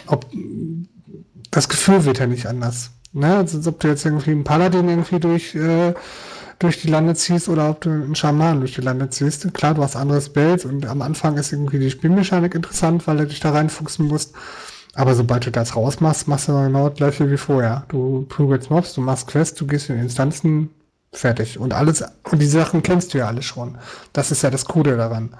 Ob, 0.07 0.25
das 1.49 1.69
Gefühl 1.69 2.03
wird 2.03 2.19
ja 2.19 2.27
nicht 2.27 2.45
anders. 2.45 2.91
Ne? 3.13 3.37
Also, 3.37 3.57
als 3.57 3.67
ob 3.67 3.79
du 3.79 3.87
jetzt 3.87 4.05
irgendwie 4.05 4.31
einen 4.31 4.43
Paladin 4.43 4.89
irgendwie 4.89 5.19
durch 5.21 5.55
äh, 5.55 5.93
durch 6.63 6.81
die 6.81 6.89
Lande 6.89 7.15
ziehst 7.15 7.49
oder 7.49 7.69
ob 7.69 7.81
du 7.81 7.89
einen 7.89 8.15
Schaman 8.15 8.59
durch 8.59 8.75
die 8.75 8.81
Lande 8.81 9.09
ziehst. 9.09 9.51
Klar, 9.53 9.73
du 9.73 9.83
hast 9.83 9.95
anderes 9.95 10.29
Bild 10.29 10.65
und 10.65 10.85
am 10.85 11.01
Anfang 11.01 11.37
ist 11.37 11.51
irgendwie 11.51 11.79
die 11.79 11.89
Spielmechanik 11.89 12.55
interessant, 12.55 13.07
weil 13.07 13.17
du 13.17 13.27
dich 13.27 13.39
da 13.39 13.51
reinfuchsen 13.51 14.07
musst. 14.07 14.35
Aber 14.93 15.15
sobald 15.15 15.45
du 15.45 15.51
das 15.51 15.75
rausmachst, 15.75 16.27
machst 16.27 16.49
du 16.49 16.53
genau 16.53 16.89
das 16.89 16.97
gleiche 16.97 17.31
wie 17.31 17.37
vorher. 17.37 17.85
Du 17.87 18.25
prügelst 18.27 18.69
Mobs, 18.69 18.93
du 18.93 19.01
machst 19.01 19.27
Quests, 19.27 19.57
du 19.57 19.65
gehst 19.65 19.89
in 19.89 19.99
Instanzen, 19.99 20.69
fertig. 21.13 21.57
Und 21.57 21.73
alles, 21.73 22.03
und 22.29 22.39
die 22.39 22.45
Sachen 22.45 22.83
kennst 22.83 23.13
du 23.13 23.19
ja 23.19 23.27
alle 23.27 23.41
schon. 23.41 23.77
Das 24.13 24.31
ist 24.31 24.43
ja 24.43 24.49
das 24.49 24.65
Coole 24.65 24.97
daran. 24.97 25.35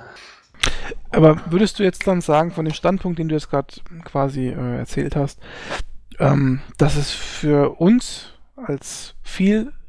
Aber 1.12 1.42
würdest 1.50 1.80
du 1.80 1.84
jetzt 1.84 2.08
dann 2.08 2.22
sagen, 2.22 2.52
von 2.52 2.66
dem 2.66 2.74
Standpunkt, 2.74 3.20
den 3.20 3.28
du 3.28 3.36
jetzt 3.36 3.50
gerade 3.50 3.74
quasi 4.06 4.48
äh, 4.48 4.78
erzählt 4.78 5.16
hast, 5.16 5.40
ähm, 6.20 6.62
dass 6.78 6.96
es 6.96 7.12
für 7.12 7.82
uns 7.82 8.28
als 8.56 9.16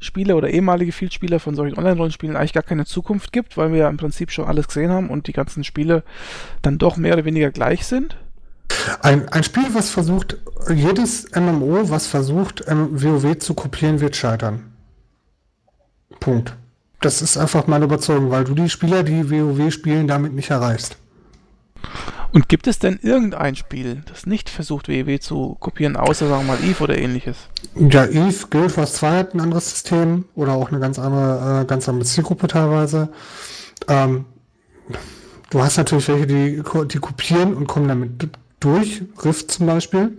Vielspieler 0.03 0.37
oder 0.37 0.51
ehemalige 0.51 0.91
Vielspieler 0.91 1.39
von 1.39 1.55
solchen 1.55 1.79
Online-Rollenspielen 1.79 2.35
eigentlich 2.35 2.53
gar 2.53 2.65
keine 2.65 2.87
Zukunft 2.87 3.33
gibt, 3.33 3.57
weil 3.57 3.71
wir 3.71 3.79
ja 3.79 3.89
im 3.89 3.99
Prinzip 3.99 4.33
schon 4.33 4.47
alles 4.47 4.67
gesehen 4.67 4.91
haben 4.91 5.09
und 5.11 5.29
die 5.29 5.33
ganzen 5.33 5.63
Spiele 5.63 6.03
dann 6.61 6.77
doch 6.77 6.97
mehr 6.97 7.15
oder 7.15 7.25
weniger 7.25 7.53
gleich 7.53 7.87
sind? 7.87 8.17
Ein, 9.01 9.29
ein 9.29 9.45
Spiel, 9.45 9.75
was 9.75 9.91
versucht, 9.91 10.39
jedes 10.75 11.31
MMO, 11.37 11.89
was 11.89 12.09
versucht, 12.09 12.65
WoW 12.67 13.39
zu 13.39 13.55
kopieren, 13.55 14.01
wird 14.01 14.17
scheitern. 14.17 14.73
Punkt. 16.19 16.57
Das 17.01 17.23
ist 17.23 17.37
einfach 17.37 17.69
meine 17.69 17.85
Überzeugung, 17.85 18.31
weil 18.31 18.43
du 18.43 18.55
die 18.55 18.69
Spieler, 18.69 19.05
die 19.05 19.31
WoW 19.31 19.73
spielen, 19.73 20.09
damit 20.09 20.33
nicht 20.33 20.51
erreichst. 20.51 20.97
Und 22.33 22.49
gibt 22.49 22.67
es 22.67 22.81
denn 22.81 22.99
irgendein 23.03 23.55
Spiel, 23.55 24.03
das 24.07 24.27
nicht 24.27 24.51
versucht, 24.51 24.89
WoW 24.89 25.21
zu 25.21 25.57
kopieren, 25.61 25.97
außer, 25.97 26.29
sagen 26.29 26.47
wir 26.47 26.55
mal, 26.55 26.65
Eve 26.65 26.83
oder 26.83 26.99
ähnliches? 26.99 27.37
Ja, 27.75 28.05
Eve, 28.05 28.47
Guild 28.51 28.77
Wars 28.77 28.95
2 28.95 29.19
hat 29.19 29.35
ein 29.35 29.41
anderes 29.41 29.71
System 29.71 30.27
oder 30.35 30.53
auch 30.53 30.71
eine 30.71 30.81
ganz 30.81 30.99
andere, 30.99 31.63
äh, 31.63 31.65
ganz 31.65 31.89
andere 31.89 32.05
Zielgruppe 32.05 32.47
teilweise. 32.47 33.09
Ähm, 33.89 34.27
du 35.51 35.63
hast 35.63 35.79
natürlich 35.79 36.09
welche, 36.09 36.27
die, 36.27 36.63
die 36.89 36.99
kopieren 36.99 37.55
und 37.55 37.67
kommen 37.67 37.89
damit 37.89 38.29
durch. 38.61 39.03
Rift 39.25 39.51
zum 39.51 39.67
Beispiel. 39.67 40.17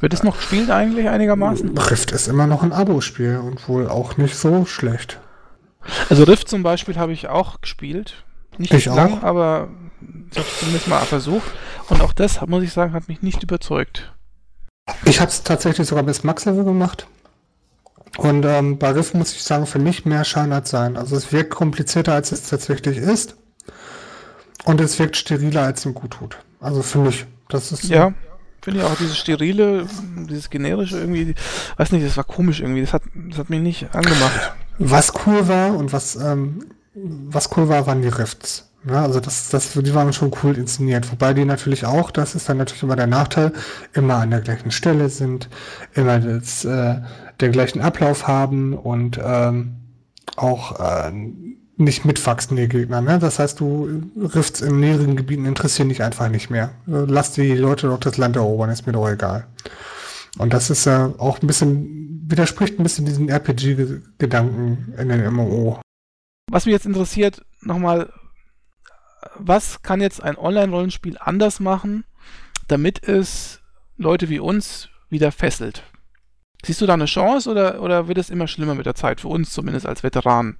Wird 0.00 0.14
es 0.14 0.22
noch 0.22 0.36
gespielt 0.36 0.70
eigentlich 0.70 1.08
einigermaßen? 1.08 1.76
Rift 1.76 2.10
ist 2.12 2.26
immer 2.26 2.46
noch 2.46 2.62
ein 2.62 2.72
Abo-Spiel 2.72 3.36
und 3.36 3.68
wohl 3.68 3.86
auch 3.86 4.16
nicht 4.16 4.34
so 4.34 4.64
schlecht. 4.64 5.20
Also 6.08 6.24
Rift 6.24 6.48
zum 6.48 6.62
Beispiel 6.62 6.96
habe 6.96 7.12
ich 7.12 7.28
auch 7.28 7.60
gespielt. 7.60 8.24
Nicht 8.56 8.72
ich 8.72 8.86
lang, 8.86 9.18
auch. 9.18 9.22
aber 9.22 9.68
ich 10.30 10.38
habe 10.38 10.48
es 10.48 10.58
zumindest 10.58 10.88
mal 10.88 11.00
versucht. 11.00 11.50
Und 11.88 12.00
auch 12.00 12.14
das, 12.14 12.40
muss 12.46 12.62
ich 12.62 12.72
sagen, 12.72 12.94
hat 12.94 13.08
mich 13.08 13.20
nicht 13.20 13.42
überzeugt. 13.42 14.14
Ich 15.04 15.20
habe 15.20 15.30
es 15.30 15.42
tatsächlich 15.42 15.86
sogar 15.88 16.04
bis 16.04 16.24
Max-Level 16.24 16.64
gemacht. 16.64 17.06
Und 18.18 18.44
ähm, 18.44 18.78
bei 18.78 18.90
Riff 18.90 19.14
muss 19.14 19.32
ich 19.32 19.42
sagen, 19.42 19.66
für 19.66 19.78
mich 19.78 20.04
mehr 20.04 20.24
Schein 20.24 20.52
als 20.52 20.70
sein. 20.70 20.96
Also 20.96 21.16
es 21.16 21.32
wirkt 21.32 21.50
komplizierter, 21.50 22.14
als 22.14 22.32
es 22.32 22.48
tatsächlich 22.48 22.98
ist. 22.98 23.36
Und 24.64 24.80
es 24.80 24.98
wirkt 24.98 25.16
steriler, 25.16 25.62
als 25.62 25.86
ihm 25.86 25.94
gut 25.94 26.12
tut. 26.12 26.38
Also 26.60 26.82
für 26.82 26.98
mich. 26.98 27.26
Das 27.48 27.72
ist. 27.72 27.84
Ja, 27.84 28.12
finde 28.62 28.80
ich 28.80 28.86
auch 28.86 28.96
dieses 28.96 29.16
sterile, 29.16 29.86
dieses 30.28 30.50
generische 30.50 30.98
irgendwie, 30.98 31.34
weiß 31.76 31.92
nicht, 31.92 32.06
das 32.06 32.16
war 32.16 32.24
komisch 32.24 32.60
irgendwie. 32.60 32.82
Das 32.82 32.92
hat, 32.92 33.02
das 33.14 33.38
hat 33.38 33.50
mich 33.50 33.60
nicht 33.60 33.94
angemacht. 33.94 34.52
Was 34.78 35.12
cool 35.26 35.48
war 35.48 35.74
und 35.74 35.92
was, 35.92 36.16
ähm, 36.16 36.66
was 36.94 37.56
cool 37.56 37.68
war, 37.68 37.86
waren 37.86 38.02
die 38.02 38.08
Rifts. 38.08 38.69
Ja, 38.88 39.02
also 39.02 39.20
das, 39.20 39.50
das, 39.50 39.72
die 39.72 39.94
waren 39.94 40.12
schon 40.12 40.32
cool 40.42 40.56
inszeniert. 40.56 41.10
Wobei 41.12 41.34
die 41.34 41.44
natürlich 41.44 41.84
auch, 41.84 42.10
das 42.10 42.34
ist 42.34 42.48
dann 42.48 42.56
natürlich 42.56 42.82
immer 42.82 42.96
der 42.96 43.06
Nachteil, 43.06 43.52
immer 43.92 44.16
an 44.16 44.30
der 44.30 44.40
gleichen 44.40 44.70
Stelle 44.70 45.10
sind, 45.10 45.50
immer 45.94 46.18
das, 46.18 46.64
äh, 46.64 46.96
der 47.40 47.48
gleichen 47.50 47.82
Ablauf 47.82 48.26
haben 48.26 48.72
und 48.72 49.20
ähm, 49.22 49.76
auch 50.36 50.80
äh, 50.80 51.12
nicht 51.76 52.04
mitwachsen, 52.04 52.56
die 52.56 52.68
Gegner. 52.68 53.00
Ne? 53.00 53.18
Das 53.18 53.38
heißt, 53.38 53.60
du 53.60 54.02
Rifts 54.16 54.60
in 54.60 54.80
näheren 54.80 55.16
Gebieten 55.16 55.44
interessieren 55.44 55.88
dich 55.88 56.02
einfach 56.02 56.28
nicht 56.28 56.50
mehr. 56.50 56.70
Lass 56.86 57.32
die 57.32 57.52
Leute 57.54 57.88
doch 57.88 57.98
das 57.98 58.16
Land 58.16 58.36
erobern, 58.36 58.70
ist 58.70 58.86
mir 58.86 58.92
doch 58.92 59.08
egal. 59.08 59.46
Und 60.38 60.52
das 60.52 60.70
ist 60.70 60.86
äh, 60.86 61.08
auch 61.18 61.42
ein 61.42 61.46
bisschen, 61.46 62.24
widerspricht 62.28 62.78
ein 62.78 62.82
bisschen 62.82 63.04
diesen 63.04 63.28
RPG-Gedanken 63.28 64.94
in 64.96 65.08
den 65.08 65.26
MMO. 65.32 65.80
Was 66.50 66.66
mich 66.66 66.72
jetzt 66.72 66.86
interessiert, 66.86 67.42
nochmal 67.62 68.10
was 69.36 69.82
kann 69.82 70.00
jetzt 70.00 70.22
ein 70.22 70.36
Online-Rollenspiel 70.36 71.18
anders 71.18 71.60
machen, 71.60 72.04
damit 72.68 73.06
es 73.06 73.60
Leute 73.96 74.28
wie 74.28 74.38
uns 74.38 74.88
wieder 75.08 75.32
fesselt? 75.32 75.82
Siehst 76.64 76.80
du 76.80 76.86
da 76.86 76.94
eine 76.94 77.06
Chance 77.06 77.50
oder, 77.50 77.82
oder 77.82 78.08
wird 78.08 78.18
es 78.18 78.30
immer 78.30 78.46
schlimmer 78.46 78.74
mit 78.74 78.86
der 78.86 78.94
Zeit, 78.94 79.20
für 79.20 79.28
uns 79.28 79.52
zumindest 79.52 79.86
als 79.86 80.02
Veteranen? 80.02 80.58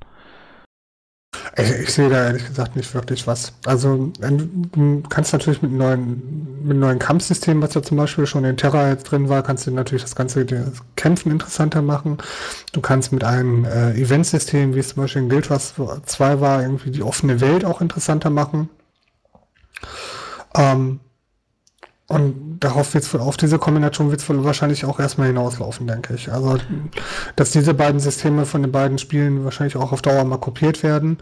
Ich, 1.57 1.71
ich, 1.71 1.93
sehe 1.93 2.09
da 2.09 2.27
ehrlich 2.27 2.47
gesagt 2.47 2.77
nicht 2.77 2.93
wirklich 2.95 3.27
was. 3.27 3.53
Also 3.65 4.13
du 4.19 5.03
kannst 5.09 5.33
natürlich 5.33 5.63
mit 5.63 5.73
neuen, 5.73 6.65
mit 6.65 6.77
neuen 6.77 6.99
Kampfsystemen, 6.99 7.63
was 7.63 7.75
ja 7.75 7.83
zum 7.83 7.97
Beispiel 7.97 8.27
schon 8.27 8.45
in 8.45 8.57
Terra 8.57 8.89
jetzt 8.89 9.05
drin 9.05 9.29
war, 9.29 9.43
kannst 9.43 9.67
du 9.67 9.71
natürlich 9.71 10.03
das 10.03 10.15
ganze 10.15 10.45
das 10.45 10.83
Kämpfen 10.97 11.31
interessanter 11.31 11.83
machen. 11.83 12.19
Du 12.73 12.81
kannst 12.81 13.13
mit 13.13 13.25
einem 13.25 13.65
äh, 13.65 13.93
Eventsystem, 13.93 14.75
wie 14.75 14.81
es 14.81 14.91
zum 14.91 15.03
Beispiel 15.03 15.23
in 15.23 15.29
Guild 15.29 15.51
Wars 15.51 15.75
2 16.07 16.41
war, 16.41 16.63
irgendwie 16.63 16.91
die 16.91 17.03
offene 17.03 17.41
Welt 17.41 17.65
auch 17.65 17.81
interessanter 17.81 18.31
machen. 18.31 18.69
Ähm, 20.55 21.01
und 22.11 22.59
darauf 22.59 22.93
wird's 22.93 23.15
auf 23.15 23.37
diese 23.37 23.61
Kombination 23.61 24.11
wird 24.11 24.21
es 24.21 24.29
wahrscheinlich 24.29 24.85
auch 24.85 24.99
erstmal 24.99 25.29
hinauslaufen, 25.29 25.87
denke 25.87 26.13
ich. 26.15 26.33
Also, 26.33 26.59
dass 27.37 27.53
diese 27.53 27.73
beiden 27.73 28.01
Systeme 28.01 28.47
von 28.47 28.63
den 28.63 28.73
beiden 28.73 28.99
Spielen 28.99 29.45
wahrscheinlich 29.45 29.77
auch 29.77 29.93
auf 29.93 30.03
Dauer 30.03 30.25
mal 30.25 30.39
kopiert 30.39 30.83
werden. 30.83 31.19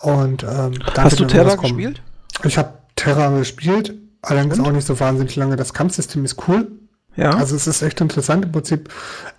Und 0.00 0.44
ähm, 0.44 0.74
Hast 0.96 1.18
du 1.18 1.24
Terra 1.24 1.56
gespielt? 1.56 2.02
Ich 2.44 2.56
habe 2.56 2.74
Terra 2.94 3.36
gespielt, 3.36 3.94
allerdings 4.22 4.60
Und? 4.60 4.66
auch 4.68 4.70
nicht 4.70 4.86
so 4.86 5.00
wahnsinnig 5.00 5.34
lange. 5.34 5.56
Das 5.56 5.74
Kampfsystem 5.74 6.24
ist 6.24 6.46
cool. 6.46 6.70
Ja. 7.16 7.30
Also 7.30 7.56
es 7.56 7.66
ist 7.66 7.82
echt 7.82 8.00
interessant. 8.00 8.44
Im 8.44 8.52
Prinzip 8.52 8.88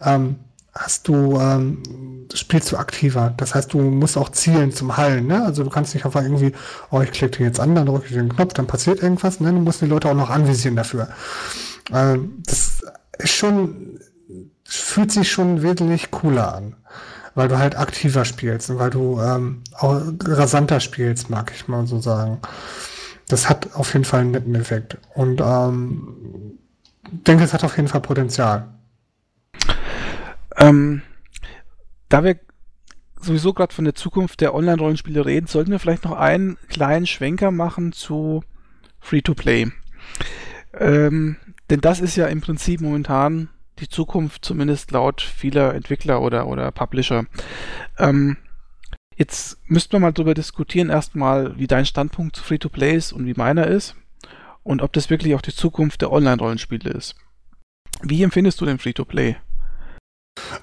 ähm, 0.01 0.35
hast 0.77 1.07
du, 1.07 1.39
ähm, 1.39 1.81
spielst 2.33 2.71
du 2.71 2.77
aktiver. 2.77 3.33
Das 3.37 3.55
heißt, 3.55 3.73
du 3.73 3.79
musst 3.81 4.17
auch 4.17 4.29
zielen 4.29 4.71
zum 4.71 4.97
Hallen, 4.97 5.27
ne? 5.27 5.43
Also 5.45 5.63
du 5.63 5.69
kannst 5.69 5.93
nicht 5.93 6.05
einfach 6.05 6.21
irgendwie, 6.23 6.53
oh, 6.91 7.01
ich 7.01 7.11
klicke 7.11 7.43
jetzt 7.43 7.59
an, 7.59 7.75
dann 7.75 7.85
drücke 7.87 8.05
ich 8.07 8.13
den 8.13 8.29
Knopf, 8.29 8.53
dann 8.53 8.67
passiert 8.67 9.01
irgendwas, 9.01 9.39
ne? 9.39 9.51
Du 9.51 9.59
musst 9.59 9.81
die 9.81 9.85
Leute 9.87 10.09
auch 10.09 10.15
noch 10.15 10.29
anvisieren 10.29 10.75
dafür. 10.75 11.09
Ähm, 11.93 12.43
das 12.45 12.81
ist 13.17 13.31
schon, 13.31 13.99
fühlt 14.65 15.11
sich 15.11 15.31
schon 15.31 15.61
wesentlich 15.63 16.11
cooler 16.11 16.53
an. 16.55 16.75
weil 17.35 17.47
du 17.49 17.59
halt 17.59 17.77
aktiver 17.77 18.25
spielst 18.25 18.69
und 18.71 18.79
weil 18.79 18.89
du 18.89 19.21
ähm, 19.21 19.61
auch 19.73 20.01
rasanter 20.23 20.79
spielst, 20.79 21.29
mag 21.29 21.51
ich 21.55 21.67
mal 21.67 21.85
so 21.85 21.99
sagen. 21.99 22.39
Das 23.29 23.47
hat 23.49 23.75
auf 23.75 23.93
jeden 23.93 24.05
Fall 24.05 24.21
einen 24.21 24.31
netten 24.31 24.55
Effekt. 24.55 24.97
Und 25.13 25.39
ähm, 25.41 26.57
denke, 27.11 27.43
es 27.43 27.53
hat 27.53 27.63
auf 27.63 27.75
jeden 27.77 27.89
Fall 27.89 28.01
Potenzial. 28.01 28.67
Ähm, 30.57 31.01
da 32.09 32.23
wir 32.23 32.39
sowieso 33.19 33.53
gerade 33.53 33.73
von 33.73 33.85
der 33.85 33.95
Zukunft 33.95 34.41
der 34.41 34.53
Online-Rollenspiele 34.53 35.25
reden, 35.25 35.47
sollten 35.47 35.71
wir 35.71 35.79
vielleicht 35.79 36.05
noch 36.05 36.17
einen 36.17 36.57
kleinen 36.69 37.07
Schwenker 37.07 37.51
machen 37.51 37.91
zu 37.91 38.43
Free-to-Play. 38.99 39.71
Ähm, 40.73 41.37
denn 41.69 41.81
das 41.81 41.99
ist 41.99 42.15
ja 42.15 42.27
im 42.27 42.41
Prinzip 42.41 42.81
momentan 42.81 43.49
die 43.79 43.89
Zukunft, 43.89 44.43
zumindest 44.45 44.91
laut 44.91 45.21
vieler 45.21 45.73
Entwickler 45.75 46.21
oder, 46.21 46.47
oder 46.47 46.71
Publisher. 46.71 47.25
Ähm, 47.97 48.37
jetzt 49.15 49.59
müssten 49.69 49.93
wir 49.93 49.99
mal 49.99 50.13
darüber 50.13 50.33
diskutieren, 50.33 50.89
erstmal, 50.89 51.57
wie 51.57 51.67
dein 51.67 51.85
Standpunkt 51.85 52.35
zu 52.35 52.43
Free-to-Play 52.43 52.95
ist 52.95 53.13
und 53.13 53.25
wie 53.25 53.35
meiner 53.35 53.67
ist 53.67 53.95
und 54.63 54.81
ob 54.81 54.93
das 54.93 55.09
wirklich 55.09 55.35
auch 55.35 55.41
die 55.41 55.53
Zukunft 55.53 56.01
der 56.01 56.11
Online-Rollenspiele 56.11 56.89
ist. 56.89 57.15
Wie 58.01 58.23
empfindest 58.23 58.61
du 58.61 58.65
den 58.65 58.79
Free-to-Play? 58.79 59.37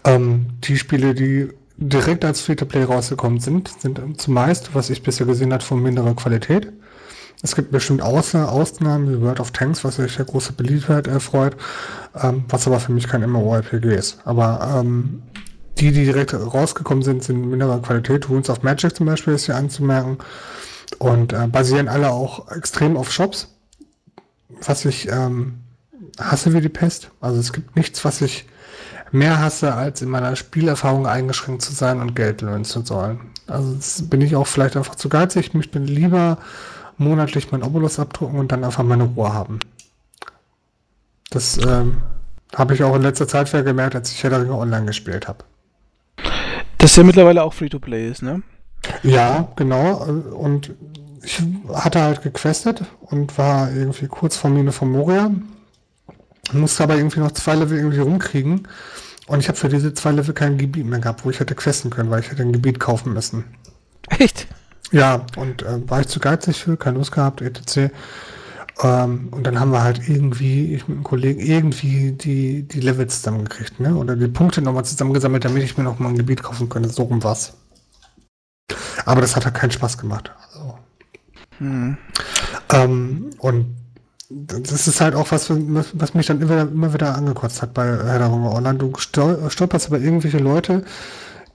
Ähm, 0.04 0.46
die 0.64 0.76
Spiele, 0.76 1.14
die 1.14 1.48
direkt 1.76 2.24
als 2.24 2.40
Free-to-Play 2.40 2.84
rausgekommen 2.84 3.40
sind, 3.40 3.68
sind 3.80 4.20
zumeist, 4.20 4.74
was 4.74 4.90
ich 4.90 5.02
bisher 5.02 5.26
gesehen 5.26 5.52
habe, 5.52 5.64
von 5.64 5.82
minderer 5.82 6.14
Qualität. 6.14 6.72
Es 7.42 7.54
gibt 7.54 7.72
bestimmt 7.72 8.00
Ausnahmen 8.00 9.10
wie 9.10 9.20
World 9.20 9.40
of 9.40 9.50
Tanks, 9.50 9.84
was 9.84 9.96
sich 9.96 10.16
ja 10.16 10.24
große 10.24 10.54
Beliebtheit 10.54 11.06
erfreut, 11.06 11.56
ähm, 12.14 12.44
was 12.48 12.66
aber 12.66 12.80
für 12.80 12.92
mich 12.92 13.06
kein 13.06 13.28
MMORPG 13.28 13.94
ist. 13.94 14.18
Aber 14.24 14.80
ähm, 14.80 15.22
die, 15.78 15.92
die 15.92 16.04
direkt 16.04 16.32
rausgekommen 16.32 17.02
sind, 17.02 17.22
sind 17.24 17.50
minderer 17.50 17.82
Qualität. 17.82 18.28
Runes 18.28 18.48
of 18.48 18.62
Magic 18.62 18.96
zum 18.96 19.06
Beispiel 19.06 19.34
ist 19.34 19.46
hier 19.46 19.56
anzumerken 19.56 20.18
und 20.98 21.32
äh, 21.32 21.46
basieren 21.48 21.88
alle 21.88 22.10
auch 22.10 22.50
extrem 22.50 22.96
auf 22.96 23.12
Shops, 23.12 23.54
was 24.62 24.84
ich 24.84 25.08
ähm, 25.10 25.58
hasse 26.18 26.54
wie 26.54 26.60
die 26.60 26.68
Pest. 26.68 27.10
Also 27.20 27.40
es 27.40 27.52
gibt 27.52 27.76
nichts, 27.76 28.04
was 28.04 28.22
ich 28.22 28.46
mehr 29.12 29.40
hasse, 29.40 29.74
als 29.74 30.02
in 30.02 30.08
meiner 30.08 30.34
Spielerfahrung 30.36 31.06
eingeschränkt 31.06 31.62
zu 31.62 31.72
sein 31.72 32.00
und 32.00 32.14
Geld 32.16 32.42
löhnen 32.42 32.64
zu 32.64 32.82
sollen. 32.82 33.20
Also 33.46 34.04
bin 34.04 34.20
ich 34.20 34.36
auch 34.36 34.46
vielleicht 34.46 34.76
einfach 34.76 34.94
zu 34.94 35.08
geizig. 35.08 35.48
Ich 35.48 35.54
möchte 35.54 35.78
lieber 35.78 36.38
monatlich 36.96 37.52
mein 37.52 37.62
Obolus 37.62 37.98
abdrucken 37.98 38.38
und 38.38 38.52
dann 38.52 38.64
einfach 38.64 38.82
meine 38.82 39.04
Ruhe 39.04 39.32
haben. 39.32 39.60
Das 41.30 41.58
ähm, 41.58 42.02
habe 42.54 42.74
ich 42.74 42.82
auch 42.82 42.94
in 42.94 43.02
letzter 43.02 43.28
Zeit 43.28 43.52
wieder 43.52 43.62
gemerkt, 43.62 43.94
als 43.94 44.12
ich 44.12 44.22
Herr 44.22 44.40
Ringe 44.40 44.54
online 44.54 44.86
gespielt 44.86 45.28
habe. 45.28 45.44
Das 46.78 46.96
ja 46.96 47.02
mittlerweile 47.02 47.42
auch 47.42 47.54
Free-to-Play 47.54 48.08
ist, 48.10 48.22
ne? 48.22 48.42
Ja, 49.02 49.48
genau. 49.56 50.04
Und 50.04 50.74
ich 51.22 51.42
hatte 51.72 52.02
halt 52.02 52.22
gequestet 52.22 52.82
und 53.00 53.38
war 53.38 53.72
irgendwie 53.72 54.06
kurz 54.06 54.36
vor 54.36 54.50
Mine 54.50 54.72
von 54.72 54.90
Moria. 54.90 55.30
Musste 56.52 56.82
aber 56.82 56.96
irgendwie 56.96 57.20
noch 57.20 57.32
zwei 57.32 57.54
Level 57.54 57.78
irgendwie 57.78 58.00
rumkriegen. 58.00 58.68
Und 59.26 59.40
ich 59.40 59.48
habe 59.48 59.56
für 59.56 59.68
diese 59.68 59.94
zwei 59.94 60.12
Level 60.12 60.34
kein 60.34 60.58
Gebiet 60.58 60.84
mehr 60.84 60.98
gehabt, 60.98 61.24
wo 61.24 61.30
ich 61.30 61.40
hätte 61.40 61.54
questen 61.54 61.90
können, 61.90 62.10
weil 62.10 62.20
ich 62.20 62.30
hätte 62.30 62.42
ein 62.42 62.52
Gebiet 62.52 62.78
kaufen 62.78 63.14
müssen. 63.14 63.44
Echt? 64.18 64.46
Ja, 64.92 65.24
und 65.36 65.62
äh, 65.62 65.88
war 65.88 66.00
ich 66.00 66.08
zu 66.08 66.20
geizig 66.20 66.62
für, 66.62 66.76
keine 66.76 66.98
Lust 66.98 67.12
gehabt, 67.12 67.40
etc. 67.40 67.90
Ähm, 68.82 69.28
und 69.30 69.46
dann 69.46 69.58
haben 69.58 69.70
wir 69.72 69.82
halt 69.82 70.08
irgendwie, 70.08 70.74
ich 70.74 70.88
mit 70.88 70.96
einem 70.96 71.04
Kollegen, 71.04 71.40
irgendwie 71.40 72.12
die, 72.12 72.62
die 72.64 72.80
Levels 72.80 73.16
zusammengekriegt, 73.16 73.80
ne? 73.80 73.94
Oder 73.94 74.14
die 74.14 74.28
Punkte 74.28 74.60
nochmal 74.62 74.84
zusammengesammelt, 74.84 75.44
damit 75.44 75.62
ich 75.62 75.78
mir 75.78 75.84
noch 75.84 75.98
mal 75.98 76.10
ein 76.10 76.16
Gebiet 76.16 76.42
kaufen 76.42 76.68
könnte. 76.68 76.90
So 76.90 77.04
rum 77.04 77.22
war's. 77.22 77.54
Aber 79.04 79.20
das 79.20 79.36
hat 79.36 79.44
halt 79.44 79.54
keinen 79.54 79.70
Spaß 79.70 79.98
gemacht. 79.98 80.32
Also. 80.52 80.78
Hm. 81.58 81.96
Ähm, 82.72 83.30
und 83.38 83.76
das 84.30 84.86
ist 84.88 85.00
halt 85.00 85.14
auch 85.14 85.30
was, 85.30 85.50
was 85.50 86.14
mich 86.14 86.26
dann 86.26 86.40
immer, 86.40 86.62
immer 86.62 86.94
wieder 86.94 87.14
angekotzt 87.14 87.62
hat 87.62 87.74
bei 87.74 87.84
Herr 87.84 88.18
der 88.18 88.32
Ringe 88.32 88.50
Online. 88.50 88.78
Du 88.78 88.92
stolperst 88.96 89.88
über 89.88 89.98
irgendwelche 89.98 90.38
Leute, 90.38 90.84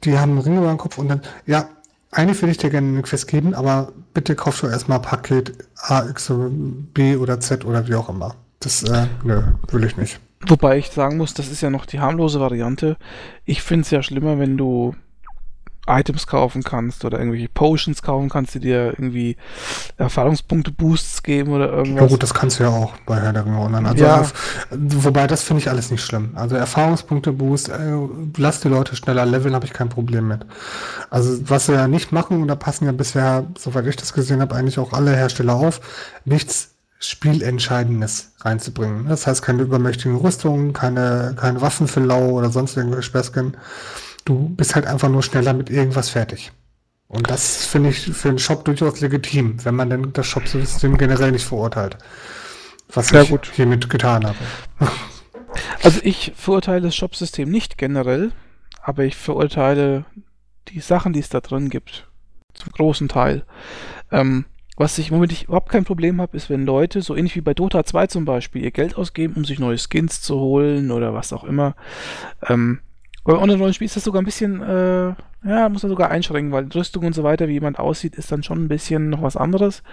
die 0.04 0.18
haben 0.18 0.32
einen 0.32 0.42
Ring 0.42 0.58
über 0.58 0.68
den 0.68 0.78
Kopf 0.78 0.98
und 0.98 1.08
dann, 1.08 1.22
ja, 1.46 1.70
eigentlich 2.12 2.42
würde 2.42 2.52
ich 2.52 2.58
dir 2.58 2.70
gerne 2.70 2.88
eine 2.88 3.02
Quest 3.02 3.28
geben, 3.28 3.54
aber 3.54 3.92
bitte 4.14 4.36
kaufst 4.36 4.64
du 4.64 4.68
erstmal 4.68 5.00
Paket 5.00 5.54
A, 5.78 6.08
X, 6.10 6.32
B 6.94 7.16
oder 7.16 7.40
Z 7.40 7.66
oder 7.66 7.88
wie 7.88 7.96
auch 7.96 8.10
immer. 8.10 8.36
Das, 8.60 8.84
äh, 8.84 9.08
nö, 9.24 9.42
will 9.70 9.84
ich 9.84 9.96
nicht. 9.96 10.20
Wobei 10.48 10.78
ich 10.78 10.90
sagen 10.90 11.18
muss, 11.18 11.34
das 11.34 11.50
ist 11.50 11.62
ja 11.62 11.70
noch 11.70 11.86
die 11.86 12.00
harmlose 12.00 12.40
Variante. 12.40 12.98
Ich 13.46 13.62
finde 13.62 13.84
es 13.84 13.92
ja 13.92 14.02
schlimmer, 14.02 14.40
wenn 14.40 14.58
du 14.58 14.96
Items 15.88 16.28
kaufen 16.28 16.64
kannst 16.64 17.04
oder 17.06 17.18
irgendwelche 17.18 17.50
Potions 17.50 18.02
kaufen 18.02 18.30
kannst, 18.30 18.54
die 18.54 18.60
dir 18.60 18.88
irgendwie 18.88 19.38
Erfahrungspunkte 19.98 20.72
Boosts 20.72 21.24
geben 21.24 21.52
oder 21.52 21.72
irgendwas. 21.72 22.04
Ja 22.04 22.08
gut, 22.08 22.24
das 22.24 22.34
kannst 22.34 22.60
du 22.60 22.64
ja 22.64 22.70
auch 22.70 22.94
bei 23.06 23.20
Herr 23.20 23.34
der 23.34 23.46
Ringe 23.46 23.60
Online. 23.60 23.90
Also 23.90 24.04
ja. 24.04 24.22
auf, 24.22 24.34
wobei 24.72 25.28
das 25.28 25.44
finde 25.44 25.62
ich 25.62 25.70
alles 25.70 25.92
nicht 25.92 26.04
schlimm. 26.04 26.32
Also 26.36 26.56
Erfahrungspunkte 26.56 27.32
Boost, 27.32 27.70
äh, 27.70 27.98
lass 28.38 28.60
die 28.62 28.70
Leute 28.70 28.96
schneller 28.96 29.26
leveln, 29.26 29.56
habe 29.56 29.66
ich 29.66 29.74
kein 29.74 29.90
Problem 29.90 30.28
mit. 30.28 30.46
Also 31.10 31.50
was 31.50 31.66
sie 31.66 31.74
ja 31.74 31.88
nicht 31.88 32.12
machen, 32.12 32.42
und 32.42 32.48
da 32.48 32.56
passen 32.56 32.86
ja 32.86 32.92
bisher, 32.92 33.48
soweit 33.58 33.88
ich 33.88 33.96
das 33.96 34.14
gesehen 34.14 34.42
habe, 34.42 34.56
eigentlich 34.56 34.80
auch 34.80 34.94
alle 34.94 35.16
Hersteller 35.16 35.56
auf, 35.56 35.82
nichts 36.26 36.76
Spielentscheidendes 37.00 38.34
reinzubringen. 38.42 39.08
Das 39.08 39.26
heißt 39.26 39.42
keine 39.42 39.64
übermächtigen 39.64 40.18
Rüstungen, 40.18 40.74
keine, 40.74 41.34
keine 41.40 41.62
Waffen 41.62 41.88
für 41.88 42.02
Lau 42.02 42.32
oder 42.32 42.50
sonst 42.50 42.76
irgendwelche 42.76 43.04
Späßchen 43.04 43.56
du 44.30 44.50
bist 44.50 44.76
halt 44.76 44.86
einfach 44.86 45.10
nur 45.10 45.24
schneller 45.24 45.54
mit 45.54 45.70
irgendwas 45.70 46.10
fertig. 46.10 46.52
Und 47.08 47.30
das 47.30 47.66
finde 47.66 47.90
ich 47.90 48.02
für 48.02 48.30
einen 48.30 48.38
Shop 48.38 48.64
durchaus 48.64 49.02
legitim, 49.02 49.66
wenn 49.66 49.76
man 49.76 49.90
denn 49.90 50.14
das 50.14 50.28
Shop-System 50.28 50.98
generell 50.98 51.32
nicht 51.32 51.46
verurteilt. 51.46 51.98
Was 52.94 53.08
Sehr 53.08 53.24
ich 53.24 53.30
gut. 53.30 53.52
hiermit 53.54 53.90
getan 53.90 54.26
habe. 54.26 54.38
Also 55.82 56.00
ich 56.04 56.34
verurteile 56.36 56.82
das 56.82 56.96
Shop-System 56.96 57.50
nicht 57.50 57.80
generell, 57.80 58.32
aber 58.84 59.04
ich 59.04 59.16
verurteile 59.16 60.06
die 60.68 60.80
Sachen, 60.80 61.12
die 61.12 61.22
es 61.22 61.30
da 61.30 61.42
drin 61.42 61.72
gibt. 61.72 62.08
Zum 62.54 62.72
großen 62.72 63.08
Teil. 63.08 63.46
Ähm, 64.12 64.46
was 64.78 65.00
ich, 65.00 65.10
womit 65.12 65.32
ich 65.32 65.46
überhaupt 65.46 65.70
kein 65.70 65.86
Problem 65.86 66.22
habe, 66.22 66.38
ist, 66.38 66.52
wenn 66.52 66.68
Leute, 66.68 67.02
so 67.02 67.16
ähnlich 67.16 67.36
wie 67.36 67.42
bei 67.42 67.56
Dota 67.56 67.84
2 67.84 68.06
zum 68.08 68.26
Beispiel, 68.26 68.64
ihr 68.64 68.70
Geld 68.70 68.96
ausgeben, 68.96 69.34
um 69.38 69.44
sich 69.44 69.58
neue 69.58 69.80
Skins 69.80 70.22
zu 70.22 70.40
holen 70.40 70.92
oder 70.92 71.16
was 71.16 71.34
auch 71.34 71.44
immer. 71.44 71.76
Ähm, 72.48 72.80
bei 73.30 73.38
Online-Rollenspiel 73.38 73.86
ist 73.86 73.96
das 73.96 74.04
sogar 74.04 74.24
ein 74.24 74.26
bisschen, 74.26 74.60
äh, 74.64 75.14
ja, 75.48 75.70
muss 75.70 75.84
man 75.84 75.92
sogar 75.92 76.10
einschränken, 76.10 76.52
weil 76.52 76.68
Rüstung 76.74 77.06
und 77.06 77.14
so 77.14 77.24
weiter, 77.24 77.48
wie 77.48 77.54
jemand 77.54 77.78
aussieht, 77.78 78.16
ist 78.16 78.32
dann 78.32 78.42
schon 78.42 78.64
ein 78.64 78.68
bisschen 78.68 79.12
noch 79.12 79.22
was 79.22 79.38
anderes. 79.38 79.84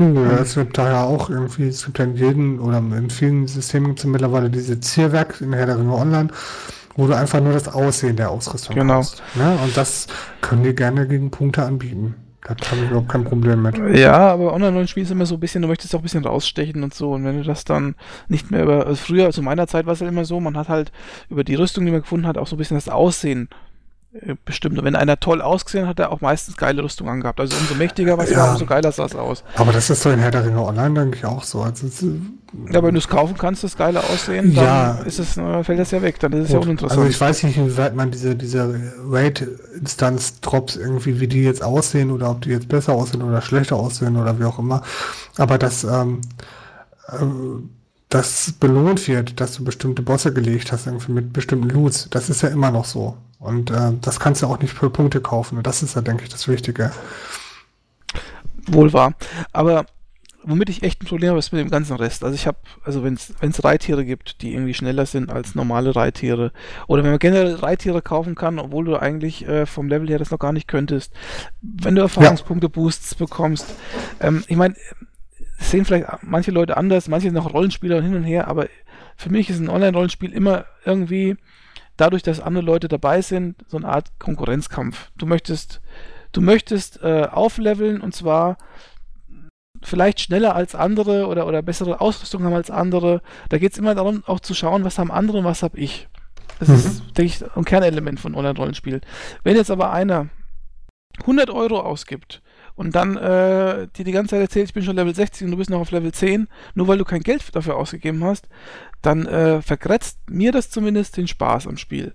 Ja, 0.00 0.06
ähm, 0.06 0.38
es 0.42 0.56
gibt 0.56 0.76
da 0.76 0.88
ja 0.88 1.04
auch 1.04 1.30
irgendwie, 1.30 1.68
es 1.68 1.84
gibt 1.84 2.00
ja 2.00 2.04
in 2.04 2.16
jedem 2.16 2.60
oder 2.60 2.78
in 2.78 3.08
vielen 3.08 3.46
Systemen 3.46 3.90
gibt 3.90 4.00
es 4.00 4.06
mittlerweile 4.06 4.50
diese 4.50 4.80
Zierwerk 4.80 5.40
in 5.40 5.52
Herr 5.52 5.66
der 5.66 5.78
Ringe 5.78 5.94
Online, 5.94 6.30
wo 6.96 7.06
du 7.06 7.14
einfach 7.14 7.40
nur 7.40 7.52
das 7.52 7.68
Aussehen 7.68 8.16
der 8.16 8.32
Ausrüstung 8.32 8.74
genau. 8.74 8.94
hast. 8.94 9.22
Ne? 9.36 9.56
Und 9.62 9.76
das 9.76 10.08
können 10.40 10.64
die 10.64 10.74
gerne 10.74 11.06
gegen 11.06 11.30
Punkte 11.30 11.62
anbieten. 11.62 12.16
Da 12.42 12.50
habe 12.70 12.80
ich 12.80 12.90
überhaupt 12.90 13.08
kein 13.08 13.24
Problem 13.24 13.62
mit. 13.62 13.76
Ja, 13.96 14.32
aber 14.32 14.52
Online-Rollenspiel 14.54 15.02
ist 15.02 15.10
immer 15.10 15.26
so 15.26 15.34
ein 15.34 15.40
bisschen, 15.40 15.62
du 15.62 15.68
möchtest 15.68 15.94
auch 15.94 16.00
ein 16.00 16.02
bisschen 16.02 16.24
rausstechen 16.24 16.82
und 16.82 16.94
so. 16.94 17.12
Und 17.12 17.24
wenn 17.24 17.36
du 17.36 17.44
das 17.44 17.64
dann 17.64 17.94
nicht 18.28 18.50
mehr 18.50 18.62
über, 18.62 18.86
also 18.86 18.96
früher, 18.96 19.30
zu 19.30 19.42
meiner 19.42 19.66
Zeit 19.66 19.86
war 19.86 19.92
es 19.92 20.00
ja 20.00 20.08
immer 20.08 20.24
so, 20.24 20.40
man 20.40 20.56
hat 20.56 20.68
halt 20.68 20.90
über 21.28 21.44
die 21.44 21.54
Rüstung, 21.54 21.84
die 21.84 21.92
man 21.92 22.00
gefunden 22.00 22.26
hat, 22.26 22.38
auch 22.38 22.46
so 22.46 22.56
ein 22.56 22.58
bisschen 22.58 22.76
das 22.76 22.88
Aussehen 22.88 23.48
äh, 24.12 24.34
bestimmt. 24.44 24.78
Und 24.78 24.84
wenn 24.84 24.96
einer 24.96 25.20
toll 25.20 25.42
ausgesehen 25.42 25.84
hat, 25.84 25.90
hat 25.90 26.00
er 26.00 26.12
auch 26.12 26.20
meistens 26.20 26.56
geile 26.56 26.82
Rüstung 26.82 27.08
angehabt. 27.08 27.38
Also 27.40 27.56
umso 27.56 27.74
mächtiger 27.74 28.18
was 28.18 28.30
ja, 28.30 28.38
war, 28.38 28.52
umso 28.52 28.66
geiler 28.66 28.90
sah 28.90 29.04
es 29.04 29.14
aus. 29.14 29.44
Aber 29.56 29.72
das 29.72 29.90
ist 29.90 30.02
so 30.02 30.10
in 30.10 30.18
Herr 30.18 30.30
der 30.30 30.44
Ringe 30.44 30.64
Online, 30.64 30.98
denke 30.98 31.18
ich, 31.18 31.24
auch 31.24 31.44
so. 31.44 31.62
Also, 31.62 31.88
ja, 32.70 32.82
wenn 32.82 32.94
du 32.94 32.98
es 32.98 33.08
kaufen 33.08 33.36
kannst, 33.38 33.62
das 33.62 33.76
geile 33.76 34.00
Aussehen, 34.00 34.54
dann 34.54 34.64
ja, 34.64 34.92
ist 35.04 35.18
es, 35.18 35.36
äh, 35.36 35.62
fällt 35.62 35.78
das 35.78 35.92
ja 35.92 36.02
weg. 36.02 36.18
Dann 36.18 36.32
ist 36.32 36.46
es 36.46 36.52
ja 36.52 36.58
uninteressant. 36.58 36.98
Also 36.98 37.10
ich 37.10 37.20
weiß 37.20 37.44
nicht, 37.44 37.56
inwieweit 37.56 37.94
man 37.94 38.10
diese, 38.10 38.34
diese 38.34 38.92
Rate-Instanz-Drops 39.08 40.76
irgendwie, 40.76 41.20
wie 41.20 41.28
die 41.28 41.42
jetzt 41.42 41.62
aussehen 41.62 42.10
oder 42.10 42.30
ob 42.30 42.42
die 42.42 42.50
jetzt 42.50 42.68
besser 42.68 42.92
aussehen 42.94 43.22
oder 43.22 43.40
schlechter 43.40 43.76
aussehen 43.76 44.16
oder 44.16 44.38
wie 44.40 44.44
auch 44.44 44.58
immer. 44.58 44.82
Aber 45.36 45.58
das, 45.58 45.84
ähm, 45.84 46.22
äh, 47.08 47.24
das 48.08 48.52
belohnt 48.58 49.06
wird, 49.06 49.40
dass 49.40 49.54
du 49.54 49.62
bestimmte 49.62 50.02
Bosse 50.02 50.32
gelegt 50.32 50.72
hast, 50.72 50.86
irgendwie 50.86 51.12
mit 51.12 51.32
bestimmten 51.32 51.68
Loots. 51.68 52.08
Das 52.10 52.28
ist 52.28 52.42
ja 52.42 52.48
immer 52.48 52.72
noch 52.72 52.84
so. 52.84 53.16
Und 53.38 53.70
äh, 53.70 53.92
das 54.00 54.18
kannst 54.18 54.42
du 54.42 54.46
auch 54.46 54.58
nicht 54.58 54.74
für 54.74 54.90
Punkte 54.90 55.20
kaufen. 55.20 55.58
Und 55.58 55.66
das 55.66 55.84
ist 55.84 55.94
ja, 55.94 56.02
denke 56.02 56.24
ich, 56.24 56.28
das 56.30 56.48
Wichtige. 56.48 56.90
Wohl 58.66 58.92
wahr. 58.92 59.14
Aber 59.52 59.86
womit 60.42 60.70
ich 60.70 60.82
echt 60.82 61.02
ein 61.02 61.06
Problem 61.06 61.30
habe, 61.30 61.38
ist 61.38 61.52
mit 61.52 61.60
dem 61.60 61.70
ganzen 61.70 61.96
Rest. 61.96 62.24
Also 62.24 62.34
ich 62.34 62.46
habe, 62.46 62.58
also 62.84 63.04
wenn 63.04 63.14
es 63.14 63.64
Reittiere 63.64 64.04
gibt, 64.04 64.42
die 64.42 64.52
irgendwie 64.52 64.74
schneller 64.74 65.06
sind 65.06 65.30
als 65.30 65.54
normale 65.54 65.94
Reittiere, 65.94 66.52
oder 66.86 67.02
wenn 67.02 67.10
man 67.10 67.18
generell 67.18 67.54
Reittiere 67.54 68.02
kaufen 68.02 68.34
kann, 68.34 68.58
obwohl 68.58 68.84
du 68.84 68.96
eigentlich 68.96 69.46
äh, 69.46 69.66
vom 69.66 69.88
Level 69.88 70.08
her 70.08 70.18
das 70.18 70.30
noch 70.30 70.38
gar 70.38 70.52
nicht 70.52 70.68
könntest, 70.68 71.12
wenn 71.60 71.94
du 71.94 72.02
Erfahrungspunkte-Boosts 72.02 73.14
bekommst. 73.16 73.66
Ähm, 74.20 74.44
ich 74.48 74.56
meine, 74.56 74.74
sehen 75.58 75.84
vielleicht 75.84 76.06
manche 76.22 76.50
Leute 76.50 76.76
anders, 76.76 77.08
manche 77.08 77.28
sind 77.28 77.36
auch 77.36 77.52
Rollenspieler 77.52 78.02
hin 78.02 78.14
und 78.14 78.24
her, 78.24 78.48
aber 78.48 78.68
für 79.16 79.30
mich 79.30 79.50
ist 79.50 79.60
ein 79.60 79.68
Online-Rollenspiel 79.68 80.32
immer 80.32 80.64
irgendwie 80.84 81.36
dadurch, 81.96 82.22
dass 82.22 82.40
andere 82.40 82.64
Leute 82.64 82.88
dabei 82.88 83.20
sind, 83.20 83.56
so 83.68 83.76
eine 83.76 83.88
Art 83.88 84.18
Konkurrenzkampf. 84.18 85.10
Du 85.18 85.26
möchtest, 85.26 85.82
du 86.32 86.40
möchtest 86.40 87.02
äh, 87.02 87.28
aufleveln 87.30 88.00
und 88.00 88.14
zwar 88.14 88.56
vielleicht 89.82 90.20
schneller 90.20 90.54
als 90.54 90.74
andere 90.74 91.26
oder, 91.26 91.46
oder 91.46 91.62
bessere 91.62 92.00
Ausrüstung 92.00 92.44
haben 92.44 92.54
als 92.54 92.70
andere. 92.70 93.22
Da 93.48 93.58
geht 93.58 93.72
es 93.72 93.78
immer 93.78 93.94
darum, 93.94 94.22
auch 94.26 94.40
zu 94.40 94.54
schauen, 94.54 94.84
was 94.84 94.98
haben 94.98 95.10
andere 95.10 95.38
und 95.38 95.44
was 95.44 95.62
habe 95.62 95.78
ich. 95.78 96.08
Das 96.58 96.68
mhm. 96.68 96.74
ist, 96.74 97.02
denke 97.16 97.24
ich, 97.24 97.56
ein 97.56 97.64
Kernelement 97.64 98.20
von 98.20 98.34
Online-Rollenspiel. 98.34 99.00
Wenn 99.42 99.56
jetzt 99.56 99.70
aber 99.70 99.92
einer 99.92 100.28
100 101.20 101.50
Euro 101.50 101.80
ausgibt 101.80 102.42
und 102.76 102.94
dann 102.94 103.16
äh, 103.16 103.88
dir 103.96 104.04
die 104.04 104.12
ganze 104.12 104.30
Zeit 104.30 104.42
erzählt, 104.42 104.68
ich 104.68 104.74
bin 104.74 104.82
schon 104.82 104.96
Level 104.96 105.14
60 105.14 105.44
und 105.44 105.50
du 105.52 105.56
bist 105.56 105.70
noch 105.70 105.80
auf 105.80 105.90
Level 105.90 106.12
10, 106.12 106.48
nur 106.74 106.88
weil 106.88 106.98
du 106.98 107.04
kein 107.04 107.20
Geld 107.20 107.54
dafür 107.54 107.76
ausgegeben 107.76 108.22
hast, 108.24 108.48
dann 109.02 109.26
äh, 109.26 109.62
vergrätzt 109.62 110.18
mir 110.28 110.52
das 110.52 110.70
zumindest 110.70 111.16
den 111.16 111.26
Spaß 111.26 111.66
am 111.66 111.76
Spiel. 111.76 112.14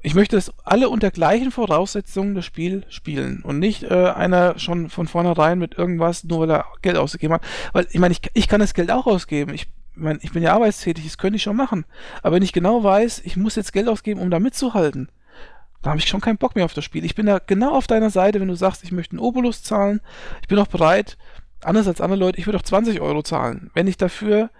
Ich 0.00 0.14
möchte, 0.14 0.36
dass 0.36 0.52
alle 0.64 0.88
unter 0.88 1.10
gleichen 1.10 1.50
Voraussetzungen 1.50 2.34
das 2.34 2.44
Spiel 2.44 2.84
spielen 2.88 3.42
und 3.42 3.58
nicht 3.58 3.82
äh, 3.82 4.10
einer 4.10 4.58
schon 4.58 4.90
von 4.90 5.08
vornherein 5.08 5.58
mit 5.58 5.76
irgendwas, 5.76 6.22
nur 6.22 6.40
weil 6.40 6.50
er 6.50 6.66
Geld 6.82 6.96
ausgegeben 6.96 7.34
hat. 7.34 7.42
Weil 7.72 7.86
ich 7.90 7.98
meine, 7.98 8.12
ich, 8.12 8.20
ich 8.34 8.46
kann 8.46 8.60
das 8.60 8.74
Geld 8.74 8.92
auch 8.92 9.06
ausgeben. 9.06 9.52
Ich 9.54 9.66
meine, 9.94 10.20
ich 10.22 10.32
bin 10.32 10.42
ja 10.44 10.54
arbeitstätig, 10.54 11.04
das 11.04 11.18
könnte 11.18 11.36
ich 11.36 11.42
schon 11.42 11.56
machen. 11.56 11.84
Aber 12.22 12.36
wenn 12.36 12.44
ich 12.44 12.52
genau 12.52 12.84
weiß, 12.84 13.22
ich 13.24 13.36
muss 13.36 13.56
jetzt 13.56 13.72
Geld 13.72 13.88
ausgeben, 13.88 14.20
um 14.20 14.30
da 14.30 14.38
mitzuhalten, 14.38 15.10
da 15.82 15.90
habe 15.90 16.00
ich 16.00 16.08
schon 16.08 16.20
keinen 16.20 16.38
Bock 16.38 16.54
mehr 16.54 16.64
auf 16.64 16.74
das 16.74 16.84
Spiel. 16.84 17.04
Ich 17.04 17.16
bin 17.16 17.26
da 17.26 17.40
genau 17.44 17.72
auf 17.72 17.86
deiner 17.86 18.10
Seite, 18.10 18.40
wenn 18.40 18.48
du 18.48 18.56
sagst, 18.56 18.84
ich 18.84 18.92
möchte 18.92 19.12
einen 19.12 19.20
Obolus 19.20 19.62
zahlen. 19.62 20.00
Ich 20.42 20.48
bin 20.48 20.58
auch 20.58 20.66
bereit, 20.68 21.18
anders 21.62 21.88
als 21.88 22.00
andere 22.00 22.20
Leute, 22.20 22.38
ich 22.38 22.46
würde 22.46 22.58
auch 22.58 22.62
20 22.62 23.00
Euro 23.00 23.22
zahlen. 23.22 23.70
Wenn 23.74 23.86
ich 23.86 23.96
dafür, 23.96 24.50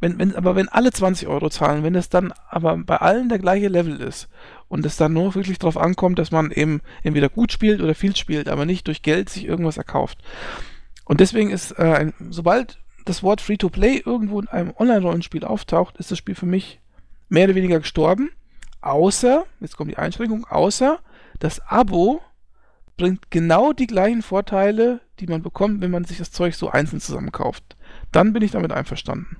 wenn, 0.00 0.18
wenn, 0.18 0.36
aber 0.36 0.54
wenn 0.54 0.68
alle 0.68 0.92
20 0.92 1.26
Euro 1.28 1.50
zahlen, 1.50 1.82
wenn 1.82 1.94
es 1.94 2.08
dann 2.08 2.32
aber 2.48 2.76
bei 2.76 2.96
allen 2.96 3.28
der 3.28 3.38
gleiche 3.38 3.68
Level 3.68 4.00
ist 4.00 4.28
und 4.68 4.86
es 4.86 4.96
dann 4.96 5.12
nur 5.12 5.34
wirklich 5.34 5.58
darauf 5.58 5.76
ankommt, 5.76 6.18
dass 6.18 6.30
man 6.30 6.50
eben 6.50 6.80
entweder 7.02 7.28
gut 7.28 7.52
spielt 7.52 7.80
oder 7.80 7.94
viel 7.94 8.14
spielt, 8.14 8.48
aber 8.48 8.64
nicht 8.64 8.86
durch 8.86 9.02
Geld 9.02 9.28
sich 9.28 9.44
irgendwas 9.44 9.76
erkauft. 9.76 10.18
Und 11.04 11.20
deswegen 11.20 11.50
ist, 11.50 11.72
äh, 11.72 11.94
ein, 11.94 12.14
sobald 12.30 12.78
das 13.04 13.22
Wort 13.22 13.40
Free-to-Play 13.40 14.02
irgendwo 14.04 14.40
in 14.40 14.48
einem 14.48 14.72
Online-Rollenspiel 14.78 15.44
auftaucht, 15.44 15.96
ist 15.96 16.10
das 16.10 16.18
Spiel 16.18 16.34
für 16.34 16.46
mich 16.46 16.80
mehr 17.28 17.44
oder 17.44 17.54
weniger 17.54 17.80
gestorben. 17.80 18.30
Außer, 18.80 19.44
jetzt 19.60 19.76
kommt 19.76 19.90
die 19.90 19.98
Einschränkung, 19.98 20.46
außer 20.46 21.00
das 21.40 21.60
Abo 21.66 22.20
bringt 22.96 23.30
genau 23.30 23.72
die 23.72 23.86
gleichen 23.86 24.22
Vorteile, 24.22 25.00
die 25.18 25.26
man 25.26 25.42
bekommt, 25.42 25.80
wenn 25.80 25.90
man 25.90 26.04
sich 26.04 26.18
das 26.18 26.30
Zeug 26.30 26.54
so 26.54 26.68
einzeln 26.68 27.00
zusammenkauft. 27.00 27.76
Dann 28.12 28.32
bin 28.32 28.42
ich 28.42 28.50
damit 28.50 28.72
einverstanden. 28.72 29.38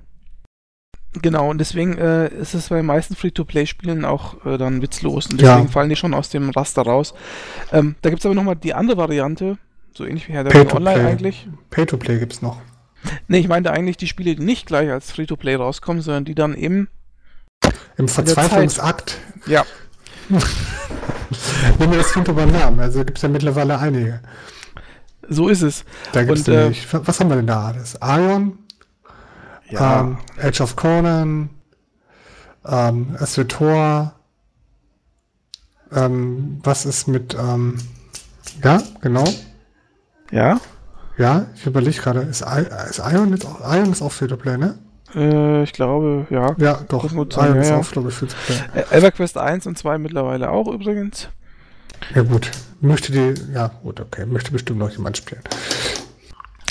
Genau, 1.13 1.49
und 1.49 1.57
deswegen 1.57 1.97
äh, 1.97 2.27
ist 2.27 2.53
es 2.53 2.69
bei 2.69 2.77
den 2.77 2.85
meisten 2.85 3.15
Free-to-Play-Spielen 3.15 4.05
auch 4.05 4.45
äh, 4.45 4.57
dann 4.57 4.81
witzlos 4.83 5.25
und 5.25 5.41
deswegen 5.41 5.65
ja. 5.65 5.71
fallen 5.71 5.89
die 5.89 5.95
schon 5.95 6.13
aus 6.13 6.29
dem 6.29 6.51
Raster 6.51 6.83
raus. 6.83 7.15
Ähm, 7.71 7.95
da 8.01 8.09
gibt 8.09 8.21
es 8.21 8.25
aber 8.27 8.35
nochmal 8.35 8.55
die 8.55 8.75
andere 8.75 8.97
Variante, 8.97 9.57
so 9.95 10.05
ähnlich 10.05 10.27
wie 10.27 10.33
Herr 10.33 10.43
der 10.43 10.75
Online 10.75 11.07
eigentlich. 11.07 11.47
Pay-to-Play 11.71 12.19
gibt 12.19 12.33
es 12.33 12.41
noch. 12.43 12.61
Nee, 13.27 13.39
ich 13.39 13.47
meinte 13.47 13.71
eigentlich 13.71 13.97
die 13.97 14.07
Spiele, 14.07 14.35
die 14.35 14.43
nicht 14.43 14.67
gleich 14.67 14.91
als 14.91 15.11
Free-to-Play 15.11 15.55
rauskommen, 15.55 16.03
sondern 16.03 16.25
die 16.25 16.35
dann 16.35 16.53
eben 16.55 16.89
im 17.97 18.07
Verzweiflungsakt. 18.07 19.17
Ja. 19.47 19.65
Nehmen 21.79 21.91
wir 21.91 21.97
das 21.97 22.13
Kind 22.13 22.27
über 22.27 22.45
Namen, 22.45 22.79
also 22.79 23.03
gibt 23.03 23.17
es 23.17 23.23
ja 23.23 23.29
mittlerweile 23.29 23.79
einige. 23.79 24.21
So 25.27 25.47
ist 25.47 25.61
es. 25.61 25.85
Da 26.11 26.23
gibt's 26.23 26.47
Und, 26.47 26.55
nämlich, 26.55 26.85
äh, 26.93 26.99
was 27.03 27.19
haben 27.19 27.29
wir 27.29 27.37
denn 27.37 27.47
da 27.47 27.67
alles? 27.67 27.97
Ion, 28.01 28.59
ja. 29.69 30.01
ähm, 30.01 30.17
Edge 30.37 30.63
of 30.63 30.75
Conan, 30.75 31.49
ähm, 32.65 33.15
SWTOR, 33.23 34.13
ähm, 35.91 36.59
was 36.63 36.85
ist 36.85 37.07
mit, 37.07 37.35
ähm, 37.35 37.77
ja, 38.63 38.81
genau. 39.01 39.25
Ja. 40.31 40.59
Ja, 41.17 41.47
ich 41.55 41.65
überlege 41.65 41.99
gerade, 41.99 42.21
ist, 42.21 42.45
ist 42.89 42.99
Ion 42.99 43.31
jetzt 43.31 43.45
auch, 43.45 43.73
Ion 43.73 43.91
ist 43.91 44.01
auch 44.01 44.11
Free-to-Play, 44.11 44.57
ne? 44.57 44.79
Äh, 45.15 45.63
ich 45.63 45.73
glaube, 45.73 46.27
ja. 46.29 46.55
Ja, 46.57 46.79
doch. 46.87 47.11
Muss 47.11 47.33
sein, 47.33 47.61
ja, 47.61 47.77
auch, 47.77 47.91
glaube 47.91 48.09
ich, 48.09 48.15
Free-to-Play. 48.15 48.81
Äh, 48.81 48.97
EverQuest 48.97 49.37
1 49.37 49.67
und 49.67 49.77
2 49.77 49.97
mittlerweile 49.97 50.49
auch 50.49 50.67
übrigens. 50.67 51.27
Ja 52.15 52.21
gut, 52.21 52.49
möchte 52.79 53.11
die, 53.11 53.33
ja 53.53 53.67
gut, 53.83 53.99
okay, 53.99 54.25
möchte 54.25 54.51
bestimmt 54.51 54.79
noch 54.79 54.89
jemand 54.91 55.17
spielen. 55.17 55.41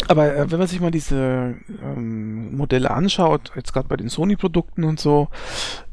Aber 0.09 0.35
äh, 0.35 0.51
wenn 0.51 0.59
man 0.59 0.67
sich 0.67 0.81
mal 0.81 0.91
diese 0.91 1.57
ähm, 1.83 2.57
Modelle 2.57 2.91
anschaut, 2.91 3.53
jetzt 3.55 3.75
gerade 3.75 3.89
bei 3.89 3.97
den 3.97 4.09
Sony-Produkten 4.09 4.85
und 4.85 4.99
so, 4.99 5.29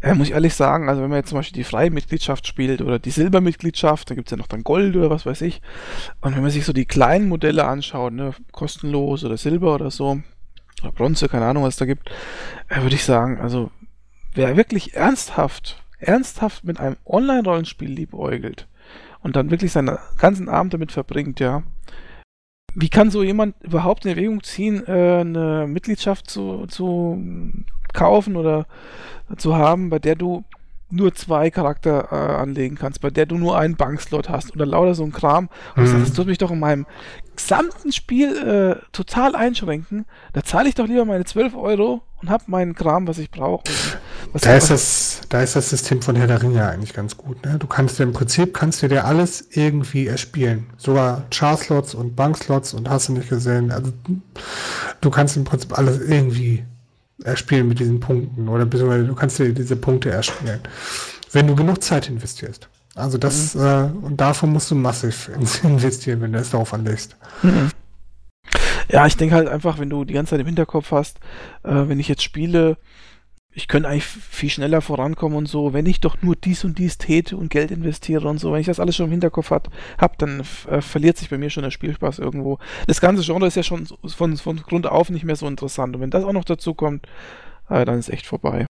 äh, 0.01 0.13
muss 0.13 0.27
ich 0.27 0.33
ehrlich 0.33 0.53
sagen, 0.53 0.87
also 0.87 1.01
wenn 1.01 1.09
man 1.09 1.19
jetzt 1.19 1.29
zum 1.29 1.37
Beispiel 1.37 1.57
die 1.57 1.65
freie 1.65 1.91
Mitgliedschaft 1.91 2.47
spielt 2.47 2.81
oder 2.81 2.97
die 2.97 3.11
Silbermitgliedschaft, 3.11 4.09
da 4.09 4.15
gibt 4.15 4.29
es 4.29 4.31
ja 4.31 4.37
noch 4.37 4.47
dann 4.47 4.63
Gold 4.63 4.95
oder 4.95 5.09
was 5.09 5.25
weiß 5.25 5.41
ich. 5.41 5.61
Und 6.21 6.33
wenn 6.33 6.41
man 6.41 6.51
sich 6.51 6.63
so 6.63 6.71
die 6.71 6.85
kleinen 6.85 7.27
Modelle 7.27 7.67
anschaut, 7.67 8.13
ne, 8.13 8.33
kostenlos 8.53 9.25
oder 9.25 9.35
Silber 9.35 9.75
oder 9.75 9.91
so, 9.91 10.21
oder 10.81 10.93
Bronze, 10.93 11.27
keine 11.27 11.45
Ahnung, 11.45 11.63
was 11.63 11.73
es 11.73 11.79
da 11.79 11.85
gibt, 11.85 12.09
äh, 12.69 12.81
würde 12.81 12.95
ich 12.95 13.03
sagen, 13.03 13.41
also 13.41 13.69
wer 14.33 14.55
wirklich 14.55 14.93
ernsthaft, 14.93 15.83
ernsthaft 15.99 16.63
mit 16.63 16.79
einem 16.79 16.95
Online-Rollenspiel 17.05 17.89
liebäugelt 17.89 18.69
und 19.19 19.35
dann 19.35 19.51
wirklich 19.51 19.73
seinen 19.73 19.97
ganzen 20.17 20.47
Abend 20.47 20.73
damit 20.73 20.93
verbringt, 20.93 21.41
ja, 21.41 21.63
wie 22.75 22.89
kann 22.89 23.09
so 23.09 23.23
jemand 23.23 23.55
überhaupt 23.63 24.05
in 24.05 24.11
Erwägung 24.11 24.43
ziehen, 24.43 24.85
äh, 24.85 25.21
eine 25.21 25.65
Mitgliedschaft 25.67 26.29
zu, 26.29 26.67
zu 26.67 27.21
kaufen 27.93 28.35
oder 28.35 28.67
zu 29.37 29.55
haben, 29.55 29.89
bei 29.89 29.99
der 29.99 30.15
du 30.15 30.43
nur 30.89 31.13
zwei 31.15 31.49
Charakter 31.49 32.09
äh, 32.11 32.15
anlegen 32.15 32.75
kannst, 32.75 33.01
bei 33.01 33.09
der 33.09 33.25
du 33.25 33.37
nur 33.37 33.57
einen 33.57 33.75
Bankslot 33.75 34.29
hast 34.29 34.53
oder 34.53 34.65
lauter 34.65 34.93
so 34.93 35.03
ein 35.03 35.11
Kram. 35.11 35.49
Und 35.75 35.83
mhm. 35.83 35.93
das, 35.93 36.09
das 36.09 36.13
tut 36.13 36.27
mich 36.27 36.37
doch 36.37 36.51
in 36.51 36.59
meinem 36.59 36.85
gesamten 37.35 37.91
Spiel 37.91 38.37
äh, 38.37 38.85
total 38.91 39.35
einschränken. 39.35 40.05
Da 40.33 40.43
zahle 40.43 40.69
ich 40.69 40.75
doch 40.75 40.87
lieber 40.87 41.05
meine 41.05 41.25
12 41.25 41.55
Euro 41.55 42.01
und 42.25 42.31
habe 42.31 42.43
meinen 42.47 42.73
Kram, 42.73 43.07
was 43.07 43.19
ich 43.19 43.29
brauche. 43.29 43.63
Da 44.33 44.55
ist, 44.55 44.71
das, 44.71 45.21
da 45.29 45.41
ist 45.41 45.55
das 45.55 45.69
System 45.69 46.01
von 46.01 46.15
Herr 46.15 46.25
der 46.25 46.41
Ringe 46.41 46.67
eigentlich 46.67 46.93
ganz 46.93 47.15
gut. 47.15 47.45
Ne? 47.45 47.57
Du 47.59 47.67
kannst 47.67 47.99
dir 47.99 48.03
im 48.03 48.13
Prinzip 48.13 48.53
kannst 48.53 48.81
du 48.81 48.87
dir 48.87 49.05
alles 49.05 49.47
irgendwie 49.51 50.07
erspielen. 50.07 50.65
Sogar 50.77 51.23
Char-Slots 51.29 51.93
und 51.93 52.15
Bankslots 52.15 52.73
und 52.73 52.89
hast 52.89 53.09
du 53.09 53.13
nicht 53.13 53.29
gesehen. 53.29 53.71
Also 53.71 53.93
du 55.01 55.09
kannst 55.11 55.37
im 55.37 55.43
Prinzip 55.43 55.77
alles 55.77 55.99
irgendwie 55.99 56.65
erspielen 57.23 57.67
mit 57.67 57.79
diesen 57.79 57.99
Punkten 57.99 58.49
oder 58.49 58.65
beziehungsweise 58.65 59.05
du 59.05 59.15
kannst 59.15 59.37
dir 59.37 59.53
diese 59.53 59.75
Punkte 59.75 60.09
erspielen, 60.09 60.59
wenn 61.31 61.47
du 61.47 61.55
genug 61.55 61.83
Zeit 61.83 62.09
investierst. 62.09 62.67
Also 62.95 63.19
das, 63.19 63.53
mhm. 63.53 63.61
äh, 63.61 63.83
und 64.05 64.17
davon 64.19 64.51
musst 64.51 64.71
du 64.71 64.75
massiv 64.75 65.29
investieren, 65.63 66.21
wenn 66.21 66.33
du 66.33 66.39
es 66.39 66.49
darauf 66.49 66.73
anlegst. 66.73 67.15
Mhm. 67.43 67.69
Ja, 68.95 69.05
ich 69.05 69.17
denke 69.17 69.35
halt 69.35 69.49
einfach, 69.49 69.77
wenn 69.77 69.89
du 69.89 70.05
die 70.05 70.13
ganze 70.13 70.29
Zeit 70.29 70.39
im 70.39 70.45
Hinterkopf 70.45 70.91
hast, 70.91 71.19
äh, 71.63 71.89
wenn 71.89 71.99
ich 71.99 72.07
jetzt 72.07 72.23
spiele, 72.23 72.77
ich 73.51 73.67
könnte 73.67 73.89
eigentlich 73.89 74.05
viel 74.05 74.49
schneller 74.49 74.79
vorankommen 74.79 75.37
und 75.37 75.47
so, 75.47 75.73
wenn 75.73 75.85
ich 75.85 75.99
doch 75.99 76.21
nur 76.21 76.37
dies 76.37 76.63
und 76.63 76.79
dies 76.79 76.97
täte 76.97 77.35
und 77.35 77.49
Geld 77.49 77.71
investiere 77.71 78.25
und 78.29 78.39
so, 78.39 78.53
wenn 78.53 78.61
ich 78.61 78.67
das 78.67 78.79
alles 78.79 78.95
schon 78.95 79.07
im 79.07 79.11
Hinterkopf 79.11 79.51
habe, 79.51 79.69
dann 80.17 80.43
äh, 80.69 80.79
verliert 80.79 81.17
sich 81.17 81.29
bei 81.29 81.37
mir 81.37 81.49
schon 81.49 81.63
der 81.63 81.71
Spielspaß 81.71 82.19
irgendwo. 82.19 82.57
Das 82.87 83.01
ganze 83.01 83.21
Genre 83.21 83.47
ist 83.47 83.55
ja 83.55 83.63
schon 83.63 83.85
von, 83.85 84.37
von 84.37 84.57
Grund 84.61 84.87
auf 84.87 85.09
nicht 85.09 85.25
mehr 85.25 85.35
so 85.35 85.45
interessant 85.45 85.93
und 85.93 86.01
wenn 86.01 86.09
das 86.09 86.23
auch 86.23 86.31
noch 86.31 86.45
dazu 86.45 86.73
kommt, 86.73 87.05
äh, 87.69 87.83
dann 87.83 87.99
ist 87.99 88.07
echt 88.07 88.25
vorbei. 88.25 88.65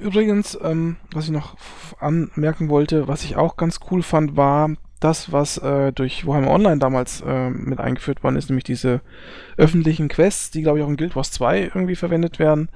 Übrigens, 0.00 0.56
ähm, 0.62 0.98
was 1.12 1.24
ich 1.24 1.32
noch 1.32 1.56
anmerken 1.98 2.68
wollte, 2.68 3.08
was 3.08 3.24
ich 3.24 3.34
auch 3.34 3.56
ganz 3.56 3.80
cool 3.90 4.04
fand, 4.04 4.36
war, 4.36 4.70
das, 5.04 5.30
was 5.32 5.58
äh, 5.58 5.92
durch 5.92 6.26
Warhammer 6.26 6.50
Online 6.50 6.78
damals 6.78 7.22
äh, 7.26 7.50
mit 7.50 7.78
eingeführt 7.78 8.24
worden 8.24 8.36
ist, 8.36 8.48
nämlich 8.48 8.64
diese 8.64 9.02
öffentlichen 9.58 10.08
Quests, 10.08 10.50
die 10.50 10.62
glaube 10.62 10.78
ich 10.78 10.84
auch 10.84 10.88
in 10.88 10.96
Guild 10.96 11.14
Wars 11.14 11.30
2 11.30 11.70
irgendwie 11.74 11.94
verwendet 11.94 12.38
werden, 12.38 12.70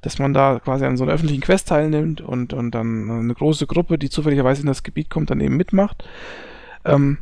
dass 0.00 0.18
man 0.18 0.32
da 0.32 0.60
quasi 0.64 0.86
an 0.86 0.96
so 0.96 1.04
einer 1.04 1.12
öffentlichen 1.12 1.42
Quest 1.42 1.68
teilnimmt 1.68 2.22
und, 2.22 2.54
und 2.54 2.70
dann 2.70 3.10
eine 3.10 3.34
große 3.34 3.66
Gruppe, 3.66 3.98
die 3.98 4.08
zufälligerweise 4.08 4.62
in 4.62 4.66
das 4.66 4.82
Gebiet 4.82 5.10
kommt, 5.10 5.28
dann 5.28 5.40
eben 5.40 5.58
mitmacht. 5.58 6.04
Ähm, 6.86 7.18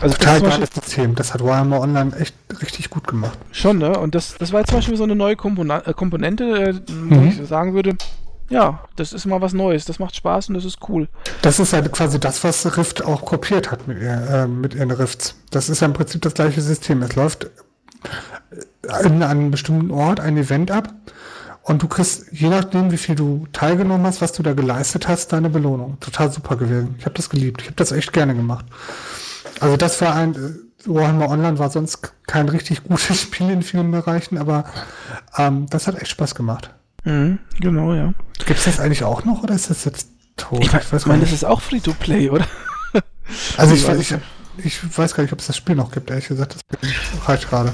also 0.00 0.16
Total 0.16 0.40
das 0.40 0.50
geiles 0.50 0.70
System. 0.70 1.14
Das 1.14 1.34
hat 1.34 1.44
Warhammer 1.44 1.80
Online 1.80 2.16
echt 2.16 2.34
richtig 2.62 2.88
gut 2.88 3.06
gemacht. 3.06 3.38
Schon, 3.52 3.78
ne? 3.78 3.98
Und 3.98 4.14
das, 4.14 4.38
das 4.38 4.50
war 4.52 4.60
jetzt 4.60 4.70
zum 4.70 4.78
Beispiel 4.78 4.96
so 4.96 5.04
eine 5.04 5.14
neue 5.14 5.36
Kompon 5.36 5.70
Komponente, 5.94 6.44
äh, 6.44 6.74
wo 6.88 7.16
mhm. 7.16 7.28
ich 7.28 7.46
sagen 7.46 7.74
würde, 7.74 7.96
ja, 8.50 8.80
das 8.96 9.12
ist 9.12 9.26
mal 9.26 9.40
was 9.40 9.52
Neues. 9.52 9.84
Das 9.84 9.98
macht 9.98 10.16
Spaß 10.16 10.48
und 10.48 10.54
das 10.54 10.64
ist 10.64 10.78
cool. 10.88 11.08
Das 11.40 11.60
ist 11.60 11.72
halt 11.72 11.90
quasi 11.92 12.18
das, 12.18 12.42
was 12.44 12.76
Rift 12.76 13.04
auch 13.04 13.24
kopiert 13.24 13.70
hat 13.70 13.86
mit, 13.86 13.98
äh, 14.02 14.46
mit 14.46 14.74
ihren 14.74 14.90
Rifts. 14.90 15.36
Das 15.50 15.68
ist 15.68 15.80
ja 15.80 15.86
im 15.86 15.92
Prinzip 15.92 16.20
das 16.22 16.34
gleiche 16.34 16.60
System. 16.60 17.00
Es 17.02 17.14
läuft 17.14 17.48
in 19.04 19.22
einem 19.22 19.52
bestimmten 19.52 19.92
Ort 19.92 20.20
ein 20.20 20.36
Event 20.36 20.72
ab 20.72 20.92
und 21.62 21.82
du 21.82 21.88
kriegst, 21.88 22.32
je 22.32 22.48
nachdem, 22.48 22.90
wie 22.90 22.96
viel 22.96 23.14
du 23.14 23.46
teilgenommen 23.52 24.04
hast, 24.04 24.20
was 24.20 24.32
du 24.32 24.42
da 24.42 24.52
geleistet 24.52 25.06
hast, 25.06 25.32
deine 25.32 25.48
Belohnung. 25.48 26.00
Total 26.00 26.32
super 26.32 26.56
gewesen. 26.56 26.96
Ich 26.98 27.04
habe 27.04 27.14
das 27.14 27.30
geliebt. 27.30 27.62
Ich 27.62 27.68
habe 27.68 27.76
das 27.76 27.92
echt 27.92 28.12
gerne 28.12 28.34
gemacht. 28.34 28.66
Also 29.60 29.76
das 29.76 30.00
war 30.00 30.16
ein, 30.16 30.34
äh, 30.34 30.88
Warhammer 30.88 31.28
Online 31.28 31.58
war 31.58 31.70
sonst 31.70 32.12
kein 32.26 32.48
richtig 32.48 32.82
gutes 32.82 33.20
Spiel 33.20 33.50
in 33.50 33.62
vielen 33.62 33.92
Bereichen, 33.92 34.38
aber 34.38 34.64
ähm, 35.36 35.66
das 35.70 35.86
hat 35.86 35.96
echt 35.96 36.08
Spaß 36.08 36.34
gemacht. 36.34 36.70
Mhm, 37.04 37.38
genau, 37.60 37.94
ja. 37.94 38.12
Gibt 38.46 38.58
es 38.58 38.64
das 38.64 38.80
eigentlich 38.80 39.04
auch 39.04 39.24
noch 39.24 39.42
oder 39.42 39.54
ist 39.54 39.70
das 39.70 39.84
jetzt 39.84 40.08
tot. 40.36 40.60
Ich, 40.62 40.72
mein, 40.72 40.82
ich 40.92 41.06
meine, 41.06 41.22
das 41.22 41.32
ist 41.32 41.44
auch 41.44 41.60
Free-to-Play, 41.60 42.30
oder? 42.30 42.46
Also 43.56 43.74
ich, 43.74 43.88
ich, 43.88 44.18
ich, 44.64 44.98
weiß 44.98 45.14
gar 45.14 45.22
nicht, 45.22 45.32
ob 45.32 45.38
es 45.38 45.46
das 45.46 45.56
Spiel 45.56 45.76
noch 45.76 45.92
gibt, 45.92 46.10
ehrlich 46.10 46.26
gesagt. 46.26 46.56
Das 46.70 47.28
reicht 47.28 47.48
gerade. 47.48 47.72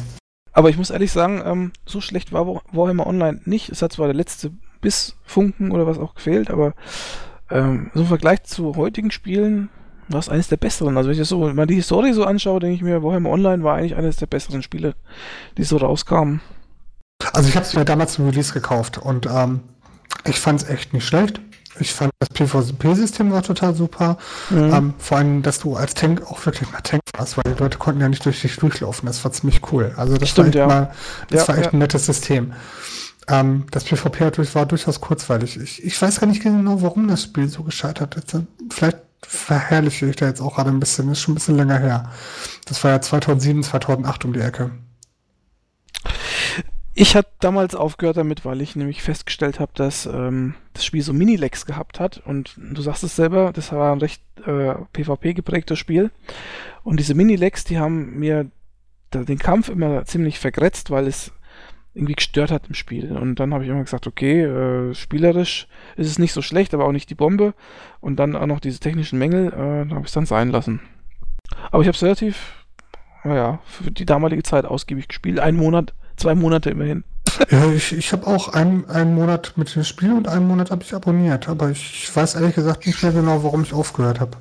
Aber 0.53 0.71
ich 0.71 0.77
muss 0.77 0.91
ehrlich 0.91 1.13
sagen, 1.13 1.43
ähm, 1.45 1.73
so 1.87 2.01
schlecht 2.01 2.33
war 2.33 2.47
Warhammer 2.73 3.07
Online 3.07 3.41
nicht. 3.45 3.71
Es 3.71 3.83
hat 3.83 3.93
zwar 3.93 4.07
der 4.07 4.15
letzte 4.15 4.53
Bissfunken 4.81 5.71
oder 5.71 5.87
was 5.87 5.99
auch 5.99 6.15
gefehlt, 6.15 6.51
aber 6.51 6.75
ähm, 7.51 7.91
so 7.95 8.03
im 8.03 8.07
Vergleich 8.07 8.45
zu 8.45 8.77
heutigen 8.77 9.11
Spielen 9.11 9.71
war 10.09 10.21
es 10.21 10.29
eines 10.29 10.49
der 10.49 10.57
besseren. 10.57 10.97
Also 10.97 11.11
wenn 11.11 11.21
ich 11.21 11.29
so 11.29 11.53
mal 11.53 11.67
die 11.67 11.81
Story 11.81 12.13
so 12.13 12.25
anschaue, 12.25 12.61
denke 12.61 12.77
ich 12.77 12.83
mir, 12.83 13.03
Warhammer 13.03 13.31
Online 13.31 13.63
war 13.65 13.77
eigentlich 13.77 13.97
eines 13.97 14.17
der 14.17 14.27
besseren 14.27 14.63
Spiele, 14.63 14.95
die 15.59 15.65
so 15.65 15.77
rauskamen. 15.77 16.41
Also 17.33 17.49
ich 17.49 17.57
habe 17.57 17.67
es 17.67 17.75
mir 17.75 17.85
damals 17.85 18.15
zum 18.15 18.27
Release 18.27 18.53
gekauft 18.53 18.99
und 18.99 19.27
ähm, 19.27 19.61
ich 20.25 20.41
fand 20.41 20.63
es 20.63 20.69
echt 20.69 20.93
nicht 20.93 21.07
schlecht. 21.07 21.41
Ich 21.79 21.93
fand 21.93 22.11
das 22.19 22.31
PvP-System 22.31 23.31
war 23.31 23.43
total 23.43 23.75
super. 23.75 24.17
Mhm. 24.51 24.73
Ähm, 24.73 24.95
vor 24.99 25.19
allem, 25.19 25.43
dass 25.43 25.59
du 25.59 25.77
als 25.77 25.95
Tank 25.95 26.23
auch 26.23 26.45
wirklich 26.47 26.71
mal 26.73 26.81
Tank 26.81 27.03
warst, 27.17 27.37
weil 27.37 27.55
die 27.55 27.61
Leute 27.61 27.79
konnten 27.79 28.01
ja 28.01 28.09
nicht 28.09 28.25
durch 28.25 28.41
dich 28.41 28.57
durchlaufen. 28.57 29.07
Das 29.07 29.23
war 29.25 29.33
ziemlich 29.33 29.61
cool. 29.73 29.93
Also 29.97 30.17
das 30.17 30.31
Stimmt, 30.31 30.47
war 30.47 30.47
echt, 30.49 30.57
ja. 30.57 30.67
mal, 30.67 30.93
das 31.29 31.43
ja, 31.43 31.49
war 31.49 31.59
echt 31.59 31.67
ja. 31.67 31.73
ein 31.73 31.79
nettes 31.79 32.07
System. 32.07 32.55
Ähm, 33.29 33.67
das 33.71 33.85
PvP 33.85 34.33
war 34.55 34.67
durchaus 34.67 35.01
kurzweilig. 35.01 35.61
Ich, 35.61 35.85
ich 35.85 36.01
weiß 36.01 36.21
gar 36.21 36.27
nicht 36.27 36.43
genau, 36.43 36.81
warum 36.81 37.09
das 37.09 37.25
Spiel 37.25 37.49
so 37.49 37.63
gescheitert 37.63 38.15
ist. 38.15 38.37
Vielleicht 38.71 38.99
verherrliche 39.27 40.07
ich 40.07 40.17
da 40.17 40.27
jetzt 40.27 40.41
auch 40.41 40.55
gerade 40.55 40.71
ein 40.71 40.81
bisschen. 40.81 41.09
Das 41.09 41.19
ist 41.19 41.25
schon 41.25 41.33
ein 41.33 41.37
bisschen 41.37 41.57
länger 41.57 41.79
her. 41.79 42.11
Das 42.67 42.83
war 42.85 42.93
ja 42.93 43.01
2007, 43.01 43.63
2008 43.65 44.25
um 44.25 44.33
die 44.33 44.41
Ecke. 44.41 44.71
Ich 46.99 47.15
habe 47.15 47.29
damals 47.41 47.75
aufgehört 47.75 48.17
damit, 48.17 48.47
weil 48.47 48.63
ich 48.63 48.75
nämlich 48.75 49.03
festgestellt 49.03 49.61
habe, 49.61 49.71
dass 49.75 50.07
ähm, 50.07 50.55
das 50.73 50.83
Spiel 50.83 51.03
so 51.03 51.13
Minilex 51.13 51.67
gehabt 51.67 52.01
hat. 52.01 52.23
Und 52.25 52.57
du 52.57 52.81
sagst 52.81 53.05
es 53.05 53.15
selber, 53.15 53.53
das 53.53 53.71
war 53.71 53.93
ein 53.93 53.99
recht 53.99 54.23
äh, 54.47 54.75
PvP 54.95 55.35
geprägtes 55.35 55.79
Spiel. 55.79 56.11
Und 56.85 56.99
diese 56.99 57.13
Minilex, 57.13 57.65
die 57.65 57.79
haben 57.79 58.19
mir 58.19 58.51
den 59.13 59.39
Kampf 59.39 59.69
immer 59.69 60.07
ziemlich 60.07 60.39
vergrätzt, 60.39 60.91
weil 60.91 61.07
es 61.07 61.33
irgendwie 61.93 62.15
gestört 62.15 62.51
hat 62.51 62.67
im 62.69 62.75
Spiel. 62.75 63.13
Und 63.13 63.41
dann 63.41 63.53
habe 63.53 63.65
ich 63.65 63.69
immer 63.69 63.85
gesagt, 63.85 64.07
okay, 64.07 64.45
äh, 64.45 64.95
spielerisch 64.95 65.69
ist 65.97 66.09
es 66.09 66.19
nicht 66.19 66.33
so 66.33 66.41
schlecht, 66.41 66.73
aber 66.73 66.87
auch 66.87 66.93
nicht 66.93 67.11
die 67.11 67.15
Bombe. 67.15 67.53
Und 68.01 68.17
dann 68.17 68.35
auch 68.35 68.47
noch 68.47 68.61
diese 68.61 68.81
technischen 68.81 69.19
Mängel, 69.19 69.49
äh, 69.49 69.87
da 69.87 69.97
habe 69.97 70.01
ich 70.01 70.07
es 70.07 70.13
dann 70.13 70.25
sein 70.25 70.49
lassen. 70.49 70.81
Aber 71.71 71.83
ich 71.83 71.89
habe 71.89 71.97
es 71.97 72.03
relativ, 72.03 72.65
naja, 73.23 73.59
für 73.67 73.91
die 73.91 74.07
damalige 74.07 74.45
Zeit 74.45 74.65
ausgiebig 74.65 75.09
gespielt. 75.09 75.41
Einen 75.41 75.59
Monat 75.59 75.93
Zwei 76.17 76.35
Monate 76.35 76.71
immerhin. 76.71 77.05
Ja, 77.51 77.71
ich, 77.71 77.93
ich 77.93 78.13
habe 78.13 78.27
auch 78.27 78.49
einen, 78.49 78.89
einen 78.89 79.15
Monat 79.15 79.53
mit 79.57 79.75
dem 79.75 79.85
Spiel 79.85 80.13
und 80.13 80.29
einen 80.29 80.47
Monat 80.47 80.71
habe 80.71 80.83
ich 80.83 80.95
abonniert. 80.95 81.49
Aber 81.49 81.71
ich 81.71 82.11
weiß 82.15 82.35
ehrlich 82.37 82.55
gesagt 82.55 82.87
nicht 82.87 83.03
mehr 83.03 83.13
genau, 83.13 83.43
warum 83.43 83.63
ich 83.63 83.75
aufgehört 83.75 84.21
habe. 84.21 84.37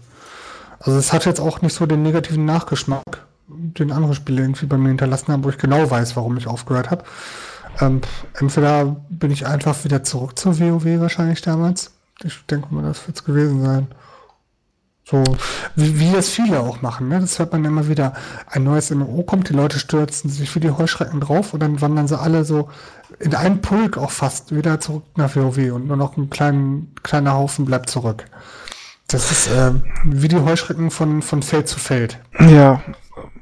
Also 0.79 0.97
es 0.97 1.11
hat 1.11 1.25
jetzt 1.25 1.39
auch 1.39 1.61
nicht 1.61 1.73
so 1.73 1.85
den 1.85 2.03
negativen 2.03 2.45
Nachgeschmack, 2.45 3.25
den 3.47 3.91
andere 3.91 4.15
Spiele 4.15 4.41
irgendwie 4.41 4.65
bei 4.65 4.77
mir 4.77 4.89
hinterlassen 4.89 5.31
haben, 5.31 5.43
wo 5.43 5.49
ich 5.49 5.57
genau 5.57 5.89
weiß, 5.89 6.15
warum 6.15 6.37
ich 6.37 6.47
aufgehört 6.47 6.91
habe. 6.91 7.03
Ähm, 7.81 8.01
entweder 8.39 8.95
bin 9.09 9.31
ich 9.31 9.45
einfach 9.45 9.83
wieder 9.83 10.03
zurück 10.03 10.37
zur 10.39 10.59
WoW 10.59 10.99
wahrscheinlich 11.01 11.41
damals. 11.41 11.91
Ich 12.23 12.45
denke 12.45 12.73
mal, 12.73 12.83
das 12.83 13.05
wird 13.07 13.17
es 13.17 13.23
gewesen 13.25 13.61
sein. 13.63 13.87
So, 15.07 15.23
wie, 15.75 15.99
wie 15.99 16.11
das 16.11 16.29
viele 16.29 16.61
auch 16.61 16.81
machen, 16.81 17.09
ne? 17.09 17.19
Das 17.19 17.37
hört 17.37 17.51
man 17.51 17.63
immer 17.63 17.87
wieder. 17.87 18.13
Ein 18.47 18.63
neues 18.63 18.89
MMO 18.89 19.21
kommt, 19.21 19.49
die 19.49 19.53
Leute 19.53 19.77
stürzen 19.77 20.31
sich 20.31 20.55
wie 20.55 20.59
die 20.59 20.71
Heuschrecken 20.71 21.19
drauf 21.19 21.53
und 21.53 21.59
dann 21.59 21.79
wandern 21.79 22.07
sie 22.07 22.19
alle 22.19 22.43
so 22.43 22.69
in 23.19 23.35
einen 23.35 23.61
Pulk 23.61 23.99
auch 23.99 24.09
fast 24.09 24.55
wieder 24.55 24.79
zurück 24.79 25.03
nach 25.15 25.35
WoW 25.35 25.73
und 25.73 25.85
nur 25.85 25.95
noch 25.95 26.17
ein 26.17 26.31
klein, 26.31 26.87
kleiner 27.03 27.35
Haufen 27.35 27.65
bleibt 27.65 27.87
zurück. 27.87 28.25
Das 29.07 29.29
ist 29.29 29.47
äh, 29.47 29.73
wie 30.05 30.27
die 30.27 30.39
Heuschrecken 30.39 30.89
von, 30.89 31.21
von 31.21 31.43
Feld 31.43 31.67
zu 31.67 31.77
Feld. 31.77 32.17
Ja, 32.39 32.81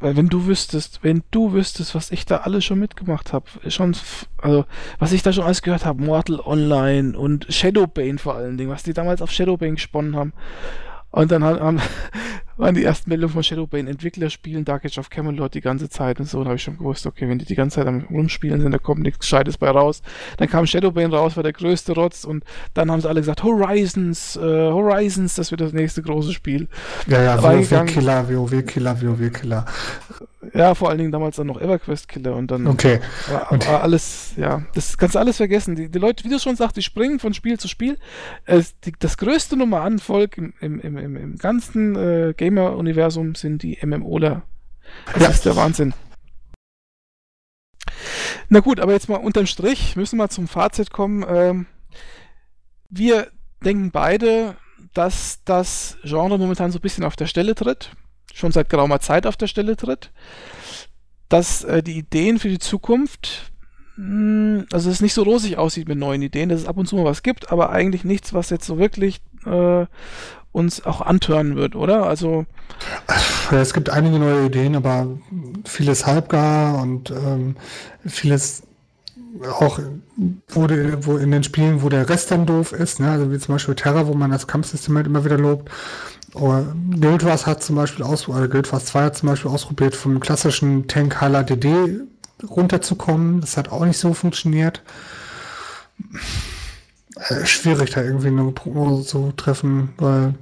weil 0.01 0.17
wenn 0.17 0.27
du 0.27 0.45
wüsstest, 0.45 0.99
wenn 1.01 1.23
du 1.31 1.53
wüsstest, 1.53 1.95
was 1.95 2.11
ich 2.11 2.25
da 2.25 2.39
alles 2.39 2.65
schon 2.65 2.79
mitgemacht 2.79 3.31
habe, 3.31 3.45
schon, 3.69 3.95
also 4.37 4.65
was 4.99 5.13
ich 5.13 5.23
da 5.23 5.31
schon 5.31 5.45
alles 5.45 5.61
gehört 5.61 5.85
habe, 5.85 6.03
Mortal 6.03 6.41
Online 6.41 7.17
und 7.17 7.45
Shadowbane 7.47 8.17
vor 8.17 8.35
allen 8.35 8.57
Dingen, 8.57 8.69
was 8.69 8.83
die 8.83 8.91
damals 8.91 9.21
auf 9.21 9.31
Shadowbane 9.31 9.75
gesponnen 9.75 10.17
haben 10.17 10.33
und 11.13 11.31
dann 11.31 11.43
haben, 11.43 11.79
waren 12.57 12.75
die 12.75 12.83
ersten 12.83 13.09
Meldungen 13.09 13.33
von 13.33 13.43
Shadowbane, 13.43 13.89
Entwickler 13.89 14.29
spielen 14.29 14.65
Dark 14.65 14.85
Age 14.85 14.97
of 14.97 15.09
Camelot 15.09 15.53
die 15.53 15.61
ganze 15.61 15.89
Zeit 15.89 16.19
und 16.19 16.27
so. 16.27 16.39
Da 16.39 16.45
habe 16.45 16.55
ich 16.55 16.63
schon 16.63 16.77
gewusst, 16.77 17.05
okay, 17.05 17.27
wenn 17.27 17.39
die 17.39 17.45
die 17.45 17.55
ganze 17.55 17.75
Zeit 17.75 17.87
am 17.87 18.05
Rumspielen 18.09 18.61
sind, 18.61 18.71
da 18.71 18.77
kommt 18.77 19.01
nichts 19.01 19.19
Gescheites 19.19 19.57
bei 19.57 19.69
raus. 19.69 20.01
Dann 20.37 20.49
kam 20.49 20.65
Shadowbane 20.67 21.13
raus, 21.15 21.35
war 21.35 21.43
der 21.43 21.53
größte 21.53 21.93
Rotz 21.93 22.23
und 22.23 22.43
dann 22.73 22.91
haben 22.91 23.01
sie 23.01 23.09
alle 23.09 23.21
gesagt, 23.21 23.43
Horizons, 23.43 24.35
äh, 24.35 24.39
Horizons, 24.41 25.35
das 25.35 25.51
wird 25.51 25.61
das 25.61 25.73
nächste 25.73 26.01
große 26.01 26.33
Spiel. 26.33 26.67
Ja, 27.07 27.21
ja, 27.21 27.41
WoW-Killer, 27.41 28.29
WoW-Killer, 28.29 29.01
WoW-Killer. 29.01 29.65
Ja, 30.53 30.75
vor 30.75 30.89
allen 30.89 30.97
Dingen 30.97 31.11
damals 31.11 31.37
dann 31.37 31.47
noch 31.47 31.59
EverQuest-Killer 31.59 32.35
und 32.35 32.51
dann 32.51 32.67
okay. 32.67 32.99
war, 33.29 33.51
und 33.51 33.67
war 33.67 33.81
alles, 33.81 34.33
ja, 34.35 34.63
das 34.75 34.97
kannst 34.97 35.15
du 35.15 35.19
alles 35.19 35.37
vergessen. 35.37 35.75
Die, 35.75 35.89
die 35.89 35.99
Leute, 35.99 36.23
wie 36.23 36.29
du 36.29 36.39
schon 36.39 36.55
sagst, 36.55 36.75
die 36.75 36.81
springen 36.81 37.19
von 37.19 37.33
Spiel 37.33 37.59
zu 37.59 37.67
Spiel. 37.67 37.97
Äh, 38.45 38.61
die, 38.83 38.93
das 38.99 39.17
größte 39.17 39.55
Nummer 39.55 39.81
an 39.81 39.99
Volk 39.99 40.37
im, 40.37 40.53
im, 40.59 40.79
im, 40.81 41.15
im 41.15 41.37
ganzen 41.37 41.95
äh, 41.95 42.33
Gamer-Universum 42.43 43.35
sind 43.35 43.63
die 43.63 43.77
MMOler. 43.83 44.43
Das 45.13 45.23
ja. 45.23 45.29
ist 45.29 45.45
der 45.45 45.55
Wahnsinn. 45.55 45.93
Na 48.49 48.59
gut, 48.59 48.79
aber 48.79 48.91
jetzt 48.93 49.09
mal 49.09 49.15
unterm 49.15 49.47
Strich, 49.47 49.95
müssen 49.95 50.17
wir 50.17 50.29
zum 50.29 50.47
Fazit 50.47 50.91
kommen. 50.91 51.25
Ähm, 51.27 51.65
wir 52.89 53.27
denken 53.63 53.91
beide, 53.91 54.55
dass 54.93 55.39
das 55.45 55.97
Genre 56.03 56.37
momentan 56.37 56.71
so 56.71 56.79
ein 56.79 56.81
bisschen 56.81 57.03
auf 57.03 57.15
der 57.15 57.27
Stelle 57.27 57.55
tritt 57.55 57.91
schon 58.33 58.51
seit 58.51 58.69
geraumer 58.69 58.99
Zeit 58.99 59.25
auf 59.25 59.37
der 59.37 59.47
Stelle 59.47 59.77
tritt, 59.77 60.11
dass 61.29 61.63
äh, 61.63 61.81
die 61.81 61.97
Ideen 61.97 62.39
für 62.39 62.49
die 62.49 62.59
Zukunft, 62.59 63.51
mh, 63.95 64.05
hm, 64.05 64.65
also 64.73 64.89
es 64.89 65.01
nicht 65.01 65.13
so 65.13 65.23
rosig 65.23 65.57
aussieht 65.57 65.87
mit 65.87 65.97
neuen 65.97 66.21
Ideen, 66.21 66.49
dass 66.49 66.61
es 66.61 66.67
ab 66.67 66.77
und 66.77 66.87
zu 66.87 66.95
mal 66.95 67.05
was 67.05 67.23
gibt, 67.23 67.51
aber 67.51 67.69
eigentlich 67.69 68.03
nichts, 68.03 68.33
was 68.33 68.49
jetzt 68.49 68.65
so 68.65 68.77
wirklich 68.77 69.21
äh, 69.45 69.85
uns 70.53 70.85
auch 70.85 71.01
antören 71.01 71.57
wird, 71.57 71.75
oder? 71.75 72.07
Also 72.07 72.45
es 73.51 73.73
gibt 73.73 73.89
einige 73.89 74.19
neue 74.19 74.45
Ideen, 74.45 74.75
aber 74.75 75.07
vieles 75.65 76.05
halbgar 76.05 76.81
und 76.81 77.11
ähm, 77.11 77.57
vieles 78.05 78.63
auch 79.59 79.79
wo, 80.47 80.67
de, 80.67 80.97
wo 81.01 81.17
in 81.17 81.31
den 81.31 81.43
Spielen, 81.43 81.81
wo 81.81 81.89
der 81.89 82.07
Rest 82.07 82.31
dann 82.31 82.45
doof 82.45 82.71
ist, 82.71 82.99
ne? 82.99 83.11
also 83.11 83.31
wie 83.31 83.39
zum 83.39 83.55
Beispiel 83.55 83.75
Terra, 83.75 84.07
wo 84.07 84.13
man 84.13 84.31
das 84.31 84.47
Kampfsystem 84.47 84.95
halt 84.95 85.07
immer 85.07 85.25
wieder 85.25 85.37
lobt, 85.37 85.69
Guild 86.33 87.25
Wars 87.25 87.45
hat 87.45 87.63
zum 87.63 87.75
Beispiel 87.75 88.03
aus, 88.03 88.27
oder 88.27 88.47
Guild 88.47 88.71
Wars 88.71 88.85
2 88.85 89.03
hat 89.03 89.17
zum 89.17 89.29
Beispiel 89.29 89.51
ausprobiert, 89.51 89.95
vom 89.95 90.19
klassischen 90.19 90.87
Tank 90.87 91.21
Hala 91.21 91.43
DD 91.43 92.01
runterzukommen. 92.43 93.41
Das 93.41 93.57
hat 93.57 93.71
auch 93.71 93.85
nicht 93.85 93.97
so 93.97 94.13
funktioniert. 94.13 94.81
Äh, 97.15 97.45
schwierig, 97.45 97.91
da 97.91 98.01
irgendwie 98.01 98.27
eine 98.27 98.51
Prognose 98.51 99.05
zu 99.05 99.31
treffen, 99.35 99.93
weil 99.97 100.33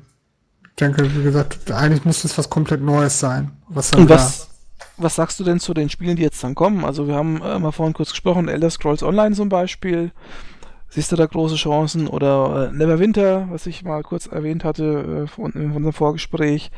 ich 0.63 0.75
denke, 0.75 1.13
wie 1.15 1.23
gesagt, 1.23 1.71
eigentlich 1.71 2.05
müsste 2.05 2.27
es 2.27 2.37
was 2.37 2.49
komplett 2.49 2.81
Neues 2.81 3.19
sein. 3.19 3.51
Was 3.67 3.91
Und 3.93 4.09
was, 4.09 4.49
was 4.97 5.15
sagst 5.15 5.39
du 5.39 5.43
denn 5.43 5.59
zu 5.59 5.73
den 5.73 5.89
Spielen, 5.89 6.15
die 6.15 6.23
jetzt 6.23 6.43
dann 6.43 6.55
kommen? 6.55 6.85
Also 6.85 7.07
wir 7.07 7.15
haben 7.15 7.41
äh, 7.41 7.59
mal 7.59 7.71
vorhin 7.71 7.93
kurz 7.93 8.11
gesprochen, 8.11 8.47
Elder 8.47 8.69
Scrolls 8.69 9.03
Online 9.03 9.35
zum 9.35 9.49
Beispiel. 9.49 10.11
Siehst 10.89 11.11
du 11.11 11.15
da 11.15 11.25
große 11.25 11.55
Chancen? 11.55 12.07
Oder 12.07 12.69
äh, 12.69 12.75
Neverwinter, 12.75 13.47
was 13.49 13.65
ich 13.65 13.83
mal 13.83 14.03
kurz 14.03 14.27
erwähnt 14.27 14.63
hatte 14.63 15.23
äh, 15.23 15.27
von, 15.27 15.51
in 15.53 15.71
unserem 15.71 15.93
Vorgespräch. 15.93 16.71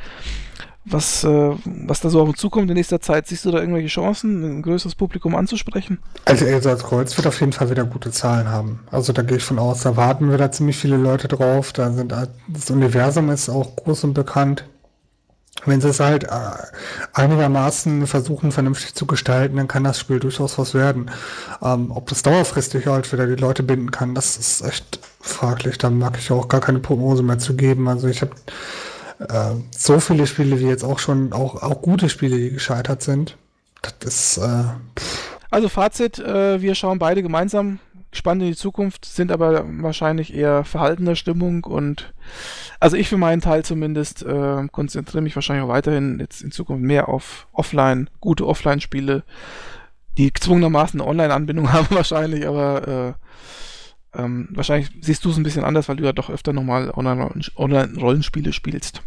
Was, 0.86 1.24
äh, 1.24 1.52
was 1.64 2.02
da 2.02 2.10
so 2.10 2.22
auf 2.22 2.30
uns 2.30 2.40
zukommt 2.40 2.70
in 2.70 2.76
nächster 2.76 3.00
Zeit, 3.00 3.28
siehst 3.28 3.46
du 3.46 3.52
da 3.52 3.60
irgendwelche 3.60 3.88
Chancen, 3.88 4.60
ein 4.60 4.62
größeres 4.62 4.96
Publikum 4.96 5.36
anzusprechen? 5.36 6.00
Also 6.26 6.46
Elsa 6.46 6.76
Kreuz 6.76 7.16
wird 7.16 7.26
auf 7.26 7.40
jeden 7.40 7.54
Fall 7.54 7.70
wieder 7.70 7.86
gute 7.86 8.12
Zahlen 8.12 8.50
haben. 8.50 8.82
Also 8.92 9.14
da 9.14 9.22
gehe 9.22 9.38
ich 9.38 9.44
von 9.44 9.60
aus, 9.60 9.82
da 9.82 9.96
warten 9.96 10.30
wir 10.30 10.38
da 10.38 10.52
ziemlich 10.52 10.78
viele 10.78 10.98
Leute 10.98 11.28
drauf. 11.30 11.72
Da 11.72 11.92
sind 11.92 12.12
das 12.12 12.70
Universum 12.70 13.30
ist 13.30 13.50
auch 13.50 13.76
groß 13.78 14.04
und 14.04 14.14
bekannt 14.14 14.66
wenn 15.66 15.82
sie 15.82 15.90
es 15.90 16.00
halt 16.00 16.26
äh, 16.26 16.30
einigermaßen 17.14 18.08
versuchen, 18.08 18.52
vernünftig 18.52 18.96
zu 18.96 19.06
gestalten, 19.06 19.58
dann 19.58 19.68
kann 19.68 19.84
das 19.84 20.00
Spiel 20.00 20.20
durchaus 20.20 20.58
was 20.58 20.74
werden. 20.74 21.12
Ähm, 21.62 21.92
ob 21.92 22.10
das 22.10 22.24
dauerfristig 22.24 22.88
halt 22.88 23.12
wieder 23.14 23.28
die 23.28 23.42
Leute 23.42 23.64
binden 23.64 23.92
kann, 23.92 24.16
das 24.16 24.38
ist 24.38 24.62
echt 24.62 25.00
fraglich. 25.22 25.78
Da 25.78 25.90
mag 25.90 26.18
ich 26.18 26.32
auch 26.32 26.50
gar 26.50 26.60
keine 26.60 26.80
Prognose 26.80 27.24
mehr 27.24 27.40
zu 27.40 27.56
geben. 27.56 27.88
Also 27.88 28.08
ich 28.08 28.22
habe 28.22 28.32
äh, 29.30 29.56
so 29.72 30.00
viele 30.00 30.28
Spiele, 30.28 30.60
wie 30.60 30.66
jetzt 30.66 30.84
auch 30.84 31.00
schon, 31.00 31.34
auch, 31.34 31.62
auch 31.62 31.82
gute 31.82 32.10
Spiele, 32.10 32.38
die 32.38 32.52
gescheitert 32.52 33.02
sind. 33.02 33.38
Das 34.00 34.38
ist. 34.38 34.38
Äh, 34.38 34.64
also 35.50 35.70
Fazit, 35.70 36.20
äh, 36.20 36.62
wir 36.62 36.76
schauen 36.76 37.00
beide 37.00 37.22
gemeinsam 37.22 37.80
gespannt 38.10 38.42
in 38.42 38.50
die 38.50 38.56
Zukunft, 38.56 39.06
sind 39.06 39.32
aber 39.32 39.66
wahrscheinlich 39.82 40.34
eher 40.34 40.64
verhaltener 40.66 41.16
Stimmung 41.16 41.64
und 41.64 42.14
also 42.80 42.96
ich 42.96 43.10
für 43.10 43.18
meinen 43.18 43.42
Teil 43.42 43.66
zumindest 43.66 44.24
äh, 44.24 44.68
konzentriere 44.72 45.24
mich 45.24 45.36
wahrscheinlich 45.36 45.66
auch 45.66 45.70
weiterhin 45.70 46.20
jetzt 46.20 46.44
in 46.44 46.52
Zukunft 46.52 46.84
mehr 46.84 47.10
auf 47.10 47.48
Offline, 47.54 48.10
gute 48.20 48.46
Offline-Spiele, 48.46 49.24
die 50.18 50.32
gezwungenermaßen 50.32 51.02
eine 51.02 51.10
Online-Anbindung 51.10 51.74
haben 51.74 51.88
wahrscheinlich, 51.90 52.48
aber 52.48 53.16
ähm, 54.16 54.48
wahrscheinlich 54.52 54.92
siehst 55.02 55.26
du 55.26 55.32
es 55.32 55.38
ein 55.38 55.44
bisschen 55.44 55.64
anders, 55.64 55.90
weil 55.90 55.96
du 55.96 56.04
ja 56.04 56.14
doch 56.14 56.30
öfter 56.30 56.54
nochmal 56.54 56.92
Online-Rollenspiele 56.92 58.54
spielst. 58.54 59.02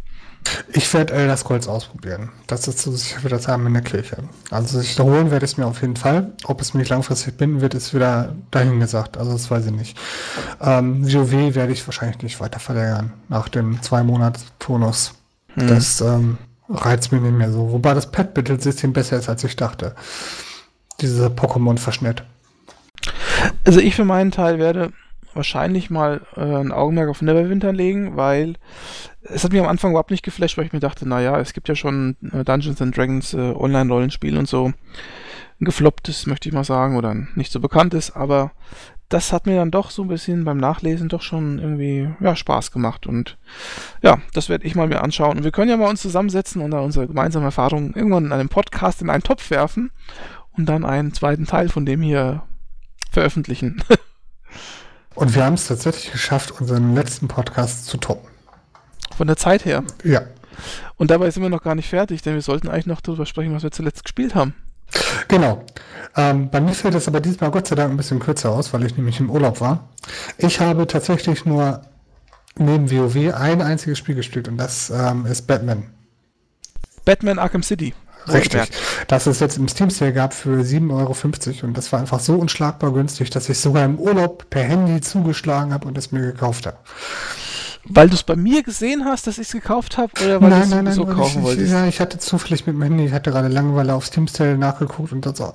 Ich 0.72 0.92
werde 0.92 1.14
Elder 1.14 1.36
Scrolls 1.36 1.68
ausprobieren. 1.68 2.30
Das 2.46 2.68
ist 2.68 2.80
so 2.80 2.92
sicher 2.92 3.22
wie 3.22 3.28
das 3.28 3.48
Arm 3.48 3.66
in 3.66 3.74
der 3.74 3.82
Kirche. 3.82 4.18
Also 4.50 4.80
sich 4.80 4.98
holen 4.98 5.30
werde 5.30 5.44
ich 5.44 5.52
es 5.52 5.56
mir 5.56 5.66
auf 5.66 5.80
jeden 5.80 5.96
Fall. 5.96 6.32
Ob 6.44 6.60
es 6.60 6.74
mich 6.74 6.88
langfristig 6.88 7.36
binden 7.36 7.60
wird, 7.60 7.74
ist 7.74 7.94
wieder 7.94 8.34
dahin 8.50 8.80
gesagt. 8.80 9.16
Also 9.16 9.32
das 9.32 9.50
weiß 9.50 9.66
ich 9.66 9.72
nicht. 9.72 9.98
Ähm, 10.60 11.04
WoW 11.04 11.54
werde 11.54 11.72
ich 11.72 11.86
wahrscheinlich 11.86 12.22
nicht 12.22 12.40
weiter 12.40 12.60
verlängern 12.60 13.12
nach 13.28 13.48
dem 13.48 13.80
zwei 13.82 14.02
Monats 14.02 14.46
Tonus. 14.58 15.14
Hm. 15.54 15.68
Das 15.68 16.00
ähm, 16.00 16.38
reizt 16.68 17.12
mich 17.12 17.20
nicht 17.20 17.36
mehr 17.36 17.52
so. 17.52 17.72
Wobei 17.72 17.94
das 17.94 18.10
Pet-Battle-System 18.10 18.92
besser 18.92 19.18
ist, 19.18 19.28
als 19.28 19.44
ich 19.44 19.56
dachte. 19.56 19.94
Dieser 21.00 21.28
Pokémon-Verschnitt. 21.28 22.22
Also 23.64 23.80
ich 23.80 23.94
für 23.94 24.04
meinen 24.04 24.30
Teil 24.30 24.58
werde 24.58 24.92
wahrscheinlich 25.36 25.90
mal 25.90 26.22
äh, 26.36 26.40
ein 26.40 26.72
Augenmerk 26.72 27.08
auf 27.08 27.22
Neverwinter 27.22 27.72
legen, 27.72 28.16
weil 28.16 28.54
es 29.22 29.44
hat 29.44 29.52
mich 29.52 29.60
am 29.60 29.68
Anfang 29.68 29.90
überhaupt 29.90 30.10
nicht 30.10 30.24
geflasht, 30.24 30.56
weil 30.56 30.66
ich 30.66 30.72
mir 30.72 30.80
dachte, 30.80 31.08
naja, 31.08 31.38
es 31.38 31.52
gibt 31.52 31.68
ja 31.68 31.74
schon 31.74 32.16
äh, 32.32 32.44
Dungeons 32.44 32.80
and 32.82 32.96
Dragons 32.96 33.34
äh, 33.34 33.52
Online-Rollenspiel 33.52 34.36
und 34.36 34.48
so. 34.48 34.72
Ein 35.58 35.64
geflopptes, 35.64 36.26
möchte 36.26 36.48
ich 36.48 36.54
mal 36.54 36.64
sagen, 36.64 36.96
oder 36.96 37.10
ein 37.10 37.28
nicht 37.34 37.50
so 37.50 37.60
bekanntes, 37.60 38.14
aber 38.14 38.52
das 39.08 39.32
hat 39.32 39.46
mir 39.46 39.56
dann 39.56 39.70
doch 39.70 39.90
so 39.90 40.02
ein 40.02 40.08
bisschen 40.08 40.44
beim 40.44 40.58
Nachlesen 40.58 41.08
doch 41.08 41.22
schon 41.22 41.58
irgendwie 41.58 42.08
ja, 42.20 42.34
Spaß 42.34 42.72
gemacht. 42.72 43.06
Und 43.06 43.38
ja, 44.02 44.18
das 44.32 44.48
werde 44.48 44.66
ich 44.66 44.74
mal 44.74 44.88
mir 44.88 45.02
anschauen. 45.02 45.38
Und 45.38 45.44
wir 45.44 45.52
können 45.52 45.70
ja 45.70 45.76
mal 45.76 45.88
uns 45.88 46.02
zusammensetzen 46.02 46.60
und 46.60 46.72
da 46.72 46.80
unsere 46.80 47.06
gemeinsame 47.06 47.46
Erfahrungen 47.46 47.94
irgendwann 47.94 48.26
in 48.26 48.32
einem 48.32 48.48
Podcast 48.48 49.02
in 49.02 49.10
einen 49.10 49.22
Topf 49.22 49.50
werfen 49.50 49.92
und 50.52 50.66
dann 50.66 50.84
einen 50.84 51.12
zweiten 51.12 51.46
Teil 51.46 51.68
von 51.68 51.86
dem 51.86 52.02
hier 52.02 52.42
veröffentlichen. 53.10 53.82
und 55.16 55.34
wir 55.34 55.44
haben 55.44 55.54
es 55.54 55.66
tatsächlich 55.66 56.12
geschafft, 56.12 56.60
unseren 56.60 56.94
letzten 56.94 57.26
Podcast 57.26 57.86
zu 57.86 57.96
toppen. 57.96 58.28
Von 59.16 59.26
der 59.26 59.36
Zeit 59.36 59.64
her. 59.64 59.82
Ja. 60.04 60.22
Und 60.96 61.10
dabei 61.10 61.30
sind 61.30 61.42
wir 61.42 61.50
noch 61.50 61.62
gar 61.62 61.74
nicht 61.74 61.88
fertig, 61.88 62.22
denn 62.22 62.34
wir 62.34 62.42
sollten 62.42 62.68
eigentlich 62.68 62.86
noch 62.86 63.00
darüber 63.00 63.26
sprechen, 63.26 63.54
was 63.54 63.62
wir 63.62 63.70
zuletzt 63.70 64.04
gespielt 64.04 64.34
haben. 64.34 64.54
Genau. 65.28 65.64
Ähm, 66.16 66.50
bei 66.50 66.60
mir 66.60 66.72
fällt 66.72 66.94
es 66.94 67.08
aber 67.08 67.20
diesmal 67.20 67.50
Gott 67.50 67.66
sei 67.66 67.74
Dank 67.74 67.90
ein 67.90 67.96
bisschen 67.96 68.20
kürzer 68.20 68.50
aus, 68.50 68.72
weil 68.72 68.84
ich 68.84 68.96
nämlich 68.96 69.18
im 69.18 69.30
Urlaub 69.30 69.60
war. 69.60 69.88
Ich 70.38 70.60
habe 70.60 70.86
tatsächlich 70.86 71.44
nur 71.44 71.82
neben 72.58 72.90
WoW 72.90 73.34
ein 73.34 73.60
einziges 73.60 73.98
Spiel 73.98 74.14
gespielt 74.14 74.48
und 74.48 74.56
das 74.56 74.90
ähm, 74.90 75.26
ist 75.26 75.46
Batman. 75.46 75.90
Batman 77.04 77.38
Arkham 77.38 77.62
City. 77.62 77.94
Richtig. 78.28 78.70
Das 79.08 79.26
es 79.26 79.40
jetzt 79.40 79.56
im 79.56 79.68
Steam 79.68 79.90
Sale 79.90 80.12
gab 80.12 80.34
für 80.34 80.60
7,50 80.60 80.92
Euro 80.92 81.66
und 81.66 81.76
das 81.76 81.92
war 81.92 82.00
einfach 82.00 82.20
so 82.20 82.34
unschlagbar 82.34 82.92
günstig, 82.92 83.30
dass 83.30 83.48
ich 83.48 83.58
sogar 83.58 83.84
im 83.84 83.98
Urlaub 83.98 84.48
per 84.50 84.62
Handy 84.62 85.00
zugeschlagen 85.00 85.72
habe 85.72 85.86
und 85.86 85.96
es 85.96 86.12
mir 86.12 86.20
gekauft 86.20 86.66
habe. 86.66 86.78
Weil 87.88 88.08
du 88.08 88.14
es 88.14 88.24
bei 88.24 88.34
mir 88.34 88.62
gesehen 88.62 89.04
hast, 89.04 89.26
dass 89.26 89.38
ich 89.38 89.46
es 89.46 89.52
gekauft 89.52 89.96
habe, 89.96 90.10
oder 90.24 90.40
weil 90.40 90.50
du 90.50 90.88
es 90.88 90.94
so 90.96 91.06
kaufen 91.06 91.38
ich, 91.38 91.44
wolltest? 91.44 91.72
Ja, 91.72 91.86
ich 91.86 92.00
hatte 92.00 92.18
zufällig 92.18 92.66
mit 92.66 92.76
meinem 92.76 92.92
Handy, 92.92 93.06
ich 93.06 93.12
hatte 93.12 93.30
gerade 93.30 93.48
Langeweile 93.48 93.94
auf 93.94 94.06
Steam 94.06 94.26
Sale 94.26 94.58
nachgeguckt 94.58 95.12
und 95.12 95.24
dann 95.24 95.34
so, 95.34 95.52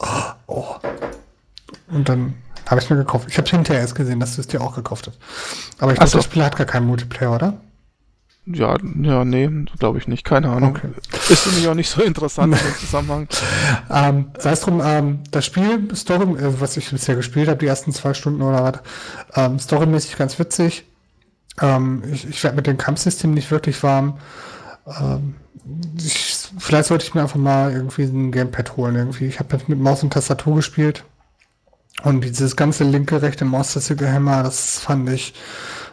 oh. 0.48 0.76
Und 1.89 2.07
dann 2.07 2.35
habe 2.68 2.80
ich 2.80 2.85
es 2.85 2.89
mir 2.89 2.98
gekauft. 2.98 3.27
Ich 3.30 3.38
habe 3.38 3.49
hinterher 3.49 3.81
erst 3.81 3.95
gesehen, 3.95 4.22
dass 4.22 4.35
du 4.35 4.41
es 4.41 4.48
dir 4.48 4.61
auch 4.61 4.76
gekauft 4.76 5.07
hast. 5.07 5.18
Aber 5.80 5.91
ich 5.91 5.98
glaube, 5.98 6.10
so. 6.10 6.18
das 6.19 6.26
Spiel 6.26 6.43
hat 6.43 6.56
gar 6.56 6.65
keinen 6.65 6.88
Multiplayer, 6.88 7.35
oder? 7.35 7.53
Ja, 8.53 8.78
ja, 9.02 9.26
nee, 9.26 9.49
glaube 9.80 9.98
ich 9.98 10.07
nicht. 10.07 10.23
Keine 10.23 10.49
Ahnung. 10.49 10.76
Okay. 10.76 10.90
Ist 11.30 11.44
für 11.44 11.56
mich 11.56 11.68
auch 11.68 11.73
nicht 11.73 11.90
so 11.90 12.02
interessant 12.02 12.53
im 12.53 12.76
Zusammenhang. 12.80 13.28
ähm, 13.90 14.32
sei 14.38 14.52
es 14.52 14.61
drum, 14.61 14.82
ähm, 14.84 15.19
das 15.32 15.45
Spiel, 15.45 15.94
Story, 15.95 16.23
äh, 16.40 16.60
was 16.60 16.78
ich 16.78 16.90
bisher 16.90 17.15
gespielt 17.15 17.48
habe, 17.48 17.60
die 17.60 17.68
ersten 17.68 17.91
zwei 17.91 18.14
Stunden 18.14 18.41
oder 18.41 18.64
was, 18.64 18.80
ähm, 19.36 19.60
storymäßig 19.60 20.18
ganz 20.18 20.38
witzig. 20.40 20.86
Ähm, 21.60 22.03
ich 22.11 22.28
ich 22.28 22.44
werde 22.44 22.56
mit 22.56 22.68
dem 22.68 22.78
Kampfsystem 22.78 23.34
nicht 23.34 23.52
wirklich 23.52 23.82
warm. 23.84 24.18
Ähm, 24.86 25.36
ich, 25.98 26.49
vielleicht 26.57 26.88
sollte 26.88 27.06
ich 27.06 27.14
mir 27.14 27.22
einfach 27.22 27.40
mal 27.40 27.72
irgendwie 27.72 28.03
ein 28.03 28.32
Gamepad 28.32 28.78
holen. 28.78 28.95
Irgendwie. 28.95 29.26
Ich 29.26 29.40
habe 29.40 29.60
mit 29.68 29.80
Maus 29.80 30.03
und 30.03 30.14
Tastatur 30.14 30.56
gespielt. 30.56 31.03
Und 32.03 32.23
dieses 32.23 32.56
ganze 32.56 32.84
linke, 32.84 33.22
rechte 33.22 33.45
Maustaste 33.45 33.95
Gehämmer, 33.95 34.44
das 34.44 34.80
fand 34.80 35.10
ich, 35.10 35.34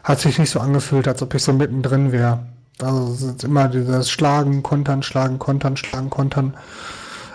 hat 0.08 0.20
sich 0.20 0.38
nicht 0.38 0.50
so 0.50 0.58
angefühlt, 0.60 1.06
als 1.06 1.20
ob 1.20 1.34
ich 1.34 1.42
so 1.42 1.52
mittendrin 1.52 2.12
wäre. 2.12 2.40
Also 2.80 3.12
es 3.12 3.22
ist 3.22 3.44
immer 3.44 3.68
dieses 3.68 4.10
Schlagen, 4.10 4.62
Kontern, 4.62 5.02
Schlagen, 5.02 5.38
Kontern, 5.38 5.76
Schlagen, 5.76 6.08
Kontern. 6.08 6.54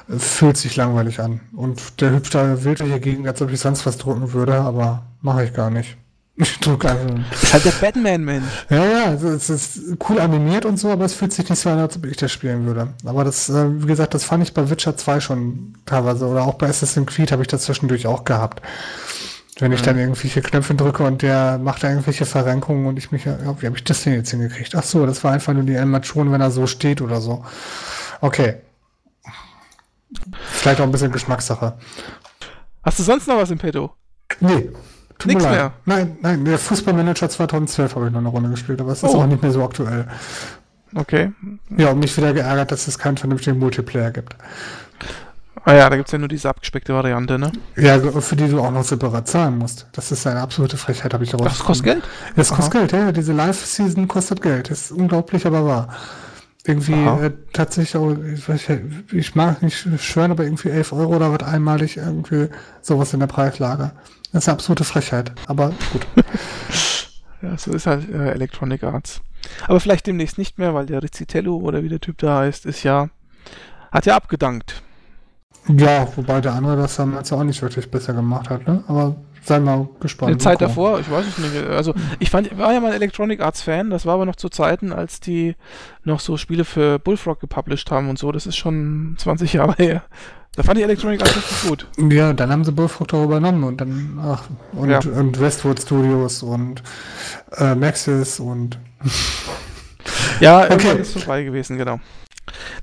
Fühlt 0.10 0.58
sich 0.58 0.76
langweilig 0.76 1.20
an. 1.20 1.40
Und 1.56 2.02
der 2.02 2.12
hüpft 2.12 2.34
da 2.34 2.64
wild 2.64 2.82
hier 2.82 3.00
gegen, 3.00 3.28
als 3.28 3.42
ob 3.42 3.52
ich 3.52 3.60
sonst 3.60 3.86
was 3.86 3.98
drücken 3.98 4.34
würde, 4.34 4.56
aber 4.56 5.04
mache 5.22 5.46
ich 5.46 5.54
gar 5.54 5.70
nicht. 5.70 5.98
Ich 6.36 6.60
drücke 6.60 6.90
einfach. 6.90 7.14
Das 7.30 7.44
ist 7.44 7.54
halt 7.54 7.66
der 7.66 7.72
Batman-Mensch. 7.74 8.48
Ja, 8.72 8.86
ja, 8.86 9.06
also 9.06 9.28
es 9.30 9.52
ist 9.52 9.80
cool 10.10 10.20
animiert 10.20 10.66
und 10.66 10.78
so, 10.78 10.90
aber 10.90 11.06
es 11.06 11.14
fühlt 11.14 11.32
sich 11.32 11.48
nicht 11.48 11.60
so 11.60 11.70
an, 11.70 11.78
als 11.78 11.96
ob 11.96 12.08
ich 12.08 12.18
das 12.18 12.32
spielen 12.32 12.66
würde. 12.66 12.88
Aber 13.06 13.24
das, 13.24 13.50
äh, 13.50 13.84
wie 13.84 13.86
gesagt, 13.86 14.16
das 14.16 14.24
fand 14.24 14.42
ich 14.42 14.52
bei 14.52 14.68
Witcher 14.68 14.98
2 14.98 15.20
schon 15.20 15.76
teilweise. 15.86 16.26
Oder 16.26 16.42
auch 16.42 16.56
bei 16.56 16.68
Assassin's 16.68 17.06
Creed 17.06 17.32
habe 17.32 17.44
ich 17.44 17.50
das 17.50 17.62
zwischendurch 17.62 18.08
auch 18.08 18.24
gehabt. 18.24 18.64
Wenn 19.60 19.72
ich 19.72 19.82
dann 19.82 20.00
irgendwelche 20.00 20.42
Knöpfe 20.42 20.74
drücke 20.74 21.04
und 21.04 21.22
der 21.22 21.60
macht 21.60 21.84
da 21.84 21.90
irgendwelche 21.90 22.26
Verrenkungen 22.26 22.88
und 22.88 22.98
ich 22.98 23.12
mich, 23.12 23.26
ja, 23.26 23.38
wie 23.62 23.66
habe 23.68 23.78
ich 23.78 23.84
das 23.84 24.04
denn 24.04 24.14
jetzt 24.14 24.32
hingekriegt? 24.32 24.76
Ach 24.76 24.84
so, 24.84 25.06
das 25.06 25.24
war 25.24 25.32
einfach 25.32 25.54
nur 25.54 25.64
die 25.64 25.78
Animation, 25.78 26.32
wenn 26.32 26.42
er 26.42 26.50
so 26.50 26.66
steht 26.66 27.02
oder 27.02 27.22
so. 27.22 27.46
Okay. 28.22 28.58
Vielleicht 30.50 30.80
auch 30.82 30.86
ein 30.86 30.92
bisschen 30.92 31.12
Geschmackssache. 31.12 31.74
Hast 32.82 33.00
du 33.00 33.04
sonst 33.04 33.28
noch 33.28 33.38
was 33.38 33.52
im 33.52 33.60
Petto? 33.60 33.94
Nee. 34.40 34.72
Tut 35.20 35.28
Nichts 35.28 35.44
mehr. 35.44 35.74
Nein, 35.86 36.18
nein, 36.22 36.44
der 36.44 36.58
Fußballmanager 36.58 37.30
2012 37.30 37.96
habe 37.96 38.08
ich 38.08 38.12
noch 38.12 38.20
eine 38.20 38.30
Runde 38.30 38.50
gespielt, 38.50 38.82
aber 38.82 38.92
es 38.92 39.04
ist 39.04 39.14
oh. 39.14 39.22
auch 39.22 39.28
nicht 39.28 39.42
mehr 39.42 39.52
so 39.52 39.64
aktuell. 39.64 40.08
Okay. 40.96 41.32
Ja, 41.76 41.92
und 41.92 42.00
mich 42.00 42.16
wieder 42.18 42.34
geärgert, 42.34 42.72
dass 42.72 42.88
es 42.88 43.00
keinen 43.00 43.18
vernünftigen 43.18 43.60
Multiplayer 43.60 44.12
gibt. 44.12 44.36
Ah 45.66 45.74
ja, 45.74 45.90
da 45.90 45.96
gibt 45.96 46.10
es 46.10 46.12
ja 46.12 46.18
nur 46.18 46.28
diese 46.28 46.50
abgespeckte 46.50 46.94
Variante, 46.94 47.40
ne? 47.40 47.52
Ja, 47.78 47.98
für 48.00 48.36
die 48.36 48.50
du 48.50 48.60
auch 48.60 48.72
noch 48.72 48.84
separat 48.84 49.28
zahlen 49.30 49.58
musst. 49.58 49.88
Das 49.94 50.12
ist 50.12 50.28
eine 50.28 50.42
absolute 50.42 50.76
Frechheit, 50.76 51.14
habe 51.14 51.24
ich 51.24 51.32
herausgefunden. 51.32 51.58
Das 51.58 51.66
kostet 51.66 51.86
Geld? 51.86 52.04
Das 52.36 52.50
kostet 52.50 52.74
Geld, 52.74 52.92
ja. 52.92 53.12
Diese 53.14 53.32
Live-Season 53.32 54.08
kostet 54.10 54.42
Geld. 54.42 54.70
Das 54.70 54.82
ist 54.82 54.92
unglaublich, 54.92 55.46
aber 55.46 55.66
wahr. 55.66 55.88
Irgendwie 56.66 56.94
äh, 56.94 57.32
tatsächlich 57.52 57.96
auch, 57.96 58.12
ich, 58.12 58.48
weiß, 58.48 58.62
ich 59.12 59.36
mag 59.36 59.62
nicht 59.62 59.88
schwören, 60.02 60.32
aber 60.32 60.44
irgendwie 60.44 60.70
11 60.70 60.94
Euro 60.94 61.16
oder 61.16 61.32
was 61.32 61.48
einmalig, 61.48 61.98
irgendwie 61.98 62.50
sowas 62.82 63.14
in 63.14 63.20
der 63.20 63.28
Preislage. 63.28 63.92
Das 64.32 64.44
ist 64.44 64.50
eine 64.50 64.56
absolute 64.56 64.84
Frechheit, 64.86 65.34
aber 65.48 65.74
gut. 65.92 66.08
ja, 67.42 67.58
so 67.58 67.72
ist 67.72 67.86
halt 67.86 68.10
äh, 68.10 68.32
Electronic 68.32 68.84
Arts. 68.84 69.22
Aber 69.68 69.80
vielleicht 69.82 70.08
demnächst 70.08 70.38
nicht 70.38 70.58
mehr, 70.58 70.74
weil 70.74 70.86
der 70.86 71.04
Rizzitello 71.04 71.58
oder 71.58 71.84
wie 71.84 71.90
der 71.90 72.00
Typ 72.00 72.18
da 72.18 72.40
heißt, 72.40 72.66
ist 72.66 72.84
ja, 72.84 73.10
hat 73.92 74.06
ja 74.06 74.16
abgedankt. 74.16 74.82
Ja, 75.68 76.08
wobei 76.16 76.42
der 76.42 76.54
andere 76.54 76.76
das 76.76 76.96
damals 76.96 77.32
auch 77.32 77.44
nicht 77.44 77.62
wirklich 77.62 77.90
besser 77.90 78.14
gemacht 78.14 78.50
hat, 78.50 78.68
ne? 78.68 78.84
Aber 78.88 79.16
sei 79.44 79.60
mal 79.60 79.88
gespannt. 80.00 80.34
Die 80.34 80.38
Zeit 80.38 80.62
davor, 80.62 81.00
ich 81.00 81.10
weiß 81.10 81.26
es 81.26 81.38
nicht. 81.38 81.56
Also 81.70 81.94
ich 82.20 82.30
fand, 82.30 82.58
war 82.58 82.74
ja 82.74 82.80
mal 82.80 82.94
Electronic 82.94 83.42
Arts 83.42 83.62
Fan, 83.62 83.90
das 83.90 84.06
war 84.06 84.16
aber 84.16 84.26
noch 84.26 84.36
zu 84.36 84.50
Zeiten, 84.50 84.92
als 84.92 85.20
die 85.20 85.56
noch 86.04 86.20
so 86.20 86.38
Spiele 86.38 86.66
für 86.66 87.00
Bullfrog 87.00 87.40
gepublished 87.40 87.92
haben 87.92 88.10
und 88.10 88.20
so. 88.20 88.32
Das 88.32 88.46
ist 88.46 88.58
schon 88.58 89.16
20 89.18 89.54
Jahre 89.54 89.76
her. 89.78 90.04
Da 90.56 90.64
fand 90.64 90.78
ich 90.78 90.84
Electronic 90.84 91.22
Arts 91.22 91.36
richtig 91.36 91.70
gut. 91.70 91.88
Ja, 92.12 92.34
dann 92.34 92.52
haben 92.52 92.64
sie 92.64 92.72
Bullfrog 92.72 93.08
darüber 93.08 93.38
übernommen 93.38 93.64
und 93.64 93.82
dann, 93.82 94.20
ach, 94.22 94.44
und, 94.74 94.90
ja. 94.90 95.00
und 95.00 95.40
Westwood 95.40 95.82
Studios 95.82 96.44
und 96.44 96.84
äh, 97.58 97.74
Maxis 97.74 98.40
und. 98.40 98.78
ja, 100.40 100.64
okay. 100.72 101.00
ist 101.00 101.14
vorbei 101.14 101.44
gewesen, 101.44 101.78
genau. 101.78 102.00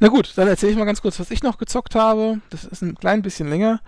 Na 0.01 0.09
gut, 0.09 0.33
dann 0.37 0.49
erzähle 0.49 0.73
ich 0.73 0.79
mal 0.79 0.85
ganz 0.85 1.03
kurz, 1.03 1.21
was 1.21 1.31
ich 1.31 1.43
noch 1.43 1.59
gezockt 1.59 1.95
habe. 1.95 2.41
Das 2.51 2.65
ist 2.65 2.83
ein 2.83 2.95
klein 2.95 3.23
bisschen 3.23 3.49
länger, 3.49 3.81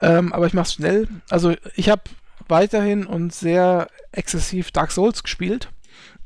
ähm, 0.00 0.32
aber 0.32 0.46
ich 0.46 0.54
mache 0.54 0.66
es 0.66 0.74
schnell. 0.74 1.08
Also 1.30 1.54
ich 1.76 1.88
habe 1.88 2.02
weiterhin 2.48 3.06
und 3.06 3.32
sehr 3.32 3.88
exzessiv 4.12 4.70
Dark 4.70 4.90
Souls 4.90 5.22
gespielt. 5.22 5.68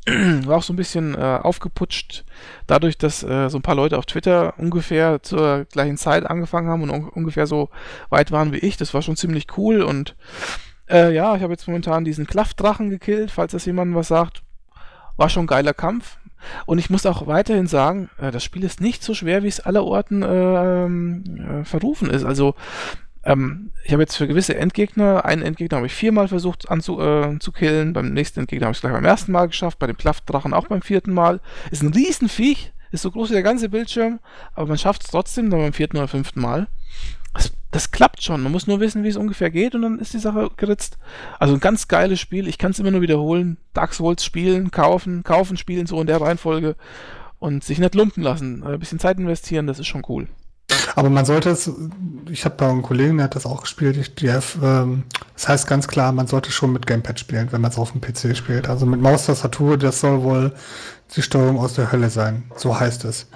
war 0.46 0.58
auch 0.58 0.62
so 0.62 0.72
ein 0.72 0.76
bisschen 0.76 1.14
äh, 1.14 1.18
aufgeputscht, 1.42 2.24
dadurch, 2.66 2.96
dass 2.96 3.22
äh, 3.22 3.48
so 3.50 3.58
ein 3.58 3.62
paar 3.62 3.74
Leute 3.74 3.98
auf 3.98 4.06
Twitter 4.06 4.54
ungefähr 4.56 5.22
zur 5.22 5.66
gleichen 5.66 5.98
Zeit 5.98 6.24
angefangen 6.24 6.68
haben 6.68 6.82
und 6.82 6.90
un 6.90 7.08
ungefähr 7.08 7.46
so 7.46 7.68
weit 8.08 8.30
waren 8.30 8.52
wie 8.52 8.58
ich. 8.58 8.76
Das 8.76 8.94
war 8.94 9.02
schon 9.02 9.16
ziemlich 9.16 9.46
cool 9.58 9.82
und 9.82 10.16
äh, 10.88 11.12
ja, 11.14 11.36
ich 11.36 11.42
habe 11.42 11.52
jetzt 11.52 11.66
momentan 11.66 12.04
diesen 12.04 12.26
Klaffdrachen 12.26 12.90
gekillt, 12.90 13.30
falls 13.30 13.52
das 13.52 13.66
jemandem 13.66 13.96
was 13.96 14.08
sagt. 14.08 14.42
War 15.16 15.28
schon 15.28 15.44
ein 15.44 15.48
geiler 15.48 15.74
Kampf. 15.74 16.16
Und 16.66 16.78
ich 16.78 16.90
muss 16.90 17.06
auch 17.06 17.26
weiterhin 17.26 17.66
sagen, 17.66 18.10
äh, 18.18 18.30
das 18.30 18.44
Spiel 18.44 18.64
ist 18.64 18.80
nicht 18.80 19.02
so 19.02 19.14
schwer, 19.14 19.42
wie 19.42 19.48
es 19.48 19.60
allerorten 19.60 20.24
ähm, 20.26 21.24
äh, 21.38 21.64
verrufen 21.64 22.10
ist. 22.10 22.24
Also 22.24 22.54
ähm, 23.24 23.72
ich 23.84 23.92
habe 23.92 24.02
jetzt 24.02 24.16
für 24.16 24.28
gewisse 24.28 24.56
Endgegner, 24.56 25.24
einen 25.24 25.42
Endgegner 25.42 25.76
habe 25.76 25.86
ich 25.86 25.94
viermal 25.94 26.28
versucht 26.28 26.70
anzu, 26.70 27.00
äh, 27.00 27.36
beim 27.92 28.12
nächsten 28.12 28.40
Endgegner 28.40 28.66
habe 28.66 28.72
ich 28.72 28.78
es 28.78 28.80
gleich 28.80 28.92
beim 28.92 29.04
ersten 29.04 29.32
Mal 29.32 29.48
geschafft, 29.48 29.78
bei 29.78 29.86
dem 29.86 29.96
Plaftdrachen 29.96 30.54
auch 30.54 30.68
beim 30.68 30.82
vierten 30.82 31.12
Mal. 31.12 31.40
Ist 31.70 31.82
ein 31.82 31.92
Riesenviech, 31.92 32.72
ist 32.90 33.02
so 33.02 33.10
groß 33.10 33.30
wie 33.30 33.34
der 33.34 33.42
ganze 33.42 33.68
Bildschirm, 33.68 34.20
aber 34.54 34.66
man 34.66 34.78
schafft 34.78 35.04
es 35.04 35.10
trotzdem 35.10 35.50
dann 35.50 35.60
beim 35.60 35.72
vierten 35.72 35.98
oder 35.98 36.08
fünften 36.08 36.40
Mal. 36.40 36.68
Das, 37.34 37.52
das, 37.70 37.90
klappt 37.90 38.22
schon. 38.22 38.42
Man 38.42 38.52
muss 38.52 38.66
nur 38.66 38.80
wissen, 38.80 39.04
wie 39.04 39.08
es 39.08 39.16
ungefähr 39.16 39.50
geht 39.50 39.74
und 39.74 39.82
dann 39.82 39.98
ist 39.98 40.14
die 40.14 40.18
Sache 40.18 40.50
geritzt. 40.56 40.98
Also 41.38 41.54
ein 41.54 41.60
ganz 41.60 41.88
geiles 41.88 42.20
Spiel. 42.20 42.48
Ich 42.48 42.58
kann 42.58 42.70
es 42.70 42.78
immer 42.78 42.90
nur 42.90 43.02
wiederholen. 43.02 43.58
Dark 43.74 43.94
Souls 43.94 44.24
spielen, 44.24 44.70
kaufen, 44.70 45.22
kaufen, 45.22 45.56
spielen, 45.56 45.86
so 45.86 46.00
in 46.00 46.06
der 46.06 46.20
Reihenfolge 46.20 46.76
und 47.38 47.64
sich 47.64 47.78
nicht 47.78 47.94
lumpen 47.94 48.22
lassen. 48.22 48.64
Ein 48.64 48.78
bisschen 48.78 48.98
Zeit 48.98 49.18
investieren, 49.18 49.66
das 49.66 49.78
ist 49.78 49.86
schon 49.86 50.04
cool. 50.08 50.28
Aber 50.96 51.10
man 51.10 51.24
sollte 51.24 51.50
es, 51.50 51.70
ich 52.28 52.44
habe 52.44 52.56
da 52.58 52.70
einen 52.70 52.82
Kollegen, 52.82 53.18
der 53.18 53.24
hat 53.24 53.36
das 53.36 53.46
auch 53.46 53.62
gespielt, 53.62 53.96
ich, 53.96 54.14
die, 54.14 54.26
ähm, 54.26 55.04
das 55.32 55.48
heißt 55.48 55.66
ganz 55.66 55.88
klar, 55.88 56.12
man 56.12 56.26
sollte 56.26 56.50
schon 56.50 56.72
mit 56.72 56.86
Gamepad 56.86 57.20
spielen, 57.20 57.52
wenn 57.52 57.60
man 57.60 57.70
es 57.70 57.78
auf 57.78 57.92
dem 57.92 58.00
PC 58.00 58.36
spielt. 58.36 58.68
Also 58.68 58.84
mit 58.84 59.00
Maustastatur, 59.00 59.78
das 59.78 60.00
soll 60.00 60.22
wohl 60.22 60.52
die 61.14 61.22
Steuerung 61.22 61.58
aus 61.58 61.74
der 61.74 61.92
Hölle 61.92 62.10
sein. 62.10 62.50
So 62.56 62.78
heißt 62.78 63.04
es. 63.04 63.28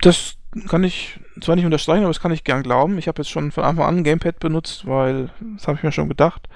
Das 0.00 0.36
kann 0.68 0.84
ich 0.84 1.20
zwar 1.40 1.56
nicht 1.56 1.64
unterstreichen, 1.64 2.02
aber 2.02 2.12
das 2.12 2.20
kann 2.20 2.32
ich 2.32 2.44
gern 2.44 2.62
glauben. 2.62 2.98
Ich 2.98 3.08
habe 3.08 3.22
jetzt 3.22 3.30
schon 3.30 3.52
von 3.52 3.64
Anfang 3.64 3.86
an 3.86 3.96
ein 3.98 4.04
Gamepad 4.04 4.40
benutzt, 4.40 4.86
weil 4.86 5.30
das 5.56 5.66
habe 5.66 5.78
ich 5.78 5.84
mir 5.84 5.92
schon 5.92 6.08
gedacht. 6.08 6.48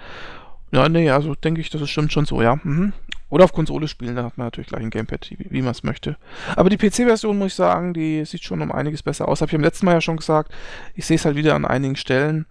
Ja, 0.72 0.88
nee, 0.88 1.10
also 1.10 1.34
denke 1.36 1.60
ich, 1.60 1.70
das 1.70 1.88
stimmt 1.88 2.12
schon 2.12 2.24
so, 2.24 2.42
ja. 2.42 2.58
Mhm. 2.62 2.92
Oder 3.30 3.44
auf 3.44 3.52
Konsole 3.52 3.88
spielen, 3.88 4.16
da 4.16 4.24
hat 4.24 4.38
man 4.38 4.46
natürlich 4.46 4.68
gleich 4.68 4.82
ein 4.82 4.90
Gamepad, 4.90 5.30
wie, 5.30 5.46
wie 5.50 5.62
man 5.62 5.72
es 5.72 5.82
möchte. 5.82 6.16
Aber 6.56 6.70
die 6.70 6.76
PC-Version, 6.76 7.38
muss 7.38 7.48
ich 7.48 7.54
sagen, 7.54 7.94
die 7.94 8.24
sieht 8.24 8.44
schon 8.44 8.60
um 8.60 8.70
einiges 8.70 9.02
besser 9.02 9.28
aus. 9.28 9.40
Habe 9.40 9.50
ich 9.50 9.56
am 9.56 9.62
letzten 9.62 9.86
Mal 9.86 9.94
ja 9.94 10.00
schon 10.00 10.18
gesagt. 10.18 10.52
Ich 10.94 11.06
sehe 11.06 11.16
es 11.16 11.24
halt 11.24 11.34
wieder 11.34 11.54
an 11.54 11.64
einigen 11.64 11.96
Stellen. 11.96 12.46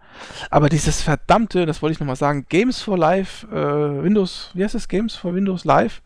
Aber 0.50 0.70
dieses 0.70 1.02
verdammte, 1.02 1.66
das 1.66 1.82
wollte 1.82 1.94
ich 1.94 2.00
nochmal 2.00 2.16
sagen, 2.16 2.48
Games 2.50 2.82
for 2.82 2.98
Live, 2.98 3.46
äh, 3.52 3.56
Windows, 3.56 4.52
wie 4.56 4.64
heißt 4.64 4.76
das? 4.76 4.88
Games 4.88 5.16
for 5.16 5.34
Windows 5.34 5.64
Live? 5.64 6.02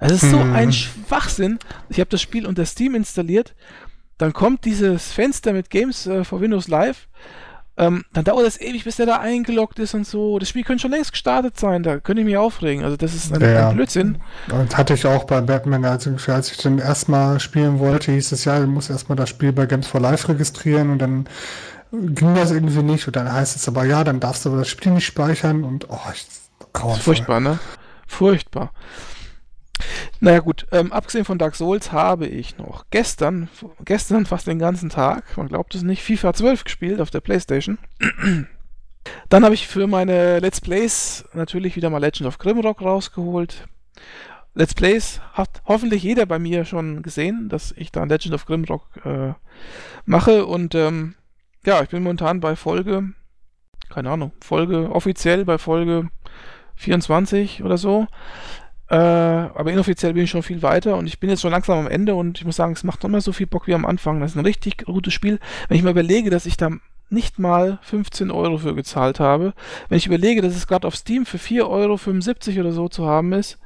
Es 0.00 0.12
ist 0.12 0.30
so 0.30 0.40
hm. 0.40 0.52
ein 0.54 0.72
Schwachsinn. 0.72 1.58
Ich 1.88 1.98
habe 2.00 2.10
das 2.10 2.22
Spiel 2.22 2.46
unter 2.46 2.64
Steam 2.66 2.94
installiert. 2.94 3.54
Dann 4.18 4.32
kommt 4.32 4.64
dieses 4.64 5.12
Fenster 5.12 5.52
mit 5.52 5.70
Games 5.70 6.06
äh, 6.06 6.24
for 6.24 6.40
Windows 6.40 6.68
Live 6.68 7.08
ähm, 7.76 8.04
dann 8.12 8.24
dauert 8.24 8.46
das 8.46 8.60
ewig, 8.60 8.84
bis 8.84 8.96
der 8.96 9.06
da 9.06 9.18
eingeloggt 9.18 9.80
ist 9.80 9.94
und 9.94 10.06
so. 10.06 10.38
Das 10.38 10.48
Spiel 10.48 10.62
könnte 10.62 10.82
schon 10.82 10.92
längst 10.92 11.10
gestartet 11.10 11.58
sein, 11.58 11.82
da 11.82 11.98
könnte 11.98 12.20
ich 12.22 12.26
mich 12.26 12.36
aufregen. 12.36 12.84
Also 12.84 12.96
das 12.96 13.14
ist 13.14 13.34
ein, 13.34 13.40
ja, 13.40 13.68
ein 13.68 13.74
Blödsinn. 13.74 14.18
Und 14.52 14.76
hatte 14.76 14.94
ich 14.94 15.04
auch 15.06 15.24
bei 15.24 15.40
Batman, 15.40 15.84
als 15.84 16.06
ich, 16.06 16.28
als 16.28 16.52
ich 16.52 16.58
dann 16.58 16.78
erstmal 16.78 17.40
spielen 17.40 17.80
wollte, 17.80 18.12
hieß 18.12 18.30
es 18.30 18.44
ja, 18.44 18.60
du 18.60 18.68
musst 18.68 18.90
erstmal 18.90 19.16
das 19.16 19.28
Spiel 19.28 19.52
bei 19.52 19.66
Games 19.66 19.88
for 19.88 20.00
Life 20.00 20.28
registrieren 20.28 20.90
und 20.90 21.00
dann 21.00 21.28
ging 21.90 22.34
das 22.36 22.52
irgendwie 22.52 22.82
nicht. 22.82 23.08
Und 23.08 23.16
dann 23.16 23.32
heißt 23.32 23.56
es 23.56 23.66
aber, 23.66 23.84
ja, 23.84 24.04
dann 24.04 24.20
darfst 24.20 24.44
du 24.44 24.50
aber 24.50 24.58
das 24.58 24.68
Spiel 24.68 24.92
nicht 24.92 25.06
speichern 25.06 25.64
und 25.64 25.90
oh, 25.90 25.98
ich, 26.12 26.26
Furchtbar, 27.00 27.40
ne? 27.40 27.58
Furchtbar. 28.06 28.72
Naja 30.20 30.40
gut, 30.40 30.66
ähm, 30.72 30.92
abgesehen 30.92 31.24
von 31.24 31.38
Dark 31.38 31.54
Souls 31.56 31.92
habe 31.92 32.26
ich 32.26 32.58
noch 32.58 32.86
gestern, 32.90 33.48
gestern 33.84 34.26
fast 34.26 34.46
den 34.46 34.58
ganzen 34.58 34.90
Tag, 34.90 35.36
man 35.36 35.48
glaubt 35.48 35.74
es 35.74 35.82
nicht, 35.82 36.02
FIFA 36.02 36.34
12 36.34 36.64
gespielt 36.64 37.00
auf 37.00 37.10
der 37.10 37.20
Playstation. 37.20 37.78
Dann 39.28 39.44
habe 39.44 39.54
ich 39.54 39.66
für 39.66 39.86
meine 39.86 40.38
Let's 40.38 40.60
Plays 40.60 41.24
natürlich 41.34 41.76
wieder 41.76 41.90
mal 41.90 41.98
Legend 41.98 42.26
of 42.26 42.38
Grimrock 42.38 42.80
rausgeholt. 42.80 43.68
Let's 44.54 44.74
Plays 44.74 45.20
hat 45.32 45.62
hoffentlich 45.66 46.02
jeder 46.02 46.26
bei 46.26 46.38
mir 46.38 46.64
schon 46.64 47.02
gesehen, 47.02 47.48
dass 47.48 47.72
ich 47.76 47.90
da 47.90 48.04
Legend 48.04 48.34
of 48.34 48.46
Grimrock 48.46 48.88
äh, 49.04 49.34
mache 50.06 50.46
und 50.46 50.74
ähm, 50.74 51.16
ja, 51.66 51.82
ich 51.82 51.88
bin 51.88 52.02
momentan 52.02 52.40
bei 52.40 52.56
Folge, 52.56 53.10
keine 53.88 54.10
Ahnung, 54.10 54.32
Folge 54.40 54.90
offiziell 54.92 55.44
bei 55.44 55.58
Folge 55.58 56.08
24 56.76 57.62
oder 57.62 57.78
so. 57.78 58.06
Äh, 58.90 58.96
aber 58.96 59.72
inoffiziell 59.72 60.12
bin 60.12 60.24
ich 60.24 60.30
schon 60.30 60.42
viel 60.42 60.62
weiter 60.62 60.96
und 60.96 61.06
ich 61.06 61.18
bin 61.18 61.30
jetzt 61.30 61.40
schon 61.40 61.50
langsam 61.50 61.78
am 61.78 61.86
Ende 61.90 62.14
und 62.14 62.38
ich 62.38 62.44
muss 62.44 62.56
sagen, 62.56 62.74
es 62.74 62.84
macht 62.84 63.02
noch 63.02 63.10
mal 63.10 63.20
so 63.20 63.32
viel 63.32 63.46
Bock 63.46 63.66
wie 63.66 63.74
am 63.74 63.86
Anfang. 63.86 64.20
Das 64.20 64.32
ist 64.32 64.36
ein 64.36 64.44
richtig 64.44 64.84
gutes 64.84 65.14
Spiel. 65.14 65.38
Wenn 65.68 65.78
ich 65.78 65.82
mal 65.82 65.90
überlege, 65.90 66.30
dass 66.30 66.46
ich 66.46 66.56
da 66.56 66.70
nicht 67.08 67.38
mal 67.38 67.78
15 67.82 68.30
Euro 68.30 68.58
für 68.58 68.74
gezahlt 68.74 69.20
habe, 69.20 69.54
wenn 69.88 69.98
ich 69.98 70.06
überlege, 70.06 70.42
dass 70.42 70.54
es 70.54 70.66
gerade 70.66 70.86
auf 70.86 70.96
Steam 70.96 71.26
für 71.26 71.38
4,75 71.38 71.62
Euro 72.56 72.60
oder 72.60 72.72
so 72.72 72.88
zu 72.88 73.06
haben 73.06 73.32
ist, 73.32 73.58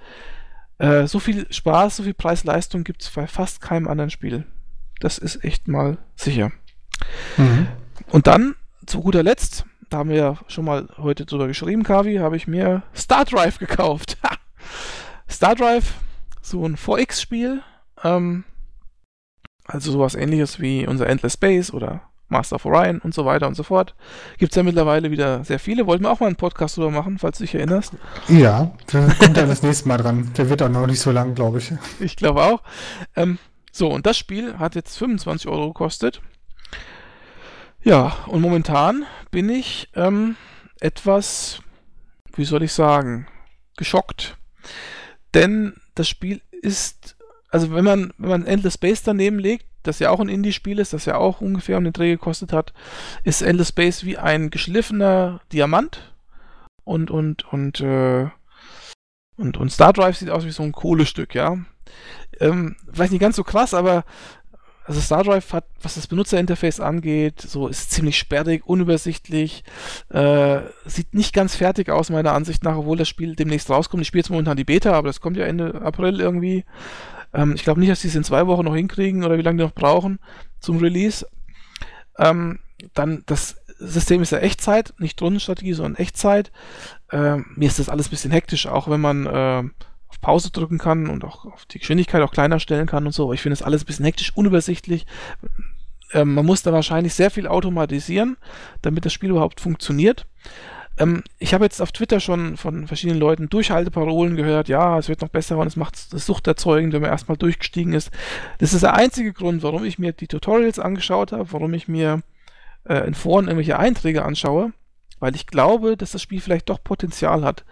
äh, 0.79 1.07
so 1.07 1.19
viel 1.19 1.47
Spaß, 1.51 1.97
so 1.97 2.03
viel 2.05 2.15
Preis-Leistung 2.15 2.85
gibt 2.85 3.03
es 3.03 3.11
bei 3.11 3.27
fast 3.27 3.61
keinem 3.61 3.89
anderen 3.89 4.11
Spiel. 4.11 4.45
Das 5.01 5.19
ist 5.19 5.45
echt 5.45 5.69
mal 5.69 5.99
sicher. 6.15 6.53
Mhm. 7.37 7.69
Und 8.11 8.27
dann, 8.27 8.55
zu 8.87 9.01
guter 9.01 9.23
Letzt, 9.23 9.65
da 9.91 9.99
haben 9.99 10.11
wir 10.11 10.17
ja 10.17 10.37
schon 10.49 10.65
mal 10.65 10.89
heute 10.99 11.27
drüber 11.27 11.47
geschrieben, 11.47 11.83
Kavi, 11.83 12.17
habe 12.17 12.37
ich 12.37 12.47
mir 12.47 12.83
Star 12.95 13.25
Drive 13.25 13.59
gekauft. 13.59 14.19
Star 15.31 15.55
Drive, 15.55 15.95
so 16.41 16.65
ein 16.65 16.77
4X-Spiel, 16.77 17.63
ähm, 18.03 18.45
also 19.67 19.93
sowas 19.93 20.15
ähnliches 20.15 20.61
wie 20.61 20.87
unser 20.87 21.07
Endless 21.07 21.35
Space 21.35 21.73
oder 21.73 22.03
Master 22.29 22.57
of 22.57 22.67
Orion 22.67 22.99
und 22.99 23.15
so 23.15 23.25
weiter 23.25 23.47
und 23.47 23.55
so 23.55 23.63
fort. 23.63 23.95
Gibt 24.39 24.53
es 24.53 24.57
ja 24.57 24.63
mittlerweile 24.63 25.11
wieder 25.11 25.45
sehr 25.45 25.59
viele. 25.59 25.87
Wollten 25.87 26.05
wir 26.05 26.11
auch 26.11 26.21
mal 26.21 26.27
einen 26.27 26.37
Podcast 26.37 26.77
drüber 26.77 26.91
machen, 26.91 27.19
falls 27.19 27.39
du 27.39 27.45
dich 27.45 27.55
erinnerst. 27.55 27.95
Ja, 28.29 28.73
der 28.93 29.15
kommt 29.15 29.37
dann 29.37 29.49
das 29.49 29.63
nächste 29.63 29.89
Mal 29.89 29.97
dran. 29.99 30.31
Der 30.37 30.51
wird 30.51 30.63
auch 30.63 30.69
noch 30.69 30.87
nicht 30.87 31.01
so 31.01 31.11
lang, 31.11 31.35
glaube 31.35 31.59
ich. 31.59 31.73
Ich 32.01 32.17
glaube 32.17 32.43
auch. 32.43 32.63
Ähm, 33.17 33.39
so, 33.73 33.89
und 33.89 34.07
das 34.07 34.17
Spiel 34.17 34.59
hat 34.59 34.75
jetzt 34.75 34.97
25 34.99 35.49
Euro 35.49 35.69
gekostet. 35.69 36.21
Ja, 37.83 38.17
und 38.27 38.41
momentan 38.41 39.05
bin 39.31 39.49
ich 39.49 39.89
ähm, 39.95 40.37
etwas, 40.81 41.61
wie 42.35 42.45
soll 42.45 42.63
ich 42.63 42.73
sagen, 42.73 43.27
geschockt. 43.77 44.38
Denn 45.35 45.75
das 45.95 46.09
Spiel 46.09 46.41
ist, 46.51 47.17
also 47.51 47.73
wenn 47.73 47.85
man, 47.85 48.13
wenn 48.19 48.31
man 48.31 48.47
Endless 48.47 48.75
Space 48.75 49.03
daneben 49.03 49.39
legt, 49.39 49.67
das 49.83 49.99
ja 49.99 50.11
auch 50.11 50.21
ein 50.21 50.29
Indie-Spiel 50.29 50.79
ist, 50.79 50.93
das 50.93 51.05
ja 51.05 51.17
auch 51.17 51.41
ungefähr 51.41 51.79
um 51.79 51.85
den 51.85 51.93
Dreh 51.93 52.11
gekostet 52.11 52.53
hat, 52.53 52.73
ist 53.25 53.43
Endless 53.43 53.69
Space 53.69 54.05
wie 54.05 54.19
ein 54.19 54.51
geschliffener 54.51 55.41
Diamant 55.53 56.15
und, 56.85 57.11
und, 57.11 57.51
und, 57.53 57.81
äh, 57.81 58.29
und, 59.37 59.57
und 59.57 59.71
Star 59.71 59.93
Drive 59.93 60.17
sieht 60.17 60.31
aus 60.31 60.45
wie 60.45 60.51
so 60.51 60.63
ein 60.63 60.73
Kohlestück, 60.73 61.35
ja. 61.35 61.59
Ähm, 62.41 62.77
vielleicht 62.93 63.13
nicht 63.13 63.21
ganz 63.21 63.37
so 63.37 63.45
krass, 63.45 63.73
aber 63.73 64.05
also 64.89 65.03
Star 65.03 65.23
Drive 65.23 65.53
hat, 65.53 65.67
was 65.83 65.97
das 65.97 66.07
Benutzerinterface 66.07 66.81
angeht, 66.81 67.43
so 67.43 67.69
ist 67.69 67.91
ziemlich 67.91 68.17
sperrig, 68.17 68.67
unübersichtlich, 68.67 69.63
äh, 70.09 70.61
sieht 70.87 71.13
nicht 71.13 71.35
ganz 71.35 71.55
fertig 71.55 71.91
aus 71.91 72.09
meiner 72.09 72.33
Ansicht 72.33 72.65
nach, 72.65 72.79
obwohl 72.79 72.97
das 72.97 73.07
Spiel 73.07 73.37
demnächst 73.37 73.69
rauskommt. 73.69 74.01
Ich 74.01 74.09
spiele 74.09 74.21
jetzt 74.21 74.31
momentan 74.31 74.57
die 74.57 74.65
Beta, 74.65 74.95
aber 74.95 75.09
das 75.09 75.21
kommt 75.21 75.37
ja 75.37 75.45
Ende 75.45 75.83
April 75.83 76.19
irgendwie. 76.21 76.65
Ähm, 77.35 77.55
ich 77.55 77.65
glaube 77.65 77.81
nicht, 77.81 77.93
dass 77.93 78.01
die 78.01 78.09
es 78.09 78.15
in 78.15 78.25
zwei 78.25 78.47
Wochen 78.47 78.65
noch 78.65 78.75
hinkriegen 78.75 79.25
oder 79.25 79.37
wie 79.37 79.43
lange 79.43 79.59
die 79.59 79.65
noch 79.65 79.75
brauchen 79.75 80.21
zum 80.59 80.79
Release. 80.79 81.27
Ähm, 82.19 82.61
dann 82.95 83.25
das 83.27 83.57
System 83.79 84.23
ist 84.23 84.33
ja 84.33 84.39
Echtzeit, 84.39 84.95
nicht 84.99 85.21
Rundenstrategie, 85.21 85.75
sondern 85.75 85.97
Echtzeit. 85.97 86.51
Ähm, 87.13 87.45
mir 87.57 87.69
ist 87.69 87.79
das 87.79 87.91
alles 87.91 88.07
ein 88.07 88.11
bisschen 88.11 88.31
hektisch, 88.31 88.67
auch 88.67 88.89
wenn 88.89 89.03
man 89.03 89.27
äh, 89.27 89.65
Pause 90.21 90.51
drücken 90.51 90.79
kann 90.79 91.09
und 91.09 91.25
auch 91.25 91.45
auf 91.45 91.65
die 91.67 91.79
Geschwindigkeit 91.79 92.23
auch 92.23 92.33
kleiner 92.33 92.61
stellen 92.61 92.87
kann 92.87 93.07
und 93.07 93.13
so. 93.13 93.25
Aber 93.25 93.35
ich 93.35 93.43
finde 93.43 93.57
das 93.57 93.63
alles 93.63 93.83
ein 93.83 93.87
bisschen 93.87 94.05
hektisch, 94.05 94.37
unübersichtlich. 94.37 95.07
Ähm, 96.13 96.35
man 96.35 96.47
muss 96.47 96.63
da 96.63 96.73
wahrscheinlich 96.73 97.15
sehr 97.15 97.31
viel 97.31 97.47
automatisieren, 97.47 98.37
damit 98.83 99.05
das 99.05 99.13
Spiel 99.13 99.31
überhaupt 99.31 99.61
funktioniert. 99.61 100.27
Ähm, 100.99 101.23
ich 101.39 101.55
habe 101.55 101.65
jetzt 101.65 101.81
auf 101.81 101.93
Twitter 101.93 102.21
schon 102.21 102.57
von 102.57 102.87
verschiedenen 102.87 103.21
Leuten 103.21 103.49
Durchhalteparolen 103.49 104.37
gehört, 104.37 104.69
ja, 104.69 104.99
es 104.99 105.09
wird 105.09 105.21
noch 105.21 105.29
besser 105.29 105.59
und 105.59 105.67
es 105.67 105.77
macht 105.77 105.95
es 105.95 106.27
suchterzeugend, 106.27 106.93
wenn 106.93 107.03
man 107.03 107.11
erstmal 107.11 107.37
durchgestiegen 107.37 107.93
ist. 107.93 108.11
Das 108.59 108.73
ist 108.73 108.83
der 108.83 108.95
einzige 108.95 109.33
Grund, 109.33 109.63
warum 109.63 109.85
ich 109.85 109.99
mir 109.99 110.13
die 110.13 110.27
Tutorials 110.27 110.79
angeschaut 110.79 111.33
habe, 111.33 111.53
warum 111.53 111.73
ich 111.75 111.89
mir 111.89 112.23
äh, 112.85 113.07
in 113.07 113.15
Foren 113.15 113.47
irgendwelche 113.47 113.79
Einträge 113.79 114.25
anschaue, 114.25 114.73
weil 115.21 115.35
ich 115.37 115.47
glaube, 115.47 115.97
dass 115.97 116.13
das 116.13 116.23
Spiel 116.23 116.41
vielleicht 116.41 116.69
doch 116.69 116.83
Potenzial 116.83 117.45
hat. 117.45 117.65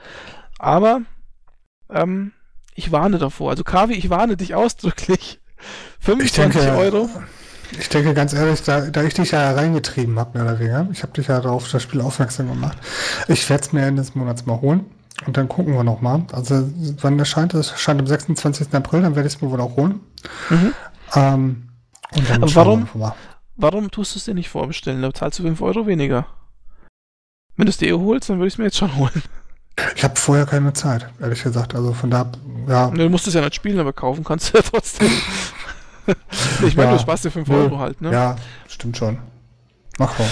Aber 0.59 1.03
ähm, 1.91 2.33
ich 2.77 2.93
warne 2.93 3.19
davor. 3.19 3.51
Also 3.51 3.65
Kavi, 3.65 3.95
ich 3.95 4.11
warne 4.11 4.37
dich 4.37 4.55
ausdrücklich. 4.55 5.41
25 6.01 6.61
denke, 6.61 6.79
Euro. 6.79 7.11
Ich 7.79 7.89
denke 7.89 8.15
ganz 8.15 8.33
ehrlich, 8.33 8.63
da, 8.63 8.83
da 8.83 9.03
ich 9.03 9.15
dich 9.15 9.33
ja 9.33 9.53
reingetrieben 9.53 10.19
habe, 10.19 10.39
mehr 10.39 10.49
oder 10.49 10.61
weniger, 10.61 10.87
ich 10.93 11.03
habe 11.03 11.13
dich 11.15 11.27
ja 11.27 11.41
darauf 11.41 11.69
das 11.71 11.83
Spiel 11.83 12.01
aufmerksam 12.01 12.49
gemacht. 12.49 12.79
Ich 13.29 13.49
werde 13.51 13.65
es 13.65 13.73
mir 13.73 13.87
Ende 13.87 14.03
des 14.03 14.15
Monats 14.15 14.47
mal 14.47 14.61
holen 14.61 14.85
und 15.27 15.37
dann 15.37 15.49
gucken 15.49 15.75
wir 15.75 15.83
nochmal. 15.83 16.25
Also 16.33 16.69
wann 17.01 17.19
erscheint 17.19 17.55
es? 17.55 17.73
Erscheint 17.73 18.01
am 18.01 18.07
26. 18.07 18.73
April, 18.75 19.03
dann 19.03 19.17
werde 19.17 19.27
ich 19.27 19.35
es 19.35 19.43
mir 19.43 19.51
wohl 19.51 19.61
auch 19.61 19.77
holen. 19.77 20.01
Mhm. 20.51 20.75
Ähm, 21.15 21.69
und 22.15 22.31
dann 22.31 22.43
Aber 22.43 22.55
warum, 22.55 22.89
warum 23.57 23.91
tust 23.91 24.15
du 24.15 24.19
es 24.19 24.27
dir 24.27 24.35
nicht 24.35 24.51
vorbestellen? 24.51 25.03
Da 25.03 25.13
zahlst 25.13 25.39
du 25.39 25.43
5 25.43 25.61
Euro 25.63 25.87
weniger. 25.87 26.27
Wenn 27.57 27.67
du 27.67 27.71
es 27.71 27.79
dir 27.79 27.89
eh 27.89 27.93
holst, 27.93 28.29
dann 28.29 28.39
würde 28.39 28.49
ich 28.49 28.55
es 28.55 28.59
mir 28.59 28.65
jetzt 28.65 28.77
schon 28.77 28.95
holen. 28.97 29.23
Ich 29.95 30.05
habe 30.05 30.17
vorher 30.17 30.47
keine 30.47 30.73
Zeit, 30.73 31.09
ehrlich 31.21 31.43
gesagt. 31.43 31.75
Also 31.75 31.93
von 31.93 32.11
da, 32.11 32.31
ja. 32.67 32.91
Du 32.91 33.09
musst 33.11 33.27
es 33.27 33.35
ja 33.35 33.43
nicht 33.43 33.55
spielen, 33.55 33.79
aber 33.79 33.93
kaufen 33.93 34.25
kannst 34.25 34.53
du 34.53 34.59
ja 34.59 34.63
trotzdem. 34.63 35.11
ich 36.67 36.77
meine, 36.77 36.91
ja, 36.91 36.97
du 36.97 37.03
sparst 37.03 37.25
dir 37.25 37.31
5 37.31 37.49
Euro 37.51 37.79
halt, 37.79 38.01
ne? 38.01 38.11
Ja, 38.11 38.37
stimmt 38.69 38.97
schon. 38.97 39.19
Mach 39.99 40.19
mal. 40.19 40.29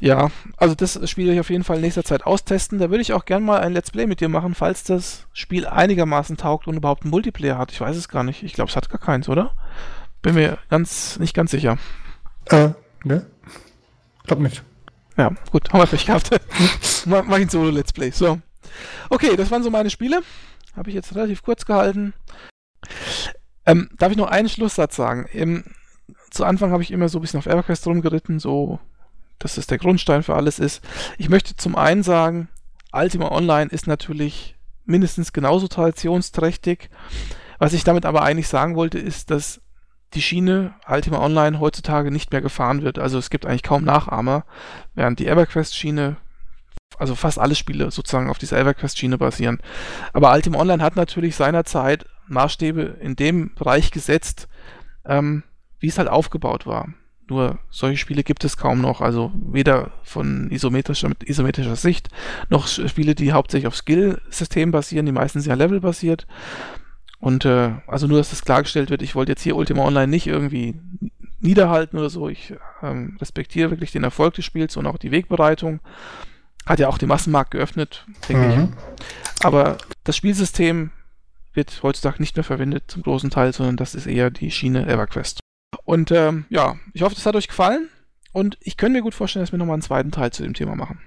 Ja, 0.00 0.30
also 0.56 0.74
das 0.74 0.98
Spiel 1.10 1.26
werde 1.26 1.34
ich 1.34 1.40
auf 1.40 1.50
jeden 1.50 1.64
Fall 1.64 1.76
in 1.76 1.82
nächster 1.82 2.04
Zeit 2.04 2.24
austesten. 2.24 2.78
Da 2.78 2.90
würde 2.90 3.02
ich 3.02 3.12
auch 3.12 3.24
gerne 3.24 3.44
mal 3.44 3.60
ein 3.60 3.72
Let's 3.72 3.90
Play 3.90 4.06
mit 4.06 4.20
dir 4.20 4.28
machen, 4.28 4.54
falls 4.54 4.84
das 4.84 5.26
Spiel 5.32 5.66
einigermaßen 5.66 6.36
taugt 6.36 6.68
und 6.68 6.76
überhaupt 6.76 7.02
einen 7.02 7.10
Multiplayer 7.10 7.58
hat. 7.58 7.72
Ich 7.72 7.80
weiß 7.80 7.96
es 7.96 8.08
gar 8.08 8.22
nicht. 8.22 8.44
Ich 8.44 8.52
glaube, 8.52 8.70
es 8.70 8.76
hat 8.76 8.90
gar 8.90 9.00
keins, 9.00 9.28
oder? 9.28 9.52
Bin 10.22 10.34
mir 10.34 10.58
ganz 10.70 11.18
nicht 11.18 11.34
ganz 11.34 11.50
sicher. 11.50 11.78
Äh, 12.46 12.70
ne? 13.04 13.26
Glaub 14.24 14.38
nicht. 14.38 14.62
Ja, 15.16 15.32
gut, 15.50 15.72
haben 15.72 15.80
wir 15.80 15.86
vielleicht 15.88 16.06
gehabt. 16.06 16.30
mach 17.06 17.24
ich 17.24 17.44
ein 17.44 17.48
Solo-Let's 17.48 17.92
Play. 17.92 18.10
So. 18.10 18.38
Okay, 19.10 19.36
das 19.36 19.50
waren 19.50 19.62
so 19.62 19.70
meine 19.70 19.90
Spiele. 19.90 20.22
Habe 20.76 20.90
ich 20.90 20.94
jetzt 20.94 21.14
relativ 21.14 21.42
kurz 21.42 21.64
gehalten. 21.64 22.14
Ähm, 23.66 23.90
darf 23.98 24.10
ich 24.12 24.16
noch 24.16 24.28
einen 24.28 24.48
Schlusssatz 24.48 24.96
sagen? 24.96 25.26
Im, 25.32 25.64
zu 26.30 26.44
Anfang 26.44 26.72
habe 26.72 26.82
ich 26.82 26.90
immer 26.90 27.08
so 27.08 27.18
ein 27.18 27.22
bisschen 27.22 27.38
auf 27.38 27.46
EverQuest 27.46 27.86
rumgeritten, 27.86 28.38
so 28.38 28.78
dass 29.38 29.56
es 29.56 29.66
der 29.66 29.78
Grundstein 29.78 30.22
für 30.22 30.34
alles 30.34 30.58
ist. 30.58 30.82
Ich 31.16 31.28
möchte 31.28 31.56
zum 31.56 31.76
einen 31.76 32.02
sagen, 32.02 32.48
Ultima 32.92 33.30
Online 33.30 33.70
ist 33.70 33.86
natürlich 33.86 34.56
mindestens 34.84 35.32
genauso 35.32 35.68
traditionsträchtig. 35.68 36.90
Was 37.58 37.72
ich 37.72 37.84
damit 37.84 38.06
aber 38.06 38.22
eigentlich 38.22 38.48
sagen 38.48 38.74
wollte, 38.74 38.98
ist, 38.98 39.30
dass 39.30 39.60
die 40.14 40.22
Schiene 40.22 40.74
Ultima 40.88 41.18
Online 41.18 41.60
heutzutage 41.60 42.10
nicht 42.10 42.32
mehr 42.32 42.40
gefahren 42.40 42.82
wird. 42.82 42.98
Also 42.98 43.18
es 43.18 43.30
gibt 43.30 43.46
eigentlich 43.46 43.62
kaum 43.62 43.84
Nachahmer, 43.84 44.44
während 44.94 45.18
die 45.18 45.26
EverQuest-Schiene, 45.26 46.16
also 46.98 47.14
fast 47.14 47.38
alle 47.38 47.54
Spiele 47.54 47.90
sozusagen 47.90 48.30
auf 48.30 48.38
dieser 48.38 48.58
EverQuest-Schiene 48.58 49.18
basieren. 49.18 49.58
Aber 50.12 50.32
Ultima 50.32 50.58
Online 50.58 50.82
hat 50.82 50.96
natürlich 50.96 51.36
seinerzeit 51.36 52.06
Maßstäbe 52.26 52.98
in 53.00 53.16
dem 53.16 53.54
Bereich 53.54 53.90
gesetzt, 53.90 54.48
ähm, 55.04 55.42
wie 55.80 55.88
es 55.88 55.98
halt 55.98 56.08
aufgebaut 56.08 56.66
war. 56.66 56.88
Nur 57.28 57.58
solche 57.68 57.98
Spiele 57.98 58.24
gibt 58.24 58.44
es 58.44 58.56
kaum 58.56 58.80
noch, 58.80 59.02
also 59.02 59.32
weder 59.34 59.92
von 60.02 60.50
isometrischer, 60.50 61.10
mit 61.10 61.28
isometrischer 61.28 61.76
Sicht, 61.76 62.08
noch 62.48 62.66
Spiele, 62.66 63.14
die 63.14 63.32
hauptsächlich 63.32 63.66
auf 63.66 63.76
Skill-System 63.76 64.70
basieren, 64.70 65.04
die 65.04 65.12
meistens 65.12 65.44
ja 65.44 65.54
Level-basiert. 65.54 66.26
Und 67.20 67.44
äh, 67.44 67.72
also 67.86 68.06
nur, 68.06 68.18
dass 68.18 68.30
das 68.30 68.44
klargestellt 68.44 68.90
wird, 68.90 69.02
ich 69.02 69.14
wollte 69.14 69.32
jetzt 69.32 69.42
hier 69.42 69.56
Ultima 69.56 69.84
Online 69.84 70.08
nicht 70.08 70.26
irgendwie 70.26 70.80
niederhalten 71.40 71.98
oder 71.98 72.10
so. 72.10 72.28
Ich 72.28 72.54
ähm, 72.82 73.16
respektiere 73.20 73.70
wirklich 73.70 73.92
den 73.92 74.04
Erfolg 74.04 74.34
des 74.34 74.44
Spiels 74.44 74.76
und 74.76 74.86
auch 74.86 74.98
die 74.98 75.10
Wegbereitung. 75.10 75.80
Hat 76.68 76.78
ja 76.78 76.88
auch 76.88 76.98
den 76.98 77.08
Massenmarkt 77.08 77.52
geöffnet, 77.52 78.04
denke 78.28 78.46
mhm. 78.46 78.74
ich. 78.74 79.44
Aber 79.44 79.78
das 80.04 80.16
Spielsystem 80.16 80.90
wird 81.54 81.82
heutzutage 81.82 82.20
nicht 82.20 82.36
mehr 82.36 82.44
verwendet 82.44 82.84
zum 82.88 83.02
großen 83.02 83.30
Teil, 83.30 83.52
sondern 83.52 83.76
das 83.76 83.94
ist 83.94 84.06
eher 84.06 84.30
die 84.30 84.50
Schiene 84.50 84.86
EverQuest. 84.86 85.40
Und 85.84 86.10
ähm, 86.10 86.44
ja, 86.50 86.76
ich 86.92 87.02
hoffe, 87.02 87.14
das 87.14 87.24
hat 87.24 87.36
euch 87.36 87.48
gefallen. 87.48 87.88
Und 88.32 88.58
ich 88.60 88.76
könnte 88.76 88.98
mir 88.98 89.02
gut 89.02 89.14
vorstellen, 89.14 89.42
dass 89.42 89.52
wir 89.52 89.58
nochmal 89.58 89.74
einen 89.74 89.82
zweiten 89.82 90.10
Teil 90.10 90.30
zu 90.30 90.42
dem 90.42 90.54
Thema 90.54 90.76
machen. 90.76 91.00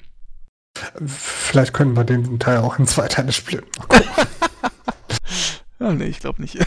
Vielleicht 1.05 1.73
können 1.73 1.95
wir 1.95 2.03
den 2.05 2.39
Teil 2.39 2.57
auch 2.57 2.79
in 2.79 2.87
zwei 2.87 3.07
Teile 3.07 3.31
splitten. 3.31 3.69
Ja, 5.79 5.91
nee, 5.93 6.05
ich 6.05 6.19
glaube 6.19 6.41
nicht. 6.41 6.57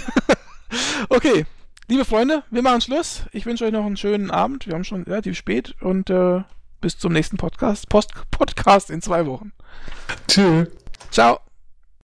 okay, 1.08 1.46
liebe 1.88 2.04
Freunde, 2.04 2.44
wir 2.50 2.62
machen 2.62 2.80
Schluss. 2.80 3.24
Ich 3.32 3.44
wünsche 3.44 3.64
euch 3.64 3.72
noch 3.72 3.84
einen 3.84 3.96
schönen 3.96 4.30
Abend. 4.30 4.66
Wir 4.66 4.74
haben 4.74 4.84
schon 4.84 5.02
relativ 5.02 5.36
spät 5.36 5.74
und 5.80 6.10
äh, 6.10 6.42
bis 6.84 6.98
zum 6.98 7.14
nächsten 7.14 7.38
Podcast. 7.38 7.88
Post 7.88 8.12
Podcast 8.30 8.90
in 8.90 9.00
zwei 9.00 9.24
Wochen. 9.24 9.52
Tschüss. 10.28 10.68
Ciao. 11.10 11.43